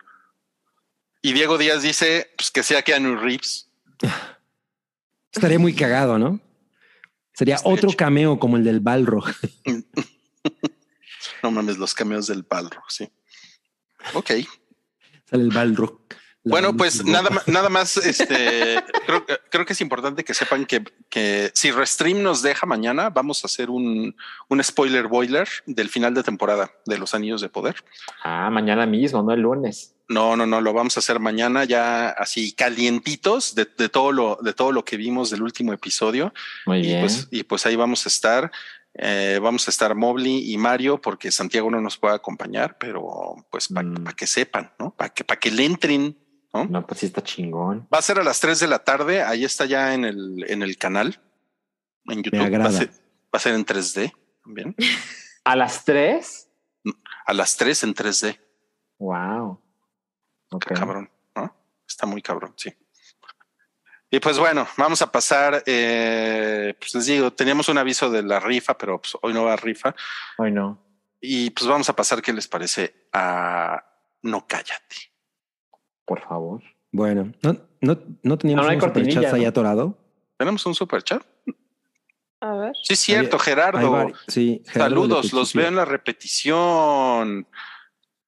Y 1.20 1.34
Diego 1.34 1.58
Díaz 1.58 1.82
dice 1.82 2.30
pues, 2.38 2.50
que 2.50 2.62
sea 2.62 2.80
Keanu 2.80 3.16
Reeves. 3.16 3.70
Estaría 5.30 5.58
muy 5.58 5.74
cagado, 5.74 6.18
¿no? 6.18 6.40
Sería 7.34 7.56
Estaría 7.56 7.74
otro 7.74 7.90
cameo 7.94 8.38
como 8.38 8.56
el 8.56 8.64
del 8.64 8.80
Balrog. 8.80 9.26
No 11.42 11.50
mames, 11.50 11.78
los 11.78 11.94
cameos 11.94 12.26
del 12.26 12.42
Balrog, 12.42 12.84
sí. 12.88 13.10
Ok. 14.14 14.30
Sale 15.28 15.42
el 15.44 15.50
Balrog. 15.50 16.00
Bueno, 16.42 16.74
pues 16.74 17.04
nada, 17.04 17.28
nada 17.46 17.68
más, 17.68 17.98
este, 17.98 18.82
creo, 19.06 19.26
creo 19.50 19.66
que 19.66 19.74
es 19.74 19.80
importante 19.82 20.24
que 20.24 20.32
sepan 20.32 20.64
que, 20.64 20.82
que 21.10 21.50
si 21.54 21.70
Restream 21.70 22.22
nos 22.22 22.40
deja 22.40 22.66
mañana, 22.66 23.10
vamos 23.10 23.44
a 23.44 23.46
hacer 23.46 23.68
un, 23.68 24.16
un 24.48 24.64
spoiler 24.64 25.06
boiler 25.06 25.46
del 25.66 25.90
final 25.90 26.14
de 26.14 26.22
temporada 26.22 26.70
de 26.86 26.96
Los 26.96 27.14
Anillos 27.14 27.42
de 27.42 27.50
Poder. 27.50 27.76
Ah, 28.24 28.48
mañana 28.50 28.86
mismo, 28.86 29.22
no 29.22 29.32
el 29.32 29.40
lunes. 29.40 29.94
No, 30.08 30.34
no, 30.34 30.46
no, 30.46 30.62
lo 30.62 30.72
vamos 30.72 30.96
a 30.96 31.00
hacer 31.00 31.20
mañana 31.20 31.64
ya 31.64 32.08
así 32.08 32.52
calientitos 32.52 33.54
de, 33.54 33.68
de 33.76 33.88
todo 33.90 34.10
lo, 34.10 34.38
de 34.42 34.54
todo 34.54 34.72
lo 34.72 34.84
que 34.84 34.96
vimos 34.96 35.28
del 35.30 35.42
último 35.42 35.74
episodio. 35.74 36.32
Muy 36.64 36.78
Y 36.78 36.82
bien. 36.82 37.00
pues, 37.00 37.28
y 37.30 37.42
pues 37.44 37.66
ahí 37.66 37.76
vamos 37.76 38.06
a 38.06 38.08
estar. 38.08 38.50
Eh, 38.94 39.38
vamos 39.42 39.66
a 39.68 39.70
estar 39.70 39.94
Mobley 39.94 40.52
y 40.52 40.58
Mario 40.58 41.00
porque 41.00 41.30
Santiago 41.30 41.70
no 41.70 41.80
nos 41.80 41.96
puede 41.98 42.14
acompañar, 42.14 42.76
pero 42.78 43.36
pues 43.50 43.68
para 43.68 43.88
Mm. 43.88 44.04
que 44.16 44.26
sepan, 44.26 44.72
¿no? 44.78 44.94
Para 44.94 45.10
que, 45.10 45.24
para 45.24 45.38
que 45.40 45.50
le 45.50 45.64
entren, 45.64 46.18
¿no? 46.52 46.64
no, 46.64 46.86
pues 46.86 47.00
sí 47.00 47.06
está 47.06 47.22
chingón. 47.22 47.86
Va 47.92 47.98
a 47.98 48.02
ser 48.02 48.18
a 48.18 48.24
las 48.24 48.40
3 48.40 48.58
de 48.60 48.66
la 48.66 48.80
tarde. 48.80 49.22
Ahí 49.22 49.44
está 49.44 49.64
ya 49.66 49.94
en 49.94 50.04
el, 50.04 50.44
en 50.48 50.62
el 50.62 50.76
canal. 50.76 51.20
en 52.06 52.22
YouTube. 52.22 52.40
Va 52.40 52.46
agrada. 52.46 52.68
a, 52.70 52.72
ser, 52.72 52.88
va 52.90 53.34
a 53.34 53.38
ser 53.38 53.54
en 53.54 53.64
3D 53.64 54.12
también. 54.42 54.74
¿A 55.44 55.54
las 55.56 55.84
tres? 55.84 56.48
A 57.26 57.32
las 57.32 57.56
3 57.56 57.84
en 57.84 57.94
3D. 57.94 58.40
Wow. 58.98 59.60
Qué 60.66 60.74
cabrón, 60.74 61.08
¿no? 61.36 61.54
Está 61.86 62.06
muy 62.06 62.20
cabrón, 62.22 62.52
sí. 62.56 62.70
Y 64.10 64.18
pues 64.20 64.38
bueno, 64.38 64.66
vamos 64.76 65.02
a 65.02 65.12
pasar. 65.12 65.62
eh, 65.66 66.74
pues 66.78 66.94
les 66.94 67.06
digo, 67.06 67.32
teníamos 67.32 67.68
un 67.68 67.78
aviso 67.78 68.10
de 68.10 68.22
la 68.22 68.40
rifa, 68.40 68.76
pero 68.76 69.00
pues 69.00 69.16
hoy 69.22 69.32
no 69.32 69.44
va 69.44 69.52
a 69.52 69.56
rifa. 69.56 69.94
Hoy 70.38 70.50
no. 70.50 70.82
Y 71.20 71.50
pues 71.50 71.66
vamos 71.68 71.88
a 71.88 71.94
pasar 71.94 72.20
qué 72.22 72.32
les 72.32 72.48
parece 72.48 73.06
a 73.12 73.84
No 74.22 74.46
Cállate. 74.46 74.96
Por 76.04 76.20
favor. 76.22 76.62
Bueno, 76.90 77.32
no, 77.42 77.52
no, 77.80 77.98
no 78.22 78.38
teníamos 78.38 78.66
No, 78.66 78.72
no 78.72 78.74
un 78.74 78.80
superchat 78.80 78.80
cortinilla, 78.80 79.34
ahí 79.34 79.42
¿no? 79.42 79.48
atorado. 79.48 79.98
¿Tenemos 80.36 80.66
un 80.66 80.74
super 80.74 81.02
chat? 81.02 81.22
A 82.40 82.54
ver. 82.54 82.72
Sí, 82.82 82.94
es 82.94 83.00
cierto, 83.00 83.38
Gerardo. 83.38 84.08
sí, 84.26 84.62
Gerardo 84.66 84.96
Saludos, 85.02 85.32
los 85.32 85.52
veo 85.54 85.68
en 85.68 85.76
la 85.76 85.84
repetición. 85.84 87.46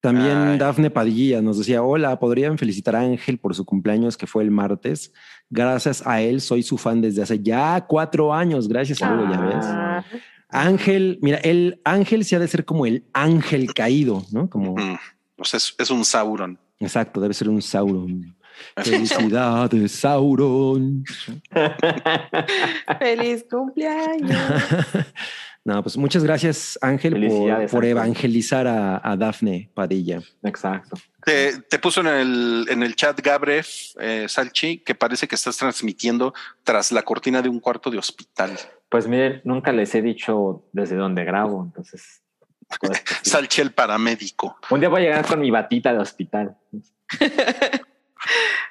También 0.02 0.36
Ay. 0.36 0.58
Dafne 0.58 0.90
Padilla 0.90 1.40
nos 1.40 1.58
decía, 1.58 1.80
hola, 1.84 2.18
¿podrían 2.18 2.58
felicitar 2.58 2.96
a 2.96 3.02
Ángel 3.02 3.38
por 3.38 3.54
su 3.54 3.64
cumpleaños 3.64 4.16
que 4.16 4.26
fue 4.26 4.42
el 4.42 4.50
martes? 4.50 5.12
Gracias 5.48 6.04
a 6.04 6.20
él 6.20 6.40
soy 6.40 6.64
su 6.64 6.76
fan 6.76 7.00
desde 7.00 7.22
hace 7.22 7.40
ya 7.40 7.86
cuatro 7.86 8.34
años. 8.34 8.66
Gracias, 8.66 8.98
saludo, 8.98 9.30
ya 9.30 9.40
ves. 9.40 9.64
Ah. 9.64 10.04
Ángel, 10.48 11.20
mira, 11.22 11.38
el 11.38 11.80
Ángel 11.84 12.24
se 12.24 12.34
ha 12.34 12.40
de 12.40 12.48
ser 12.48 12.64
como 12.64 12.84
el 12.84 13.04
ángel 13.12 13.72
caído, 13.72 14.24
¿no? 14.32 14.50
Como, 14.50 14.74
o 14.74 15.44
sea, 15.44 15.58
es, 15.58 15.72
es 15.78 15.88
un 15.88 16.04
Sauron. 16.04 16.58
exacto, 16.80 17.20
debe 17.20 17.32
ser 17.32 17.48
un 17.48 17.62
Sauron. 17.62 18.34
Felicidades, 18.76 19.92
Sauron. 19.92 21.04
Feliz 22.98 23.46
cumpleaños. 23.48 24.36
no, 25.64 25.82
pues 25.82 25.96
muchas 25.96 26.24
gracias, 26.24 26.78
Ángel, 26.82 27.66
por, 27.70 27.84
evangelizar 27.84 28.66
a, 28.66 29.00
a 29.02 29.16
Dafne 29.16 29.70
Padilla. 29.74 30.20
Exacto. 30.42 30.96
Te, 31.24 31.62
te 31.62 31.78
puso 31.78 32.00
en 32.00 32.08
el, 32.08 32.66
en 32.68 32.82
el 32.82 32.96
chat 32.96 33.20
Gabref 33.20 33.68
eh, 34.00 34.26
Salchi 34.28 34.78
que 34.78 34.96
parece 34.96 35.28
que 35.28 35.36
estás 35.36 35.56
transmitiendo 35.56 36.34
tras 36.64 36.90
la 36.90 37.02
cortina 37.02 37.40
de 37.40 37.48
un 37.48 37.60
cuarto 37.60 37.90
de 37.90 37.98
hospital. 37.98 38.58
Pues 38.88 39.06
miren, 39.06 39.40
nunca 39.44 39.70
les 39.70 39.94
he 39.94 40.02
dicho 40.02 40.64
desde 40.72 40.96
dónde 40.96 41.24
grabo, 41.24 41.62
entonces. 41.64 42.22
esto 42.68 42.92
sí. 43.22 43.30
Salchi 43.30 43.60
el 43.60 43.70
paramédico. 43.72 44.56
Un 44.70 44.80
día 44.80 44.88
voy 44.88 45.02
a 45.02 45.04
llegar 45.04 45.26
con 45.26 45.38
mi 45.40 45.50
batita 45.52 45.92
de 45.92 45.98
hospital. 46.00 46.56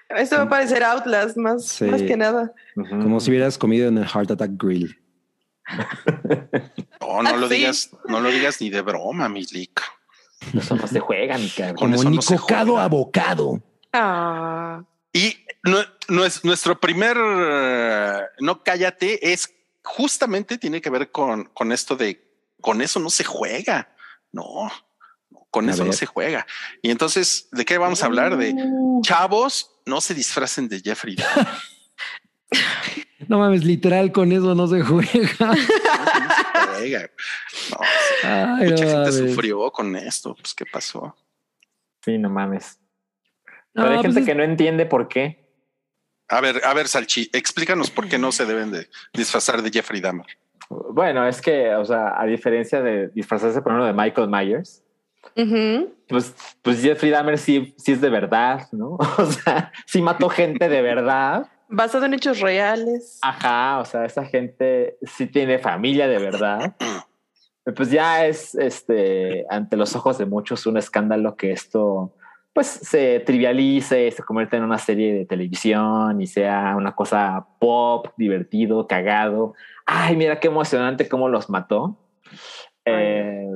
Esto 0.10 0.36
va 0.38 0.44
a 0.44 0.50
parecer 0.50 0.84
Outlast 0.84 1.38
más, 1.38 1.66
Sí. 1.66 1.86
más 1.86 2.02
que 2.02 2.18
nada. 2.18 2.54
Como 2.76 3.20
si 3.22 3.32
hubieras 3.32 3.58
comido 3.58 3.88
en 3.88 3.98
el 3.98 4.06
Heart 4.06 4.32
Attack 4.32 4.52
Grill. 4.62 5.01
No, 7.02 7.24
no 7.24 7.38
lo 7.38 7.48
Sí. 7.50 7.56
digas, 7.56 7.90
no 8.08 8.22
lo 8.22 8.30
digas 8.30 8.62
ni 8.62 8.70
de 8.70 8.82
broma, 8.82 9.28
Milik. 9.28 9.82
Eso 10.58 10.76
no 10.76 10.88
se 10.88 11.00
juega, 11.00 11.38
mi 11.38 11.50
cabrón. 11.50 11.76
Con 11.76 11.92
Como 11.94 12.10
no 12.10 12.22
se 12.22 12.38
cocado 12.38 12.72
juega. 12.74 12.84
abocado. 12.86 13.62
Ah, 13.94 14.84
Y 15.14 15.38
no, 15.64 15.80
no 16.08 16.24
es 16.26 16.44
nuestro 16.46 16.80
primer 16.80 17.18
eh, 17.20 18.22
no 18.40 18.64
cállate 18.64 19.34
es 19.34 19.54
justamente 19.84 20.58
tiene 20.58 20.80
que 20.82 20.90
ver 20.90 21.12
con, 21.12 21.46
con 21.54 21.72
esto 21.74 21.96
de 21.98 22.24
con 22.62 22.82
eso 22.82 23.00
no 23.00 23.10
se 23.10 23.24
juega. 23.26 23.94
No, 24.32 24.72
con 25.50 25.68
A 25.68 25.74
eso 25.74 25.84
no 25.84 25.92
se 25.94 26.06
juega. 26.06 26.48
Y 26.82 26.92
entonces, 26.92 27.50
¿de 27.52 27.66
qué 27.66 27.78
vamos 27.78 28.02
a 28.04 28.06
hablar? 28.06 28.38
De 28.38 28.56
chavos, 29.04 29.72
no 29.86 30.00
se 30.00 30.14
disfracen 30.14 30.70
de 30.70 30.80
Jeffrey. 30.80 31.18
No 33.32 33.40
mames, 33.40 33.64
literal 33.64 34.12
con 34.12 34.30
eso 34.34 34.54
no 34.56 34.68
se 34.68 34.82
juega. 34.82 35.30
No 35.40 35.54
se 35.56 36.78
juega. 36.80 37.10
No, 37.72 37.78
Ay, 38.24 38.70
mucha 38.70 38.84
no 38.84 38.90
gente 38.92 38.94
mames. 38.98 39.16
sufrió 39.16 39.72
con 39.72 39.96
esto. 39.96 40.36
Pues, 40.36 40.54
¿qué 40.54 40.66
pasó? 40.66 41.16
Sí, 42.04 42.18
no 42.18 42.30
mames. 42.30 42.78
No, 43.74 43.84
Pero 43.84 43.88
hay 43.90 43.96
pues 43.96 44.08
gente 44.08 44.20
es- 44.20 44.26
que 44.26 44.36
no 44.36 44.44
entiende 44.44 44.86
por 44.86 45.08
qué. 45.08 45.40
A 46.28 46.42
ver, 46.42 46.62
a 46.66 46.74
ver, 46.74 46.90
Salchi, 46.90 47.30
explícanos 47.32 47.90
por 47.90 48.10
qué 48.10 48.18
no 48.18 48.34
se 48.34 48.46
deben 48.46 48.70
de 48.72 48.90
disfrazar 49.14 49.62
de 49.62 49.70
Jeffrey 49.72 50.02
Dahmer. 50.02 50.26
Bueno, 50.70 51.26
es 51.26 51.42
que, 51.42 51.74
o 51.76 51.86
sea, 51.86 52.20
a 52.20 52.26
diferencia 52.26 52.82
de 52.82 53.08
disfrazarse, 53.10 53.62
por 53.62 53.72
ejemplo, 53.72 53.86
de 53.86 53.94
Michael 53.94 54.30
Myers, 54.30 54.84
pues, 56.10 56.34
pues 56.62 56.82
Jeffrey 56.82 57.12
Dahmer 57.12 57.38
sí, 57.38 57.74
sí 57.78 57.94
es 57.94 58.02
de 58.02 58.10
verdad, 58.10 58.68
¿no? 58.74 58.98
O 59.18 59.26
sea, 59.26 59.72
sí 59.86 60.02
mató 60.02 60.28
gente 60.30 60.68
de 60.68 60.82
verdad. 60.82 61.48
Basado 61.72 62.06
en 62.06 62.14
hechos 62.14 62.40
reales. 62.40 63.20
Ajá, 63.22 63.80
o 63.80 63.86
sea, 63.86 64.06
esa 64.06 64.26
gente 64.26 64.98
sí 65.02 65.28
tiene 65.28 65.58
familia 65.58 66.08
de 66.08 66.20
verdad. 66.20 66.76
Pues 67.76 67.92
ya 67.92 68.26
es, 68.26 68.56
este, 68.56 69.46
ante 69.50 69.78
los 69.78 69.96
ojos 69.96 70.18
de 70.18 70.26
muchos, 70.26 70.66
un 70.66 70.78
escándalo 70.78 71.36
que 71.36 71.52
esto, 71.52 72.14
pues, 72.54 72.68
se 72.68 73.20
trivialice, 73.22 74.12
se 74.12 74.24
convierta 74.24 74.58
en 74.58 74.64
una 74.64 74.78
serie 74.78 75.14
de 75.14 75.26
televisión 75.26 76.22
y 76.22 76.28
sea 76.28 76.76
una 76.76 76.94
cosa 76.94 77.48
pop, 77.60 78.08
divertido, 78.18 78.88
cagado. 78.88 79.54
Ay, 79.86 80.16
mira 80.16 80.40
qué 80.40 80.48
emocionante 80.48 81.08
cómo 81.08 81.30
los 81.30 81.50
mató. 81.50 81.98
Eh, 82.86 83.48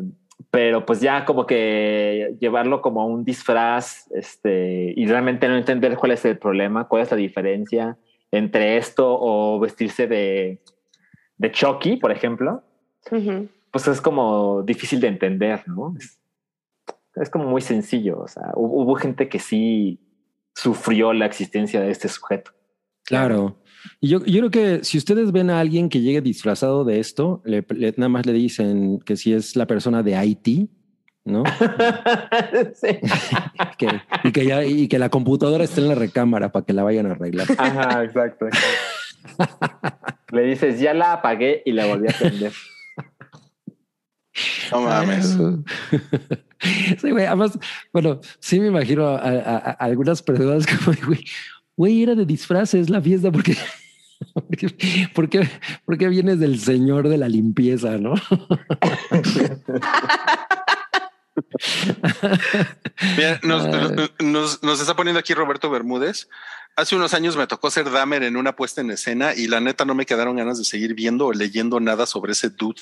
pero 0.56 0.86
pues 0.86 1.02
ya 1.02 1.26
como 1.26 1.46
que 1.46 2.38
llevarlo 2.40 2.82
como 2.82 3.06
un 3.06 3.26
disfraz 3.26 4.10
este, 4.12 4.94
y 4.96 5.06
realmente 5.06 5.50
no 5.50 5.58
entender 5.58 5.98
cuál 5.98 6.14
es 6.14 6.24
el 6.24 6.38
problema, 6.38 6.88
cuál 6.88 7.02
es 7.02 7.12
la 7.12 7.18
diferencia 7.18 7.98
entre 8.32 8.78
esto 8.78 9.06
o 9.20 9.60
vestirse 9.60 10.08
de, 10.08 10.62
de 11.38 11.52
Chucky, 11.52 11.98
por 11.98 12.14
ejemplo, 12.14 12.64
pues 13.70 13.86
es 13.90 14.00
como 14.00 14.64
difícil 14.64 15.02
de 15.02 15.10
entender, 15.10 15.68
¿no? 15.68 15.94
Es, 16.00 16.22
es 17.16 17.30
como 17.30 17.50
muy 17.50 17.62
sencillo. 17.62 18.22
O 18.22 18.28
sea, 18.30 18.54
hubo, 18.56 18.82
hubo 18.82 18.96
gente 18.96 19.28
que 19.28 19.40
sí 19.40 20.00
sufrió 20.54 21.12
la 21.12 21.26
existencia 21.26 21.82
de 21.82 21.92
este 21.92 22.08
sujeto. 22.08 22.52
Claro. 23.04 23.58
Y 24.00 24.10
yo, 24.10 24.24
yo 24.26 24.40
creo 24.48 24.52
que 24.52 24.84
si 24.84 24.98
ustedes 24.98 25.32
ven 25.32 25.50
a 25.50 25.60
alguien 25.60 25.90
que 25.90 26.02
llegue 26.02 26.22
disfrazado 26.22 26.84
de 26.86 27.00
esto, 27.00 27.42
le- 27.46 27.66
le- 27.70 27.94
nada 27.98 28.10
más 28.10 28.26
le 28.26 28.34
dicen 28.34 29.00
que 29.00 29.16
si 29.18 29.34
es 29.34 29.56
la 29.56 29.66
persona 29.68 30.04
de 30.04 30.16
Haití, 30.16 30.70
¿no? 31.24 31.44
Sí. 32.76 32.88
que, 33.78 33.88
y, 34.24 34.32
que 34.32 34.46
ya, 34.46 34.64
y 34.66 34.88
que 34.88 35.00
la 35.00 35.10
computadora 35.10 35.64
esté 35.64 35.82
en 35.82 35.90
la 35.90 35.96
recámara 35.96 36.52
para 36.52 36.66
que 36.66 36.74
la 36.74 36.84
vayan 36.84 37.08
a 37.08 37.12
arreglar. 37.12 37.48
Ajá, 37.58 38.04
exacto. 38.04 38.48
exacto. 38.48 38.68
Le 40.32 40.44
dices, 40.44 40.80
ya 40.80 40.94
la 40.94 41.14
apagué 41.14 41.62
y 41.66 41.72
la 41.72 41.86
volví 41.88 42.08
a 42.08 42.18
prender. 42.18 42.52
No 44.72 44.82
mames. 44.82 45.38
Sí, 47.00 47.12
güey. 47.12 47.26
Además, 47.26 47.60
bueno, 47.94 48.20
sí 48.40 48.60
me 48.60 48.68
imagino 48.68 49.06
a, 49.08 49.18
a- 49.20 49.58
a- 49.58 49.72
algunas 49.74 50.24
personas 50.24 50.66
como, 50.66 50.98
güey, 51.06 51.24
güey, 51.78 52.04
era 52.04 52.16
de 52.16 52.26
disfraces 52.26 52.90
la 52.90 53.02
fiesta 53.02 53.32
porque... 53.32 53.58
porque- 54.34 54.68
¿Por 55.14 55.30
qué, 55.30 55.48
por 55.86 55.98
qué 55.98 56.08
vienes 56.08 56.40
del 56.40 56.60
señor 56.60 57.10
de 57.10 57.18
la 57.18 57.28
limpieza, 57.30 57.98
no? 57.98 58.14
Mira, 63.18 63.40
nos, 63.44 63.66
Ay. 63.74 64.10
nos- 64.26 64.64
nos 64.64 64.80
está 64.82 64.96
poniendo 64.96 65.20
aquí 65.20 65.34
Roberto 65.34 65.70
Bermúdez. 65.70 66.30
Hace 66.76 66.96
unos 66.96 67.14
años 67.14 67.38
me 67.38 67.48
tocó 67.48 67.72
ser 67.72 67.90
Dahmer 67.90 68.24
en 68.24 68.36
una 68.36 68.56
puesta 68.56 68.82
en 68.82 68.92
escena 68.92 69.34
y 69.34 69.48
la 69.48 69.62
neta 69.62 69.86
no 69.86 69.96
me 69.96 70.06
quedaron 70.06 70.36
ganas 70.36 70.58
de 70.58 70.66
seguir 70.66 70.94
viendo 70.94 71.28
o 71.28 71.34
leyendo 71.34 71.80
nada 71.80 72.06
sobre 72.06 72.34
ese 72.34 72.50
dude. 72.50 72.82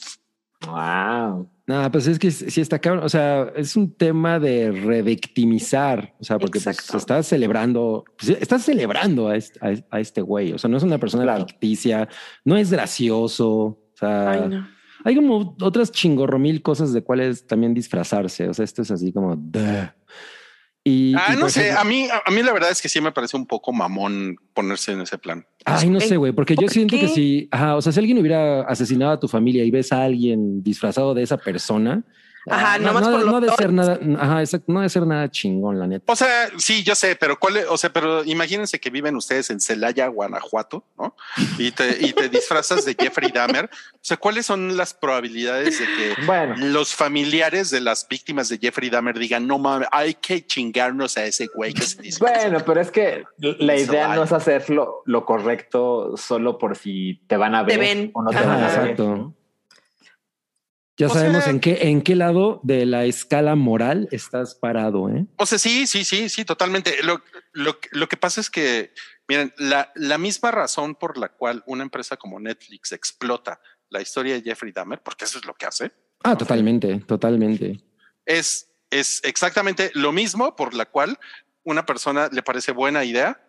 Wow. 0.65 1.49
No, 1.65 1.89
pues 1.91 2.07
es 2.07 2.19
que 2.19 2.29
sí 2.31 2.59
está 2.59 2.79
cabrón. 2.79 3.03
O 3.05 3.09
sea, 3.09 3.51
es 3.55 3.75
un 3.77 3.93
tema 3.95 4.37
de 4.39 4.71
revictimizar. 4.71 6.13
O 6.19 6.23
sea, 6.23 6.37
porque 6.37 6.59
pues, 6.59 6.67
Exacto. 6.67 6.97
estás 6.97 7.27
celebrando, 7.27 8.03
pues, 8.17 8.37
estás 8.41 8.63
celebrando 8.63 9.29
a 9.29 9.37
este, 9.37 9.59
a 9.65 9.71
es- 9.71 9.83
a 9.89 9.99
este 9.99 10.21
güey. 10.21 10.51
O 10.53 10.57
sea, 10.57 10.69
no 10.69 10.77
es 10.77 10.83
una 10.83 10.97
persona 10.97 11.23
Claro. 11.23 11.45
ficticia, 11.47 12.09
no 12.43 12.57
es 12.57 12.71
gracioso. 12.71 13.49
O 13.53 13.79
sea, 13.95 14.31
Ay, 14.31 14.49
no. 14.49 14.67
hay 15.05 15.15
como 15.15 15.55
otras 15.61 15.91
chingorromil 15.91 16.61
cosas 16.61 16.91
de 16.91 17.01
cuales 17.03 17.47
también 17.47 17.73
disfrazarse. 17.73 18.49
O 18.49 18.53
sea, 18.53 18.65
esto 18.65 18.81
es 18.81 18.91
así 18.91 19.13
como. 19.13 19.35
"Duh". 19.37 19.61
Y, 20.85 21.13
Ah, 21.15 21.33
y, 21.33 21.37
no 21.37 21.47
sé. 21.47 21.69
ejemplo- 21.69 21.79
A 21.79 21.83
mí, 21.85 22.07
a 22.25 22.31
mí 22.31 22.43
la 22.43 22.51
verdad 22.51 22.69
es 22.71 22.81
que 22.81 22.89
sí 22.89 22.99
me 22.99 23.11
parece 23.13 23.37
un 23.37 23.45
poco 23.45 23.71
mamón 23.71 24.35
ponerse 24.53 24.91
en 24.91 25.01
ese 25.01 25.17
plan. 25.17 25.45
Ay, 25.63 25.89
no 25.89 25.99
sé, 26.01 26.17
güey, 26.17 26.33
porque 26.33 26.55
yo 26.55 26.63
¿Por 26.63 26.71
siento 26.71 26.97
que 26.99 27.07
si, 27.07 27.47
ajá, 27.51 27.77
o 27.77 27.81
sea, 27.81 27.93
si 27.93 27.99
alguien 27.99 28.17
hubiera 28.17 28.63
asesinado 28.63 29.13
a 29.13 29.19
tu 29.19 29.29
familia 29.29 29.63
y 29.63 29.71
ves 29.71 29.93
a 29.93 30.03
alguien 30.03 30.61
disfrazado 30.61 31.13
de 31.13 31.23
esa 31.23 31.37
persona, 31.37 32.03
Ajá, 32.49 32.73
Ah, 32.73 32.77
no, 32.79 32.87
nomás 32.87 33.03
no, 33.03 33.11
por 33.11 33.25
no 33.25 33.41
de 33.41 33.49
ser 33.51 33.71
nada, 33.71 33.99
ajá, 34.19 34.39
exacto, 34.41 34.71
no 34.73 34.81
de 34.81 34.89
ser 34.89 35.07
nada 35.07 35.29
chingón, 35.31 35.79
la 35.79 35.87
neta. 35.87 36.11
O 36.11 36.15
sea, 36.15 36.49
sí, 36.57 36.83
yo 36.83 36.93
sé, 36.95 37.15
pero 37.15 37.39
cuál, 37.39 37.57
es- 37.57 37.65
o 37.69 37.77
sea, 37.77 37.91
pero 37.93 38.23
imagínense 38.25 38.79
que 38.79 38.89
viven 38.89 39.15
ustedes 39.15 39.49
en 39.49 39.59
Celaya, 39.61 40.07
Guanajuato, 40.07 40.83
¿no? 40.97 41.15
Y 41.57 41.71
te, 41.71 42.05
y 42.05 42.11
te 42.13 42.27
disfrazas 42.29 42.83
de 42.85 42.95
Jeffrey 42.99 43.31
Dahmer. 43.31 43.69
O 43.93 43.97
sea, 44.01 44.17
¿cuáles 44.17 44.45
son 44.45 44.75
las 44.75 44.93
probabilidades 44.93 45.79
de 45.79 45.85
que 45.85 46.25
Bueno, 46.25 46.55
los 46.57 46.93
familiares 46.93 47.69
de 47.69 47.79
las 47.81 48.07
víctimas 48.09 48.49
de 48.49 48.57
Jeffrey 48.57 48.89
Dahmer 48.89 49.17
digan, 49.17 49.47
no 49.47 49.57
mames, 49.59 49.87
hay 49.91 50.15
que 50.15 50.45
chingarnos 50.45 51.17
a 51.17 51.25
ese 51.25 51.47
güey 51.55 51.73
que 51.73 51.83
se 51.83 52.01
disfraza"? 52.01 52.41
bueno, 52.41 52.59
pero 52.65 52.81
es 52.81 52.91
que 52.91 53.23
la 53.37 53.73
Eso 53.75 53.91
idea 53.93 54.11
hay. 54.11 54.17
no 54.17 54.23
es 54.25 54.31
hacer 54.33 54.69
lo, 54.69 55.01
lo 55.05 55.25
correcto 55.25 56.17
solo 56.17 56.57
por 56.57 56.75
si 56.75 57.21
te 57.27 57.37
van 57.37 57.55
a 57.55 57.65
Te 57.65 57.77
ver 57.77 57.95
ven. 57.97 58.11
o 58.13 58.21
no 58.23 58.31
te 58.31 58.37
Ajá, 58.37 58.47
van 58.47 58.63
a 58.63 58.67
ver. 58.67 58.79
exacto. 58.91 59.33
Ya 60.97 61.07
O 61.07 61.09
sabemos 61.09 61.43
sea- 61.43 61.51
en 61.53 61.59
qué, 61.59 61.77
en 61.89 62.01
qué 62.03 62.15
lado 62.15 62.59
de 62.63 62.85
la 62.85 63.05
escala 63.05 63.55
moral 63.55 64.07
estás 64.11 64.53
parado, 64.55 65.09
¿eh? 65.09 65.25
O 65.37 65.45
sea, 65.45 65.57
sí, 65.57 65.87
sí, 65.87 66.03
sí, 66.05 66.29
sí, 66.29 66.45
totalmente. 66.45 67.01
Lo, 67.03 67.21
lo, 67.51 67.77
lo 67.91 68.07
que 68.07 68.15
pasa 68.17 68.39
es 68.41 68.49
que, 68.51 68.93
miren, 69.27 69.51
la, 69.57 69.91
la 69.95 70.17
misma 70.19 70.51
razón 70.51 70.93
por 70.95 71.17
la 71.17 71.29
cual 71.29 71.63
una 71.65 71.81
empresa 71.83 72.15
como 72.17 72.39
Netflix 72.39 72.91
explota 72.91 73.59
la 73.89 74.01
historia 74.01 74.35
de 74.35 74.41
Jeffrey 74.43 74.71
Dahmer, 74.71 75.01
porque 75.01 75.25
eso 75.25 75.39
es 75.39 75.45
lo 75.45 75.53
que 75.55 75.65
hace, 75.65 75.91
Ah, 76.23 76.37
totalmente, 76.37 76.99
totalmente. 77.07 77.81
es, 78.25 78.69
es 78.89 79.19
exactamente 79.23 79.91
lo 79.95 80.11
mismo 80.11 80.55
por 80.55 80.73
la 80.73 80.85
cual 80.85 81.17
una 81.63 81.85
persona 81.85 82.29
le 82.31 82.43
parece 82.43 82.71
buena 82.71 83.03
idea 83.03 83.41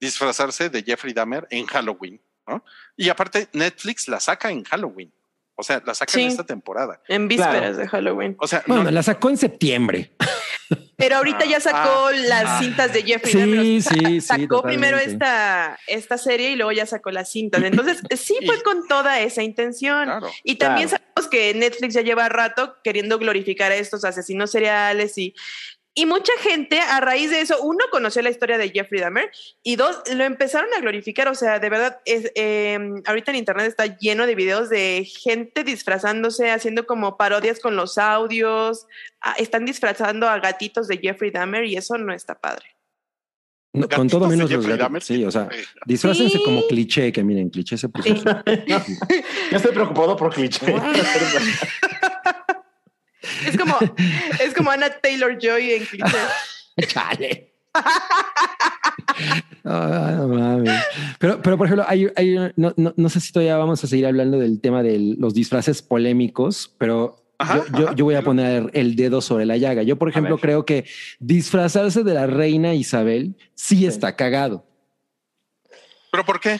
disfrazarse 0.00 0.70
de 0.70 0.82
Jeffrey 0.82 1.12
Dahmer 1.12 1.46
en 1.50 1.66
Halloween. 1.66 2.20
¿no? 2.46 2.64
Y 2.96 3.08
aparte, 3.08 3.48
Netflix 3.52 4.06
la 4.08 4.20
saca 4.20 4.50
en 4.50 4.64
Halloween. 4.64 5.12
O 5.60 5.62
sea, 5.62 5.82
la 5.86 5.94
saca 5.94 6.10
Sí. 6.12 6.22
en 6.22 6.28
esta 6.28 6.44
temporada. 6.44 7.00
En 7.08 7.28
vísperas 7.28 7.54
Claro. 7.60 7.76
de 7.76 7.88
Halloween. 7.88 8.36
O 8.40 8.46
sea, 8.48 8.62
Bueno, 8.66 8.84
no- 8.84 8.90
la 8.90 9.02
sacó 9.02 9.30
en 9.30 9.36
septiembre. 9.36 10.12
Pero 10.96 11.16
ahorita 11.16 11.44
ya 11.46 11.60
sacó 11.60 12.06
Ah, 12.08 12.12
las 12.12 12.44
ah. 12.46 12.58
cintas 12.60 12.92
de 12.92 13.02
Jeffrey 13.02 13.32
Sí, 13.32 13.38
Dahmer. 13.38 13.58
O 13.60 13.62
sea, 13.80 13.92
sí, 13.92 14.00
sí, 14.04 14.20
Sacó 14.20 14.62
primero 14.62 14.98
esta, 14.98 15.78
esta 15.86 16.18
serie 16.18 16.50
y 16.50 16.56
luego 16.56 16.72
ya 16.72 16.86
sacó 16.86 17.10
las 17.10 17.30
cintas. 17.30 17.62
Entonces, 17.62 18.00
sí 18.18 18.36
fue 18.46 18.62
con 18.62 18.86
toda 18.86 19.20
esa 19.20 19.42
intención. 19.42 20.04
claro. 20.04 20.30
Y 20.44 20.56
también 20.56 20.88
Claro. 20.88 21.04
sabemos 21.14 21.30
que 21.30 21.54
Netflix 21.54 21.94
ya 21.94 22.02
lleva 22.02 22.28
rato 22.28 22.76
queriendo 22.84 23.18
glorificar 23.18 23.72
a 23.72 23.76
estos 23.76 24.04
asesinos 24.04 24.50
seriales 24.50 25.16
y, 25.18 25.34
y 26.00 26.06
mucha 26.06 26.32
gente 26.40 26.80
a 26.80 26.98
raíz 27.02 27.30
de 27.30 27.42
eso, 27.42 27.60
uno 27.62 27.84
conoció 27.90 28.22
la 28.22 28.30
historia 28.30 28.56
de 28.56 28.70
Jeffrey 28.70 29.02
Dahmer 29.02 29.30
y 29.62 29.76
dos, 29.76 30.00
lo 30.14 30.24
empezaron 30.24 30.72
a 30.72 30.80
glorificar. 30.80 31.28
O 31.28 31.34
sea, 31.34 31.58
de 31.58 31.68
verdad, 31.68 32.00
es, 32.06 32.32
eh, 32.36 32.78
ahorita 33.04 33.32
en 33.32 33.36
internet 33.36 33.66
está 33.66 33.98
lleno 33.98 34.26
de 34.26 34.34
videos 34.34 34.70
de 34.70 35.04
gente 35.04 35.62
disfrazándose, 35.62 36.50
haciendo 36.50 36.86
como 36.86 37.18
parodias 37.18 37.60
con 37.60 37.76
los 37.76 37.98
audios, 37.98 38.86
ah, 39.20 39.34
están 39.36 39.66
disfrazando 39.66 40.26
a 40.26 40.38
gatitos 40.38 40.88
de 40.88 40.96
Jeffrey 40.96 41.30
Dahmer 41.30 41.66
y 41.66 41.76
eso 41.76 41.98
no 41.98 42.14
está 42.14 42.34
padre. 42.40 42.64
No, 43.74 43.86
con 43.86 44.08
todo 44.08 44.26
menos 44.26 44.50
los 44.50 44.58
Jeffrey 44.58 44.78
gatos. 44.78 44.78
Dahmer. 44.86 45.02
Sí, 45.02 45.22
o 45.22 45.30
sea, 45.30 45.50
disfrácense 45.84 46.38
Sí. 46.38 46.44
como 46.44 46.66
cliché, 46.66 47.12
que 47.12 47.22
miren, 47.22 47.50
cliché 47.50 47.76
se 47.76 47.90
puso. 47.90 48.08
Sí. 48.08 48.24
Yo 49.50 49.56
estoy 49.58 49.72
preocupado 49.72 50.16
por 50.16 50.32
cliché. 50.32 50.74
Es 53.46 53.56
como, 53.56 53.76
es 54.40 54.54
como 54.54 54.70
Anna 54.70 54.90
Taylor 54.90 55.38
Joy 55.40 55.70
en 55.72 55.84
cliché. 55.84 56.16
Chale. 56.86 57.52
Ah, 59.64 60.14
no 60.16 60.28
mames. 60.28 60.82
Pero, 61.18 61.42
pero 61.42 61.58
por 61.58 61.66
ejemplo, 61.66 61.84
hay, 61.86 62.08
hay 62.16 62.36
una- 62.36 62.52
no, 62.56 62.72
no, 62.76 62.94
no 62.96 63.08
sé 63.10 63.20
si 63.20 63.30
todavía 63.32 63.56
vamos 63.58 63.82
a 63.84 63.86
seguir 63.86 64.06
hablando 64.06 64.38
del 64.38 64.60
tema 64.60 64.82
de 64.82 65.16
los 65.18 65.34
disfraces 65.34 65.82
polémicos, 65.82 66.74
pero 66.78 67.22
Ajá, 67.38 67.58
yo, 67.58 67.78
yo- 67.78 67.86
ajá. 67.88 67.94
yo 67.96 68.04
voy 68.06 68.14
a 68.14 68.22
poner 68.22 68.70
el 68.72 68.96
dedo 68.96 69.20
sobre 69.20 69.44
la 69.46 69.56
llaga. 69.58 69.82
Yo, 69.82 69.96
por 69.96 70.08
ejemplo, 70.08 70.38
creo 70.38 70.64
que 70.64 70.86
disfrazarse 71.18 72.02
de 72.02 72.14
la 72.14 72.26
reina 72.26 72.74
Isabel 72.74 73.36
sí, 73.54 73.84
está 73.86 74.16
cagado. 74.16 74.64
¿Pero 76.10 76.24
por 76.24 76.40
qué? 76.40 76.58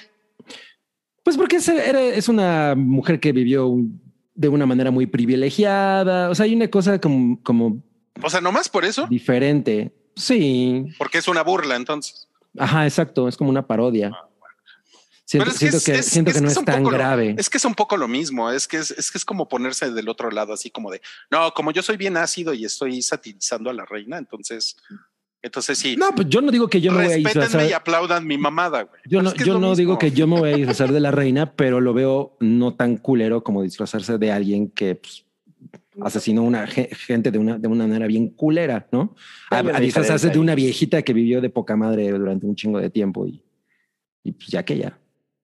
Pues 1.23 1.37
porque 1.37 1.57
es, 1.57 1.69
era- 1.69 2.03
es 2.03 2.29
una 2.29 2.75
mujer 2.77 3.19
que 3.21 3.33
vivió 3.33 3.67
un- 3.69 4.01
de 4.41 4.49
una 4.49 4.65
manera 4.65 4.91
muy 4.91 5.07
privilegiada. 5.07 6.31
O 6.31 6.35
sea, 6.35 6.45
hay 6.45 6.55
una 6.55 6.69
cosa 6.69 6.99
como, 6.99 7.43
como 7.43 7.83
O 8.23 8.31
sea, 8.31 8.41
nomás 8.41 8.69
por 8.71 8.85
eso, 8.87 9.07
diferente. 9.07 9.93
Sí, 10.17 10.87
porque 10.99 11.19
es 11.19 11.29
una 11.29 11.43
burla, 11.43 11.77
entonces. 11.77 12.27
Ajá, 12.59 12.87
exacto. 12.87 13.29
Es 13.29 13.37
como 13.37 13.51
una 13.51 13.67
parodia. 13.67 14.09
Es 14.09 15.31
siento 15.59 15.77
es- 15.77 15.85
que, 15.85 15.93
es- 15.95 16.07
siento 16.07 16.33
que 16.33 16.39
es 16.39 16.43
no 16.43 16.49
es 16.49 16.65
tan 16.65 16.83
lo- 16.83 16.89
grave. 16.91 17.37
es 17.39 17.49
que 17.51 17.59
es 17.59 17.65
un 17.65 17.75
poco 17.75 17.97
lo 17.97 18.09
mismo. 18.09 18.51
Es 18.51 18.67
que 18.67 18.79
es, 18.79 18.91
es 18.91 19.11
que 19.13 19.19
es 19.19 19.25
como 19.25 19.47
ponerse 19.49 19.91
del 19.93 20.09
otro 20.09 20.31
lado, 20.31 20.53
así 20.55 20.71
como 20.71 20.91
de 20.91 21.01
no, 21.31 21.53
como 21.53 21.71
yo 21.71 21.83
soy 21.83 21.97
bien 21.99 22.17
ácido 22.17 22.53
y 22.55 22.65
estoy 22.65 23.01
satirizando 23.03 23.71
a 23.71 23.75
la 23.75 23.85
reina, 23.85 24.19
entonces, 24.19 24.77
entonces 25.43 25.79
sí. 25.79 25.97
No, 25.97 26.15
pues 26.15 26.29
yo 26.29 26.41
no 26.41 26.51
digo 26.51 26.69
que 26.69 26.81
yo 26.81 26.93
me 26.93 26.99
voy 26.99 27.07
a 27.07 27.17
respétenme 27.17 27.41
y 27.43 27.45
disfrazar. 27.49 27.75
aplaudan 27.75 28.27
mi 28.27 28.37
mamada, 28.39 28.83
güey. 28.83 29.01
Yo 29.07 29.23
no, 29.23 29.29
es 29.31 29.35
que 29.35 29.43
es 29.43 29.47
yo 29.47 29.59
no 29.59 29.75
digo 29.75 29.99
que 29.99 30.11
yo 30.11 30.27
me 30.27 30.39
voy 30.39 30.53
a 30.53 30.57
disfrazar 30.57 30.93
de 30.93 31.01
la 31.01 31.11
reina, 31.11 31.55
pero 31.55 31.81
lo 31.81 31.93
veo 31.95 32.37
no 32.41 32.75
tan 32.75 32.97
culero 32.97 33.43
como 33.43 33.63
disfrazarse 33.63 34.19
de 34.19 34.33
alguien 34.33 34.71
que 34.71 34.97
pues, 34.97 35.25
asesinó 36.03 36.43
una 36.43 36.67
ge- 36.67 36.91
gente 36.95 37.31
de 37.31 37.39
una, 37.39 37.59
de 37.59 37.69
una 37.69 37.87
manera 37.87 38.07
bien 38.07 38.29
culera, 38.31 38.87
¿no? 38.93 39.15
A, 39.51 39.61
una 39.61 39.77
a 39.77 39.81
disfrazarse 39.81 40.29
de 40.31 40.39
una 40.39 40.55
viejita 40.55 41.03
que 41.03 41.13
vivió 41.13 41.41
de 41.41 41.51
poca 41.51 41.77
madre 41.77 42.11
durante 42.11 42.47
un 42.47 42.55
chingo 42.57 42.79
de 42.81 42.91
tiempo 42.91 43.27
y, 43.27 43.43
y 44.25 44.33
pues 44.33 44.49
ya 44.49 44.65
que 44.65 44.79
ya. 44.79 44.99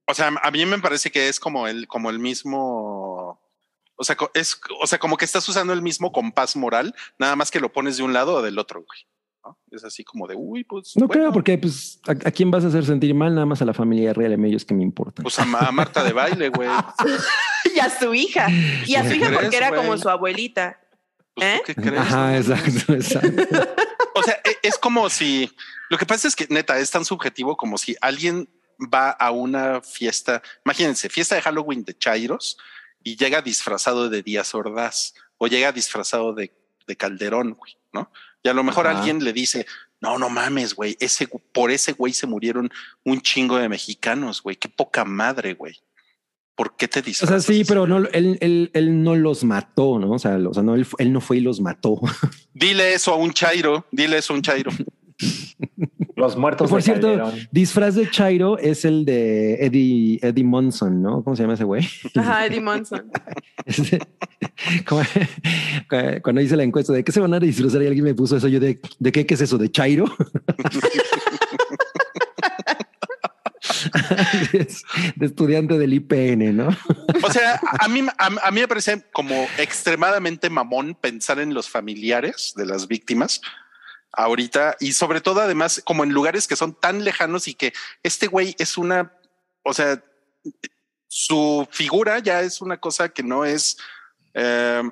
O 0.08 0.14
sea, 0.14 0.28
a 0.40 0.50
mí 0.50 0.64
me 0.66 0.78
parece 0.78 1.10
que 1.10 1.28
es 1.28 1.40
como 1.40 1.66
el, 1.66 1.88
como 1.88 2.10
el 2.10 2.18
mismo. 2.20 3.40
O 3.98 4.04
sea, 4.04 4.14
co- 4.14 4.30
es, 4.34 4.60
o 4.80 4.86
sea, 4.86 4.98
como 4.98 5.16
que 5.16 5.24
estás 5.24 5.48
usando 5.48 5.72
el 5.72 5.82
mismo 5.82 6.12
compás 6.12 6.54
moral, 6.54 6.94
nada 7.18 7.34
más 7.34 7.50
que 7.50 7.60
lo 7.60 7.72
pones 7.72 7.96
de 7.96 8.02
un 8.02 8.12
lado 8.12 8.34
o 8.34 8.42
del 8.42 8.58
otro, 8.58 8.84
güey. 8.86 9.00
¿No? 9.46 9.58
Es 9.70 9.84
así 9.84 10.02
como 10.04 10.26
de 10.26 10.34
uy, 10.36 10.64
pues. 10.64 10.96
No 10.96 11.06
bueno, 11.06 11.22
creo, 11.22 11.32
porque 11.32 11.56
pues 11.58 12.00
¿a, 12.06 12.12
a 12.12 12.30
quién 12.30 12.50
vas 12.50 12.64
a 12.64 12.68
hacer 12.68 12.84
sentir 12.84 13.14
mal? 13.14 13.34
Nada 13.34 13.46
más 13.46 13.62
a 13.62 13.64
la 13.64 13.74
familia 13.74 14.12
real 14.12 14.30
de 14.32 14.36
medios 14.36 14.64
que 14.64 14.74
me 14.74 14.82
importan. 14.82 15.22
Pues 15.22 15.38
a, 15.38 15.44
Ma- 15.44 15.60
a 15.60 15.72
Marta 15.72 16.02
de 16.04 16.12
baile, 16.12 16.48
güey. 16.48 16.68
Y 17.74 17.78
a 17.78 17.90
su 17.90 18.14
hija. 18.14 18.46
Y 18.86 18.94
a 18.94 19.02
su 19.02 19.10
¿Qué 19.10 19.16
hija 19.16 19.26
crees, 19.26 19.40
porque 19.42 19.56
era 19.58 19.74
como 19.74 19.98
su 19.98 20.08
abuelita. 20.08 20.80
Pues, 21.34 21.46
¿Eh? 21.46 21.62
¿tú 21.66 21.74
¿Qué 21.74 21.74
crees? 21.74 22.00
Ajá, 22.00 22.36
exacto, 22.38 22.94
exacto. 22.94 23.42
O 24.14 24.22
sea, 24.22 24.34
e- 24.44 24.56
es 24.62 24.78
como 24.78 25.10
si 25.10 25.50
lo 25.90 25.98
que 25.98 26.06
pasa 26.06 26.26
es 26.26 26.34
que 26.34 26.46
neta 26.48 26.78
es 26.78 26.90
tan 26.90 27.04
subjetivo 27.04 27.56
como 27.56 27.76
si 27.76 27.94
alguien 28.00 28.48
va 28.80 29.10
a 29.10 29.30
una 29.30 29.82
fiesta, 29.82 30.42
imagínense, 30.64 31.08
fiesta 31.10 31.34
de 31.34 31.42
Halloween 31.42 31.84
de 31.84 31.96
Chairos 31.98 32.56
y 33.02 33.16
llega 33.16 33.42
disfrazado 33.42 34.08
de 34.08 34.22
Díaz 34.22 34.54
Ordaz 34.54 35.12
o 35.36 35.46
llega 35.46 35.70
disfrazado 35.72 36.32
de, 36.32 36.54
de 36.86 36.96
Calderón, 36.96 37.52
güey, 37.54 37.76
¿no? 37.92 38.10
Y 38.42 38.48
a 38.48 38.54
lo 38.54 38.62
mejor 38.64 38.86
Ajá. 38.86 38.98
alguien 38.98 39.22
le 39.24 39.32
dice, 39.32 39.66
no, 40.00 40.18
no 40.18 40.28
mames, 40.28 40.74
güey, 40.74 40.96
ese, 41.00 41.26
por 41.52 41.70
ese 41.70 41.92
güey 41.92 42.12
se 42.12 42.26
murieron 42.26 42.70
un 43.04 43.20
chingo 43.20 43.56
de 43.58 43.68
mexicanos, 43.68 44.42
güey, 44.42 44.56
qué 44.56 44.68
poca 44.68 45.04
madre, 45.04 45.54
güey. 45.54 45.80
¿Por 46.54 46.74
qué 46.76 46.88
te 46.88 47.00
O 47.00 47.02
disfrazas? 47.02 47.44
sea, 47.44 47.54
sí, 47.54 47.60
así? 47.60 47.68
pero 47.68 47.86
no, 47.86 47.98
él, 47.98 48.38
él, 48.40 48.70
él 48.72 49.02
no 49.02 49.14
los 49.14 49.44
mató, 49.44 49.98
¿no? 49.98 50.12
O 50.12 50.18
sea, 50.18 50.38
o 50.38 50.54
sea, 50.54 50.62
no, 50.62 50.74
él, 50.74 50.86
él 50.98 51.12
no 51.12 51.20
fue 51.20 51.36
y 51.36 51.40
los 51.40 51.60
mató. 51.60 52.00
Dile 52.54 52.94
eso 52.94 53.12
a 53.12 53.16
un 53.16 53.32
Chairo, 53.32 53.86
dile 53.90 54.16
eso 54.18 54.32
a 54.32 54.36
un 54.36 54.42
Chairo. 54.42 54.70
Los 56.16 56.34
muertos 56.36 56.70
Por 56.70 56.82
cierto, 56.82 57.08
Calderón. 57.08 57.34
disfraz 57.50 57.94
de 57.94 58.10
Chairo 58.10 58.56
es 58.58 58.86
el 58.86 59.04
de 59.04 59.56
Eddie, 59.66 60.18
Eddie 60.22 60.44
Monson, 60.44 61.02
¿no? 61.02 61.22
¿Cómo 61.22 61.36
se 61.36 61.42
llama 61.42 61.54
ese 61.54 61.64
güey? 61.64 61.86
Ajá, 62.16 62.46
Eddie 62.46 62.60
Monson. 62.60 63.10
Este, 63.66 63.98
como- 64.86 65.02
Cuando 66.22 66.40
hice 66.40 66.56
la 66.56 66.62
encuesta 66.62 66.92
de 66.92 67.02
qué 67.04 67.10
se 67.12 67.20
van 67.20 67.34
a 67.34 67.40
disfrazar 67.40 67.82
y 67.82 67.86
alguien 67.88 68.04
me 68.04 68.14
puso 68.14 68.36
eso, 68.36 68.46
yo 68.48 68.60
de, 68.60 68.80
¿de 68.98 69.12
qué, 69.12 69.26
qué 69.26 69.34
es 69.34 69.40
eso? 69.40 69.58
¿De 69.58 69.70
Chairo? 69.70 70.04
de 75.16 75.26
estudiante 75.26 75.78
del 75.78 75.94
IPN, 75.94 76.56
¿no? 76.56 76.68
O 77.22 77.32
sea, 77.32 77.60
a 77.80 77.88
mí, 77.88 78.00
a, 78.18 78.26
a 78.26 78.50
mí 78.50 78.60
me 78.60 78.68
parece 78.68 79.02
como 79.12 79.46
extremadamente 79.58 80.50
mamón 80.50 80.94
pensar 80.94 81.38
en 81.40 81.54
los 81.54 81.68
familiares 81.68 82.52
de 82.56 82.66
las 82.66 82.86
víctimas 82.88 83.40
ahorita 84.16 84.76
y 84.80 84.92
sobre 84.92 85.20
todo 85.20 85.40
además 85.40 85.82
como 85.84 86.02
en 86.04 86.10
lugares 86.10 86.46
que 86.48 86.56
son 86.56 86.74
tan 86.74 87.04
lejanos 87.04 87.48
y 87.48 87.54
que 87.54 87.72
este 88.02 88.26
güey 88.26 88.54
es 88.58 88.76
una, 88.78 89.12
o 89.62 89.72
sea, 89.74 90.02
su 91.08 91.66
figura 91.70 92.18
ya 92.18 92.40
es 92.40 92.60
una 92.60 92.78
cosa 92.80 93.08
que 93.10 93.22
no 93.22 93.44
es, 93.44 93.76
eh, 94.34 94.82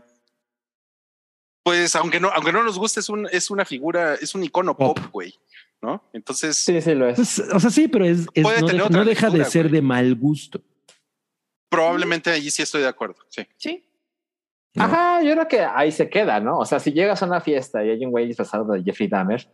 pues 1.63 1.97
aunque 1.97 2.21
no, 2.21 2.29
aunque 2.29 2.53
no 2.53 2.63
nos 2.63 2.79
guste, 2.79 3.01
es, 3.01 3.09
un, 3.09 3.27
es 3.33 3.51
una 3.51 3.65
figura, 3.65 4.15
es 4.15 4.35
un 4.35 4.45
icono 4.45 4.77
pop, 4.77 4.99
güey, 5.13 5.35
¿no? 5.81 6.03
Entonces, 6.13 6.57
Sí, 6.57 6.81
sí 6.83 6.95
lo 6.95 7.09
es. 7.09 7.17
Pues, 7.17 7.39
o 7.39 7.61
sea, 7.61 7.71
sí, 7.71 7.89
pero 7.89 8.05
es, 8.05 8.27
es- 8.35 8.43
Puede 8.43 8.61
no, 8.61 8.67
tener 8.67 8.75
deja, 8.83 8.87
otra 8.87 8.99
no 9.01 9.05
deja 9.07 9.31
de 9.31 9.45
ser 9.47 9.63
güey. 9.69 9.73
de 9.75 9.83
mal 9.83 10.15
gusto. 10.15 10.61
probablemente 11.71 12.31
ahí 12.31 12.51
sí 12.51 12.63
estoy 12.63 12.83
de 12.83 12.89
acuerdo, 12.89 13.17
sí. 13.31 13.47
Sí. 13.57 13.85
¿No? 14.75 14.85
Ajá, 14.85 15.23
yo 15.23 15.33
creo 15.33 15.49
que 15.49 15.61
ahí 15.61 15.93
se 15.93 16.09
queda, 16.09 16.41
¿no? 16.41 16.59
O 16.59 16.65
sea, 16.65 16.81
si 16.81 16.93
llegas 16.93 17.23
a 17.23 17.27
una 17.27 17.41
fiesta 17.41 17.85
y 17.85 17.91
hay 17.91 18.05
un 18.05 18.11
güey 18.11 18.27
disfrazado 18.27 18.73
de 18.73 18.83
Jeffrey 18.83 19.09
Dahmer, 19.09 19.47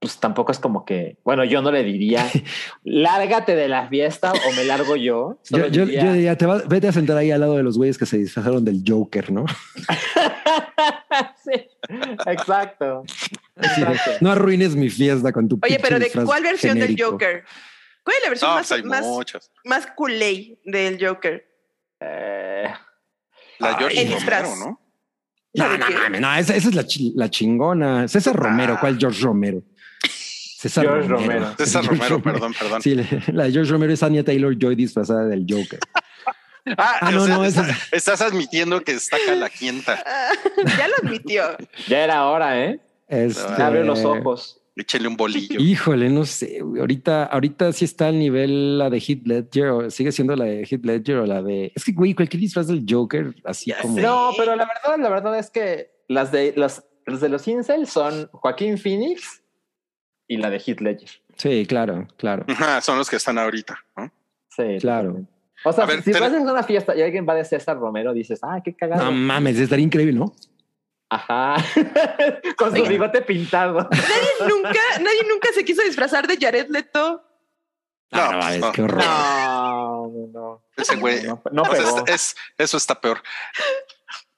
pues 0.00 0.18
tampoco 0.20 0.52
es 0.52 0.58
como 0.60 0.84
que, 0.84 1.16
bueno, 1.24 1.44
yo 1.44 1.60
no 1.60 1.72
le 1.72 1.82
diría, 1.82 2.24
lárgate 2.84 3.56
de 3.56 3.68
la 3.68 3.88
fiesta 3.88 4.32
o 4.32 4.52
me 4.52 4.64
largo 4.64 4.94
yo. 4.96 5.38
Yo, 5.50 5.68
diría, 5.68 6.04
yo 6.04 6.12
diría, 6.12 6.38
te 6.38 6.46
vas, 6.46 6.68
vete 6.68 6.88
a 6.88 6.92
sentar 6.92 7.16
ahí 7.16 7.30
al 7.30 7.40
lado 7.40 7.56
de 7.56 7.64
los 7.64 7.76
güeyes 7.76 7.98
que 7.98 8.06
se 8.06 8.18
disfrazaron 8.18 8.64
del 8.64 8.82
Joker, 8.86 9.32
¿no? 9.32 9.44
sí, 11.44 11.68
exacto. 12.26 13.02
No 14.20 14.30
arruines 14.30 14.76
mi 14.76 14.88
fiesta 14.88 15.32
con 15.32 15.48
tu 15.48 15.58
Oye, 15.62 15.78
pero 15.82 15.98
¿de 15.98 16.10
cuál 16.24 16.44
versión 16.44 16.74
genérico". 16.74 17.04
del 17.04 17.12
Joker? 17.12 17.44
¿Cuál 18.04 18.16
es 18.16 18.22
la 18.22 18.28
versión 18.28 18.50
No, 18.50 18.56
más, 18.56 18.68
pues 18.68 18.84
más, 18.84 19.50
más 19.64 19.86
culé 19.96 20.58
del 20.64 21.04
Joker? 21.04 21.44
Eh, 22.00 22.72
La 23.58 23.68
Ay, 23.70 23.74
George. 23.78 24.04
Romero, 24.24 24.56
¿no? 24.56 24.80
¿La 25.54 25.68
No, 25.68 25.78
no, 25.78 26.20
no, 26.20 26.34
esa, 26.36 26.54
esa 26.56 26.68
es 26.68 26.74
la, 26.74 26.86
chi- 26.86 27.12
la 27.16 27.30
chingona. 27.30 28.06
César 28.08 28.34
Ah. 28.38 28.42
Romero, 28.42 28.78
¿cuál 28.80 28.98
George 28.98 29.20
Romero? 29.22 29.62
César 30.02 30.84
George 30.84 31.08
Romero. 31.08 31.54
César 31.56 31.82
George 31.84 31.98
Romero, 32.08 32.22
perdón, 32.22 32.54
perdón. 32.58 32.82
Sí, 32.82 32.94
la 33.32 33.44
de 33.44 33.52
George 33.52 33.70
Romero 33.70 33.92
es 33.92 34.02
Anya 34.02 34.24
Taylor 34.24 34.54
Joy 34.58 34.74
disfrazada 34.74 35.24
del 35.26 35.46
Joker. 35.48 35.78
Ah, 36.76 36.96
Ah, 37.00 37.10
no, 37.12 37.24
sea, 37.24 37.36
no, 37.36 37.44
esa- 37.44 37.62
estás, 37.62 37.88
estás 37.92 38.20
admitiendo 38.20 38.82
que 38.82 38.92
está 38.92 39.16
calaquienta. 39.26 40.02
Ah, 40.06 40.32
ya 40.76 40.88
lo 40.88 40.94
admitió. 41.02 41.44
ya 41.86 42.00
era 42.04 42.26
hora, 42.26 42.62
¿eh? 42.64 42.80
Este, 43.08 43.62
Abre 43.62 43.84
los 43.84 44.04
ojos. 44.04 44.60
Échale 44.78 45.08
un 45.08 45.16
bolillo. 45.16 45.60
Híjole, 45.60 46.08
no 46.08 46.24
sé. 46.24 46.60
Ahorita, 46.60 47.24
ahorita 47.24 47.72
sí 47.72 47.84
está 47.84 48.06
al 48.08 48.18
nivel 48.18 48.78
la 48.78 48.88
de 48.88 48.98
Heath 48.98 49.26
Ledger 49.26 49.66
o 49.70 49.90
sigue 49.90 50.12
siendo 50.12 50.36
la 50.36 50.44
de 50.44 50.62
Heath 50.62 50.84
Ledger 50.84 51.16
o 51.16 51.26
la 51.26 51.42
de. 51.42 51.72
Es 51.74 51.84
que, 51.84 51.92
güey, 51.92 52.14
cualquier 52.14 52.40
disfraz 52.40 52.68
del 52.68 52.84
Joker, 52.88 53.34
así 53.44 53.70
Ya 53.70 53.80
como. 53.82 53.96
sé. 53.96 54.02
No, 54.02 54.30
pero 54.36 54.54
la 54.54 54.66
verdad, 54.66 55.02
la 55.02 55.08
verdad 55.08 55.38
es 55.38 55.50
que 55.50 55.90
las 56.06 56.30
de 56.30 56.54
las, 56.56 56.84
las 57.06 57.20
de 57.20 57.28
los 57.28 57.46
incel 57.48 57.86
son 57.88 58.28
Joaquín 58.32 58.78
Phoenix 58.78 59.42
y 60.28 60.36
la 60.36 60.48
de 60.48 60.58
Heath 60.58 60.80
Ledger. 60.80 61.10
Sí, 61.36 61.66
claro, 61.66 62.06
claro. 62.16 62.44
Ajá, 62.48 62.80
son 62.80 62.98
los 62.98 63.10
que 63.10 63.16
están 63.16 63.36
ahorita. 63.38 63.78
¿no? 63.96 64.12
Sí, 64.48 64.78
Claro. 64.80 65.26
O 65.64 65.72
sea, 65.72 65.84
A 65.84 65.86
ver, 65.88 66.02
si 66.02 66.12
vas 66.12 66.32
a 66.32 66.38
una 66.38 66.62
fiesta 66.62 66.94
y 66.94 67.02
alguien 67.02 67.26
va 67.28 67.34
de 67.34 67.44
César 67.44 67.76
Romero, 67.78 68.12
dices, 68.12 68.38
ah, 68.42 68.60
qué 68.64 68.74
cagado. 68.76 69.04
No 69.04 69.10
mames, 69.10 69.58
estaría 69.58 69.84
increíble, 69.84 70.12
¿no? 70.12 70.32
Ajá. 71.10 71.56
Con 72.56 72.76
su 72.76 72.84
bigote 72.84 73.22
pintado. 73.22 73.88
nunca, 74.48 74.80
nadie 75.00 75.22
nunca 75.28 75.48
se 75.54 75.64
quiso 75.64 75.82
disfrazar 75.82 76.26
de 76.26 76.36
Jared 76.36 76.68
Leto. 76.68 77.24
No, 78.10 78.20
Ah, 78.20 78.56
no. 78.58 78.72
qué 78.72 78.82
horror. 78.82 79.04
No, 79.04 80.12
no. 80.32 80.62
Ese 80.76 80.96
güey. 80.96 81.22
No, 81.24 81.42
no 81.52 81.62
o 81.62 81.66
sea, 81.66 81.74
pegó. 81.74 82.04
es, 82.06 82.14
es- 82.14 82.36
eso 82.56 82.76
está 82.76 83.00
peor. 83.00 83.22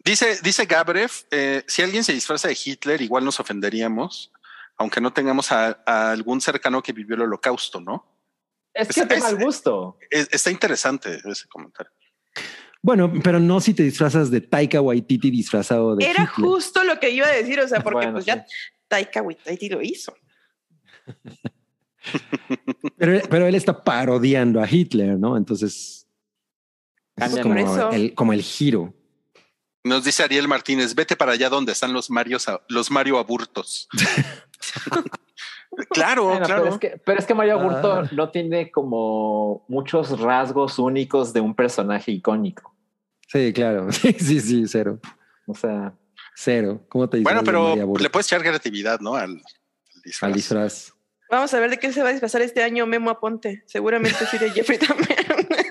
Dice, 0.03 0.39
dice 0.43 0.65
Gabrev, 0.65 1.11
eh, 1.31 1.63
si 1.69 1.83
alguien 1.83 2.03
se 2.05 2.13
disfraza 2.13 2.49
de 2.49 2.59
Hitler, 2.65 3.01
igual 3.03 3.25
nos 3.25 3.39
ofenderíamos, 3.39 4.33
aunque 4.77 5.01
no 5.01 5.13
tengamos 5.13 5.53
a, 5.53 5.83
a 5.87 6.11
algún 6.11 6.41
cercano 6.41 6.83
que 6.83 6.93
vivió 6.93 7.15
el 7.17 7.23
holocausto, 7.23 7.81
¿no? 7.81 8.07
Es 8.73 8.89
que 8.89 9.01
es- 9.01 9.11
es- 9.11 9.23
mal 9.23 9.37
gusto. 9.37 9.99
Es- 10.09 10.29
está 10.33 10.51
interesante 10.51 11.21
ese 11.25 11.47
comentario. 11.49 11.93
Bueno, 12.83 13.13
pero 13.23 13.39
no 13.41 13.61
si 13.61 13.75
te 13.75 13.83
disfrazas 13.83 14.31
de 14.31 14.41
Taika 14.41 14.81
Waititi 14.81 15.31
disfrazado 15.31 15.97
de 15.97 16.05
Era 16.05 16.23
Hitler. 16.23 16.29
justo 16.29 16.83
lo 16.85 16.99
que 16.99 17.11
iba 17.11 17.27
a 17.27 17.31
decir, 17.33 17.61
o 17.61 17.69
sea, 17.69 17.83
porque 17.83 17.97
Bueno, 17.97 18.13
pues 18.13 18.25
sí. 18.25 18.31
ya 18.31 18.47
Taika 18.89 19.23
Waititi 19.23 19.69
lo 19.69 19.83
hizo. 19.83 20.15
Pero, 22.97 23.21
pero 23.29 23.47
él 23.47 23.55
está 23.55 23.85
parodiando 23.85 24.61
a 24.61 24.67
Hitler, 24.69 25.19
¿no? 25.19 25.37
Entonces. 25.37 26.07
Es 27.17 27.31
como, 27.39 27.43
por 27.55 27.59
eso. 27.59 27.91
el, 27.91 28.15
como 28.15 28.33
el 28.33 28.43
giro. 28.43 28.95
Nos 29.85 30.05
dice 30.05 30.23
Ariel 30.23 30.49
Martínez, 30.49 30.95
vete 30.95 31.15
para 31.17 31.33
allá 31.33 31.51
donde 31.51 31.73
están 31.73 31.93
los 31.93 32.11
Marios, 32.11 32.47
los 32.69 32.91
Mario 32.91 33.19
Aburtos. 33.19 33.89
claro, 35.91 36.25
Bueno, 36.25 36.47
claro. 36.47 36.63
pero, 36.63 36.75
es 36.75 36.81
que, 36.81 37.01
pero 37.05 37.19
es 37.19 37.27
que 37.27 37.35
Mario 37.35 37.61
Aburto 37.61 37.93
Ah. 37.93 38.09
no 38.13 38.31
tiene 38.31 38.71
como 38.71 39.65
muchos 39.69 40.19
rasgos 40.21 40.79
únicos 40.79 41.33
de 41.33 41.41
un 41.41 41.55
personaje 41.55 42.11
icónico. 42.13 42.75
Sí, 43.29 43.53
claro. 43.53 43.89
Sí, 43.93 44.13
sí, 44.19 44.41
sí, 44.41 44.65
cero. 44.67 44.99
O 45.47 45.55
sea, 45.55 45.93
Cero. 46.37 46.81
¿Cómo 46.89 47.09
te 47.09 47.21
Bueno, 47.21 47.43
pero 47.45 47.77
Burto? 47.87 48.03
le 48.03 48.11
puedes 48.11 48.27
echar 48.27 48.41
creatividad, 48.43 49.01
¿no? 49.01 49.15
Al, 49.15 49.31
al 49.33 50.03
disfraz. 50.05 50.29
al 50.29 50.33
disfraz. 50.35 50.93
Vamos 51.31 51.53
a 51.55 51.61
ver 51.61 51.71
de 51.71 51.79
qué 51.79 51.93
se 51.93 52.03
va 52.03 52.09
a 52.09 52.13
disfrazar 52.13 52.43
este 52.43 52.63
año 52.63 52.87
Memo 52.87 53.11
Aponte. 53.11 53.63
Seguramente 53.67 54.19
sí 54.31 54.39
de 54.39 54.51
Jeffrey 54.51 54.79
también. 54.79 55.19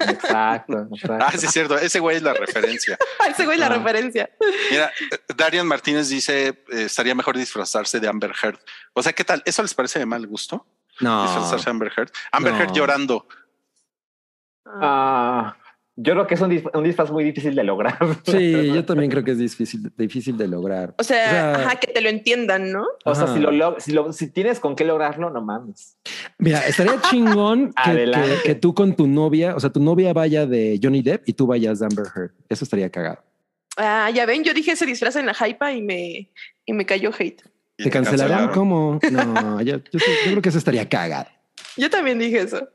Exacto, 0.07 0.88
exacto. 0.93 1.26
Ah, 1.26 1.31
sí, 1.38 1.45
es 1.45 1.51
cierto. 1.51 1.77
Ese 1.77 1.99
güey 1.99 2.17
es 2.17 2.23
la 2.23 2.34
referencia. 2.34 2.97
Ese 3.30 3.45
güey 3.45 3.57
la 3.57 3.67
Ah. 3.67 3.69
referencia. 3.69 4.30
Mira, 4.71 4.91
Darian 5.35 5.67
Martínez 5.67 6.09
dice, 6.09 6.47
eh, 6.47 6.55
estaría 6.71 7.15
mejor 7.15 7.38
disfrazarse 7.38 7.99
de 7.99 8.07
Amber 8.07 8.34
Heard. 8.41 8.59
O 8.93 9.03
sea, 9.03 9.13
¿qué 9.13 9.23
tal? 9.23 9.41
¿Eso 9.45 9.61
les 9.61 9.73
parece 9.73 9.99
de 9.99 10.05
mal 10.05 10.26
gusto? 10.27 10.65
No. 10.99 11.23
Disfrazarse 11.23 11.65
de 11.65 11.71
Amber 11.71 11.91
Heard. 11.95 12.11
Amber 12.31 12.53
No. 12.53 12.59
Heard 12.59 12.73
llorando. 12.73 13.27
Ah, 14.65 15.55
yo 16.01 16.13
creo 16.13 16.27
que 16.27 16.35
es 16.35 16.41
un, 16.41 16.49
dis- 16.51 16.69
un 16.73 16.84
disfraz 16.84 17.11
muy 17.11 17.23
difícil 17.26 17.53
de 17.55 17.63
lograr. 17.63 17.97
Sí, 18.26 18.71
yo 18.73 18.85
también 18.85 19.11
creo 19.11 19.23
que 19.23 19.31
es 19.31 19.38
difícil, 19.38 19.91
difícil 19.97 20.38
de 20.38 20.47
lograr. 20.47 20.93
O 20.97 21.03
sea, 21.03 21.27
O 21.27 21.30
sea- 21.31 21.55
ajá, 21.55 21.76
que 21.80 21.88
te 21.88 21.99
lo 22.01 22.07
entiendan, 22.09 22.71
¿no? 22.71 22.85
O 23.03 23.15
sea, 23.15 23.27
si, 23.27 23.39
lo, 23.39 23.51
log- 23.51 23.80
si, 23.80 23.91
lo- 23.91 24.13
si 24.13 24.27
tienes 24.31 24.59
con 24.59 24.76
qué 24.76 24.85
lograrlo, 24.85 25.30
no 25.30 25.41
mames. 25.41 25.97
Mira, 26.38 26.65
estaría 26.65 26.99
chingón 27.09 27.73
que, 27.73 27.89
Adelante. 27.91 28.30
que- 28.43 28.49
que 28.49 28.55
tú 28.55 28.73
con 28.73 28.95
tu 28.95 29.07
novia, 29.07 29.55
o 29.55 29.59
sea, 29.59 29.69
tu 29.71 29.81
novia 29.81 30.13
vaya 30.13 30.45
de 30.45 30.80
Johnny 30.81 31.01
Depp 31.01 31.27
y 31.27 31.34
tú 31.34 31.47
vayas 31.47 31.80
de 31.80 31.85
Amber 31.88 32.05
Heard. 32.15 32.31
Eso 32.47 32.63
estaría 32.63 32.89
cagado. 32.89 33.21
Ah, 33.77 34.09
ya 34.13 34.26
ven, 34.26 34.43
yo 34.43 34.53
dije 34.53 34.71
ese 34.71 34.85
disfraz 34.85 35.15
en 35.15 35.26
la 35.26 35.34
hypa 35.34 35.71
y 35.73 35.81
me, 35.81 36.31
y 36.65 36.73
me 36.73 36.85
cayó 36.85 37.11
hate. 37.17 37.41
¿Te 37.77 37.84
le 37.85 37.89
cancelaron? 37.91 38.47
cancelaron. 38.49 38.53
¿Cómo? 38.53 38.99
No, 39.41 39.61
yo, 39.61 39.77
yo 39.77 39.99
creo 40.26 40.41
que 40.41 40.49
eso 40.49 40.57
estaría 40.57 40.88
cagado. 40.89 41.30
Yo 41.77 41.89
también 41.89 42.19
dije 42.19 42.39
eso. 42.41 42.67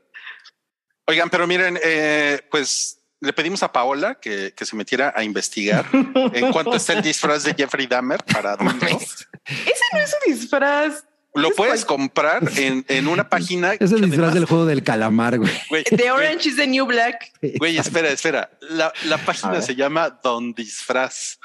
Oigan, 1.07 1.29
pero 1.29 1.45
miren, 1.45 1.77
eh, 1.83 2.39
pues 2.49 2.94
le 3.21 3.33
pedimos 3.33 3.63
a 3.63 3.71
Paola 3.71 4.15
que, 4.15 4.53
que 4.55 4.65
se 4.65 4.75
metiera 4.75 5.13
a 5.15 5.23
investigar 5.23 5.85
en 5.93 6.51
cuanto 6.51 6.75
está 6.75 6.93
el 6.93 7.01
disfraz 7.01 7.43
de 7.43 7.53
Jeffrey 7.53 7.87
Dahmer 7.87 8.23
para 8.23 8.53
adulto. 8.53 8.85
Ese 8.85 9.83
no 9.93 9.99
es 9.99 10.15
un 10.25 10.33
disfraz 10.33 11.03
Lo 11.33 11.49
Es 11.49 11.55
puedes 11.55 11.85
cual- 11.85 11.97
comprar 11.99 12.43
en, 12.57 12.85
en 12.87 13.07
una 13.07 13.27
página. 13.29 13.73
Es 13.73 13.91
el 13.91 14.01
disfraz 14.09 14.33
del 14.33 14.45
juego 14.45 14.65
del 14.65 14.83
calamar, 14.83 15.37
güey. 15.39 15.51
güey, 15.69 15.83
Orange 16.09 16.49
is 16.49 16.55
the 16.55 16.65
New 16.67 16.85
Black. 16.85 17.31
Güey, 17.57 17.77
espera, 17.77 18.09
espera. 18.09 18.49
La, 18.61 18.93
la 19.05 19.17
página 19.17 19.61
se 19.61 19.75
llama 19.75 20.09
Don 20.23 20.53
Disfraz. 20.53 21.39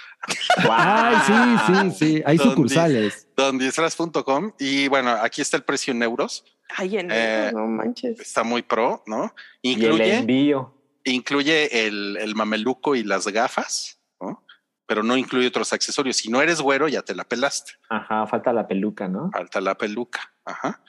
Ay, 0.68 1.16
sí, 1.26 1.32
sí, 1.66 1.96
sí. 1.98 2.22
Hay 2.26 2.36
Don 2.36 2.50
sucursales. 2.50 3.26
Dondisfraz.com. 3.36 4.52
Y 4.58 4.88
bueno, 4.88 5.10
aquí 5.10 5.40
está 5.40 5.56
el 5.56 5.62
precio 5.64 5.92
en 5.92 6.02
euros. 6.02 6.44
Ay, 6.76 6.98
en 6.98 7.08
Eh, 7.10 7.50
no 7.52 7.66
manches. 7.66 8.20
Está 8.20 8.42
muy 8.44 8.62
pro, 8.62 9.02
¿no? 9.06 9.34
Y 9.62 9.72
el 9.74 9.82
Incluye, 9.82 10.16
envío. 10.18 10.74
Incluye 11.04 11.86
el, 11.86 12.16
el 12.20 12.34
mameluco 12.34 12.94
y 12.94 13.02
las 13.04 13.26
gafas, 13.28 14.00
¿no? 14.20 14.44
Pero 14.86 15.02
no 15.02 15.16
incluye 15.16 15.46
otros 15.46 15.72
accesorios. 15.72 16.16
Si 16.16 16.28
no 16.30 16.42
eres 16.42 16.60
güero, 16.60 16.88
ya 16.88 17.02
te 17.02 17.14
la 17.14 17.24
pelaste. 17.24 17.72
Ajá, 17.88 18.26
falta 18.26 18.52
la 18.52 18.66
peluca, 18.66 19.08
¿no? 19.08 19.30
Falta 19.32 19.60
la 19.60 19.76
peluca. 19.76 20.32
Ajá. 20.44 20.82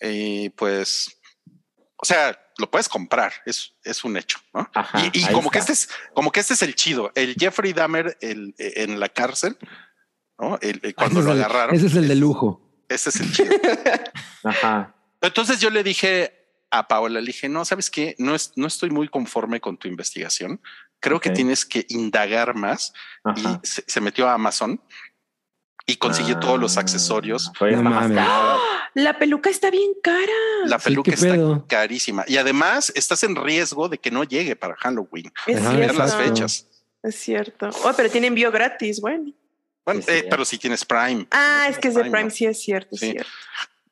Y 0.00 0.50
pues, 0.50 1.20
o 1.96 2.04
sea, 2.04 2.38
lo 2.58 2.70
puedes 2.70 2.88
comprar. 2.88 3.32
Es, 3.46 3.72
es 3.84 4.02
un 4.04 4.16
hecho, 4.16 4.38
¿no? 4.52 4.68
Ajá, 4.74 4.98
y 5.12 5.24
como 5.32 5.50
que 5.50 5.58
este 5.60 5.72
es, 5.72 5.88
como 6.12 6.32
que 6.32 6.40
este 6.40 6.54
es 6.54 6.62
el 6.62 6.74
chido. 6.74 7.12
El 7.14 7.34
Jeffrey 7.38 7.72
Dahmer 7.72 8.18
el, 8.20 8.54
en 8.58 8.98
la 8.98 9.08
cárcel, 9.08 9.56
¿no? 10.38 10.58
El- 10.60 10.80
el- 10.82 10.94
cuando 10.94 11.20
Ese 11.20 11.28
lo 11.28 11.32
agarraron. 11.34 11.74
Ese 11.76 11.86
es 11.86 11.94
el 11.94 12.08
de 12.08 12.16
lujo. 12.16 12.60
Ese 12.88 13.10
es 13.10 13.16
el 13.20 13.32
chido. 13.32 13.54
Ajá. 14.44 14.94
Entonces 15.20 15.60
yo 15.60 15.70
le 15.70 15.82
dije 15.82 16.35
a 16.70 16.88
Paola, 16.88 17.20
le 17.20 17.26
dije, 17.28 17.48
no, 17.48 17.64
sabes 17.64 17.90
qué, 17.90 18.14
no, 18.18 18.34
es, 18.34 18.52
no 18.56 18.66
estoy 18.66 18.90
muy 18.90 19.08
conforme 19.08 19.60
con 19.60 19.76
tu 19.76 19.88
investigación. 19.88 20.60
Creo 21.00 21.20
que 21.20 21.30
tienes 21.30 21.64
que 21.64 21.86
indagar 21.88 22.54
más. 22.54 22.92
Ajá. 23.22 23.60
Y 23.62 23.66
se, 23.66 23.84
se 23.86 24.00
metió 24.00 24.28
a 24.28 24.34
Amazon 24.34 24.80
y 25.86 25.96
consiguió 25.96 26.38
todos 26.40 26.58
los 26.58 26.76
Ah, 26.76 26.80
accesorios. 26.80 27.52
No 27.60 27.82
mames. 27.82 28.16
caro. 28.18 28.58
La 28.94 29.18
peluca 29.18 29.50
está 29.50 29.70
bien 29.70 29.90
cara. 30.02 30.32
La 30.64 30.78
peluca 30.78 31.12
está 31.12 31.32
pedo. 31.34 31.64
carísima. 31.68 32.24
Y 32.26 32.38
además 32.38 32.90
estás 32.96 33.22
en 33.22 33.36
riesgo 33.36 33.88
de 33.88 33.98
que 33.98 34.10
no 34.10 34.24
llegue 34.24 34.56
para 34.56 34.74
Halloween. 34.76 35.30
Es 35.46 35.58
Ajá, 35.58 35.70
Ver 35.70 35.78
cierto. 35.84 35.98
las 35.98 36.10
exacto. 36.12 36.28
fechas. 36.34 36.66
Es 37.02 37.14
cierto. 37.16 37.70
Oh, 37.84 37.92
pero 37.96 38.10
tiene 38.10 38.26
envío 38.28 38.50
gratis, 38.50 39.00
bueno. 39.00 39.32
Bueno, 39.84 40.00
Sí, 40.00 40.06
sí, 40.10 40.18
eh, 40.18 40.26
pero 40.28 40.44
si 40.44 40.58
tienes 40.58 40.84
Prime, 40.84 41.28
Ah, 41.30 41.66
es 41.70 41.78
que 41.78 41.88
es 41.88 41.94
de 41.94 42.00
Prime, 42.00 42.10
Prime, 42.16 42.24
¿no? 42.24 42.30
sí 42.34 42.46
es 42.46 42.60
cierto, 42.60 42.88
es 42.96 43.00
Sí. 43.00 43.10
cierto. 43.12 43.30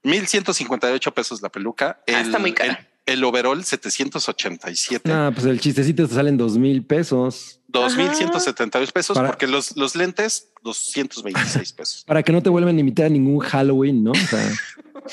1158 0.04 1.14
pesos 1.14 1.42
la 1.42 1.48
peluca. 1.48 2.00
Ah, 2.06 2.20
está 2.20 2.38
muy 2.38 2.52
cara. 2.52 2.86
El, 3.06 3.14
el 3.14 3.24
overall 3.24 3.64
787. 3.64 5.10
Ah, 5.12 5.30
pues 5.34 5.46
el 5.46 5.60
chistecito 5.60 6.06
te 6.06 6.14
salen 6.14 6.36
dos 6.36 6.56
mil 6.56 6.84
pesos 6.84 7.60
2172 7.80 8.92
pesos 8.92 9.16
Para- 9.16 9.28
porque 9.28 9.46
los, 9.46 9.76
los 9.76 9.94
lentes 9.96 10.50
226 10.62 11.72
pesos. 11.72 12.04
para 12.06 12.22
que 12.22 12.32
no 12.32 12.42
te 12.42 12.48
vuelvan 12.50 12.76
a 12.76 12.80
invitar 12.80 13.06
a 13.06 13.08
ningún 13.08 13.38
Halloween, 13.40 14.02
¿no? 14.04 14.12
O 14.12 14.14
sea, 14.14 14.40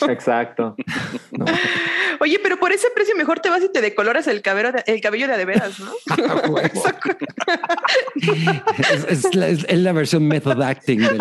Exacto. 0.10 0.76
No. 1.32 1.44
Oye, 2.22 2.40
pero 2.42 2.58
por 2.58 2.72
ese 2.72 2.88
precio 2.96 3.14
mejor 3.18 3.40
te 3.42 3.50
vas 3.50 3.62
y 3.64 3.70
te 3.70 3.82
decoloras 3.82 4.26
el 4.28 4.42
cabello 4.42 4.72
de, 4.72 4.84
el 4.88 5.02
cabello 5.02 5.28
de 5.28 5.38
de 5.38 5.46
veras, 5.46 5.80
¿no? 5.80 5.92
Ah, 7.48 8.64
es, 8.78 9.26
es 9.26 9.36
la, 9.36 9.48
es- 9.48 9.66
es 9.68 9.80
la 9.80 9.92
versión 9.92 10.28
method 10.28 10.62
acting 10.62 11.00
de 11.00 11.18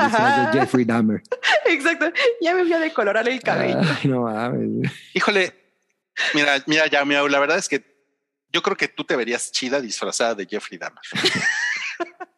Jeffrey 0.52 0.84
Dahmer. 0.84 1.22
Exacto. 1.66 2.10
Ya 2.40 2.54
me 2.54 2.62
fui 2.62 2.72
a 2.72 2.78
decolorar 2.78 3.28
el 3.28 3.40
cabello. 3.40 3.78
Ay, 3.80 4.08
no 4.08 4.22
mames. 4.22 4.90
Híjole, 5.14 5.52
mira, 6.34 6.62
mira, 6.66 6.86
ya, 6.88 7.04
mira, 7.04 7.26
la 7.28 7.38
verdad 7.40 7.58
es 7.58 7.68
que 7.68 7.82
yo 8.52 8.62
creo 8.62 8.76
que 8.76 8.88
tú 8.88 9.04
te 9.04 9.16
verías 9.16 9.50
chida 9.52 9.80
disfrazada 9.80 10.34
de 10.34 10.46
Jeffrey 10.46 10.78
Dahmer. 10.78 11.02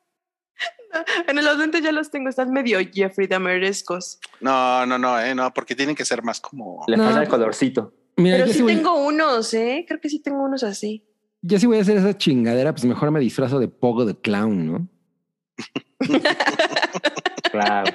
En 1.26 1.42
los 1.42 1.56
lentes 1.56 1.82
ya 1.82 1.90
los 1.90 2.10
tengo, 2.10 2.28
están 2.28 2.50
medio 2.52 2.78
Jeffrey 2.92 3.26
Dahmerescos. 3.26 4.18
No, 4.40 4.84
no, 4.84 4.98
no, 4.98 5.18
eh, 5.18 5.34
no, 5.34 5.50
porque 5.54 5.74
tienen 5.74 5.94
que 5.96 6.04
ser 6.04 6.22
más 6.22 6.38
como. 6.38 6.84
Le 6.86 6.98
No. 6.98 7.04
falta 7.04 7.22
el 7.22 7.28
colorcito. 7.28 7.94
Mira, 8.16 8.36
Pero 8.36 8.48
yo 8.48 8.52
sí 8.52 8.60
voy, 8.62 8.74
tengo 8.76 8.94
unos, 9.06 9.54
¿eh? 9.54 9.86
Creo 9.88 9.98
que 10.00 10.10
sí 10.10 10.20
tengo 10.22 10.42
unos 10.44 10.62
así. 10.62 11.02
yo 11.40 11.58
sí 11.58 11.64
voy 11.66 11.78
a 11.78 11.80
hacer 11.80 11.96
esa 11.96 12.16
chingadera, 12.18 12.72
pues 12.72 12.84
mejor 12.84 13.10
me 13.10 13.20
disfrazo 13.20 13.58
de 13.58 13.68
Pogo 13.68 14.04
de 14.04 14.20
Clown, 14.20 14.66
¿no? 14.70 14.88
Claro. 17.50 17.92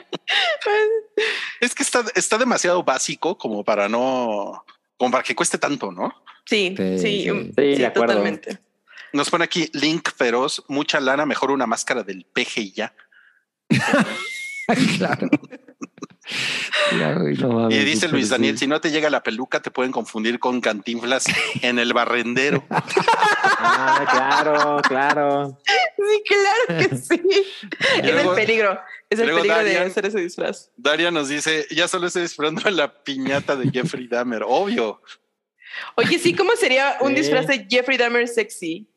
Es 1.62 1.74
que 1.74 1.82
está, 1.84 2.04
está 2.16 2.38
demasiado 2.38 2.84
básico 2.84 3.38
como 3.38 3.64
para 3.64 3.90
no, 3.90 4.64
como 4.98 5.12
para 5.12 5.24
que 5.24 5.36
cueste 5.36 5.58
tanto, 5.58 5.92
¿no? 5.92 6.14
Sí, 6.48 6.76
Sí, 6.78 6.98
sí, 7.00 7.24
sí. 7.24 7.32
um, 7.32 7.46
Sí, 7.56 7.76
de 7.76 7.86
acuerdo. 7.86 8.14
totalmente. 8.16 8.58
Nos 9.14 9.30
pone 9.30 9.44
aquí 9.46 9.70
Link 9.74 10.10
Feroz, 10.16 10.64
mucha 10.68 11.00
lana, 11.00 11.26
mejor 11.26 11.52
una 11.52 11.66
máscara 11.66 12.04
del 12.04 12.26
peje 12.26 12.62
y 12.62 12.72
ya. 12.74 12.94
claro. 14.98 15.30
Claro, 16.90 17.30
y 17.30 17.36
no 17.38 17.50
mames, 17.50 17.78
Y 17.78 17.86
dice 17.86 18.08
Luis 18.10 18.28
Daniel, 18.30 18.56
sí. 18.58 18.66
si 18.66 18.68
no 18.68 18.82
te 18.82 18.92
llega 18.92 19.10
la 19.10 19.24
peluca, 19.24 19.62
te 19.62 19.72
pueden 19.72 19.94
confundir 19.94 20.40
con 20.40 20.60
cantinflas 20.60 21.26
en 21.62 21.80
el 21.80 21.94
barrendero. 21.94 22.64
Ah, 23.60 24.06
claro, 24.12 24.82
claro. 24.88 25.58
Sí, 25.66 26.24
claro 26.28 26.90
que 26.90 26.96
sí. 26.98 27.22
es 28.04 28.14
luego- 28.14 28.32
el 28.38 28.46
peligro. 28.46 28.80
Es 29.10 29.18
el 29.20 29.30
peligro 29.34 29.64
de 29.64 29.80
hacer 29.80 30.06
ese 30.06 30.20
disfraz. 30.20 30.70
Daria 30.78 31.10
nos 31.10 31.30
dice, 31.30 31.66
ya 31.72 31.88
solo 31.88 32.06
estoy 32.08 32.24
esperando 32.24 32.70
la 32.70 32.94
piñata 33.04 33.56
de 33.56 33.72
Jeffrey 33.72 34.08
Dahmer. 34.08 34.44
Obvio. 34.46 35.02
Oye, 35.96 36.20
sí, 36.20 36.34
¿cómo 36.36 36.56
sería 36.56 36.98
un 37.02 37.10
Sí. 37.10 37.16
disfraz 37.22 37.48
de 37.48 37.68
Jeffrey 37.70 37.98
Dahmer 37.98 38.28
sexy? 38.28 38.88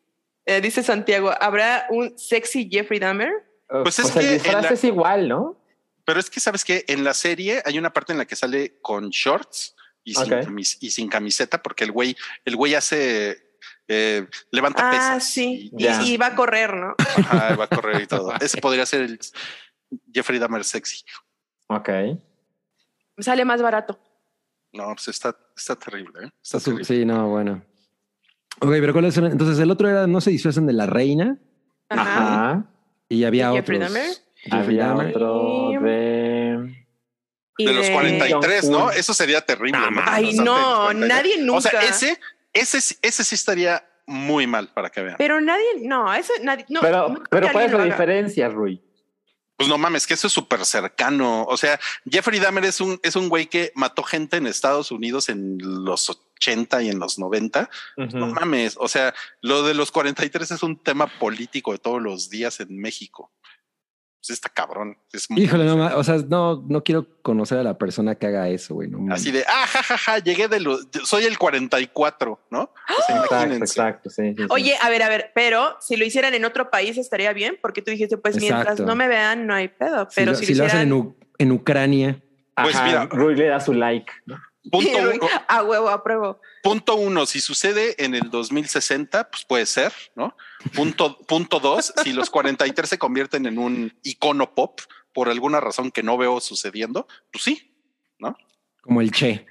Eh, 0.46 0.60
dice 0.60 0.82
Santiago, 0.82 1.32
¿habrá 1.40 1.86
un 1.90 2.18
sexy 2.18 2.68
Jeffrey 2.70 2.98
Dahmer? 2.98 3.30
Pues 3.68 3.98
es 3.98 4.06
el 4.06 4.12
que 4.14 4.26
en 4.26 4.32
disfraz 4.34 4.62
la- 4.64 4.68
es 4.70 4.84
igual, 4.84 5.28
¿no? 5.28 5.56
Pero 6.04 6.18
es 6.18 6.28
que 6.30 6.40
sabes 6.40 6.64
que 6.64 6.84
en 6.88 7.04
la 7.04 7.14
serie 7.14 7.62
hay 7.64 7.78
una 7.78 7.92
parte 7.92 8.12
en 8.12 8.18
la 8.18 8.24
que 8.24 8.34
sale 8.34 8.78
con 8.80 9.10
shorts 9.10 9.76
y 10.02 10.14
sin, 10.14 10.32
Ok. 10.32 10.40
camis- 10.46 10.78
y 10.80 10.90
sin 10.90 11.08
camiseta, 11.08 11.62
porque 11.62 11.84
el 11.84 11.92
güey, 11.92 12.16
el 12.44 12.56
güey 12.56 12.74
hace 12.74 13.48
eh, 13.92 14.26
levanta 14.52 14.88
Ah, 14.88 14.90
pesas. 14.92 15.24
sí. 15.32 15.68
y- 15.72 15.82
Y, 15.82 15.84
Ya. 15.84 16.02
y 16.02 16.16
va 16.16 16.26
a 16.26 16.34
correr, 16.36 16.74
¿no? 16.74 16.94
Ajá, 16.98 17.56
va 17.56 17.64
a 17.64 17.66
correr 17.66 18.00
y 18.02 18.06
todo. 18.06 18.32
Ese 18.40 18.60
podría 18.60 18.86
ser 18.86 19.00
el 19.02 19.18
Jeffrey 20.12 20.38
Dahmer 20.38 20.62
sexy. 20.64 21.04
Ok. 21.66 21.88
Sale 23.18 23.44
más 23.44 23.60
barato. 23.60 24.00
No, 24.72 24.86
pues 24.94 25.08
está, 25.08 25.36
está 25.56 25.76
terrible. 25.76 26.26
¿eh? 26.26 26.30
Está 26.42 26.60
terrible. 26.60 26.84
Sí, 26.84 27.04
no, 27.04 27.28
bueno. 27.28 27.62
Ok, 28.60 28.70
pero 28.70 28.92
¿cuáles 28.92 29.14
son? 29.14 29.26
Entonces 29.26 29.58
el 29.58 29.70
otro 29.70 29.88
era 29.88 30.06
no 30.06 30.20
se 30.20 30.30
disfrazan 30.30 30.66
de 30.66 30.72
la 30.74 30.86
reina 30.86 31.38
Ajá. 31.88 32.02
Ajá. 32.50 32.64
y 33.08 33.24
había 33.24 33.50
¿De 33.50 33.56
Jeffrey 33.56 33.78
otros. 33.78 33.92
Dahmer? 33.94 34.10
Jeffrey 34.36 34.60
Había 34.62 34.86
Dahmer. 34.88 35.16
otro 35.16 35.70
de. 35.82 36.86
Y 37.58 37.66
De 37.66 37.72
los 37.74 37.86
de- 37.86 37.92
43, 37.92 38.70
¿no? 38.70 38.90
Eso 38.90 39.12
sería 39.12 39.40
terrible. 39.42 39.78
No. 39.78 40.02
Ay, 40.06 40.32
no, 40.34 40.54
de 40.88 40.94
los 40.94 41.06
43. 41.06 41.08
nadie 41.08 41.38
nunca. 41.42 41.58
O 41.58 41.60
sea, 41.60 41.80
ese, 41.82 42.18
ese, 42.52 42.80
sí- 42.80 42.96
ese 43.02 43.22
sí 43.24 43.34
estaría 43.34 43.84
muy 44.06 44.46
mal 44.46 44.68
para 44.68 44.88
que 44.90 45.02
vean. 45.02 45.16
Pero 45.18 45.40
nadie, 45.40 45.66
no, 45.82 46.12
ese 46.14 46.32
nadie. 46.42 46.64
No, 46.68 46.80
Pero, 46.80 47.22
pero 47.30 47.48
¿cuál 47.52 47.66
es 47.66 47.72
la 47.72 47.78
haga. 47.82 47.84
diferencia, 47.86 48.48
Rui? 48.48 48.82
Pues 49.60 49.68
no 49.68 49.76
mames, 49.76 50.06
que 50.06 50.14
eso 50.14 50.28
es 50.28 50.32
súper 50.32 50.64
cercano. 50.64 51.44
O 51.44 51.54
sea, 51.58 51.78
Jeffrey 52.10 52.40
Dahmer 52.40 52.64
es 52.64 52.80
un, 52.80 52.98
es 53.02 53.14
un 53.14 53.28
güey 53.28 53.46
que 53.46 53.72
mató 53.74 54.02
gente 54.02 54.38
en 54.38 54.46
Estados 54.46 54.90
Unidos 54.90 55.28
en 55.28 55.58
los 55.60 56.08
80 56.08 56.82
y 56.84 56.88
en 56.88 56.98
los 56.98 57.18
90. 57.18 57.68
No 57.98 58.04
Ujú. 58.06 58.16
mames. 58.28 58.76
O 58.78 58.88
sea, 58.88 59.12
lo 59.42 59.62
de 59.62 59.74
los 59.74 59.90
43 59.92 60.52
es 60.52 60.62
un 60.62 60.82
tema 60.82 61.08
político 61.18 61.72
de 61.72 61.78
todos 61.78 62.00
los 62.00 62.30
días 62.30 62.58
en 62.60 62.80
México. 62.80 63.32
Pues 64.20 64.30
está 64.30 64.50
cabrón. 64.50 64.98
Es 65.12 65.30
muy- 65.30 65.42
Híjole, 65.42 65.64
no, 65.64 65.96
o 65.96 66.04
sea, 66.04 66.16
no, 66.28 66.62
no 66.68 66.84
quiero 66.84 67.06
conocer 67.22 67.56
a 67.58 67.62
la 67.62 67.78
persona 67.78 68.14
que 68.14 68.26
haga 68.26 68.48
eso, 68.50 68.74
güey. 68.74 68.88
No. 68.88 69.12
Así 69.12 69.30
de, 69.30 69.44
ah, 69.48 69.66
ja, 69.66 69.82
ja, 69.82 69.96
ja, 69.96 70.18
llegué 70.18 70.46
de 70.46 70.60
los, 70.60 70.88
soy 71.04 71.24
el 71.24 71.38
44, 71.38 72.38
¿no? 72.50 72.70
Sea, 73.06 73.16
Exacto, 73.24 73.54
exacto, 73.56 74.10
sí, 74.10 74.22
sí, 74.36 74.42
sí. 74.42 74.46
Oye, 74.50 74.76
a 74.80 74.90
ver, 74.90 75.02
a 75.02 75.08
ver, 75.08 75.32
pero 75.34 75.76
si 75.80 75.96
lo 75.96 76.04
hicieran 76.04 76.34
en 76.34 76.44
otro 76.44 76.70
país 76.70 76.98
estaría 76.98 77.32
bien, 77.32 77.58
porque 77.62 77.80
tú 77.80 77.90
dijiste, 77.90 78.18
pues 78.18 78.36
mientras 78.40 78.78
no 78.80 78.94
me 78.94 79.08
vean, 79.08 79.46
no 79.46 79.54
hay 79.54 79.68
pedo. 79.68 80.06
Si 80.10 80.16
Pero 80.16 80.32
lo, 80.32 80.38
si, 80.38 80.46
si 80.46 80.54
lo 80.54 80.66
hacen 80.66 80.80
en, 80.82 80.92
U- 80.92 81.16
en 81.38 81.52
Ucrania, 81.52 82.20
Pues 82.62 82.76
Ajá, 82.76 82.84
mira. 82.86 83.06
Rui 83.06 83.34
le 83.36 83.46
da 83.46 83.58
su 83.58 83.72
like. 83.72 84.12
Punto, 84.70 84.98
uno, 84.98 85.28
a 85.48 85.62
huevo, 85.62 85.88
apruebo. 85.88 86.40
punto 86.62 86.94
uno, 86.94 87.26
si 87.26 87.40
sucede 87.40 88.02
en 88.04 88.14
el 88.14 88.30
2060, 88.30 89.30
pues 89.30 89.44
puede 89.44 89.66
ser, 89.66 89.92
¿no? 90.14 90.36
Punto, 90.74 91.18
punto 91.26 91.58
dos, 91.60 91.92
si 92.04 92.12
los 92.12 92.30
43 92.30 92.88
se 92.88 92.98
convierten 92.98 93.46
en 93.46 93.58
un 93.58 93.92
icono 94.02 94.54
pop 94.54 94.80
por 95.12 95.28
alguna 95.28 95.58
razón 95.60 95.90
que 95.90 96.02
no 96.04 96.16
veo 96.16 96.40
sucediendo, 96.40 97.08
pues 97.32 97.42
sí. 97.44 97.74
como 98.82 99.00
el 99.00 99.10
Che. 99.10 99.44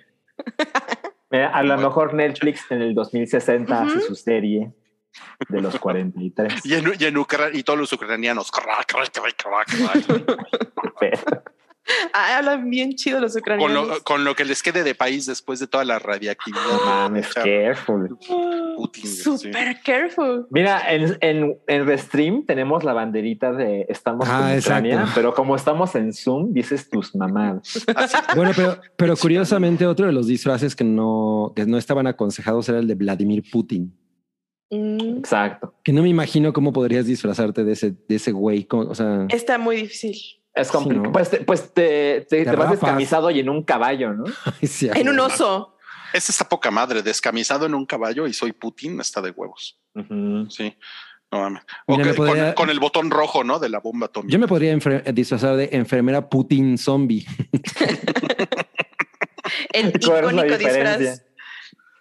Mira, 1.30 1.50
a 1.54 1.64
lo 1.64 1.74
Bueno. 1.76 1.90
mejor 1.90 2.14
Netflix 2.14 2.62
en 2.72 2.82
el 2.82 2.96
2060 2.96 3.74
Ujú. 3.82 3.90
hace 3.90 4.02
su 4.08 4.16
serie 4.16 4.72
de 5.50 5.62
los 5.62 5.78
43. 5.80 6.66
Y 6.66 6.76
en, 6.76 6.94
y 6.98 7.06
en 7.06 7.18
Ucrania, 7.18 7.60
y 7.60 7.64
todos 7.64 7.78
los 7.78 7.92
ucranianos. 7.94 8.50
Ah, 12.14 12.38
hablan 12.38 12.70
bien 12.70 12.94
chido 12.96 13.20
los 13.20 13.34
con, 13.34 13.42
ucranianos. 13.42 13.88
lo, 13.88 14.04
con 14.04 14.24
lo 14.24 14.36
que 14.36 14.46
les 14.46 14.64
quede 14.64 14.84
de 14.84 14.96
país 14.96 15.26
después 15.26 15.60
de 15.60 15.68
toda 15.68 15.86
la 15.86 16.00
radiactividad. 16.00 16.62
No 16.64 16.86
mames, 16.86 17.34
careful. 17.34 18.18
Putin, 18.76 19.06
sí. 19.08 19.24
Super 19.24 19.80
careful. 19.84 20.48
Mira, 20.50 20.82
en, 20.94 21.18
en, 21.22 21.58
en 21.68 21.86
Restream 21.86 22.46
tenemos 22.46 22.84
la 22.84 22.94
banderita 22.94 23.52
de 23.52 23.86
estamos 23.90 24.28
Ah, 24.30 24.54
en 24.54 24.60
Ucrania, 24.60 24.94
exacto. 24.94 25.12
pero 25.16 25.34
como 25.34 25.56
estamos 25.56 25.94
en 25.96 26.14
Zoom, 26.14 26.54
dices 26.54 26.90
tus 26.90 27.16
mamadas. 27.16 27.86
Así. 27.96 28.18
Bueno, 28.36 28.52
pero, 28.56 28.80
pero 28.96 29.16
curiosamente 29.18 29.86
otro 29.86 30.06
de 30.06 30.12
los 30.14 30.28
disfraces 30.28 30.76
que 30.76 30.84
no, 30.84 31.54
que 31.56 31.66
no 31.66 31.78
estaban 31.78 32.08
aconsejados 32.08 32.70
era 32.70 32.80
el 32.80 32.88
de 32.88 32.96
Vladimir 32.96 33.44
Putin. 33.52 33.94
Mm, 34.72 35.18
Exacto. 35.18 35.74
Que 35.84 35.92
no 35.92 36.04
me 36.04 36.10
imagino 36.10 36.54
cómo 36.54 36.72
podrías 36.72 37.06
disfrazarte 37.06 37.64
de 37.64 37.72
ese, 37.74 37.92
de 38.08 38.16
ese 38.16 38.32
güey. 38.32 38.68
O 38.72 38.94
sea, 38.96 39.26
está 39.30 39.58
muy 39.58 39.78
difícil. 39.78 40.16
Es 40.54 40.70
complicado. 40.72 41.06
¿no? 41.08 41.12
Pues, 41.12 41.30
te, 41.30 41.42
pues 41.42 41.74
te, 41.74 42.26
te, 42.30 42.44
Te 42.44 42.52
te 42.52 42.56
vas 42.56 42.72
descamisado 42.72 43.32
y 43.32 43.40
en 43.40 43.50
un 43.50 43.64
caballo, 43.64 44.14
¿no? 44.14 44.26
ay, 44.62 44.68
sí, 44.68 44.90
En 44.94 45.10
un 45.10 45.20
oso. 45.20 45.78
Es 46.14 46.30
esa 46.30 46.50
poca 46.50 46.72
madre, 46.72 47.04
descamisado 47.04 47.66
en 47.68 47.76
un 47.76 47.86
caballo 47.86 48.26
y 48.28 48.34
soy 48.34 48.52
Putin, 48.52 49.00
está 49.00 49.22
de 49.22 49.30
huevos. 49.32 49.80
Sí. 50.50 50.76
No 51.32 51.40
mames. 51.42 51.62
Podría- 51.86 52.16
con, 52.16 52.66
con 52.66 52.70
el 52.72 52.80
botón 52.80 53.12
rojo, 53.12 53.44
¿no? 53.44 53.60
De 53.60 53.70
la 53.70 53.80
bomba 53.80 54.08
atómica. 54.08 54.34
Yo 54.34 54.40
me 54.40 54.48
podría 54.48 54.76
disfrazar 55.14 55.56
de 55.56 55.70
enfermera 55.74 56.28
Putin 56.28 56.78
zombie. 56.80 57.26
El 59.74 59.94
¿Cuál 60.00 60.26
es 60.26 60.34
la 60.34 60.48
icónico 60.48 60.58
disfraz. 60.58 61.24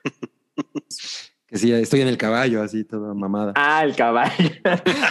Que 1.48 1.56
sí, 1.58 1.72
estoy 1.72 2.02
en 2.02 2.08
el 2.08 2.18
caballo, 2.18 2.62
así, 2.62 2.84
toda 2.84 3.14
mamada. 3.14 3.52
Ah, 3.56 3.82
el 3.82 3.96
caballo. 3.96 4.32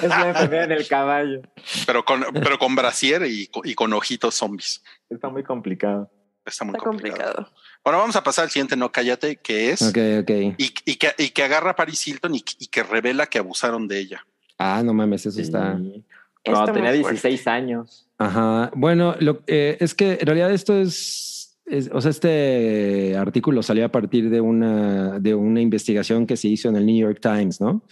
es 0.03 0.09
la 0.09 0.29
enfermera 0.29 0.63
en 0.65 0.71
el 0.71 0.87
caballo. 0.87 1.41
Pero 1.85 2.05
con, 2.05 2.23
pero 2.33 2.59
con 2.59 2.75
brasier 2.75 3.25
y, 3.25 3.49
y 3.63 3.73
con 3.73 3.91
ojitos 3.93 4.35
zombies. 4.35 4.83
Está 5.09 5.29
muy 5.29 5.43
complicado. 5.43 6.11
Está 6.45 6.63
muy 6.63 6.75
Está 6.75 6.87
complicado. 6.87 7.33
complicado. 7.35 7.57
Bueno, 7.83 7.99
vamos 7.99 8.15
a 8.15 8.23
pasar 8.23 8.43
al 8.45 8.49
siguiente, 8.51 8.75
no 8.75 8.91
cállate, 8.91 9.37
que 9.37 9.71
es 9.71 9.81
Ok, 9.81 9.97
ok. 10.21 10.29
y, 10.57 10.73
y 10.85 10.95
que, 10.97 11.11
y 11.17 11.29
que 11.29 11.43
agarra 11.43 11.71
a 11.71 11.75
Paris 11.75 12.07
Hilton 12.07 12.35
y, 12.35 12.43
y 12.59 12.67
que 12.67 12.83
revela 12.83 13.25
que 13.27 13.39
abusaron 13.39 13.87
de 13.87 13.97
ella. 13.99 14.25
Ah, 14.59 14.81
no 14.83 14.93
mames, 14.93 15.25
eso 15.25 15.41
está. 15.41 15.77
Sí. 15.77 16.05
Está 16.43 16.59
No, 16.65 16.65
tenía 16.73 16.91
fuerte. 17.01 17.09
16 17.27 17.47
años. 17.47 18.07
Ajá. 18.17 18.71
Bueno, 18.75 19.15
lo, 19.19 19.41
eh, 19.47 19.77
es 19.79 19.93
que 19.93 20.13
en 20.19 20.25
realidad 20.25 20.51
esto 20.51 20.77
es, 20.79 21.36
es- 21.67 21.89
o 21.93 21.99
sea, 22.01 22.11
este 22.11 23.15
artículo 23.17 23.61
salió 23.61 23.85
a 23.85 23.91
partir 23.91 24.29
de 24.29 24.41
una, 24.41 25.19
de 25.19 25.35
una 25.35 25.61
investigación 25.61 26.25
que 26.25 26.37
se 26.37 26.47
hizo 26.47 26.69
en 26.69 26.75
el 26.77 26.85
New 26.85 26.97
York 26.97 27.19
Times, 27.21 27.59
¿no? 27.61 27.83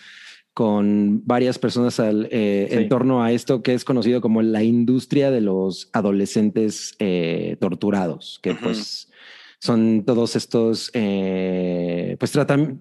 Con 0.54 1.22
varias 1.26 1.60
personas 1.60 2.00
al, 2.00 2.30
eh, 2.32 2.68
Sí. 2.72 2.78
en 2.78 2.88
torno 2.90 3.22
a 3.22 3.34
esto 3.34 3.62
que 3.62 3.74
es 3.74 3.84
conocido 3.84 4.22
como 4.22 4.42
la 4.42 4.64
industria 4.64 5.30
de 5.30 5.42
los 5.42 5.90
adolescentes 5.92 6.96
eh, 7.00 7.58
torturados, 7.60 8.40
que 8.42 8.52
Ujú. 8.52 8.60
pues 8.64 9.12
son 9.60 10.04
todos 10.06 10.36
estos, 10.38 10.92
eh, 10.94 12.16
pues 12.20 12.32
tratan 12.32 12.80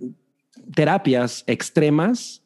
terapias 0.75 1.43
extremas 1.49 2.44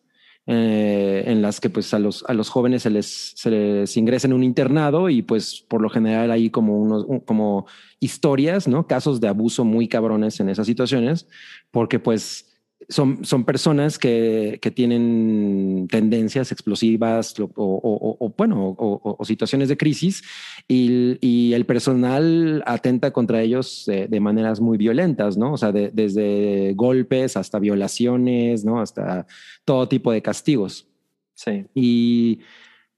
eh, 0.50 1.24
en 1.26 1.42
las 1.42 1.60
que 1.60 1.68
pues 1.68 1.92
a 1.92 1.98
los, 1.98 2.24
a 2.26 2.32
los 2.32 2.48
jóvenes 2.48 2.82
se 2.82 2.90
les, 2.90 3.34
se 3.36 4.00
ingresa 4.00 4.26
en 4.26 4.32
un 4.32 4.42
internado 4.42 5.10
y 5.10 5.20
pues 5.20 5.60
por 5.68 5.82
lo 5.82 5.90
general 5.90 6.30
hay 6.30 6.48
como 6.48 6.78
unos 6.78 7.04
un- 7.06 7.20
como 7.20 7.66
historias, 8.00 8.66
¿no? 8.66 8.86
Casos 8.86 9.20
de 9.20 9.28
abuso 9.28 9.64
muy 9.64 9.88
cabrones 9.88 10.40
en 10.40 10.48
esas 10.48 10.66
situaciones, 10.66 11.28
porque 11.70 11.98
pues 11.98 12.47
son, 12.88 13.24
son 13.24 13.44
personas 13.44 13.98
que, 13.98 14.58
que 14.62 14.70
tienen 14.70 15.88
tendencias 15.90 16.52
explosivas 16.52 17.38
lo- 17.38 17.50
o, 17.54 17.64
o- 17.64 18.16
o- 18.18 18.34
bueno, 18.36 18.68
o, 18.68 18.92
o- 19.04 19.16
o 19.18 19.24
situaciones 19.24 19.68
de 19.68 19.76
crisis 19.76 20.22
y, 20.66 21.18
y 21.20 21.52
el 21.52 21.66
personal 21.66 22.62
atenta 22.66 23.10
contra 23.12 23.42
ellos 23.42 23.84
de, 23.86 24.08
de 24.08 24.20
maneras 24.20 24.60
muy 24.60 24.78
violentas, 24.78 25.36
¿no? 25.36 25.52
O 25.52 25.56
sea, 25.58 25.70
de- 25.72 25.90
desde 25.92 26.72
golpes 26.74 27.36
hasta 27.36 27.58
violaciones, 27.58 28.64
¿no? 28.64 28.80
Hasta 28.80 29.26
todo 29.64 29.86
tipo 29.88 30.10
de 30.10 30.22
castigos. 30.22 30.86
Sí. 31.34 31.66
Y 31.74 32.40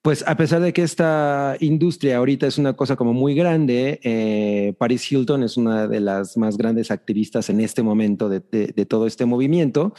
pues 0.02 0.24
a 0.26 0.34
pesar 0.36 0.62
de 0.62 0.72
que 0.72 0.82
esta 0.82 1.56
industria 1.60 2.16
ahorita 2.16 2.46
es 2.46 2.56
una 2.56 2.72
cosa 2.72 2.96
como 2.96 3.12
muy 3.12 3.34
grande, 3.34 4.00
eh, 4.02 4.72
Paris 4.78 5.10
Hilton 5.12 5.42
es 5.42 5.56
una 5.58 5.86
de 5.86 6.00
las 6.00 6.36
más 6.38 6.56
grandes 6.56 6.90
activistas 6.90 7.50
en 7.50 7.60
este 7.60 7.82
momento 7.82 8.28
de, 8.30 8.40
de- 8.40 8.68
de 8.68 8.86
todo 8.86 9.06
este 9.06 9.26
movimiento, 9.26 9.92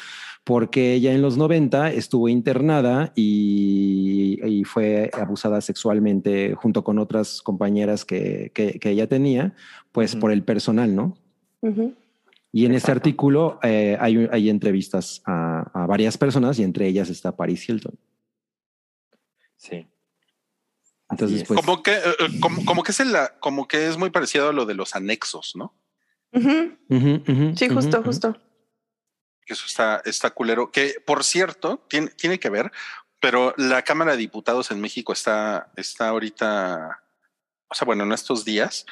porque 0.43 0.93
ella 0.95 1.13
en 1.13 1.21
los 1.21 1.37
90 1.37 1.91
estuvo 1.91 2.27
internada 2.29 3.13
y, 3.15 4.39
y 4.43 4.63
fue 4.63 5.11
abusada 5.13 5.61
sexualmente 5.61 6.55
junto 6.55 6.83
con 6.83 6.97
otras 6.97 7.43
compañeras 7.43 8.03
que, 8.03 8.51
que- 8.55 8.79
que 8.79 8.89
ella 8.89 9.07
tenía, 9.07 9.53
pues 9.91 10.15
por 10.15 10.31
el 10.31 10.43
personal, 10.43 10.95
¿no? 10.95 11.15
Y 12.51 12.65
en 12.65 12.73
este 12.73 12.91
artículo 12.91 13.59
eh, 13.61 13.97
hay, 13.99 14.27
hay 14.31 14.49
entrevistas 14.49 15.21
a, 15.27 15.69
a 15.73 15.85
varias 15.85 16.17
personas 16.17 16.57
y 16.57 16.63
entre 16.63 16.87
ellas 16.87 17.09
está 17.11 17.35
Paris 17.35 17.69
Hilton. 17.69 17.93
Sí. 19.57 19.85
Entonces, 21.11 21.41
es. 21.41 21.47
pues, 21.47 21.59
Como 21.59 21.83
que, 21.83 21.91
eh, 21.93 22.01
eh, 22.19 22.39
como, 22.39 22.65
como 22.65 22.83
que 22.83 22.91
es 22.91 22.99
el, 22.99 23.15
como 23.39 23.67
que 23.67 23.87
es 23.87 23.97
muy 23.97 24.09
parecido 24.09 24.49
a 24.49 24.53
lo 24.53 24.65
de 24.65 24.73
los 24.75 24.95
anexos, 24.95 25.53
¿no? 25.55 25.75
Sí, 26.33 27.69
justo, 27.69 28.01
justo. 28.03 28.37
Eso 29.45 29.65
está, 29.65 30.01
está 30.05 30.29
culero. 30.29 30.71
Que 30.71 30.95
por 31.05 31.23
cierto, 31.23 31.85
tiene, 31.89 32.07
tiene 32.09 32.39
que 32.39 32.49
ver, 32.49 32.71
pero 33.19 33.53
la 33.57 33.81
Cámara 33.81 34.11
de 34.11 34.17
Diputados 34.17 34.71
en 34.71 34.79
México 34.79 35.11
está, 35.11 35.71
está 35.75 36.07
ahorita, 36.07 37.03
o 37.67 37.75
sea, 37.75 37.85
bueno, 37.85 38.03
en 38.03 38.13
estos 38.13 38.45
días, 38.45 38.85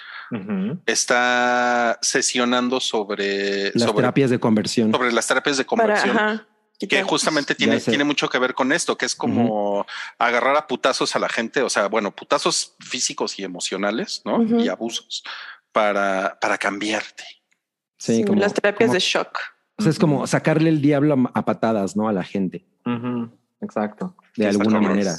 está 0.86 1.98
sesionando 2.02 2.80
sobre, 2.80 3.72
Las 3.74 3.84
sobre, 3.84 3.96
terapias 3.96 4.30
de 4.30 4.40
conversión. 4.40 4.92
sobre 4.92 5.12
las 5.12 5.26
terapias 5.28 5.58
de 5.58 5.64
Para, 5.64 5.70
conversión. 5.70 6.18
ajá, 6.18 6.48
que 6.88 7.04
justamente 7.04 7.56
tiene, 7.56 7.80
tiene 7.82 8.04
mucho 8.06 8.30
que 8.30 8.40
ver 8.40 8.54
con 8.54 8.72
esto, 8.72 8.98
que 8.98 9.06
es 9.06 9.16
como 9.16 9.86
agarrar 10.18 10.56
a 10.56 10.66
putazos 10.68 11.16
a 11.16 11.20
la 11.20 11.28
gente, 11.30 11.62
o 11.62 11.70
sea, 11.70 11.88
bueno, 11.88 12.16
putazos 12.16 12.76
físicos 12.80 13.38
y 13.38 13.44
emocionales, 13.44 14.22
¿no? 14.26 14.42
Y 14.44 14.70
abusos 14.70 15.24
para, 15.72 16.38
para 16.40 16.58
cambiarte. 16.58 17.24
Sí, 17.98 18.18
Sí, 18.18 18.24
como, 18.24 18.40
las 18.40 18.54
terapias 18.54 18.88
como- 18.88 18.94
de 18.94 19.00
shock. 19.00 19.38
o 19.78 19.82
sea, 19.84 19.90
es 19.92 20.00
como 20.00 20.26
sacarle 20.26 20.70
el 20.70 20.82
diablo 20.82 21.16
a, 21.34 21.40
a 21.40 21.46
patadas, 21.46 21.96
¿no? 21.98 22.08
A 22.08 22.14
la 22.14 22.24
gente. 22.24 22.66
Exacto. 23.62 24.16
de 24.38 24.48
alguna 24.48 24.80
manera. 24.80 25.16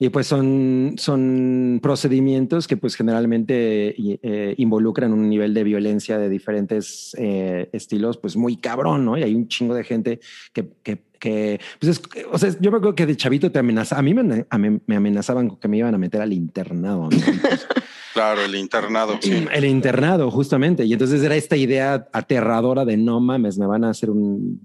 Y 0.00 0.10
pues 0.10 0.28
son, 0.28 0.94
son 0.96 1.80
procedimientos 1.82 2.68
que 2.68 2.76
pues 2.76 2.94
generalmente 2.94 3.96
eh, 3.98 4.54
involucran 4.56 5.12
un 5.12 5.28
nivel 5.28 5.54
de 5.54 5.64
violencia 5.64 6.18
de 6.18 6.28
diferentes 6.28 7.16
eh, 7.18 7.68
estilos, 7.72 8.16
pues 8.16 8.36
muy 8.36 8.56
cabrón, 8.58 9.04
¿no? 9.04 9.18
Y 9.18 9.24
hay 9.24 9.34
un 9.34 9.48
chingo 9.48 9.74
de 9.74 9.82
gente 9.82 10.20
que, 10.52 10.68
que, 10.84 11.02
que 11.18 11.58
pues 11.80 11.98
es, 11.98 12.02
o 12.30 12.38
sea, 12.38 12.50
yo 12.60 12.70
me 12.70 12.76
acuerdo 12.76 12.94
que 12.94 13.06
de 13.06 13.16
chavito 13.16 13.50
te 13.50 13.58
amenaza, 13.58 13.98
a 13.98 14.02
mí 14.02 14.14
me, 14.14 14.46
a 14.48 14.56
mí 14.58 14.78
me 14.86 14.94
amenazaban 14.96 15.48
con 15.48 15.58
que 15.58 15.66
me 15.66 15.78
iban 15.78 15.92
a 15.94 15.98
meter 15.98 16.20
al 16.20 16.32
internado, 16.32 17.02
¿no? 17.04 17.08
Pues, 17.08 17.66
Claro, 18.14 18.40
el 18.44 18.54
internado. 18.56 19.18
sí. 19.20 19.46
El 19.52 19.64
internado, 19.64 20.28
justamente. 20.30 20.84
Y 20.84 20.92
entonces 20.92 21.22
era 21.22 21.36
esta 21.36 21.56
idea 21.56 22.08
aterradora 22.12 22.84
de 22.84 22.96
no 22.96 23.20
mames, 23.20 23.58
me 23.58 23.66
van 23.66 23.84
a 23.84 23.90
hacer 23.90 24.10
un 24.10 24.60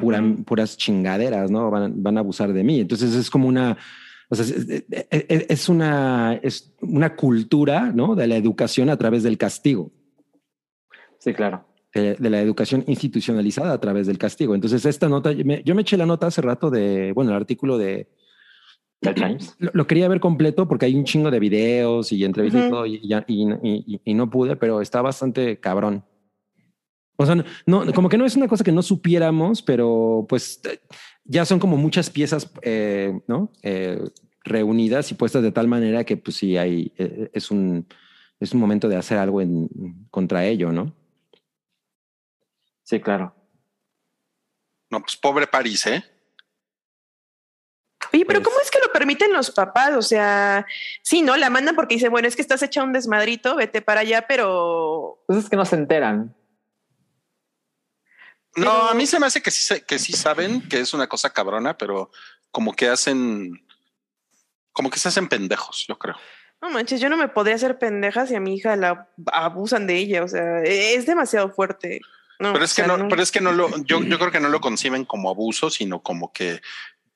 pura- 0.00 0.22
puras 0.44 0.76
chingaderas, 0.76 1.50
¿no? 1.50 1.68
Van, 1.68 2.00
van 2.00 2.16
a 2.16 2.20
abusar 2.20 2.52
de 2.52 2.62
mí. 2.62 2.78
Entonces 2.80 3.12
es 3.14 3.28
como 3.28 3.48
una, 3.48 3.76
o 4.32 4.34
sea, 4.34 4.46
es, 5.10 5.68
una, 5.68 6.40
es 6.42 6.74
una 6.80 7.14
cultura, 7.14 7.92
¿no? 7.94 8.14
De 8.14 8.26
la 8.26 8.36
educación 8.36 8.88
a 8.88 8.96
través 8.96 9.22
del 9.22 9.36
castigo, 9.36 9.90
Sí, 11.18 11.34
claro. 11.34 11.66
de, 11.92 12.14
de 12.14 12.30
la 12.30 12.40
educación 12.40 12.82
institucionalizada 12.86 13.74
a 13.74 13.78
través 13.80 14.06
del 14.06 14.16
castigo. 14.16 14.54
Entonces 14.54 14.86
esta 14.86 15.06
nota, 15.06 15.32
yo 15.32 15.44
me, 15.44 15.62
yo 15.64 15.74
me 15.74 15.82
eché 15.82 15.98
la 15.98 16.06
nota 16.06 16.28
hace 16.28 16.40
rato 16.40 16.70
de, 16.70 17.12
bueno, 17.12 17.30
el 17.30 17.36
artículo 17.36 17.76
de, 17.76 18.08
The 19.00 19.12
Times. 19.12 19.54
lo, 19.58 19.70
lo 19.74 19.86
quería 19.86 20.08
ver 20.08 20.18
completo 20.20 20.66
porque 20.66 20.86
hay 20.86 20.94
un 20.94 21.04
chingo 21.04 21.30
de 21.30 21.38
videos 21.38 22.10
y 22.10 22.24
entrevistas 22.24 22.62
y 22.62 22.64
Ujú. 22.68 22.74
todo 22.74 22.86
y, 22.86 23.00
y- 23.02 23.84
y- 23.86 24.00
y 24.02 24.14
no 24.14 24.30
pude, 24.30 24.56
pero 24.56 24.80
está 24.80 25.02
bastante 25.02 25.60
cabrón. 25.60 26.04
O 27.16 27.26
sea, 27.26 27.36
no, 27.66 27.92
como 27.92 28.08
que 28.08 28.16
no 28.16 28.24
es 28.24 28.34
una 28.36 28.48
cosa 28.48 28.64
que 28.64 28.72
no 28.72 28.80
supiéramos, 28.82 29.60
pero 29.60 30.24
pues 30.26 30.60
eh, 30.64 30.80
ya 31.24 31.44
son 31.44 31.58
como 31.58 31.76
muchas 31.76 32.10
piezas, 32.10 32.50
eh, 32.62 33.20
¿no? 33.26 33.50
Eh, 33.62 34.00
reunidas 34.44 35.10
y 35.10 35.14
puestas 35.14 35.42
de 35.42 35.52
tal 35.52 35.68
manera 35.68 36.04
que 36.04 36.16
pues 36.16 36.36
sí 36.36 36.56
hay, 36.56 36.92
eh, 36.98 37.30
es 37.32 37.50
un, 37.50 37.86
es 38.40 38.52
un 38.52 38.60
momento 38.60 38.88
de 38.88 38.96
hacer 38.96 39.18
algo 39.18 39.40
en, 39.40 39.68
contra 40.10 40.44
ello, 40.44 40.72
¿no? 40.72 40.94
Sí, 42.82 43.00
claro. 43.00 43.34
No, 44.90 45.00
pues 45.00 45.16
pobre 45.16 45.46
París, 45.46 45.86
¿eh? 45.86 46.04
Oye, 48.12 48.26
pero 48.26 48.40
Pues- 48.40 48.48
¿cómo 48.48 48.60
es 48.62 48.70
que 48.70 48.78
lo 48.84 48.92
permiten 48.92 49.32
los 49.32 49.50
papás? 49.52 49.94
O 49.96 50.02
sea, 50.02 50.66
sí, 51.02 51.22
¿no? 51.22 51.36
La 51.36 51.48
mandan 51.48 51.74
porque 51.76 51.94
dice, 51.94 52.08
bueno, 52.10 52.28
es 52.28 52.36
que 52.36 52.42
estás 52.42 52.62
hecha 52.62 52.82
un 52.82 52.92
desmadrito, 52.92 53.56
vete 53.56 53.80
para 53.80 54.00
allá, 54.00 54.26
pero 54.28 55.22
Pues 55.26 55.38
es 55.44 55.48
que 55.48 55.56
no 55.56 55.64
se 55.64 55.76
enteran. 55.76 56.34
No, 58.56 58.64
Pero- 58.64 58.90
a 58.90 58.94
mí 58.94 59.06
se 59.06 59.18
me 59.18 59.26
hace 59.26 59.40
que 59.42 59.50
sí, 59.50 59.64
se- 59.64 59.82
que 59.84 59.98
sí 59.98 60.12
saben 60.12 60.68
que 60.68 60.80
es 60.80 60.92
una 60.94 61.06
cosa 61.08 61.30
cabrona, 61.30 61.76
pero 61.78 62.10
como 62.50 62.72
que 62.74 62.88
hacen, 62.88 63.64
como 64.72 64.90
que 64.90 64.98
se 64.98 65.08
hacen 65.08 65.28
pendejos, 65.28 65.84
yo 65.88 65.98
creo. 65.98 66.16
no 66.60 66.70
manches, 66.70 67.00
yo 67.00 67.08
no 67.08 67.16
me 67.16 67.26
podría 67.28 67.56
hacer 67.56 67.76
pendeja 67.78 68.24
si 68.26 68.36
a 68.36 68.40
mi 68.40 68.54
hija 68.54 68.76
la 68.76 69.08
abusan 69.32 69.86
de 69.88 69.96
ella. 69.96 70.22
O 70.22 70.28
sea, 70.28 70.60
es 70.62 71.06
demasiado 71.06 71.50
fuerte. 71.50 72.00
No, 72.38 72.52
Pero 72.52 72.64
es 72.64 72.72
o 72.72 72.76
que 72.76 72.82
sea, 72.84 72.96
no, 72.96 73.08
pero 73.08 73.20
es 73.22 73.32
que 73.32 73.40
no 73.40 73.50
lo, 73.52 73.68
yo, 73.84 74.00
yo 74.02 74.18
creo 74.18 74.30
que 74.30 74.38
no 74.40 74.48
lo 74.48 74.60
conciben 74.60 75.04
como 75.04 75.28
abuso, 75.30 75.70
sino 75.70 76.02
como 76.02 76.32
que 76.32 76.60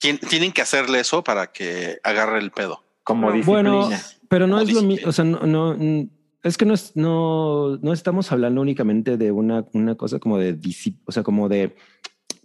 tien- 0.00 0.18
tienen 0.28 0.50
que 0.52 0.62
hacerle 0.62 0.98
eso 1.00 1.22
para 1.22 1.52
que 1.52 1.98
agarre 2.02 2.38
el 2.40 2.50
pedo. 2.50 2.84
Como 3.04 3.30
disciplina. 3.30 3.70
Bueno, 3.70 3.96
pero 4.28 4.46
no 4.48 4.56
Como 4.58 4.68
es 4.68 4.74
lo 4.74 4.82
mismo, 4.82 5.08
o 5.08 5.12
sea, 5.12 5.24
no, 5.24 5.40
no, 5.46 5.76
es 6.42 6.56
que 6.56 6.64
no 6.64 6.74
es, 6.74 6.92
no, 6.94 7.76
no 7.78 7.92
estamos 7.92 8.30
hablando 8.32 8.60
únicamente 8.60 9.16
de 9.16 9.32
una, 9.32 9.64
una 9.72 9.94
cosa 9.96 10.18
como 10.18 10.38
de, 10.38 10.58
o 11.04 11.12
sea, 11.12 11.22
como 11.22 11.48
de 11.48 11.74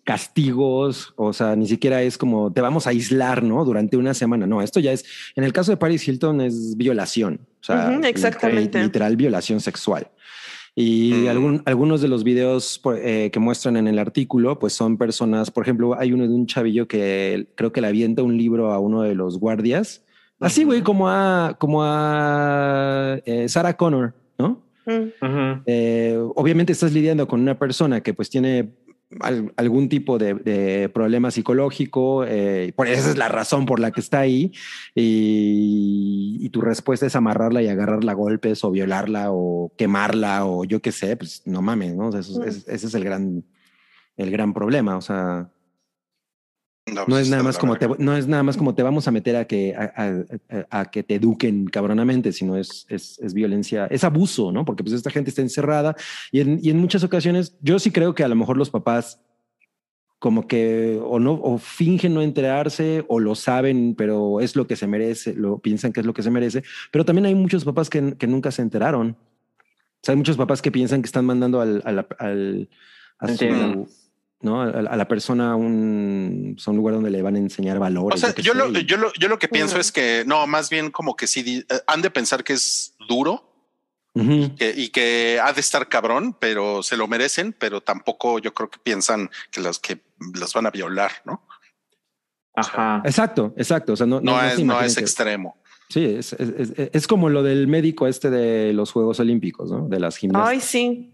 castigos, 0.04 1.14
o 1.16 1.32
sea, 1.32 1.56
ni 1.56 1.68
siquiera 1.68 2.02
es 2.02 2.18
como 2.18 2.52
te 2.52 2.62
vamos 2.62 2.88
a 2.88 2.90
aislar, 2.90 3.44
¿no? 3.44 3.64
Durante 3.64 3.98
una 3.98 4.14
semana. 4.14 4.48
No, 4.48 4.62
esto 4.62 4.80
ya 4.80 4.92
es, 4.92 5.06
en 5.36 5.44
el 5.44 5.54
caso 5.54 5.72
de 5.72 5.78
Paris 5.78 6.08
Hilton 6.08 6.42
es 6.42 6.76
violación, 6.76 7.42
o 7.62 7.64
sea, 7.64 7.96
exactamente. 8.06 8.82
literal, 8.82 9.16
violación 9.16 9.60
sexual. 9.62 10.08
Y 10.74 11.12
Mm. 11.14 11.28
algún- 11.28 11.62
algunos 11.66 12.02
de 12.02 12.08
los 12.08 12.24
videos 12.24 12.82
eh, 12.98 13.30
que 13.32 13.40
muestran 13.40 13.78
en 13.78 13.88
el 13.88 14.00
artículo, 14.00 14.58
pues 14.58 14.74
son 14.74 14.98
personas, 14.98 15.52
por 15.52 15.64
ejemplo, 15.64 16.00
hay 16.00 16.14
uno 16.14 16.24
de 16.28 16.34
un 16.34 16.48
chavillo 16.48 16.88
que 16.88 17.48
creo 17.56 17.72
que 17.72 17.82
le 17.82 17.88
avienta 17.88 18.24
un 18.24 18.38
libro 18.38 18.72
a 18.72 18.80
uno 18.80 19.02
de 19.02 19.14
los 19.14 19.38
guardias. 19.38 20.04
Así, 20.42 20.64
güey, 20.64 20.82
como 20.82 21.08
a, 21.10 21.56
como 21.60 21.84
a 21.84 23.20
eh, 23.26 23.48
Sarah 23.48 23.76
Connor, 23.78 24.14
¿no? 24.38 24.62
Mm. 24.86 25.62
Eh, 25.68 26.18
obviamente 26.36 26.74
estás 26.74 26.92
lidiando 26.92 27.28
con 27.28 27.40
una 27.42 27.58
persona 27.60 28.02
que 28.02 28.14
pues 28.16 28.30
tiene 28.30 28.74
al- 29.20 29.54
algún 29.58 29.90
tipo 29.90 30.18
de, 30.18 30.34
de 30.34 30.90
problema 30.90 31.30
psicológico, 31.32 32.24
eh, 32.26 32.74
por 32.76 32.88
esa 32.88 33.10
es 33.12 33.18
la 33.18 33.28
razón 33.28 33.66
por 33.66 33.80
la 33.80 33.92
que 33.92 34.00
está 34.00 34.20
ahí, 34.20 34.52
y, 34.96 36.38
y 36.42 36.50
tu 36.50 36.62
respuesta 36.62 37.06
es 37.06 37.16
amarrarla 37.16 37.62
y 37.62 37.68
agarrarla 37.68 38.14
a 38.14 38.16
golpes 38.16 38.64
o 38.64 38.72
violarla 38.72 39.28
o 39.32 39.72
quemarla 39.78 40.46
o 40.46 40.64
yo 40.64 40.82
qué 40.82 40.92
sé, 40.92 41.16
pues 41.18 41.44
no 41.46 41.62
mames, 41.62 41.96
¿no? 41.96 42.08
O 42.08 42.12
sea, 42.12 42.22
eso- 42.22 42.40
Mm. 42.40 42.48
es- 42.48 42.68
ese 42.68 42.88
es 42.88 42.94
el 42.96 43.04
gran, 43.04 43.44
el 44.18 44.32
gran 44.32 44.54
problema, 44.54 44.98
o 44.98 45.02
sea, 45.02 45.50
No, 46.88 47.02
no 47.02 47.06
pues 47.06 47.24
es 47.24 47.30
nada 47.30 47.44
más 47.44 47.58
como 47.60 47.78
te, 47.78 47.88
no 48.00 48.18
es 48.18 48.28
nada 48.28 48.42
más 48.44 48.58
como 48.58 48.74
te 48.74 48.82
vamos 48.82 49.08
a 49.08 49.12
meter 49.12 49.36
a 49.36 49.46
que 49.46 49.76
a, 49.76 49.94
a- 49.96 50.58
a- 50.72 50.80
a 50.82 50.86
que 50.92 51.04
te 51.04 51.16
eduquen 51.16 51.66
cabronamente, 51.68 52.34
sino 52.34 52.58
es, 52.58 52.86
es, 52.90 53.20
es 53.20 53.34
violencia, 53.34 53.86
es 53.88 54.04
abuso, 54.04 54.52
¿no? 54.52 54.66
Porque 54.66 54.84
pues 54.84 54.96
esta 54.96 55.12
gente 55.12 55.30
está 55.30 55.42
encerrada 55.44 55.96
y 56.32 56.40
en, 56.42 56.60
y 56.62 56.70
en 56.72 56.78
muchas 56.80 57.04
ocasiones 57.04 57.56
yo 57.62 57.78
sí 57.80 57.92
creo 57.92 58.16
que 58.16 58.24
a 58.24 58.28
lo 58.28 58.36
mejor 58.36 58.58
los 58.58 58.72
papás 58.72 59.22
como 60.18 60.48
que 60.48 61.00
o 61.04 61.20
no 61.20 61.34
o 61.34 61.58
fingen 61.60 62.14
no 62.14 62.22
enterarse 62.22 63.06
o 63.08 63.20
lo 63.20 63.36
saben, 63.36 63.96
pero 63.96 64.40
es 64.40 64.56
lo 64.56 64.66
que 64.68 64.76
se 64.76 64.88
merece, 64.88 65.34
lo 65.36 65.60
piensan 65.60 65.94
que 65.94 66.00
es 66.00 66.06
lo 66.06 66.14
que 66.14 66.24
se 66.24 66.30
merece, 66.32 66.64
pero 66.92 67.06
también 67.06 67.26
hay 67.28 67.36
muchos 67.36 67.64
papás 67.64 67.90
que, 67.90 68.16
que 68.18 68.28
nunca 68.28 68.52
se 68.52 68.62
enteraron. 68.64 69.12
O 69.12 70.04
sea, 70.04 70.14
hay 70.14 70.18
muchos 70.18 70.36
papás 70.38 70.62
que 70.64 70.72
piensan 70.72 71.02
que 71.04 71.06
están 71.08 71.26
mandando 71.26 71.62
al, 71.62 71.82
al, 71.86 72.08
al- 72.18 72.70
a, 73.20 73.28
su, 73.28 73.32
Entiendo. 73.46 73.88
¿No? 74.42 74.62
A, 74.62 74.66
a 74.70 74.96
la 74.96 75.08
persona 75.08 75.56
un, 75.56 76.56
a 76.66 76.70
un 76.72 76.76
lugar 76.78 76.96
donde 76.96 77.10
le 77.12 77.22
van 77.22 77.36
a 77.36 77.40
enseñar 77.40 77.78
O 77.78 77.80
valores. 77.82 78.20
sea, 78.22 78.34
qué 78.34 78.42
yo 78.42 78.54
lo, 78.54 78.70
y- 78.70 78.86
yo 78.86 78.98
lo, 78.98 79.12
yo 79.14 79.28
lo 79.28 79.38
que 79.40 79.48
pienso 79.48 79.74
Ujú. 79.76 79.82
es 79.82 79.92
que 79.92 80.24
no, 80.26 80.46
más 80.48 80.70
bien 80.70 80.92
como 80.92 81.16
que 81.16 81.28
sí 81.28 81.64
eh, 81.70 81.80
han 81.88 82.02
de 82.02 82.10
pensar 82.12 82.44
que 82.44 82.54
es 82.54 82.96
duro 83.08 83.48
Ujú. 84.14 84.56
que- 84.56 84.74
y 84.76 84.90
que 84.90 85.40
ha 85.42 85.54
de 85.54 85.62
estar 85.62 85.88
cabrón, 85.90 86.36
pero 86.40 86.84
se 86.84 86.98
lo 86.98 87.08
merecen, 87.08 87.54
pero 87.58 87.82
tampoco 87.82 88.40
yo 88.40 88.54
creo 88.54 88.70
que 88.70 88.80
piensan 88.80 89.30
que 89.52 89.62
los 89.62 89.80
que 89.80 90.02
los 90.34 90.54
van 90.54 90.66
a 90.66 90.72
violar, 90.72 91.12
¿no? 91.26 91.46
Ajá. 92.56 93.02
Exacto, 93.06 93.54
exacto. 93.58 93.94
O 93.94 93.96
sea, 93.96 94.06
no, 94.06 94.20
No, 94.20 94.34
no, 94.34 94.44
es, 94.44 94.60
no 94.64 94.82
es 94.82 94.98
extremo. 94.98 95.58
Sí, 95.90 96.04
es, 96.06 96.34
es, 96.34 96.50
es- 96.78 96.90
es 96.94 97.08
como 97.08 97.30
lo 97.30 97.44
del 97.44 97.68
médico 97.68 98.08
este 98.08 98.30
de 98.30 98.74
los 98.74 98.92
Juegos 98.92 99.20
Olímpicos, 99.20 99.72
¿no? 99.72 99.88
De 99.88 100.00
las 100.00 100.18
gimnastas. 100.18 100.50
Ay, 100.50 100.60
sí. 100.62 101.11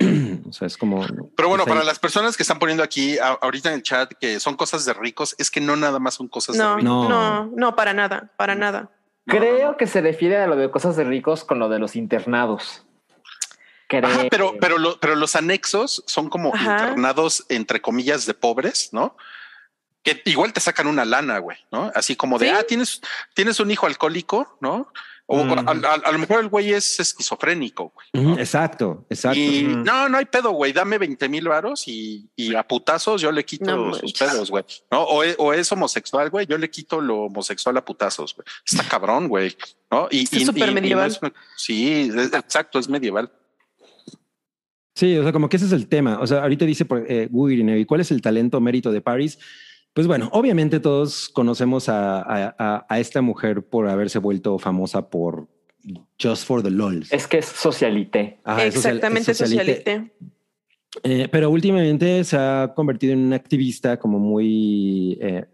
O 0.48 0.52
sea, 0.52 0.66
es 0.66 0.76
como. 0.76 1.04
Pero 1.36 1.48
bueno, 1.48 1.64
para 1.64 1.82
las 1.82 1.98
personas 1.98 2.36
que 2.36 2.42
están 2.44 2.58
poniendo 2.60 2.82
aquí 2.84 3.18
a- 3.18 3.38
ahorita 3.42 3.68
en 3.70 3.74
el 3.76 3.82
chat 3.82 4.12
que 4.20 4.38
son 4.38 4.54
cosas 4.56 4.84
de 4.84 4.92
ricos, 4.94 5.34
es 5.38 5.50
que 5.50 5.60
no 5.60 5.74
nada 5.76 5.98
más 5.98 6.14
son 6.14 6.28
cosas 6.28 6.56
de 6.56 6.62
No, 6.62 6.76
ricos. 6.76 6.84
No. 6.84 7.08
no, 7.08 7.50
no, 7.54 7.74
para 7.76 7.92
nada, 7.94 8.30
para 8.36 8.54
nada. 8.54 8.90
No, 9.26 9.34
no, 9.34 9.40
Creo 9.40 9.70
no. 9.72 9.76
que 9.76 9.86
se 9.88 10.00
refiere 10.00 10.36
a 10.36 10.46
lo 10.46 10.54
de 10.56 10.70
cosas 10.70 10.94
de 10.96 11.02
ricos 11.04 11.42
con 11.44 11.58
lo 11.58 11.68
de 11.68 11.80
los 11.80 11.96
internados. 11.96 12.84
Creo. 13.88 14.06
Ajá, 14.08 14.24
pero, 14.30 14.54
pero, 14.60 14.78
lo- 14.78 14.98
pero 15.00 15.14
los 15.16 15.34
anexos 15.36 16.02
son 16.06 16.28
como 16.28 16.54
Ajá. 16.54 16.72
internados 16.78 17.44
entre 17.48 17.80
comillas 17.80 18.26
de 18.26 18.34
pobres, 18.34 18.90
¿no? 18.92 19.16
Que 20.02 20.22
igual 20.26 20.52
te 20.52 20.60
sacan 20.60 20.86
una 20.86 21.04
lana, 21.04 21.38
güey, 21.38 21.58
¿no? 21.72 21.90
Así 21.94 22.14
como 22.14 22.38
de, 22.38 22.48
Sí. 22.48 22.54
ah, 22.56 22.62
tienes, 22.64 23.00
tienes 23.34 23.58
un 23.60 23.70
hijo 23.70 23.86
alcohólico, 23.86 24.56
¿no? 24.60 24.92
O 25.28 25.40
Ujú. 25.42 25.54
a, 25.54 25.60
a- 25.72 26.00
a 26.04 26.12
lo 26.12 26.18
mejor 26.20 26.40
el 26.40 26.48
güey 26.48 26.72
es 26.72 27.00
esquizofrénico, 27.00 27.92
güey. 28.12 28.38
Exacto, 28.38 29.04
exacto. 29.10 29.36
Y 29.40 29.62
no, 29.62 30.08
no 30.08 30.18
hay 30.18 30.24
pedo, 30.26 30.52
güey. 30.52 30.72
Dame 30.72 30.98
20 30.98 31.28
mil 31.28 31.48
varos 31.48 31.88
y, 31.88 32.30
y 32.36 32.54
a 32.54 32.62
putazos 32.62 33.20
yo 33.22 33.32
le 33.32 33.44
quito 33.44 33.64
No 33.64 33.92
sus 33.92 34.02
manches. 34.04 34.18
pedos, 34.30 34.50
güey. 34.52 34.64
No, 34.90 35.02
o 35.02 35.24
es, 35.24 35.34
o 35.38 35.52
es 35.52 35.70
homosexual, 35.72 36.30
güey. 36.30 36.46
Yo 36.46 36.56
le 36.58 36.70
quito 36.70 37.00
lo 37.00 37.22
homosexual 37.22 37.76
a 37.76 37.84
putazos, 37.84 38.36
güey. 38.36 38.46
Está 38.64 38.84
cabrón, 38.88 39.26
güey. 39.26 39.56
No, 39.90 40.06
y, 40.12 40.20
y- 40.20 40.44
súper 40.44 40.62
y- 40.68 40.70
y 40.70 40.74
no 40.74 40.80
medieval. 40.80 41.10
es- 41.10 41.20
sí, 41.56 42.08
es- 42.16 42.32
exacto, 42.32 42.78
es 42.78 42.88
medieval. 42.88 43.28
Sí, 44.94 45.18
o 45.18 45.22
sea, 45.22 45.32
como 45.32 45.48
que 45.48 45.56
ese 45.56 45.66
es 45.66 45.72
el 45.72 45.88
tema. 45.88 46.18
O 46.20 46.26
sea, 46.26 46.42
ahorita 46.42 46.64
dice 46.64 46.84
por, 46.86 47.04
eh, 47.06 47.28
¿y 47.30 47.84
cuál 47.84 48.00
es 48.00 48.10
el 48.10 48.22
talento 48.22 48.60
mérito 48.60 48.90
de 48.92 49.00
Paris? 49.02 49.38
Pues 49.96 50.06
bueno, 50.06 50.28
obviamente 50.32 50.78
todos 50.78 51.30
conocemos 51.30 51.88
a, 51.88 52.20
a- 52.20 52.54
a- 52.58 52.86
a 52.86 53.00
esta 53.00 53.22
mujer 53.22 53.62
por 53.66 53.88
haberse 53.88 54.18
vuelto 54.18 54.58
famosa 54.58 55.08
por 55.08 55.48
Just 56.20 56.46
for 56.46 56.62
the 56.62 56.70
LOLs. 56.70 57.10
Es 57.12 57.26
que 57.26 57.38
es 57.38 57.46
socialité. 57.46 58.38
Ajá, 58.44 58.64
es 58.66 58.74
social- 58.74 58.96
Exactamente, 58.96 59.30
es 59.32 59.38
socialite. 59.38 59.76
socialite. 59.78 60.12
Eh, 61.02 61.28
pero 61.32 61.48
últimamente 61.50 62.24
se 62.24 62.36
ha 62.36 62.72
convertido 62.76 63.14
en 63.14 63.20
una 63.20 63.36
activista 63.36 63.98
como 63.98 64.18
muy 64.18 65.16
eh, 65.18 65.46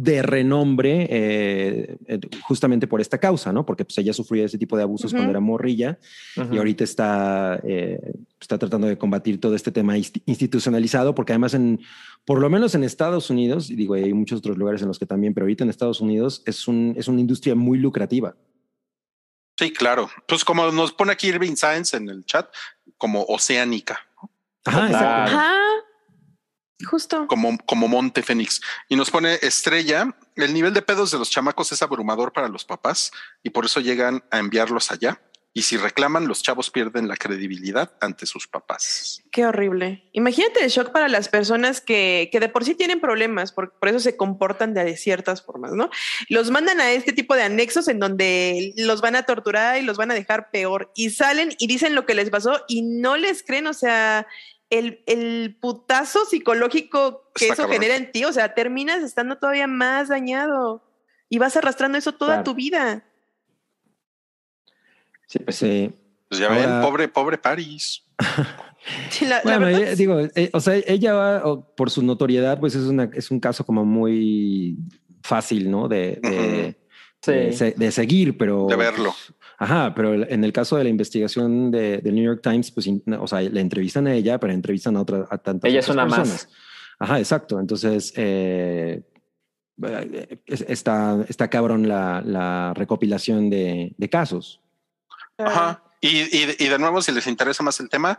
de 0.00 0.22
renombre 0.22 1.08
eh, 1.10 1.96
eh, 2.06 2.20
justamente 2.42 2.86
por 2.86 3.00
esta 3.00 3.18
causa, 3.18 3.52
¿no? 3.52 3.66
Porque 3.66 3.84
pues 3.84 3.98
ella 3.98 4.12
sufría 4.12 4.44
ese 4.44 4.56
tipo 4.56 4.76
de 4.76 4.84
abusos 4.84 5.10
cuando 5.10 5.30
era 5.30 5.40
morrilla 5.40 5.98
y 6.52 6.56
ahorita 6.56 6.84
está, 6.84 7.60
eh, 7.64 8.12
está 8.40 8.58
tratando 8.58 8.86
de 8.86 8.96
combatir 8.96 9.40
todo 9.40 9.56
este 9.56 9.72
tema 9.72 9.96
insti- 9.98 10.22
institucionalizado, 10.26 11.16
porque 11.16 11.32
además 11.32 11.54
en, 11.54 11.80
por 12.24 12.40
lo 12.40 12.48
menos 12.48 12.76
en 12.76 12.84
Estados 12.84 13.28
Unidos, 13.28 13.70
y 13.70 13.74
digo, 13.74 13.94
hay 13.94 14.12
muchos 14.14 14.38
otros 14.38 14.56
lugares 14.56 14.82
en 14.82 14.88
los 14.88 15.00
que 15.00 15.06
también, 15.06 15.34
pero 15.34 15.44
ahorita 15.46 15.64
en 15.64 15.70
Estados 15.70 16.00
Unidos 16.00 16.42
es, 16.46 16.68
un, 16.68 16.94
es 16.96 17.08
una 17.08 17.20
industria 17.20 17.56
muy 17.56 17.78
lucrativa. 17.78 18.36
Sí, 19.58 19.72
claro. 19.72 20.08
Pues 20.28 20.44
como 20.44 20.70
nos 20.70 20.92
pone 20.92 21.10
aquí 21.10 21.26
Irving 21.26 21.56
Science 21.56 21.96
en 21.96 22.08
el 22.08 22.24
chat, 22.24 22.46
como 22.96 23.24
oceánica, 23.24 23.98
Ajá. 24.64 25.67
Justo. 26.84 27.26
como, 27.26 27.58
como 27.66 27.88
Monte 27.88 28.22
Fénix. 28.22 28.60
Y 28.88 28.96
nos 28.96 29.10
pone 29.10 29.38
estrella. 29.42 30.14
El 30.36 30.54
nivel 30.54 30.72
de 30.72 30.82
pedos 30.82 31.10
de 31.10 31.18
los 31.18 31.30
chamacos 31.30 31.72
es 31.72 31.82
abrumador 31.82 32.32
para 32.32 32.48
los 32.48 32.64
papás 32.64 33.10
y 33.42 33.50
por 33.50 33.64
eso 33.64 33.80
llegan 33.80 34.24
a 34.30 34.38
enviarlos 34.38 34.92
allá. 34.92 35.20
Y 35.54 35.62
si 35.62 35.76
reclaman, 35.76 36.28
los 36.28 36.42
chavos 36.42 36.70
pierden 36.70 37.08
la 37.08 37.16
credibilidad 37.16 37.90
ante 38.00 38.26
sus 38.26 38.46
papás. 38.46 39.24
Qué 39.32 39.44
horrible. 39.44 40.08
Imagínate 40.12 40.62
el 40.62 40.70
shock 40.70 40.92
para 40.92 41.08
las 41.08 41.28
personas 41.28 41.80
que, 41.80 42.28
que 42.30 42.38
de 42.38 42.48
por 42.48 42.64
sí 42.64 42.76
tienen 42.76 43.00
problemas, 43.00 43.50
por, 43.50 43.72
por 43.72 43.88
eso 43.88 43.98
se 43.98 44.16
comportan 44.16 44.72
de 44.72 44.96
ciertas 44.96 45.42
formas, 45.42 45.72
¿no? 45.72 45.90
Los 46.28 46.52
mandan 46.52 46.80
a 46.80 46.92
este 46.92 47.12
tipo 47.12 47.34
de 47.34 47.42
anexos 47.42 47.88
en 47.88 47.98
donde 47.98 48.72
los 48.76 49.00
van 49.00 49.16
a 49.16 49.24
torturar 49.24 49.78
y 49.78 49.82
los 49.82 49.96
van 49.96 50.12
a 50.12 50.14
dejar 50.14 50.50
peor. 50.52 50.92
Y 50.94 51.10
salen 51.10 51.52
y 51.58 51.66
dicen 51.66 51.96
lo 51.96 52.06
que 52.06 52.14
les 52.14 52.30
pasó 52.30 52.60
y 52.68 52.82
no 52.82 53.16
les 53.16 53.42
creen, 53.42 53.66
o 53.66 53.74
sea, 53.74 54.28
el, 54.70 55.02
el 55.06 55.56
putazo 55.60 56.24
psicológico 56.24 57.30
que 57.34 57.44
Está 57.46 57.54
eso 57.54 57.62
cabrón. 57.64 57.80
genera 57.80 57.96
en 57.96 58.12
ti, 58.12 58.24
o 58.24 58.32
sea, 58.32 58.54
terminas 58.54 59.02
estando 59.02 59.36
todavía 59.38 59.66
más 59.66 60.08
dañado 60.08 60.82
y 61.28 61.38
vas 61.38 61.56
arrastrando 61.56 61.96
eso 61.98 62.12
toda 62.12 62.34
Claro. 62.36 62.44
tu 62.44 62.54
vida. 62.54 63.04
Sí, 65.26 65.38
pues 65.40 65.56
sí. 65.56 65.92
Pues 66.28 66.40
ya 66.40 66.48
Ahora- 66.48 66.66
ven, 66.78 66.82
pobre, 66.82 67.08
pobre 67.08 67.38
París. 67.38 68.02
Sí, 69.10 69.26
la, 69.26 69.36
la 69.38 69.42
Bueno, 69.42 69.66
verdad 69.66 69.82
eh, 69.82 69.92
es- 69.92 69.98
digo, 69.98 70.18
eh, 70.20 70.50
o 70.54 70.60
sea, 70.60 70.74
ella 70.76 71.12
va, 71.12 71.44
o 71.46 71.74
por 71.74 71.90
su 71.90 72.00
notoriedad, 72.02 72.58
pues 72.58 72.74
es, 72.74 72.84
una, 72.84 73.10
es 73.12 73.30
un 73.30 73.38
caso 73.38 73.66
como 73.66 73.84
muy 73.84 74.78
fácil, 75.22 75.70
¿no? 75.70 75.88
De, 75.88 76.18
de, 76.22 76.76
Sí. 77.20 77.32
de 77.32 77.52
se- 77.52 77.72
de 77.72 77.90
seguir, 77.92 78.38
pero... 78.38 78.66
De 78.68 78.76
verlo. 78.76 79.14
Ajá, 79.60 79.92
pero 79.94 80.14
el- 80.14 80.26
en 80.30 80.44
el 80.44 80.52
caso 80.52 80.76
de 80.76 80.84
la 80.84 80.90
investigación 80.90 81.70
de, 81.72 81.98
del 81.98 82.14
New 82.14 82.24
York 82.24 82.40
Times, 82.42 82.70
pues, 82.70 82.86
in- 82.86 83.02
o 83.18 83.26
sea, 83.26 83.40
le 83.40 83.60
entrevistan 83.60 84.06
a 84.06 84.14
ella, 84.14 84.38
pero 84.38 84.52
entrevistan 84.52 84.96
a 84.96 85.00
otras, 85.02 85.26
a 85.30 85.38
tantas 85.38 85.68
Ella 85.68 85.80
es 85.80 85.88
una 85.88 86.06
más. 86.06 86.18
personas. 86.20 86.48
Ajá, 87.00 87.18
exacto. 87.18 87.58
Entonces, 87.58 88.12
eh, 88.16 89.02
eh, 89.82 90.38
es- 90.46 90.64
está, 90.68 91.24
está 91.28 91.48
cabrón 91.50 91.88
la, 91.88 92.22
la 92.24 92.72
recopilación 92.74 93.50
de, 93.50 93.94
de 93.96 94.08
casos. 94.08 94.60
Ajá. 95.38 95.82
Y, 96.00 96.08
y, 96.08 96.56
y 96.58 96.68
de 96.68 96.78
nuevo, 96.78 97.02
si 97.02 97.10
les 97.12 97.26
interesa 97.26 97.62
más 97.64 97.80
el 97.80 97.88
tema, 97.88 98.16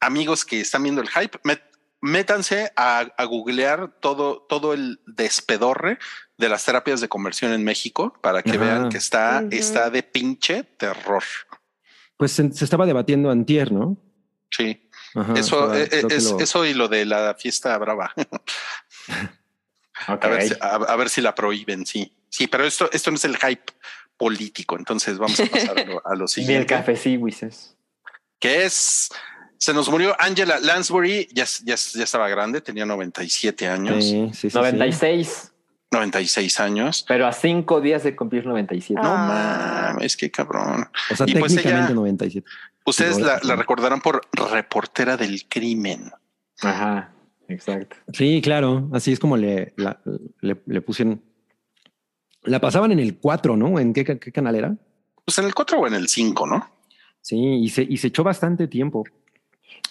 amigos 0.00 0.44
que 0.44 0.60
están 0.60 0.82
viendo 0.82 1.00
el 1.00 1.08
hype, 1.08 1.38
met- 1.42 1.62
métanse 2.06 2.72
a, 2.76 3.00
a 3.16 3.24
googlear 3.24 3.92
todo, 4.00 4.42
todo 4.48 4.72
el 4.72 5.00
despedorre 5.06 5.98
de 6.38 6.48
las 6.48 6.64
terapias 6.64 7.00
de 7.00 7.08
conversión 7.08 7.52
en 7.52 7.64
México 7.64 8.14
para 8.22 8.42
que 8.42 8.50
Ajá. 8.52 8.58
vean 8.60 8.88
que 8.88 8.98
está, 8.98 9.44
está 9.50 9.90
de 9.90 10.02
pinche 10.02 10.62
terror. 10.64 11.22
Pues 12.16 12.32
se, 12.32 12.50
se 12.52 12.64
estaba 12.64 12.86
debatiendo 12.86 13.30
antier, 13.30 13.72
¿no? 13.72 13.96
Sí, 14.50 14.88
Ajá, 15.14 15.34
eso, 15.34 15.74
eh, 15.74 15.88
es, 15.90 16.24
lo- 16.32 16.38
eso 16.40 16.64
y 16.64 16.72
lo 16.74 16.88
de 16.88 17.04
la 17.04 17.34
fiesta 17.34 17.76
brava. 17.78 18.12
A 20.06 20.28
ver, 20.28 20.42
si, 20.42 20.54
a, 20.60 20.74
a 20.74 20.96
ver 20.96 21.08
si 21.08 21.20
la 21.22 21.34
prohíben. 21.34 21.86
Sí, 21.86 22.14
sí, 22.28 22.46
pero 22.46 22.64
esto, 22.66 22.88
esto 22.92 23.10
no 23.10 23.16
es 23.16 23.24
el 23.24 23.36
hype 23.38 23.72
político. 24.18 24.76
Entonces 24.78 25.16
vamos 25.18 25.40
a 25.40 25.46
pasar 25.46 25.78
a 25.78 25.84
lo, 25.84 26.06
a 26.06 26.10
lo 26.14 26.16
Ni 26.18 26.22
el 26.22 26.28
siguiente. 26.28 26.66
café 26.66 26.96
sí, 26.96 27.16
Wises. 27.16 27.76
que 28.38 28.64
es 28.66 29.08
se 29.58 29.72
nos 29.74 29.88
murió 29.90 30.14
Angela 30.18 30.58
Lansbury, 30.60 31.28
ya, 31.32 31.44
ya, 31.64 31.74
ya 31.76 32.04
estaba 32.04 32.28
grande, 32.28 32.60
tenía 32.60 32.84
97 32.86 33.68
años, 33.68 34.04
Sí, 34.04 34.28
sí, 34.32 34.34
sí, 34.34 34.50
sí. 34.50 34.56
96, 34.56 35.52
96 35.92 36.60
años. 36.60 37.04
pero 37.08 37.26
a 37.26 37.32
cinco 37.32 37.80
días 37.80 38.02
de 38.02 38.14
cumplir 38.16 38.44
97. 38.46 39.00
No 39.00 39.08
Ah. 39.14 39.90
mames, 39.94 40.16
qué 40.16 40.30
cabrón. 40.30 40.86
O 41.10 41.16
sea, 41.16 41.26
Y 41.28 41.34
pues 41.34 41.54
técnicamente 41.54 41.92
ella- 41.92 41.94
97. 41.94 42.46
Ustedes 42.84 43.18
la, 43.20 43.40
la 43.42 43.56
recordarán 43.56 44.00
por 44.00 44.20
reportera 44.32 45.16
del 45.16 45.46
crimen. 45.48 46.10
Ajá, 46.62 47.12
exacto. 47.48 47.96
Sí, 48.12 48.40
claro. 48.42 48.88
Así 48.92 49.12
es 49.12 49.18
como 49.18 49.36
le, 49.36 49.72
la- 49.76 50.00
le, 50.40 50.56
le 50.66 50.80
pusieron. 50.82 51.20
La 52.42 52.60
pasaban 52.60 52.92
en 52.92 53.00
el 53.00 53.18
4, 53.18 53.56
¿no? 53.56 53.80
¿En 53.80 53.92
qué 53.92 54.04
canal 54.32 54.54
era? 54.54 54.76
Pues 55.24 55.36
en 55.38 55.46
el 55.46 55.54
4 55.54 55.80
o 55.80 55.86
en 55.88 55.94
el 55.94 56.06
5, 56.06 56.46
¿no? 56.46 56.70
Sí, 57.20 57.36
y 57.36 57.68
se, 57.70 57.82
y 57.82 57.96
se 57.96 58.06
echó 58.08 58.22
bastante 58.22 58.68
tiempo. 58.68 59.02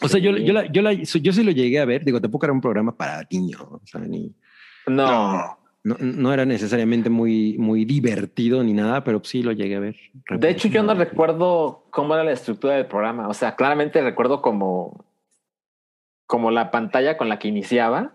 O 0.02 0.08
sea, 0.08 0.20
yo, 0.20 0.36
Sí. 0.36 0.44
yo, 0.46 0.54
la, 0.54 0.66
yo, 0.72 0.82
la, 0.82 0.94
yo 0.94 1.34
sí 1.34 1.44
lo 1.44 1.52
llegué 1.52 1.80
a 1.80 1.86
ver. 1.86 2.04
Digo, 2.04 2.20
tampoco 2.22 2.46
era 2.46 2.54
un 2.54 2.62
programa 2.62 2.96
para 2.96 3.26
niños. 3.32 3.62
O 3.62 3.82
sea, 3.86 4.02
ni, 4.02 4.34
No, 4.88 5.58
no, 5.84 5.96
no 6.00 6.34
era 6.34 6.46
necesariamente 6.46 7.10
muy, 7.10 7.58
muy 7.58 7.86
divertido 7.86 8.64
ni 8.64 8.74
nada, 8.74 9.04
pero 9.04 9.22
sí 9.24 9.44
lo 9.44 9.52
llegué 9.52 9.76
a 9.76 9.80
ver. 9.80 9.96
de 10.32 10.50
hecho 10.50 10.68
yo 10.68 10.84
no 10.84 10.96
recuerdo 10.96 11.86
cómo 11.92 12.16
era 12.16 12.24
la 12.24 12.32
estructura 12.32 12.76
del 12.76 12.88
programa. 12.88 13.28
O 13.28 13.34
sea, 13.34 13.56
claramente 13.56 14.02
recuerdo 14.02 14.42
como, 14.42 15.06
como 16.26 16.52
la 16.52 16.72
pantalla 16.72 17.18
con 17.18 17.30
la 17.30 17.40
que 17.40 17.48
iniciaba, 17.48 18.14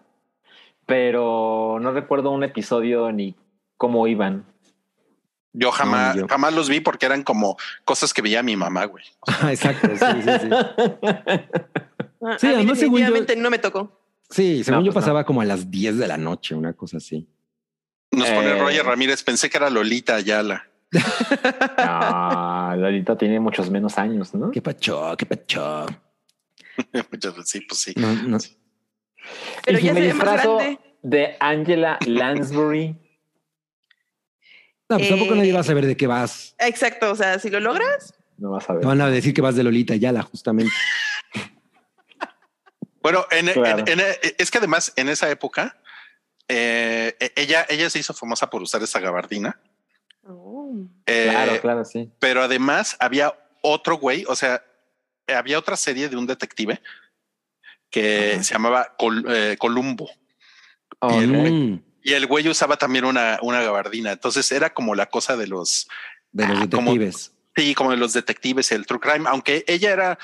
pero 0.86 1.78
no 1.80 1.92
recuerdo 1.92 2.30
un 2.32 2.42
episodio 2.42 3.12
ni 3.12 3.36
cómo 3.76 4.06
iban. 4.08 4.44
Yo 5.52 5.72
jamás, 5.72 6.16
yo- 6.16 6.28
jamás 6.28 6.54
los 6.54 6.68
vi 6.68 6.80
porque 6.80 7.06
eran 7.06 7.22
como 7.24 7.56
cosas 7.84 8.14
que 8.14 8.22
veía 8.22 8.42
mi 8.42 8.56
mamá, 8.56 8.84
güey. 8.84 9.04
Exacto. 9.50 9.88
Sí, 9.88 10.22
sí, 10.22 10.30
sí. 10.42 10.48
Sí, 12.38 12.46
a 12.48 12.50
mí 12.50 12.54
además, 12.56 12.78
según 12.78 13.00
yo- 13.00 13.06
definitivamente 13.06 13.36
no 13.36 13.48
me 13.50 13.58
tocó. 13.58 13.98
Sí, 14.28 14.62
según 14.62 14.80
No, 14.80 14.86
yo 14.86 14.92
pues 14.92 14.94
no. 14.94 15.00
pasaba 15.08 15.24
como 15.24 15.40
a 15.40 15.44
las 15.46 15.70
10 15.70 15.96
de 15.98 16.06
la 16.06 16.18
noche, 16.18 16.54
una 16.54 16.74
cosa 16.74 16.98
así. 16.98 17.26
Nos 18.12 18.28
pone 18.28 18.50
Eh. 18.50 18.58
Roger 18.60 18.84
Ramírez, 18.84 19.22
pensé 19.22 19.48
que 19.48 19.56
era 19.56 19.70
Lolita 19.70 20.16
Ayala. 20.16 20.66
No, 21.78 22.76
Lolita 22.76 23.16
tiene 23.16 23.40
muchos 23.40 23.70
menos 23.70 23.96
años, 23.98 24.34
¿no? 24.34 24.50
Qué 24.50 24.60
pacho, 24.60 25.14
qué 25.16 25.26
pacho. 25.26 25.86
Muchas 27.10 27.34
veces, 27.36 27.48
sí, 27.50 27.60
pues 27.62 27.80
sí. 27.80 27.94
No, 27.96 28.12
no. 28.14 28.38
Pero 29.64 29.78
¿Y 29.78 29.82
ya 29.82 29.94
me 29.94 30.00
disfrazo 30.02 30.58
de 31.02 31.36
Angela 31.40 31.98
Lansbury. 32.06 32.96
No, 34.90 34.96
pues 34.98 35.08
tampoco 35.08 35.34
nadie 35.36 35.50
Eh, 35.50 35.54
va 35.54 35.60
a 35.60 35.64
saber 35.64 35.86
de 35.86 35.96
qué 35.96 36.06
vas. 36.06 36.54
Exacto, 36.58 37.10
o 37.12 37.16
sea, 37.16 37.38
si 37.38 37.48
lo 37.48 37.60
logras, 37.60 38.12
No 38.38 38.50
vas 38.50 38.68
a 38.68 38.72
ver. 38.72 38.80
Te 38.82 38.86
van 38.88 39.00
a 39.00 39.08
decir 39.10 39.32
que 39.32 39.40
vas 39.40 39.54
de 39.54 39.62
Lolita 39.62 39.94
Yala, 39.96 40.22
justamente. 40.22 40.72
Bueno, 43.02 43.24
en, 43.30 43.48
en- 43.48 43.54
Claro. 43.54 43.84
en- 43.86 44.00
es 44.36 44.50
que 44.50 44.58
además 44.58 44.92
en 44.96 45.08
esa 45.08 45.30
época 45.30 45.78
eh, 46.48 47.16
ella, 47.36 47.64
ella 47.70 47.88
se 47.88 47.98
hizo 47.98 48.12
famosa 48.12 48.50
por 48.50 48.60
usar 48.62 48.82
esa 48.82 49.00
gabardina. 49.00 49.58
oh, 50.26 50.74
Eh, 51.06 51.28
Claro, 51.30 51.60
claro, 51.60 51.84
sí. 51.84 52.10
Pero 52.18 52.42
además 52.42 52.96
había 53.00 53.32
otro 53.62 53.96
güey, 53.96 54.24
o 54.28 54.34
sea, 54.36 54.62
había 55.28 55.58
otra 55.58 55.76
serie 55.76 56.08
de 56.08 56.16
un 56.16 56.26
detective 56.26 56.82
que 57.88 58.32
Ajá. 58.34 58.42
se 58.42 58.52
llamaba 58.54 58.94
Col- 58.98 59.24
eh, 59.28 59.56
Columbo. 59.58 60.10
Oh, 61.00 61.20
y 61.20 61.24
el 61.24 61.32
no. 61.32 61.38
güey- 61.38 61.52
Mm, 61.52 61.82
Y 62.02 62.14
el 62.14 62.26
güey 62.26 62.48
usaba 62.48 62.76
también 62.76 63.04
una, 63.04 63.38
una 63.42 63.60
gabardina. 63.62 64.12
Entonces 64.12 64.50
era 64.52 64.72
como 64.72 64.94
la 64.94 65.06
cosa 65.06 65.36
de 65.36 65.46
los, 65.46 65.88
de 66.32 66.46
los 66.48 66.58
Ah, 66.58 66.66
como- 66.70 66.92
detectives. 66.92 67.32
sí, 67.56 67.74
como 67.74 67.90
de 67.90 67.96
los 67.98 68.12
detectives, 68.12 68.72
el 68.72 68.86
true 68.86 69.00
crime, 69.00 69.28
aunque 69.28 69.64
ella 69.66 69.90
era, 69.92 70.18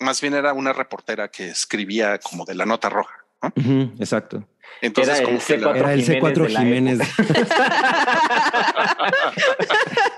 más 0.00 0.20
bien 0.20 0.34
era 0.34 0.52
una 0.52 0.72
reportera 0.72 1.28
que 1.30 1.48
escribía 1.48 2.18
como 2.18 2.44
de 2.44 2.54
la 2.54 2.66
nota 2.66 2.88
roja. 2.88 3.14
¿no? 3.42 3.52
Exacto. 3.98 4.46
Entonces, 4.82 5.16
Era 5.18 5.24
como 5.24 5.38
el 5.38 5.44
que 5.44 5.56
la- 5.58 5.72
C4 5.72 5.76
Era 5.76 5.92
el 5.94 6.02
Jiménez 6.02 6.20
C4 6.20 7.26
de 7.26 7.44
la 7.44 7.50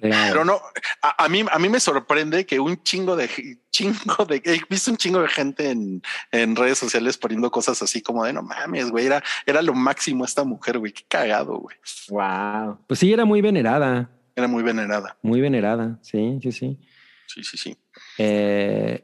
Pero 0.00 0.44
no, 0.44 0.60
a, 1.02 1.24
a 1.24 1.28
mí, 1.28 1.44
a 1.50 1.58
mí 1.58 1.68
me 1.68 1.80
sorprende 1.80 2.44
que 2.46 2.60
un 2.60 2.82
chingo 2.82 3.16
de 3.16 3.28
chingo 3.70 4.24
de 4.26 4.42
he 4.44 4.60
visto 4.68 4.90
un 4.90 4.96
chingo 4.96 5.20
de 5.20 5.28
gente 5.28 5.70
en, 5.70 6.02
en 6.32 6.56
redes 6.56 6.78
sociales 6.78 7.18
poniendo 7.18 7.50
cosas 7.50 7.80
así 7.82 8.00
como 8.02 8.24
de 8.24 8.32
no 8.32 8.42
mames, 8.42 8.90
güey, 8.90 9.06
era, 9.06 9.22
era 9.44 9.62
lo 9.62 9.74
máximo 9.74 10.24
esta 10.24 10.44
mujer, 10.44 10.78
güey, 10.78 10.92
qué 10.92 11.04
cagado, 11.08 11.58
güey. 11.58 11.76
Wow. 12.08 12.78
Pues 12.86 13.00
sí, 13.00 13.12
era 13.12 13.24
muy 13.24 13.40
venerada, 13.40 14.10
Era 14.34 14.48
muy 14.48 14.62
venerada. 14.62 15.16
muy 15.22 15.40
venerada. 15.40 15.98
Sí, 16.02 16.38
sí, 16.42 16.52
sí. 16.52 16.78
Sí, 17.26 17.42
sí, 17.42 17.56
sí. 17.56 17.76
Eh, 18.18 19.02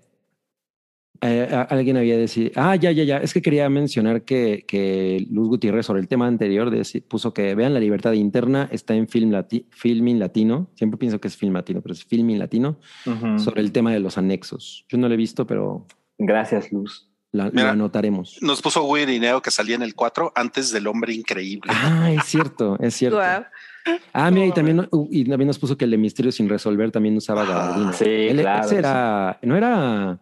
eh, 1.22 1.48
alguien 1.70 1.96
había 1.96 2.16
decidido. 2.16 2.52
Ah, 2.56 2.74
ya, 2.76 2.90
ya, 2.90 3.04
ya. 3.04 3.18
Es 3.18 3.32
que 3.32 3.40
quería 3.42 3.68
mencionar 3.68 4.22
que, 4.22 4.64
que 4.66 5.24
Luz 5.30 5.48
Gutiérrez 5.48 5.86
sobre 5.86 6.00
el 6.00 6.08
tema 6.08 6.26
anterior 6.26 6.70
puso 7.08 7.32
que 7.32 7.54
vean 7.54 7.72
la 7.74 7.80
libertad 7.80 8.12
interna 8.12 8.68
está 8.72 8.94
en 8.94 9.06
film 9.08 9.30
lati 9.30 9.66
Filming 9.70 10.18
Latino. 10.18 10.68
Siempre 10.74 10.98
pienso 10.98 11.20
que 11.20 11.28
es 11.28 11.36
Film 11.36 11.54
Latino, 11.54 11.80
pero 11.80 11.92
es 11.94 12.04
Filming 12.04 12.38
Latino 12.38 12.78
sobre 13.38 13.60
el 13.60 13.70
tema 13.72 13.92
de 13.92 14.00
los 14.00 14.18
anexos. 14.18 14.84
Yo 14.88 14.98
no 14.98 15.08
lo 15.08 15.14
he 15.14 15.16
visto, 15.16 15.46
pero 15.46 15.86
Gracias, 16.18 16.72
Luz. 16.72 17.08
la- 17.30 17.50
lo 17.50 17.62
anotaremos. 17.68 18.38
Nos 18.42 18.60
puso 18.60 18.84
Wirineo 18.84 19.40
que 19.40 19.50
salía 19.50 19.76
en 19.76 19.82
el 19.82 19.94
4 19.94 20.32
antes 20.34 20.72
del 20.72 20.86
hombre 20.88 21.14
increíble. 21.14 21.72
Ah, 21.74 22.10
es 22.12 22.24
cierto, 22.24 22.76
es 22.80 22.94
cierto. 22.94 23.20
Ah, 24.12 24.30
mira, 24.30 24.46
y 24.46 24.52
también, 24.52 24.86
y 25.10 25.24
también 25.24 25.46
nos 25.48 25.58
puso 25.58 25.76
que 25.76 25.84
el 25.86 25.90
de 25.92 25.98
Misterio 25.98 26.30
sin 26.30 26.48
resolver 26.48 26.90
también 26.92 27.16
usaba 27.16 27.42
Ah, 27.42 27.46
gabardina. 27.46 27.92
sí, 27.92 28.04
Él- 28.06 28.40
claro, 28.40 28.66
ese 28.66 28.76
era, 28.78 29.38
¿no 29.42 29.56
era 29.56 30.18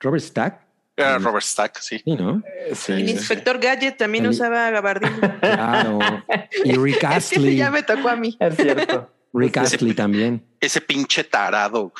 Robert 0.00 0.22
Stack? 0.24 0.60
Era 0.96 1.18
Robert 1.18 1.44
Stack, 1.44 1.78
sí. 1.80 1.98
Sí, 2.04 2.14
¿no? 2.14 2.42
Sí. 2.74 2.92
El 2.92 3.08
inspector 3.08 3.58
Gadget 3.58 3.96
también 3.96 4.24
El- 4.24 4.30
usaba 4.32 4.70
gabardina. 4.70 5.38
Claro. 5.40 5.98
Y 6.64 6.72
Rick 6.74 6.96
Es 7.04 7.30
que 7.30 7.36
Astley. 7.36 7.56
ya 7.56 7.70
me 7.70 7.82
tocó 7.82 8.08
a 8.08 8.16
mí. 8.16 8.36
Es 8.40 8.56
cierto. 8.56 9.10
Rick 9.32 9.56
Ese- 9.56 9.76
Astley 9.76 9.94
también. 9.94 10.44
Ese 10.60 10.80
pinche 10.80 11.24
tarado. 11.24 11.92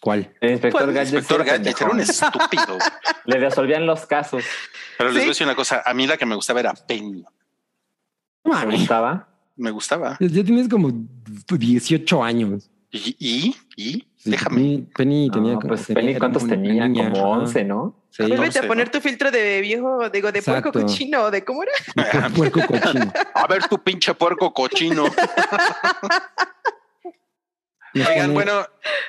¿Cuál? 0.00 0.32
El 0.40 0.52
inspector 0.52 0.84
Pues, 0.84 0.94
Gadget. 0.94 1.14
Inspector 1.14 1.42
sí 1.44 1.48
era 1.48 1.58
Gadget 1.58 1.80
era 1.80 1.90
un 1.90 2.00
estúpido. 2.00 2.78
Le 3.26 3.38
resolvían 3.38 3.84
los 3.86 4.06
casos. 4.06 4.44
Pero 4.96 5.10
les 5.10 5.14
Sí. 5.14 5.20
voy 5.20 5.28
a 5.28 5.30
decir 5.32 5.46
una 5.46 5.56
cosa. 5.56 5.82
A 5.84 5.92
mí 5.94 6.06
la 6.06 6.16
que 6.16 6.24
me 6.26 6.34
gustaba 6.36 6.60
era 6.60 6.72
Penny. 6.74 7.24
¿Me 8.44 8.76
gustaba? 8.76 9.28
Me 9.56 9.70
gustaba. 9.72 10.16
Ya 10.20 10.44
tienes 10.44 10.68
como 10.68 10.90
18 10.92 12.22
años. 12.24 12.70
Y, 12.90 13.54
y, 13.76 14.07
déjame. 14.30 14.84
Penny, 14.96 15.30
tenía 15.30 15.52
No, 15.54 15.60
como- 15.60 15.68
pues 15.74 15.86
tenía- 15.86 16.02
Penny, 16.02 16.18
¿cuántos 16.18 16.46
tenía? 16.46 16.86
niña, 16.88 17.10
Como 17.10 17.34
ajá. 17.34 17.40
11, 17.42 17.64
¿no? 17.64 17.96
Sí. 18.10 18.24
Vete 18.24 18.58
a 18.60 18.66
poner 18.66 18.86
¿no? 18.86 18.90
tu 18.92 19.00
filtro 19.00 19.30
de 19.30 19.60
viejo, 19.60 20.08
digo, 20.10 20.32
de 20.32 20.42
puerco 20.42 20.72
cochino, 20.72 21.24
o 21.24 21.30
de 21.30 21.44
cómo 21.44 21.62
era. 21.62 21.72
Puerco 22.34 22.60
cochino. 22.66 23.12
A 23.34 23.46
ver 23.46 23.64
tu 23.68 23.78
pinche 23.78 24.14
puerco 24.14 24.52
cochino. 24.52 25.04
Oigan, 27.94 28.34
bueno, 28.34 28.52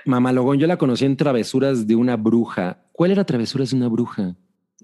Mamalogón, 0.05 0.57
yo 0.57 0.65
la 0.67 0.77
conocí 0.77 1.05
en 1.05 1.17
Travesuras 1.17 1.85
de 1.85 1.95
una 1.95 2.15
bruja. 2.15 2.77
¿Cuál 2.91 3.11
era 3.11 3.23
Travesuras 3.25 3.69
de 3.71 3.75
una 3.75 3.87
bruja? 3.87 4.35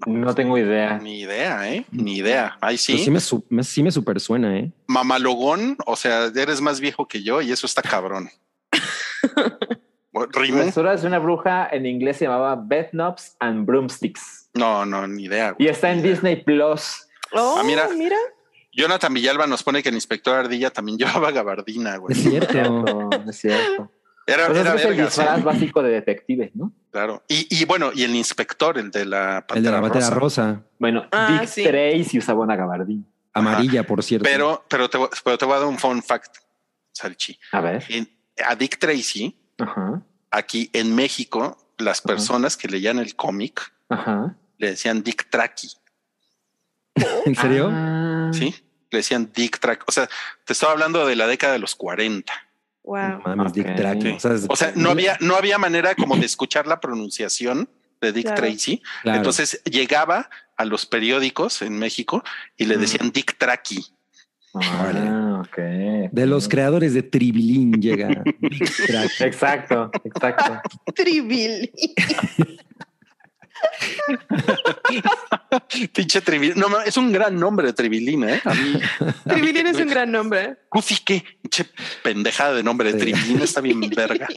No 0.06 0.34
tengo 0.34 0.58
idea. 0.58 0.98
ni 0.98 1.20
idea, 1.20 1.72
¿eh? 1.72 1.86
Ni 1.90 2.16
idea. 2.18 2.58
Ahí 2.60 2.74
Pues 2.74 2.82
sí. 2.82 2.98
sí 2.98 3.10
me, 3.10 3.18
su- 3.20 3.44
me- 3.48 3.64
sí 3.64 3.82
me 3.82 3.90
super 3.90 4.20
suena, 4.20 4.58
¿eh? 4.58 4.70
Mamalogón, 4.86 5.76
o 5.86 5.96
sea, 5.96 6.26
eres 6.36 6.60
más 6.60 6.80
viejo 6.80 7.08
que 7.08 7.22
yo 7.22 7.40
y 7.40 7.50
eso 7.50 7.64
está 7.66 7.80
cabrón. 7.80 8.28
¿Rimo? 10.32 10.56
Travesuras 10.58 11.02
de 11.02 11.08
una 11.08 11.18
bruja 11.18 11.68
en 11.70 11.86
inglés 11.86 12.16
se 12.18 12.24
llamaba 12.24 12.56
Bedknobs 12.56 13.36
and 13.40 13.66
Broomsticks. 13.66 14.50
No, 14.54 14.86
no, 14.86 15.06
ni 15.06 15.24
idea. 15.24 15.52
güey, 15.52 15.66
Y 15.66 15.70
está 15.70 15.90
en 15.92 16.00
idea. 16.00 16.10
Disney 16.12 16.36
Plus. 16.42 17.06
Oh, 17.32 17.56
Ah, 17.58 17.62
mira. 17.64 17.88
mira. 17.96 18.16
Jonathan 18.72 19.12
Villalba 19.14 19.46
nos 19.46 19.62
pone 19.62 19.82
que 19.82 19.88
el 19.88 19.94
inspector 19.94 20.34
Ardilla 20.38 20.70
también 20.70 20.98
llevaba 20.98 21.30
gabardina, 21.30 21.96
güey. 21.96 22.12
Es 22.16 22.22
cierto. 22.22 23.10
Es 23.28 23.36
cierto. 23.36 23.90
Era, 24.28 24.46
Pues 24.48 24.58
era 24.58 24.72
el 24.74 24.96
disfraz 24.96 25.44
básico 25.44 25.82
de 25.84 25.90
detective, 25.90 26.50
¿no? 26.54 26.72
Claro. 26.90 27.22
Y, 27.28 27.46
y 27.48 27.64
bueno, 27.64 27.92
y 27.94 28.02
el 28.02 28.14
inspector, 28.16 28.76
el 28.76 28.90
de 28.90 29.04
la 29.06 29.44
El 29.54 29.62
de 29.62 29.70
la 29.70 29.80
pantera 29.80 29.80
batera 29.80 30.10
rosa. 30.10 30.14
rosa. 30.52 30.62
Bueno, 30.80 31.06
Ah, 31.12 31.38
Dick 31.40 31.48
sí. 31.48 31.62
Tracy 31.62 32.18
usaba 32.18 32.40
una 32.40 32.56
gabardina. 32.56 33.04
Amarilla, 33.34 33.84
por 33.84 34.02
cierto. 34.02 34.24
Pero, 34.28 34.64
pero, 34.68 34.90
te, 34.90 34.98
voy- 34.98 35.08
pero 35.22 35.38
te 35.38 35.44
voy 35.44 35.54
a 35.54 35.58
dar 35.58 35.68
un 35.68 35.78
fun 35.78 36.02
fact, 36.02 36.38
Salchi. 36.92 37.38
A 37.52 37.60
ver. 37.60 37.84
En- 37.88 38.08
a 38.44 38.54
Dick 38.56 38.78
Tracy, 38.78 39.34
Ajá. 39.58 40.02
aquí 40.30 40.70
en 40.72 40.94
México, 40.94 41.56
las 41.78 42.00
personas 42.00 42.56
que 42.56 42.68
leían 42.68 42.98
el 42.98 43.14
cómic 43.16 43.72
le 44.58 44.70
decían 44.70 45.02
Dick 45.02 45.28
Tracky, 45.30 45.68
¿En 47.26 47.34
serio? 47.34 47.68
Ah. 47.70 48.30
¿sí? 48.32 48.54
Le 48.90 48.98
decían 48.98 49.30
Dick 49.34 49.58
Track. 49.58 49.84
O 49.86 49.92
sea, 49.92 50.08
te 50.44 50.52
estaba 50.52 50.72
hablando 50.72 51.06
de 51.06 51.16
la 51.16 51.26
década 51.26 51.52
de 51.52 51.58
los 51.58 51.74
40. 51.74 52.32
No 52.32 52.40
Wow. 52.92 53.20
mames, 53.36 53.52
Dick 53.52 53.66
Ok. 53.68 53.76
Track. 53.76 54.02
Sí. 54.02 54.08
O 54.16 54.20
sea, 54.20 54.32
es- 54.34 54.46
O 54.48 54.56
sea, 54.56 54.72
no 54.76 54.90
había, 54.90 55.16
no 55.20 55.36
había 55.36 55.58
manera 55.58 55.94
como 55.94 56.16
de 56.16 56.24
escuchar 56.24 56.66
la 56.66 56.80
pronunciación 56.80 57.68
de 58.00 58.12
Dick 58.12 58.26
Claro. 58.26 58.40
Tracy. 58.42 58.82
Claro. 59.02 59.18
Entonces 59.18 59.60
llegaba 59.64 60.30
a 60.56 60.64
los 60.64 60.86
periódicos 60.86 61.62
en 61.62 61.78
México 61.78 62.22
y 62.56 62.64
le 62.66 62.76
Mm. 62.76 62.80
decían 62.80 63.10
Dick 63.12 63.36
Tracky. 63.38 63.84
Ah, 64.62 65.42
de 66.12 66.26
los 66.26 66.48
creadores 66.48 66.94
de 66.94 67.02
Tribilín 67.02 67.72
llega 67.80 68.08
Track. 68.86 69.20
Exacto, 69.20 69.90
exacto. 70.04 70.60
Tribil. 70.94 71.70
Pinche 75.92 76.20
Tribilín. 76.20 76.58
No, 76.58 76.68
no, 76.68 76.80
es 76.80 76.96
un 76.96 77.12
gran 77.12 77.38
nombre 77.38 77.66
de 77.68 77.72
Tribilín, 77.72 78.28
¿eh? 78.28 78.40
A 78.44 78.54
mí, 78.54 78.78
Tribilín 79.28 79.66
es 79.66 79.76
un 79.78 79.88
gran 79.88 80.10
nombre. 80.10 80.56
Ufi, 80.72 80.96
qué 81.04 81.24
pinche 81.42 81.66
pendejada 82.02 82.54
de 82.54 82.62
nombre 82.62 82.92
de 82.92 82.98
Sí. 82.98 83.12
Tribilín. 83.12 83.40
Está 83.42 83.60
bien 83.60 83.80
verga. 83.80 84.28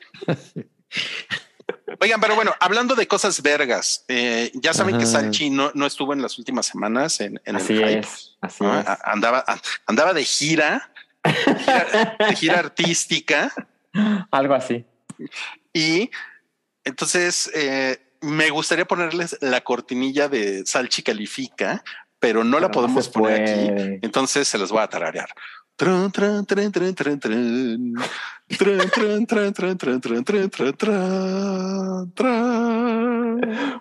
Oigan, 1.99 2.19
pero 2.21 2.35
bueno, 2.35 2.53
hablando 2.59 2.95
de 2.95 3.07
cosas 3.07 3.41
vergas, 3.41 4.05
eh, 4.07 4.51
ya 4.55 4.73
saben 4.73 4.97
que. 4.97 5.05
Salchi 5.05 5.49
no, 5.49 5.71
no 5.73 5.85
estuvo 5.85 6.13
en 6.13 6.21
las 6.21 6.37
últimas 6.37 6.65
semanas 6.65 7.19
en, 7.19 7.39
en 7.45 7.55
Así 7.55 7.73
el 7.73 7.79
hype. 7.79 7.99
es, 7.99 8.37
así 8.41 8.63
¿no? 8.63 8.79
es. 8.79 8.87
A- 8.87 8.99
Andaba, 9.03 9.43
andaba 9.85 10.13
de 10.13 10.23
gira, 10.23 10.91
gira- 11.23 12.15
de 12.29 12.35
gira 12.35 12.59
artística 12.65 13.51
Algo 14.31 14.53
así. 14.53 14.85
y 15.73 16.09
entonces 16.83 17.51
eh, 17.53 17.99
me 18.21 18.49
gustaría 18.49 18.85
ponerles 18.85 19.37
la 19.41 19.61
cortinilla 19.61 20.27
de 20.29 20.65
Salchi 20.65 21.03
califica, 21.03 21.83
pero 22.19 22.43
no 22.43 22.59
la 22.59 22.67
Pero 22.67 22.81
podemos 22.81 23.09
poner 23.09 23.41
aquí, 23.41 23.99
entonces 24.01 24.47
se 24.47 24.57
los 24.57 24.71
voy 24.71 24.81
a 24.81 24.87
tararear. 24.87 25.29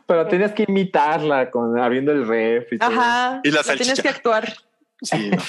Pero 0.06 0.28
tienes 0.28 0.52
que 0.52 0.64
imitarla 0.68 1.50
con 1.50 1.78
abriendo 1.78 2.12
el 2.12 2.26
ref. 2.26 2.72
Y 2.72 2.76
Ajá. 2.80 3.40
Y 3.42 3.50
la 3.50 3.62
salchicha. 3.62 3.94
Tienes 3.94 4.02
que 4.02 4.08
actuar. 4.08 4.54
Sí. 5.02 5.30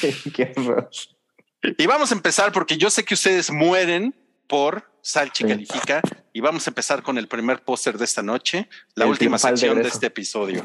Y 1.77 1.87
vamos 1.87 2.09
a 2.13 2.15
empezar 2.15 2.53
porque 2.53 2.77
yo 2.77 2.89
sé 2.89 3.03
que 3.03 3.15
ustedes 3.15 3.51
mueren 3.51 4.15
por 4.47 4.89
Salchi 5.01 5.43
sí. 5.43 5.49
califica 5.49 6.01
y 6.31 6.39
vamos 6.39 6.65
a 6.65 6.71
empezar 6.71 7.03
con 7.03 7.17
el 7.17 7.27
primer 7.27 7.63
póster 7.63 7.97
de 7.97 8.05
esta 8.05 8.23
noche, 8.23 8.69
la 8.95 9.05
última 9.07 9.37
sección 9.37 9.75
de, 9.75 9.83
de 9.83 9.89
este 9.89 10.07
episodio. 10.07 10.63